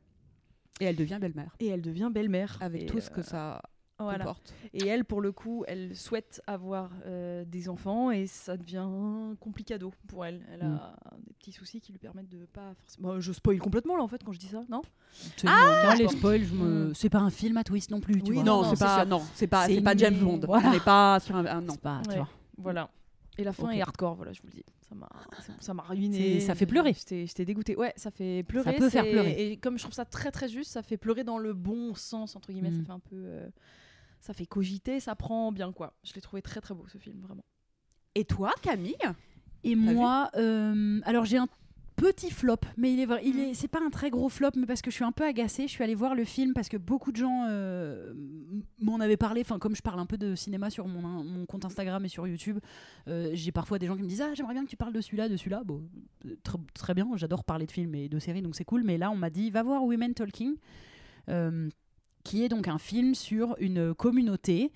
Et 0.80 0.84
elle 0.86 0.96
devient 0.96 1.18
belle-mère. 1.20 1.54
Et 1.60 1.66
elle 1.68 1.82
devient 1.82 2.10
belle-mère. 2.12 2.58
Avec 2.60 2.82
Et, 2.82 2.86
tout 2.86 3.00
ce 3.00 3.10
que 3.10 3.22
ça 3.22 3.60
voilà. 3.98 4.18
comporte. 4.24 4.52
Et 4.72 4.86
elle, 4.86 5.04
pour 5.04 5.20
le 5.20 5.30
coup, 5.32 5.64
elle 5.68 5.94
souhaite 5.96 6.42
avoir 6.46 6.90
euh, 7.06 7.44
des 7.46 7.68
enfants 7.68 8.10
et 8.10 8.26
ça 8.26 8.56
devient 8.56 8.88
complicado 9.40 9.92
pour 10.08 10.24
elle. 10.24 10.42
Elle 10.52 10.66
Mm. 10.66 10.74
a 10.82 10.96
des 11.26 11.32
petits 11.34 11.52
soucis 11.52 11.80
qui 11.80 11.92
lui 11.92 11.98
permettent 11.98 12.28
de 12.28 12.44
pas 12.46 12.74
forcément. 12.80 13.08
Bah, 13.14 13.20
je 13.20 13.32
spoil 13.32 13.58
complètement 13.58 13.96
là 13.96 14.02
en 14.02 14.08
fait 14.08 14.22
quand 14.24 14.32
je 14.32 14.38
dis 14.38 14.46
ça, 14.48 14.62
non 14.68 14.82
moi, 15.44 15.94
les 15.96 16.08
spoils, 16.08 16.44
je 16.44 16.54
me- 16.54 16.88
Mm. 16.90 16.94
c'est 16.94 17.08
pas 17.10 17.20
un 17.20 17.30
film 17.30 17.56
à 17.56 17.64
twist 17.64 17.90
non 17.90 18.00
plus. 18.00 18.20
Tu 18.22 18.30
Oui, 18.30 18.36
vois. 18.36 18.44
non, 18.44 18.64
c'est 18.74 18.78
pas, 18.84 19.04
non, 19.04 19.22
c'est 19.34 19.46
pas, 19.46 19.66
C'est 19.66 19.80
pas 19.80 19.96
James 19.96 20.18
Bond. 20.18 20.40
voilà. 20.44 20.68
On 20.68 20.72
n'est 20.72 20.80
pas 20.80 21.20
sur 21.20 21.36
un, 21.36 21.46
un- 21.46 21.60
non. 21.60 21.72
C'est 21.72 21.80
pas, 21.80 22.00
tu 22.04 22.10
Ouais. 22.10 22.16
vois. 22.16 22.28
Voilà. 22.58 22.90
Et 23.36 23.42
la 23.44 23.52
fin 23.52 23.70
est 23.70 23.80
hardcore, 23.80 24.14
voilà, 24.14 24.32
je 24.32 24.40
vous 24.42 24.46
le 24.48 24.52
dis. 24.54 24.64
Ça 24.88 24.94
m'a, 24.94 25.08
ça 25.60 25.74
m'a 25.74 25.82
ruiné. 25.82 26.38
C'est- 26.40 26.46
ça 26.46 26.54
fait 26.54 26.66
pleurer. 26.66 26.92
J'étais, 26.92 27.26
j'étais 27.26 27.44
dégoûtée. 27.44 27.74
Ouais, 27.76 27.92
ça 27.96 28.10
fait 28.12 28.42
pleurer. 28.44 28.76
peut 28.76 28.90
faire 28.90 29.02
pleurer. 29.08 29.50
Et 29.52 29.56
comme 29.56 29.76
je 29.76 29.82
trouve 29.82 29.94
ça 29.94 30.04
très 30.04 30.30
très 30.30 30.48
juste, 30.48 30.70
ça 30.70 30.82
fait 30.82 30.96
pleurer 30.96 31.24
dans 31.24 31.38
le 31.38 31.52
bon 31.52 31.94
sens 31.94 32.36
entre 32.36 32.52
guillemets. 32.52 32.70
Mm. 32.70 32.78
Ça 32.80 32.84
fait 32.84 32.92
un 32.92 32.98
peu, 33.00 33.16
euh, 33.16 33.48
ça 34.24 34.32
fait 34.32 34.46
cogiter, 34.46 35.00
ça 35.00 35.14
prend 35.14 35.52
bien 35.52 35.70
quoi. 35.72 35.92
Je 36.02 36.12
l'ai 36.14 36.20
trouvé 36.20 36.40
très 36.42 36.60
très 36.60 36.74
beau 36.74 36.86
ce 36.88 36.98
film 36.98 37.20
vraiment. 37.20 37.44
Et 38.14 38.24
toi, 38.24 38.52
Camille? 38.62 38.96
Et 39.64 39.74
moi, 39.76 40.30
euh, 40.36 41.00
alors 41.04 41.24
j'ai 41.24 41.36
un 41.38 41.48
petit 41.96 42.30
flop, 42.30 42.56
mais 42.76 42.92
il 42.92 43.00
est, 43.00 43.06
vrai- 43.06 43.22
Mm. 43.22 43.26
il 43.26 43.38
est, 43.40 43.54
c'est 43.54 43.68
pas 43.68 43.80
un 43.80 43.88
très 43.90 44.10
gros 44.10 44.28
flop, 44.28 44.50
mais 44.56 44.66
parce 44.66 44.82
que 44.82 44.90
je 44.90 44.96
suis 44.96 45.04
un 45.04 45.12
peu 45.12 45.24
agacée. 45.24 45.64
Je 45.68 45.72
suis 45.72 45.84
allée 45.84 45.94
voir 45.94 46.14
le 46.14 46.24
film 46.24 46.52
parce 46.52 46.68
que 46.68 46.76
beaucoup 46.76 47.12
de 47.12 47.16
gens 47.16 47.46
euh, 47.48 48.12
m'en 48.80 48.98
avaient 48.98 49.16
parlé. 49.16 49.42
Enfin, 49.42 49.58
comme 49.58 49.76
je 49.76 49.82
parle 49.82 50.00
un 50.00 50.06
peu 50.06 50.16
de 50.18 50.34
cinéma 50.34 50.70
sur 50.70 50.86
mon, 50.88 51.00
mon 51.02 51.46
compte 51.46 51.64
Instagram 51.64 52.04
et 52.04 52.08
sur 52.08 52.26
YouTube, 52.26 52.58
euh, 53.08 53.30
j'ai 53.34 53.52
parfois 53.52 53.78
des 53.78 53.86
gens 53.86 53.96
qui 53.96 54.02
me 54.02 54.08
disent 54.08 54.22
ah 54.22 54.34
j'aimerais 54.34 54.54
bien 54.54 54.64
que 54.64 54.70
tu 54.70 54.76
parles 54.76 54.92
de 54.92 55.00
celui-là, 55.00 55.28
de 55.28 55.36
celui-là. 55.36 55.62
Bon, 55.64 55.82
euh, 56.26 56.34
très, 56.42 56.58
très 56.74 56.94
bien. 56.94 57.08
J'adore 57.16 57.44
parler 57.44 57.66
de 57.66 57.72
films 57.72 57.94
et 57.94 58.08
de 58.08 58.18
séries, 58.18 58.42
donc 58.42 58.56
c'est 58.56 58.64
cool. 58.64 58.82
Mais 58.84 58.98
là, 58.98 59.10
on 59.10 59.16
m'a 59.16 59.30
dit 59.30 59.50
va 59.50 59.62
voir 59.62 59.84
Women 59.84 60.14
Talking, 60.14 60.56
euh, 61.28 61.68
qui 62.24 62.42
est 62.42 62.48
donc 62.48 62.68
un 62.68 62.78
film 62.78 63.14
sur 63.14 63.54
une 63.60 63.94
communauté 63.94 64.72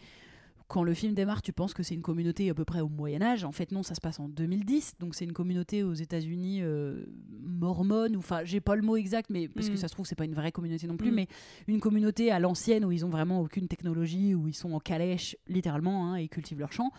quand 0.69 0.83
le 0.83 0.93
film 0.93 1.15
démarre, 1.15 1.41
tu 1.41 1.55
penses 1.55 1.73
que 1.73 1.83
c'est 1.83 1.95
une 1.95 2.03
communauté 2.03 2.51
à 2.51 2.55
peu 2.55 2.67
près 2.67 2.81
au 2.83 2.91
Moyen 2.91 3.23
Âge. 3.23 3.43
En 3.43 3.53
fait, 3.53 3.73
non, 3.73 3.83
ça 3.83 3.95
se 3.95 4.03
passe 4.03 4.21
en 4.21 4.29
2010. 4.29 4.97
Donc 5.01 5.15
c'est 5.15 5.25
une 5.25 5.33
communauté 5.33 5.83
aux 5.83 5.95
États-Unis 5.95 6.59
euh, 6.61 7.07
mormone. 7.41 8.15
ou 8.17 8.19
Enfin, 8.19 8.41
j'ai 8.45 8.61
pas 8.61 8.77
le 8.77 8.83
mot 8.83 8.97
exact, 8.97 9.31
mais 9.31 9.49
parce 9.49 9.69
que 9.69 9.73
Mm. 9.73 9.79
ça 9.79 9.89
se 9.89 9.95
trouve 9.95 10.05
c'est 10.05 10.15
pas 10.15 10.27
une 10.27 10.35
vraie 10.35 10.53
communauté 10.53 10.87
non 10.87 10.99
plus, 10.99 11.11
Mm. 11.11 11.15
mais 11.15 11.27
une 11.69 11.81
communauté 11.81 12.31
à 12.31 12.39
l'ancienne 12.39 12.85
où 12.85 12.93
ils 12.93 13.07
ont 13.07 13.09
vraiment 13.09 13.41
aucune 13.41 13.67
technologie, 13.67 14.35
où 14.35 14.47
ils 14.47 14.53
sont 14.55 14.73
en 14.75 14.79
calèche 14.79 15.37
littéralement 15.47 16.13
hein, 16.13 16.17
et 16.17 16.29
cultivent 16.29 16.59
leur 16.61 16.73
champ. 16.73 16.91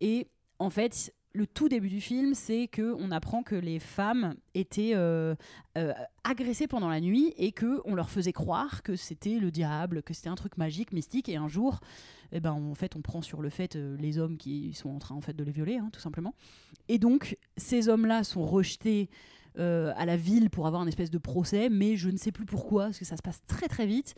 Et 0.00 0.26
en 0.58 0.70
fait, 0.70 1.14
le 1.34 1.46
tout 1.46 1.68
début 1.68 1.88
du 1.88 2.00
film, 2.00 2.34
c'est 2.34 2.68
que 2.68 2.94
on 2.98 3.10
apprend 3.10 3.42
que 3.42 3.54
les 3.54 3.78
femmes 3.78 4.34
étaient 4.54 4.92
euh, 4.94 5.34
euh, 5.78 5.92
agressées 6.24 6.66
pendant 6.66 6.88
la 6.88 7.00
nuit 7.00 7.32
et 7.36 7.52
que 7.52 7.80
on 7.84 7.94
leur 7.94 8.10
faisait 8.10 8.32
croire 8.32 8.82
que 8.82 8.96
c'était 8.96 9.38
le 9.38 9.50
diable, 9.50 10.02
que 10.02 10.14
c'était 10.14 10.28
un 10.28 10.34
truc 10.34 10.56
magique, 10.56 10.92
mystique. 10.92 11.28
Et 11.28 11.36
un 11.36 11.48
jour, 11.48 11.80
eh 12.32 12.40
ben, 12.40 12.52
en 12.52 12.74
fait, 12.74 12.96
on 12.96 13.02
prend 13.02 13.22
sur 13.22 13.40
le 13.40 13.48
fait 13.48 13.76
euh, 13.76 13.96
les 13.98 14.18
hommes 14.18 14.36
qui 14.36 14.74
sont 14.74 14.90
en 14.90 14.98
train 14.98 15.18
de 15.34 15.44
les 15.44 15.52
violer, 15.52 15.76
hein, 15.76 15.90
tout 15.92 16.00
simplement. 16.00 16.34
Et 16.88 16.98
donc, 16.98 17.38
ces 17.56 17.88
hommes-là 17.88 18.24
sont 18.24 18.44
rejetés. 18.44 19.08
à 19.58 20.06
la 20.06 20.16
ville 20.16 20.48
pour 20.48 20.66
avoir 20.66 20.80
un 20.80 20.86
espèce 20.86 21.10
de 21.10 21.18
procès, 21.18 21.68
mais 21.68 21.98
je 21.98 22.08
ne 22.08 22.16
sais 22.16 22.32
plus 22.32 22.46
pourquoi, 22.46 22.84
parce 22.84 22.98
que 22.98 23.04
ça 23.04 23.18
se 23.18 23.22
passe 23.22 23.42
très 23.46 23.68
très 23.68 23.86
vite. 23.86 24.14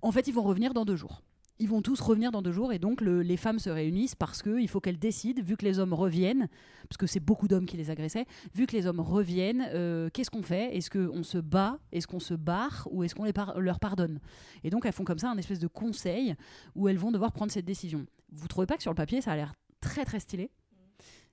En 0.00 0.12
fait, 0.12 0.28
ils 0.28 0.32
vont 0.32 0.42
revenir 0.42 0.72
dans 0.72 0.86
deux 0.86 0.96
jours 0.96 1.20
ils 1.60 1.68
vont 1.68 1.82
tous 1.82 2.00
revenir 2.00 2.30
dans 2.30 2.42
deux 2.42 2.52
jours 2.52 2.72
et 2.72 2.78
donc 2.78 3.00
le- 3.00 3.22
les 3.22 3.36
femmes 3.36 3.58
se 3.58 3.68
réunissent 3.70 4.14
parce 4.14 4.42
qu'il 4.42 4.68
faut 4.68 4.80
qu'elles 4.80 4.98
décident, 4.98 5.42
vu 5.42 5.56
que 5.56 5.64
les 5.64 5.78
hommes 5.78 5.92
reviennent, 5.92 6.48
parce 6.88 6.96
que 6.96 7.06
c'est 7.06 7.20
beaucoup 7.20 7.48
d'hommes 7.48 7.66
qui 7.66 7.76
les 7.76 7.90
agressaient, 7.90 8.26
vu 8.54 8.66
que 8.66 8.76
les 8.76 8.86
hommes 8.86 9.00
reviennent, 9.00 9.66
euh, 9.74 10.08
qu'est-ce 10.12 10.30
qu'on 10.30 10.42
fait? 10.42 10.76
Est-ce 10.76 10.90
qu'on 10.90 11.22
se 11.22 11.38
bat? 11.38 11.78
Est-ce 11.92 12.06
qu'on 12.06 12.20
se 12.20 12.34
barre? 12.34 12.86
Ou 12.90 13.02
est-ce 13.04 13.14
qu'on 13.14 13.30
par- 13.32 13.60
leur 13.60 13.80
pardonne? 13.80 14.20
Et 14.64 14.70
donc 14.70 14.86
elles 14.86 14.92
font 14.92 15.04
comme 15.04 15.18
ça 15.18 15.30
un 15.30 15.36
espèce 15.38 15.58
de 15.58 15.66
conseil 15.68 16.34
où 16.74 16.88
elles 16.88 16.98
vont 16.98 17.10
devoir 17.10 17.32
prendre 17.32 17.50
cette 17.52 17.64
décision. 17.66 18.06
Vous 18.30 18.46
trouvez 18.48 18.66
pas 18.66 18.76
que 18.76 18.82
sur 18.82 18.92
le 18.92 18.96
papier 18.96 19.20
ça 19.20 19.32
a 19.32 19.36
l'air 19.36 19.52
très 19.80 20.04
très 20.04 20.20
stylé? 20.20 20.50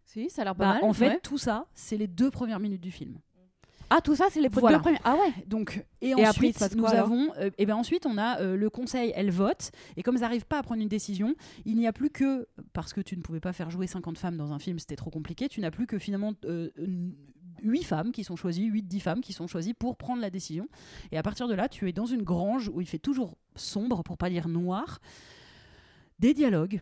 Si, 0.03 0.29
ça 0.29 0.43
a 0.43 0.45
l'air 0.45 0.55
pas 0.55 0.65
Bah, 0.65 0.73
mal. 0.75 0.83
En 0.83 0.93
fait, 0.93 1.07
ouais. 1.07 1.19
tout 1.23 1.37
ça, 1.37 1.65
c'est 1.73 1.97
les 1.97 2.07
deux 2.07 2.29
premières 2.31 2.59
minutes 2.59 2.81
du 2.81 2.91
film. 2.91 3.19
Ah, 3.89 4.01
tout 4.01 4.15
ça, 4.15 4.25
c'est 4.31 4.41
les 4.41 4.47
Voilà. 4.49 4.77
deux 4.77 4.81
premiers. 4.81 4.99
Ah 5.03 5.15
ouais. 5.15 5.33
Donc, 5.47 5.85
et, 6.01 6.11
après, 6.11 6.23
il 6.23 6.27
ensuite, 6.27 6.59
passe 6.59 6.75
nous 6.75 6.83
quoi, 6.83 6.91
avons, 6.91 7.31
euh, 7.37 7.49
et 7.57 7.65
ben 7.65 7.75
ensuite, 7.75 8.05
on 8.05 8.17
a 8.17 8.39
euh, 8.41 8.55
le 8.55 8.69
conseil, 8.69 9.11
elle 9.15 9.31
vote, 9.31 9.71
et 9.97 10.03
comme 10.03 10.15
elles 10.15 10.21
n'arrivent 10.21 10.45
pas 10.45 10.59
à 10.59 10.63
prendre 10.63 10.81
une 10.81 10.87
décision, 10.87 11.35
il 11.65 11.75
n'y 11.77 11.87
a 11.87 11.93
plus 11.93 12.09
que, 12.09 12.47
parce 12.73 12.93
que 12.93 13.01
tu 13.01 13.15
ne 13.15 13.21
pouvais 13.21 13.39
pas 13.39 13.53
faire 13.53 13.69
jouer 13.69 13.87
50 13.87 14.17
femmes 14.17 14.37
dans 14.37 14.53
un 14.53 14.59
film, 14.59 14.79
c'était 14.79 14.95
trop 14.95 15.09
compliqué, 15.09 15.47
tu 15.49 15.61
n'as 15.61 15.71
plus 15.71 15.87
que 15.87 15.99
finalement 15.99 16.33
euh, 16.45 16.69
8 17.61 17.83
femmes 17.83 18.11
qui 18.11 18.23
sont 18.23 18.35
choisies, 18.35 18.69
8-10 18.69 18.99
femmes 18.99 19.21
qui 19.21 19.33
sont 19.33 19.47
choisies 19.47 19.73
pour 19.73 19.97
prendre 19.97 20.21
la 20.21 20.29
décision. 20.29 20.67
Et 21.11 21.17
à 21.17 21.23
partir 21.23 21.47
de 21.47 21.53
là, 21.53 21.69
tu 21.69 21.87
es 21.87 21.93
dans 21.93 22.05
une 22.05 22.23
grange 22.23 22.69
où 22.73 22.81
il 22.81 22.87
fait 22.87 22.99
toujours 22.99 23.37
sombre, 23.55 24.03
pour 24.03 24.17
pas 24.17 24.29
dire 24.29 24.47
noir, 24.47 24.99
des 26.19 26.33
dialogues 26.33 26.81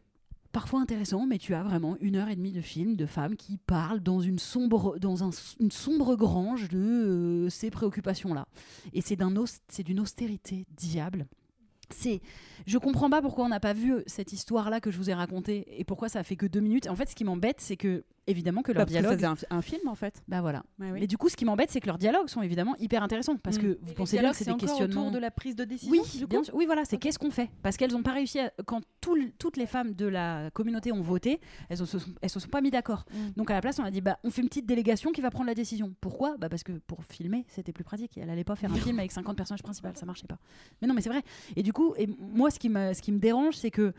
parfois 0.54 0.80
intéressants, 0.80 1.26
mais 1.26 1.38
tu 1.38 1.54
as 1.54 1.64
vraiment 1.64 1.98
une 2.00 2.16
heure 2.16 2.30
et 2.30 2.36
demie 2.38 2.54
de 2.54 2.62
film 2.62 2.96
de 2.96 3.06
femmes 3.06 3.36
qui 3.36 3.58
parlent 3.58 4.00
dans 4.00 4.22
une 4.22 4.40
sombre, 4.40 4.98
dans 5.00 5.24
un- 5.26 5.32
une 5.60 5.72
sombre 5.72 6.16
grange 6.16 6.70
de 6.70 6.78
euh, 6.78 7.50
ces 7.50 7.70
préoccupations-là. 7.70 8.48
Et 8.94 9.02
c'est 9.02 9.18
d'une 9.18 10.00
austérité 10.00 10.66
diable. 10.78 11.28
C'est, 11.90 12.22
je 12.66 12.78
comprends 12.78 13.10
pas 13.10 13.22
pourquoi 13.22 13.46
on 13.46 13.50
n'a 13.50 13.60
pas 13.60 13.74
vu 13.74 13.94
cette 14.08 14.32
histoire-là 14.34 14.80
que 14.80 14.90
je 14.90 14.98
vous 14.98 15.10
ai 15.10 15.14
racontée 15.14 15.66
et 15.80 15.84
pourquoi 15.84 16.08
ça 16.10 16.24
fait 16.24 16.38
que 16.38 16.46
deux 16.46 16.62
minutes. 16.62 16.88
En 16.88 16.96
fait, 16.96 17.10
ce 17.10 17.14
qui 17.16 17.24
m'embête, 17.26 17.60
c'est 17.60 17.78
que 17.78 18.04
évidemment 18.28 18.62
que 18.62 18.72
leur 18.72 18.82
ça 18.82 18.86
dialogue, 18.86 19.14
faisait 19.16 19.26
un, 19.26 19.36
un 19.50 19.62
film 19.62 19.88
en 19.88 19.96
fait. 19.96 20.22
bah 20.28 20.42
voilà. 20.42 20.64
Oui. 20.80 20.88
Mais 20.94 21.08
du 21.08 21.18
coup, 21.18 21.30
ce 21.30 21.36
qui 21.36 21.46
m'embête, 21.46 21.70
c'est 21.72 21.80
que 21.82 21.88
leurs 21.88 21.98
dialogues 21.98 22.28
sont 22.30 22.42
évidemment 22.42 22.76
hyper 22.80 23.04
intéressants 23.04 23.36
parce 23.38 23.58
Mm. 23.58 23.62
que 23.62 23.68
Et 23.68 23.78
vous 23.82 23.88
les 23.88 23.94
pensez 23.94 24.20
bien 24.20 24.32
que 24.32 24.38
c'est 24.38 24.44
c'est 24.46 24.52
des 24.54 24.58
questionnements. 24.58 25.02
autour 25.02 25.12
de 25.12 25.20
la 25.20 25.32
prise 25.32 25.56
de 25.56 25.64
décision. 25.64 25.92
Oui, 25.92 26.02
du 26.18 26.26
bien 26.28 26.42
coup 26.42 26.50
oui, 26.54 26.66
voilà, 26.66 26.86
c'est 26.86 26.98
qu'est-ce 26.98 27.20
qu'on 27.20 27.32
fait? 27.32 27.50
Parce 27.62 27.78
qu'elles 27.78 27.92
n'ont 27.92 28.04
pas 28.04 28.12
réussi 28.14 28.40
à... 28.40 28.52
Quand 28.66 28.82
tout 29.02 29.18
toutes 29.38 29.58
les 29.58 29.66
femmes 29.66 29.94
de 29.94 30.06
la 30.06 30.50
communauté 30.52 30.92
ont 30.92 31.02
voté, 31.02 31.40
elles 31.70 31.80
ne 31.80 31.86
se, 31.86 32.00
sont- 32.00 32.12
elles 32.22 32.30
se 32.30 32.40
sont 32.40 32.50
pas 32.50 32.62
mis 32.62 32.72
d'accord. 32.72 33.06
Mm. 33.12 33.18
Donc 33.38 33.52
à 33.52 33.54
la 33.54 33.62
place, 33.62 33.80
on 33.80 33.84
a 33.84 33.92
dit, 33.92 34.02
bah, 34.02 34.18
on 34.24 34.30
fait 34.30 34.42
une 34.42 34.48
petite 34.50 34.66
délégation 34.66 35.12
qui 35.12 35.22
va 35.22 35.30
prendre 35.30 35.48
la 35.48 35.56
décision. 35.56 35.94
Pourquoi? 36.02 36.38
Bah, 36.38 36.50
Parce 36.50 36.64
que 36.64 36.72
pour 36.74 37.04
filmer, 37.06 37.46
c'était 37.50 37.74
plus 37.74 37.84
pratique. 37.84 38.18
Elle 38.18 38.30
allait 38.30 38.44
pas 38.44 38.56
faire 38.56 38.72
un 38.72 38.76
film 38.76 39.00
avec 39.00 39.12
50 39.12 39.36
personnages 39.36 39.64
principaux, 39.64 39.90
ça 39.94 40.06
marchait 40.06 40.28
pas. 40.28 40.38
Mais 40.82 40.88
non, 40.88 40.94
mais 40.94 41.02
c'est 41.02 41.10
vrai. 41.10 41.22
Et 41.56 41.64
du 41.64 41.74
coup, 41.74 41.94
et 41.98 42.08
moi, 42.08 42.50
ce 42.52 42.60
qui, 42.60 42.70
m'a- 42.70 42.94
ce 42.94 43.02
qui 43.02 43.12
me 43.12 43.20
dérange, 43.20 43.56
c'est 43.56 43.72
que 43.72 43.94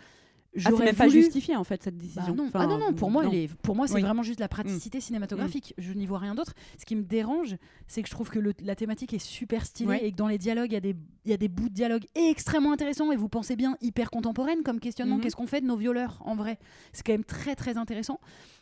Ah, 0.56 0.60
j'aurais 0.70 0.84
même 0.86 0.94
pas 0.94 1.08
justifié 1.08 1.56
en 1.56 1.64
fait 1.64 1.82
cette 1.82 1.96
Bah 1.96 2.02
décision. 2.04 2.34
non. 2.34 2.46
Enfin, 2.46 2.60
ah 2.62 2.66
non, 2.66 2.78
non, 2.78 2.92
pour 2.92 3.10
moi, 3.10 3.24
non. 3.24 3.32
pour 3.62 3.74
moi 3.74 3.86
c'est 3.88 3.94
Oui. 3.94 4.02
vraiment 4.02 4.22
juste 4.22 4.38
la 4.40 4.48
praticité 4.48 5.00
cinématographique. 5.00 5.74
Je 5.78 5.92
n'y 5.92 6.06
vois 6.06 6.18
rien 6.20 6.34
d'autre. 6.34 6.54
Ce 6.78 6.84
qui 6.84 6.94
me 6.96 7.02
dérange, 7.02 7.56
c'est 7.88 8.02
que 8.02 8.08
je 8.08 8.12
trouve 8.14 8.30
que 8.30 8.38
le- 8.38 8.52
la 8.62 8.74
thématique 8.76 9.12
est 9.14 9.18
super 9.18 9.66
stylée 9.66 9.88
Ouais. 9.90 10.04
et 10.06 10.12
que 10.12 10.16
dans 10.16 10.28
les 10.28 10.38
dialogues, 10.38 10.70
il 10.70 10.74
y, 10.74 10.76
a 10.76 10.80
des- 10.80 10.96
il 11.24 11.30
y 11.30 11.34
a 11.34 11.36
des 11.36 11.48
bouts 11.48 11.68
de 11.68 11.74
dialogue 11.74 12.04
extrêmement 12.14 12.72
intéressants 12.72 13.10
et 13.12 13.16
vous 13.16 13.28
pensez 13.28 13.56
bien 13.56 13.76
hyper 13.80 14.10
contemporaine 14.10 14.62
comme 14.62 14.78
questionnement. 14.80 15.16
Mhm. 15.16 15.22
Qu'est-ce 15.22 15.36
qu'on 15.36 15.46
fait 15.46 15.60
de 15.60 15.66
nos 15.66 15.76
violeurs 15.76 16.22
en 16.24 16.36
vrai? 16.36 16.58
C'est 16.92 17.04
quand 17.04 17.12
même 17.12 17.24
très 17.24 17.54
très 17.56 17.76
intéressant. 17.76 18.20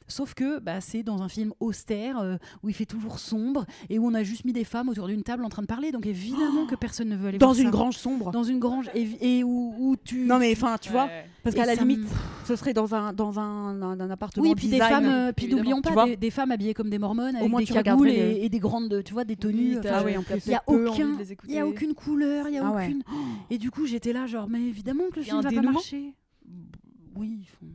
Sauf 0.08 0.34
que 0.34 0.58
bah, 0.58 0.80
c'est 0.80 1.02
dans 1.02 1.22
un 1.22 1.28
film 1.28 1.52
austère 1.60 2.18
euh, 2.20 2.36
où 2.62 2.68
il 2.68 2.74
fait 2.74 2.86
toujours 2.86 3.18
sombre 3.18 3.64
et 3.88 3.98
où 3.98 4.06
on 4.06 4.14
a 4.14 4.22
juste 4.22 4.44
mis 4.44 4.52
des 4.52 4.64
femmes 4.64 4.88
autour 4.88 5.06
d'une 5.08 5.22
table 5.22 5.44
en 5.44 5.48
train 5.48 5.62
de 5.62 5.66
parler. 5.66 5.92
Donc 5.92 6.06
évidemment 6.06 6.66
que 6.70 6.74
personne 6.74 7.08
ne 7.08 7.16
veut 7.16 7.28
aller 7.28 7.38
Dans 7.38 7.48
voir 7.48 7.58
une 7.58 7.64
ça. 7.66 7.70
grange 7.70 7.96
sombre. 7.96 8.30
Dans 8.32 8.42
une 8.44 8.58
grange 8.58 8.90
et, 8.94 9.38
et 9.38 9.44
où, 9.44 9.74
où 9.78 9.96
tu. 9.96 10.24
Non 10.26 10.38
mais 10.38 10.52
enfin, 10.52 10.76
tu 10.80 10.90
vois, 10.90 11.08
parce 11.42 11.54
Et 11.56 11.58
qu'à 11.58 11.66
la 11.66 11.74
limite, 11.74 12.00
me- 12.00 12.06
ce 12.44 12.56
serait 12.56 12.72
dans 12.74 12.94
un 12.94 13.12
dans 13.12 13.38
un, 13.38 13.80
un, 13.82 14.00
un 14.00 14.10
appartement 14.10 14.46
Oui, 14.46 14.54
puis 14.54 14.66
des 14.68 14.72
design. 14.74 14.90
femmes, 14.90 15.04
euh, 15.06 15.32
puis 15.32 15.46
évidemment, 15.46 15.62
n'oublions 15.70 15.82
tu 15.82 15.94
pas 15.94 16.06
des, 16.06 16.16
des 16.16 16.30
femmes 16.30 16.50
habillées 16.50 16.74
comme 16.74 16.90
des 16.90 16.98
mormones 16.98 17.36
avec 17.36 17.48
moins, 17.50 17.60
des 17.60 17.66
cagoules 17.66 18.08
et, 18.08 18.44
et 18.44 18.48
des 18.48 18.58
grandes, 18.58 19.02
tu 19.04 19.12
vois, 19.12 19.24
des 19.24 19.36
tenues. 19.36 19.72
Oui, 19.74 19.78
enfin, 19.78 19.88
Ah 19.94 20.02
oui, 20.04 20.16
en 20.16 20.22
plus. 20.22 20.42
il 20.46 20.52
y 20.52 20.54
a 20.54 20.62
aucun, 20.66 21.16
il 21.48 21.54
y 21.54 21.58
a 21.58 21.66
aucune 21.66 21.94
couleur, 21.94 22.48
il 22.48 22.54
y 22.54 22.58
a 22.58 22.66
Ah 22.66 22.72
ouais. 22.72 22.84
aucune. 22.86 23.02
Et 23.50 23.58
du 23.58 23.70
coup, 23.70 23.86
j'étais 23.86 24.12
là, 24.12 24.26
genre, 24.26 24.48
mais 24.48 24.60
évidemment 24.62 25.04
que 25.12 25.16
le 25.16 25.22
film 25.22 25.40
va 25.40 25.50
pas 25.50 25.62
marcher. 25.62 26.14
Oui, 27.14 27.38
ils 27.42 27.46
font- 27.46 27.66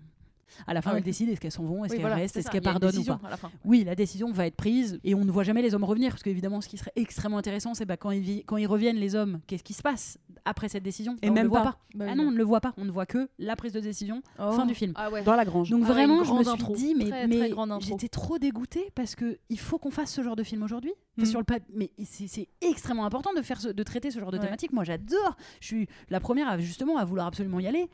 À 0.65 0.73
la 0.73 0.81
fin, 0.81 0.89
Ah 0.89 0.93
ouais. 0.93 0.99
elles 0.99 1.03
décident 1.05 1.31
est-ce 1.31 1.39
qu'elles 1.41 1.51
s'en 1.51 1.63
vont, 1.63 1.85
est-ce 1.85 1.91
Oui, 1.93 1.97
qu'elles 1.97 2.01
voilà, 2.07 2.15
restent, 2.15 2.33
c'est 2.35 2.39
est-ce 2.39 2.49
qu'elles 2.49 2.61
pardonnent 2.61 2.97
ou 2.97 3.03
pas. 3.03 3.19
Oui, 3.65 3.83
la 3.83 3.95
décision 3.95 4.31
va 4.31 4.47
être 4.47 4.55
prise 4.55 4.99
et 5.03 5.13
on 5.15 5.23
ne 5.25 5.31
voit 5.31 5.43
jamais 5.43 5.61
les 5.61 5.75
hommes 5.75 5.83
revenir 5.83 6.11
parce 6.11 6.23
qu'évidemment, 6.23 6.61
ce 6.61 6.67
qui 6.69 6.77
serait 6.77 6.91
extrêmement 6.95 7.37
intéressant, 7.37 7.73
c'est 7.73 7.85
bah, 7.85 7.97
quand, 7.97 8.11
ils 8.11 8.21
vi- 8.21 8.43
quand 8.45 8.57
ils 8.57 8.65
reviennent, 8.67 8.97
les 8.97 9.15
hommes, 9.15 9.39
qu'est-ce 9.47 9.63
qui 9.63 9.73
se 9.73 9.81
passe 9.83 10.17
après 10.45 10.69
cette 10.69 10.83
décision? 10.83 11.15
Et 11.21 11.29
On 11.29 11.33
même 11.33 11.43
le 11.43 11.49
voit 11.49 11.59
pas. 11.61 11.71
pas. 11.73 11.77
Bah 11.95 12.05
Ah 12.09 12.15
non, 12.15 12.23
on 12.27 12.31
ne 12.31 12.37
le 12.37 12.43
voit 12.43 12.61
pas. 12.61 12.73
On 12.77 12.85
ne 12.85 12.91
voit 12.91 13.05
que 13.05 13.29
la 13.39 13.55
prise 13.55 13.73
de 13.73 13.79
décision, 13.79 14.21
Oh. 14.39 14.51
fin 14.51 14.65
du 14.65 14.73
film. 14.75 14.93
Ah 14.95 15.09
ouais. 15.11 15.23
dans 15.23 15.35
la 15.35 15.45
grange. 15.45 15.69
Donc 15.69 15.81
Ah 15.85 15.87
vraiment, 15.91 16.23
je 16.23 16.31
me 16.33 16.43
suis 16.43 16.49
intro. 16.51 16.73
dit, 16.75 16.95
mais, 16.95 17.09
Très, 17.09 17.27
mais 17.27 17.37
très 17.37 17.49
grande 17.49 17.71
intro. 17.71 17.87
j'étais 17.89 18.07
trop 18.07 18.37
dégoûtée 18.37 18.91
parce 18.95 19.15
que 19.15 19.37
il 19.49 19.59
faut 19.59 19.77
qu'on 19.77 19.91
fasse 19.91 20.11
ce 20.13 20.21
genre 20.23 20.35
de 20.35 20.43
film 20.43 20.63
aujourd'hui. 20.63 20.93
Enfin, 21.17 21.27
Mm. 21.27 21.31
Sur 21.31 21.39
le 21.39 21.45
mais 21.73 21.91
c'est 22.05 22.27
c'est 22.27 22.47
extrêmement 22.61 23.05
important 23.05 23.31
de 23.35 23.41
faire, 23.41 23.59
ce- 23.59 23.69
de 23.69 23.83
traiter 23.83 24.11
ce 24.11 24.19
genre 24.19 24.31
de 24.31 24.37
Ouais. 24.37 24.43
thématique. 24.43 24.71
Moi, 24.71 24.83
j'adore. 24.83 25.35
Je 25.59 25.65
suis 25.67 25.87
la 26.09 26.19
première 26.19 26.47
à 26.47 26.57
justement 26.59 26.97
à 26.97 27.05
vouloir 27.05 27.25
absolument 27.27 27.59
y 27.59 27.65
aller. 27.67 27.89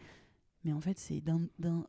Mais 0.66 0.72
en 0.74 0.80
fait, 0.80 0.97
c'est 0.97 1.22
d'un 1.22 1.41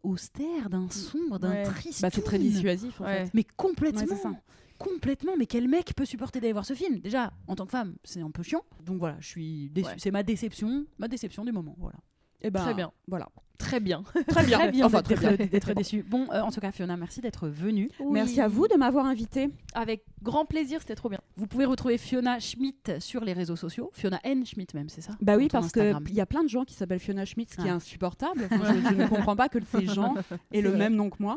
austère, 0.02 0.68
d'un 0.68 0.88
sombre, 0.90 1.38
d'un 1.38 1.50
Ouais. 1.50 1.62
triste. 1.64 2.02
Bah, 2.02 2.08
c'est 2.12 2.22
très 2.22 2.38
dissuasif 2.38 3.00
en 3.00 3.04
Ouais. 3.04 3.24
fait. 3.26 3.30
Mais 3.34 3.44
complètement. 3.56 4.36
Complètement, 4.78 5.36
mais 5.38 5.46
quel 5.46 5.68
mec 5.68 5.94
peut 5.94 6.04
supporter 6.04 6.40
d'aller 6.40 6.52
voir 6.52 6.66
ce 6.66 6.74
film? 6.74 6.98
Déjà, 6.98 7.32
en 7.46 7.54
tant 7.54 7.64
que 7.64 7.70
femme, 7.70 7.94
c'est 8.02 8.20
un 8.20 8.30
peu 8.32 8.42
chiant. 8.42 8.62
Donc 8.84 8.98
voilà, 8.98 9.16
je 9.20 9.28
suis 9.28 9.70
déçue. 9.70 9.86
Ouais. 9.88 9.94
C'est 9.98 10.10
ma 10.10 10.24
déception, 10.24 10.84
ma 10.98 11.06
déception 11.06 11.44
du 11.44 11.52
moment. 11.52 11.76
Voilà. 11.78 11.98
Et 12.42 12.50
ben, 12.50 12.60
Très 12.60 12.74
bien. 12.74 12.92
Voilà. 13.06 13.28
Très 13.58 13.78
bien. 13.80 14.02
Très 14.28 14.44
bien. 14.44 14.58
Très 14.58 14.70
bien 14.72 14.86
Enfin, 14.86 15.02
très 15.02 15.14
bien. 15.36 15.46
d'être 15.46 15.74
déçue. 15.74 16.02
Bon, 16.02 16.26
euh, 16.32 16.40
en 16.40 16.50
tout 16.50 16.60
cas, 16.60 16.72
Fiona, 16.72 16.96
merci 16.96 17.20
d'être 17.20 17.48
venue. 17.48 17.88
Merci 18.10 18.40
à 18.40 18.48
vous 18.48 18.66
de 18.66 18.74
m'avoir 18.76 19.06
invité. 19.06 19.48
Avec 19.74 20.04
grand 20.22 20.44
plaisir, 20.44 20.80
c'était 20.80 20.96
trop 20.96 21.08
bien. 21.08 21.20
Vous 21.36 21.46
pouvez 21.46 21.64
retrouver 21.64 21.96
Fiona 21.96 22.40
Schmidt 22.40 23.00
sur 23.00 23.24
les 23.24 23.32
réseaux 23.32 23.56
sociaux. 23.56 23.90
Fiona 23.94 24.18
N. 24.24 24.44
Schmidt 24.44 24.74
même, 24.76 24.88
c'est 24.88 25.00
ça? 25.00 25.12
Bah 25.20 25.36
oui, 25.36 25.48
parce 25.48 25.70
qu'il 25.72 25.94
y 26.14 26.20
a 26.20 26.26
plein 26.26 26.42
de 26.42 26.48
gens 26.48 26.64
qui 26.64 26.74
s'appellent 26.74 26.98
Fiona 26.98 27.24
Schmidt, 27.24 27.52
ce 27.52 27.60
qui 27.62 27.66
est 27.68 27.70
Ah. 27.70 27.74
insupportable. 27.74 28.48
Je, 28.50 28.88
je 28.90 28.94
ne 28.94 29.06
comprends 29.06 29.36
pas 29.36 29.48
que 29.48 29.58
ces 29.64 29.86
gens 29.86 30.14
aient 30.52 30.60
le 30.60 30.70
vrai. 30.70 30.78
même 30.78 30.94
nom 30.96 31.10
que 31.10 31.16
moi. 31.20 31.36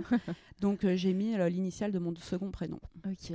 Donc 0.60 0.84
euh, 0.86 0.96
j'ai 0.96 1.14
mis 1.14 1.36
euh, 1.36 1.50
l'initiale 1.50 1.92
de 1.92 2.00
mon 2.00 2.14
second 2.16 2.50
prénom. 2.52 2.80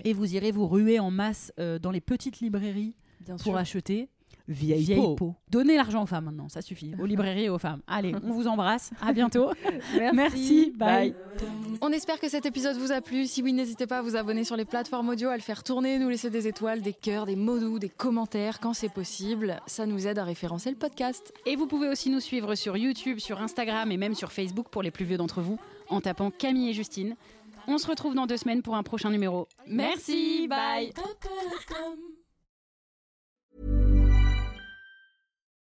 Et 0.04 0.12
vous 0.12 0.34
irez 0.34 0.50
vous 0.50 0.66
ruer 0.66 0.98
en 0.98 1.10
masse 1.10 1.52
dans 1.80 1.90
les 1.90 2.00
petites 2.00 2.40
librairies 2.40 2.94
Bien 3.20 3.36
pour 3.36 3.56
acheter 3.56 4.08
Vieille, 4.48 4.82
vieille 4.82 5.00
peau. 5.00 5.14
peau. 5.14 5.34
Donnez 5.50 5.76
l'argent 5.76 6.02
aux 6.02 6.06
femmes 6.06 6.26
maintenant, 6.26 6.48
ça 6.48 6.62
suffit. 6.62 6.92
Aux 6.98 7.06
librairies 7.06 7.44
et 7.44 7.48
aux 7.48 7.58
femmes. 7.58 7.80
Allez, 7.86 8.14
on 8.24 8.32
vous 8.32 8.46
embrasse. 8.46 8.90
À 9.00 9.12
bientôt. 9.12 9.50
Merci. 10.14 10.72
Bye. 10.76 11.14
On 11.80 11.90
espère 11.90 12.18
que 12.20 12.28
cet 12.28 12.46
épisode 12.46 12.76
vous 12.76 12.92
a 12.92 13.00
plu. 13.00 13.26
Si 13.26 13.42
oui, 13.42 13.52
n'hésitez 13.52 13.86
pas 13.86 13.98
à 13.98 14.02
vous 14.02 14.16
abonner 14.16 14.44
sur 14.44 14.56
les 14.56 14.64
plateformes 14.64 15.08
audio, 15.08 15.28
à 15.28 15.36
le 15.36 15.42
faire 15.42 15.62
tourner, 15.62 15.98
nous 15.98 16.08
laisser 16.08 16.30
des 16.30 16.48
étoiles, 16.48 16.82
des 16.82 16.92
cœurs, 16.92 17.26
des 17.26 17.36
mots 17.36 17.58
doux, 17.58 17.78
des 17.78 17.88
commentaires 17.88 18.60
quand 18.60 18.72
c'est 18.74 18.92
possible. 18.92 19.60
Ça 19.66 19.86
nous 19.86 20.06
aide 20.06 20.18
à 20.18 20.24
référencer 20.24 20.70
le 20.70 20.76
podcast. 20.76 21.32
Et 21.46 21.56
vous 21.56 21.66
pouvez 21.66 21.88
aussi 21.88 22.10
nous 22.10 22.20
suivre 22.20 22.54
sur 22.54 22.76
YouTube, 22.76 23.18
sur 23.18 23.40
Instagram 23.40 23.90
et 23.92 23.96
même 23.96 24.14
sur 24.14 24.32
Facebook 24.32 24.68
pour 24.70 24.82
les 24.82 24.90
plus 24.90 25.04
vieux 25.04 25.16
d'entre 25.16 25.40
vous 25.40 25.58
en 25.88 26.00
tapant 26.00 26.30
Camille 26.30 26.70
et 26.70 26.72
Justine. 26.72 27.16
On 27.68 27.78
se 27.78 27.86
retrouve 27.86 28.14
dans 28.14 28.26
deux 28.26 28.36
semaines 28.36 28.62
pour 28.62 28.74
un 28.74 28.82
prochain 28.82 29.10
numéro. 29.10 29.46
Merci, 29.66 30.48
bye. 30.48 30.92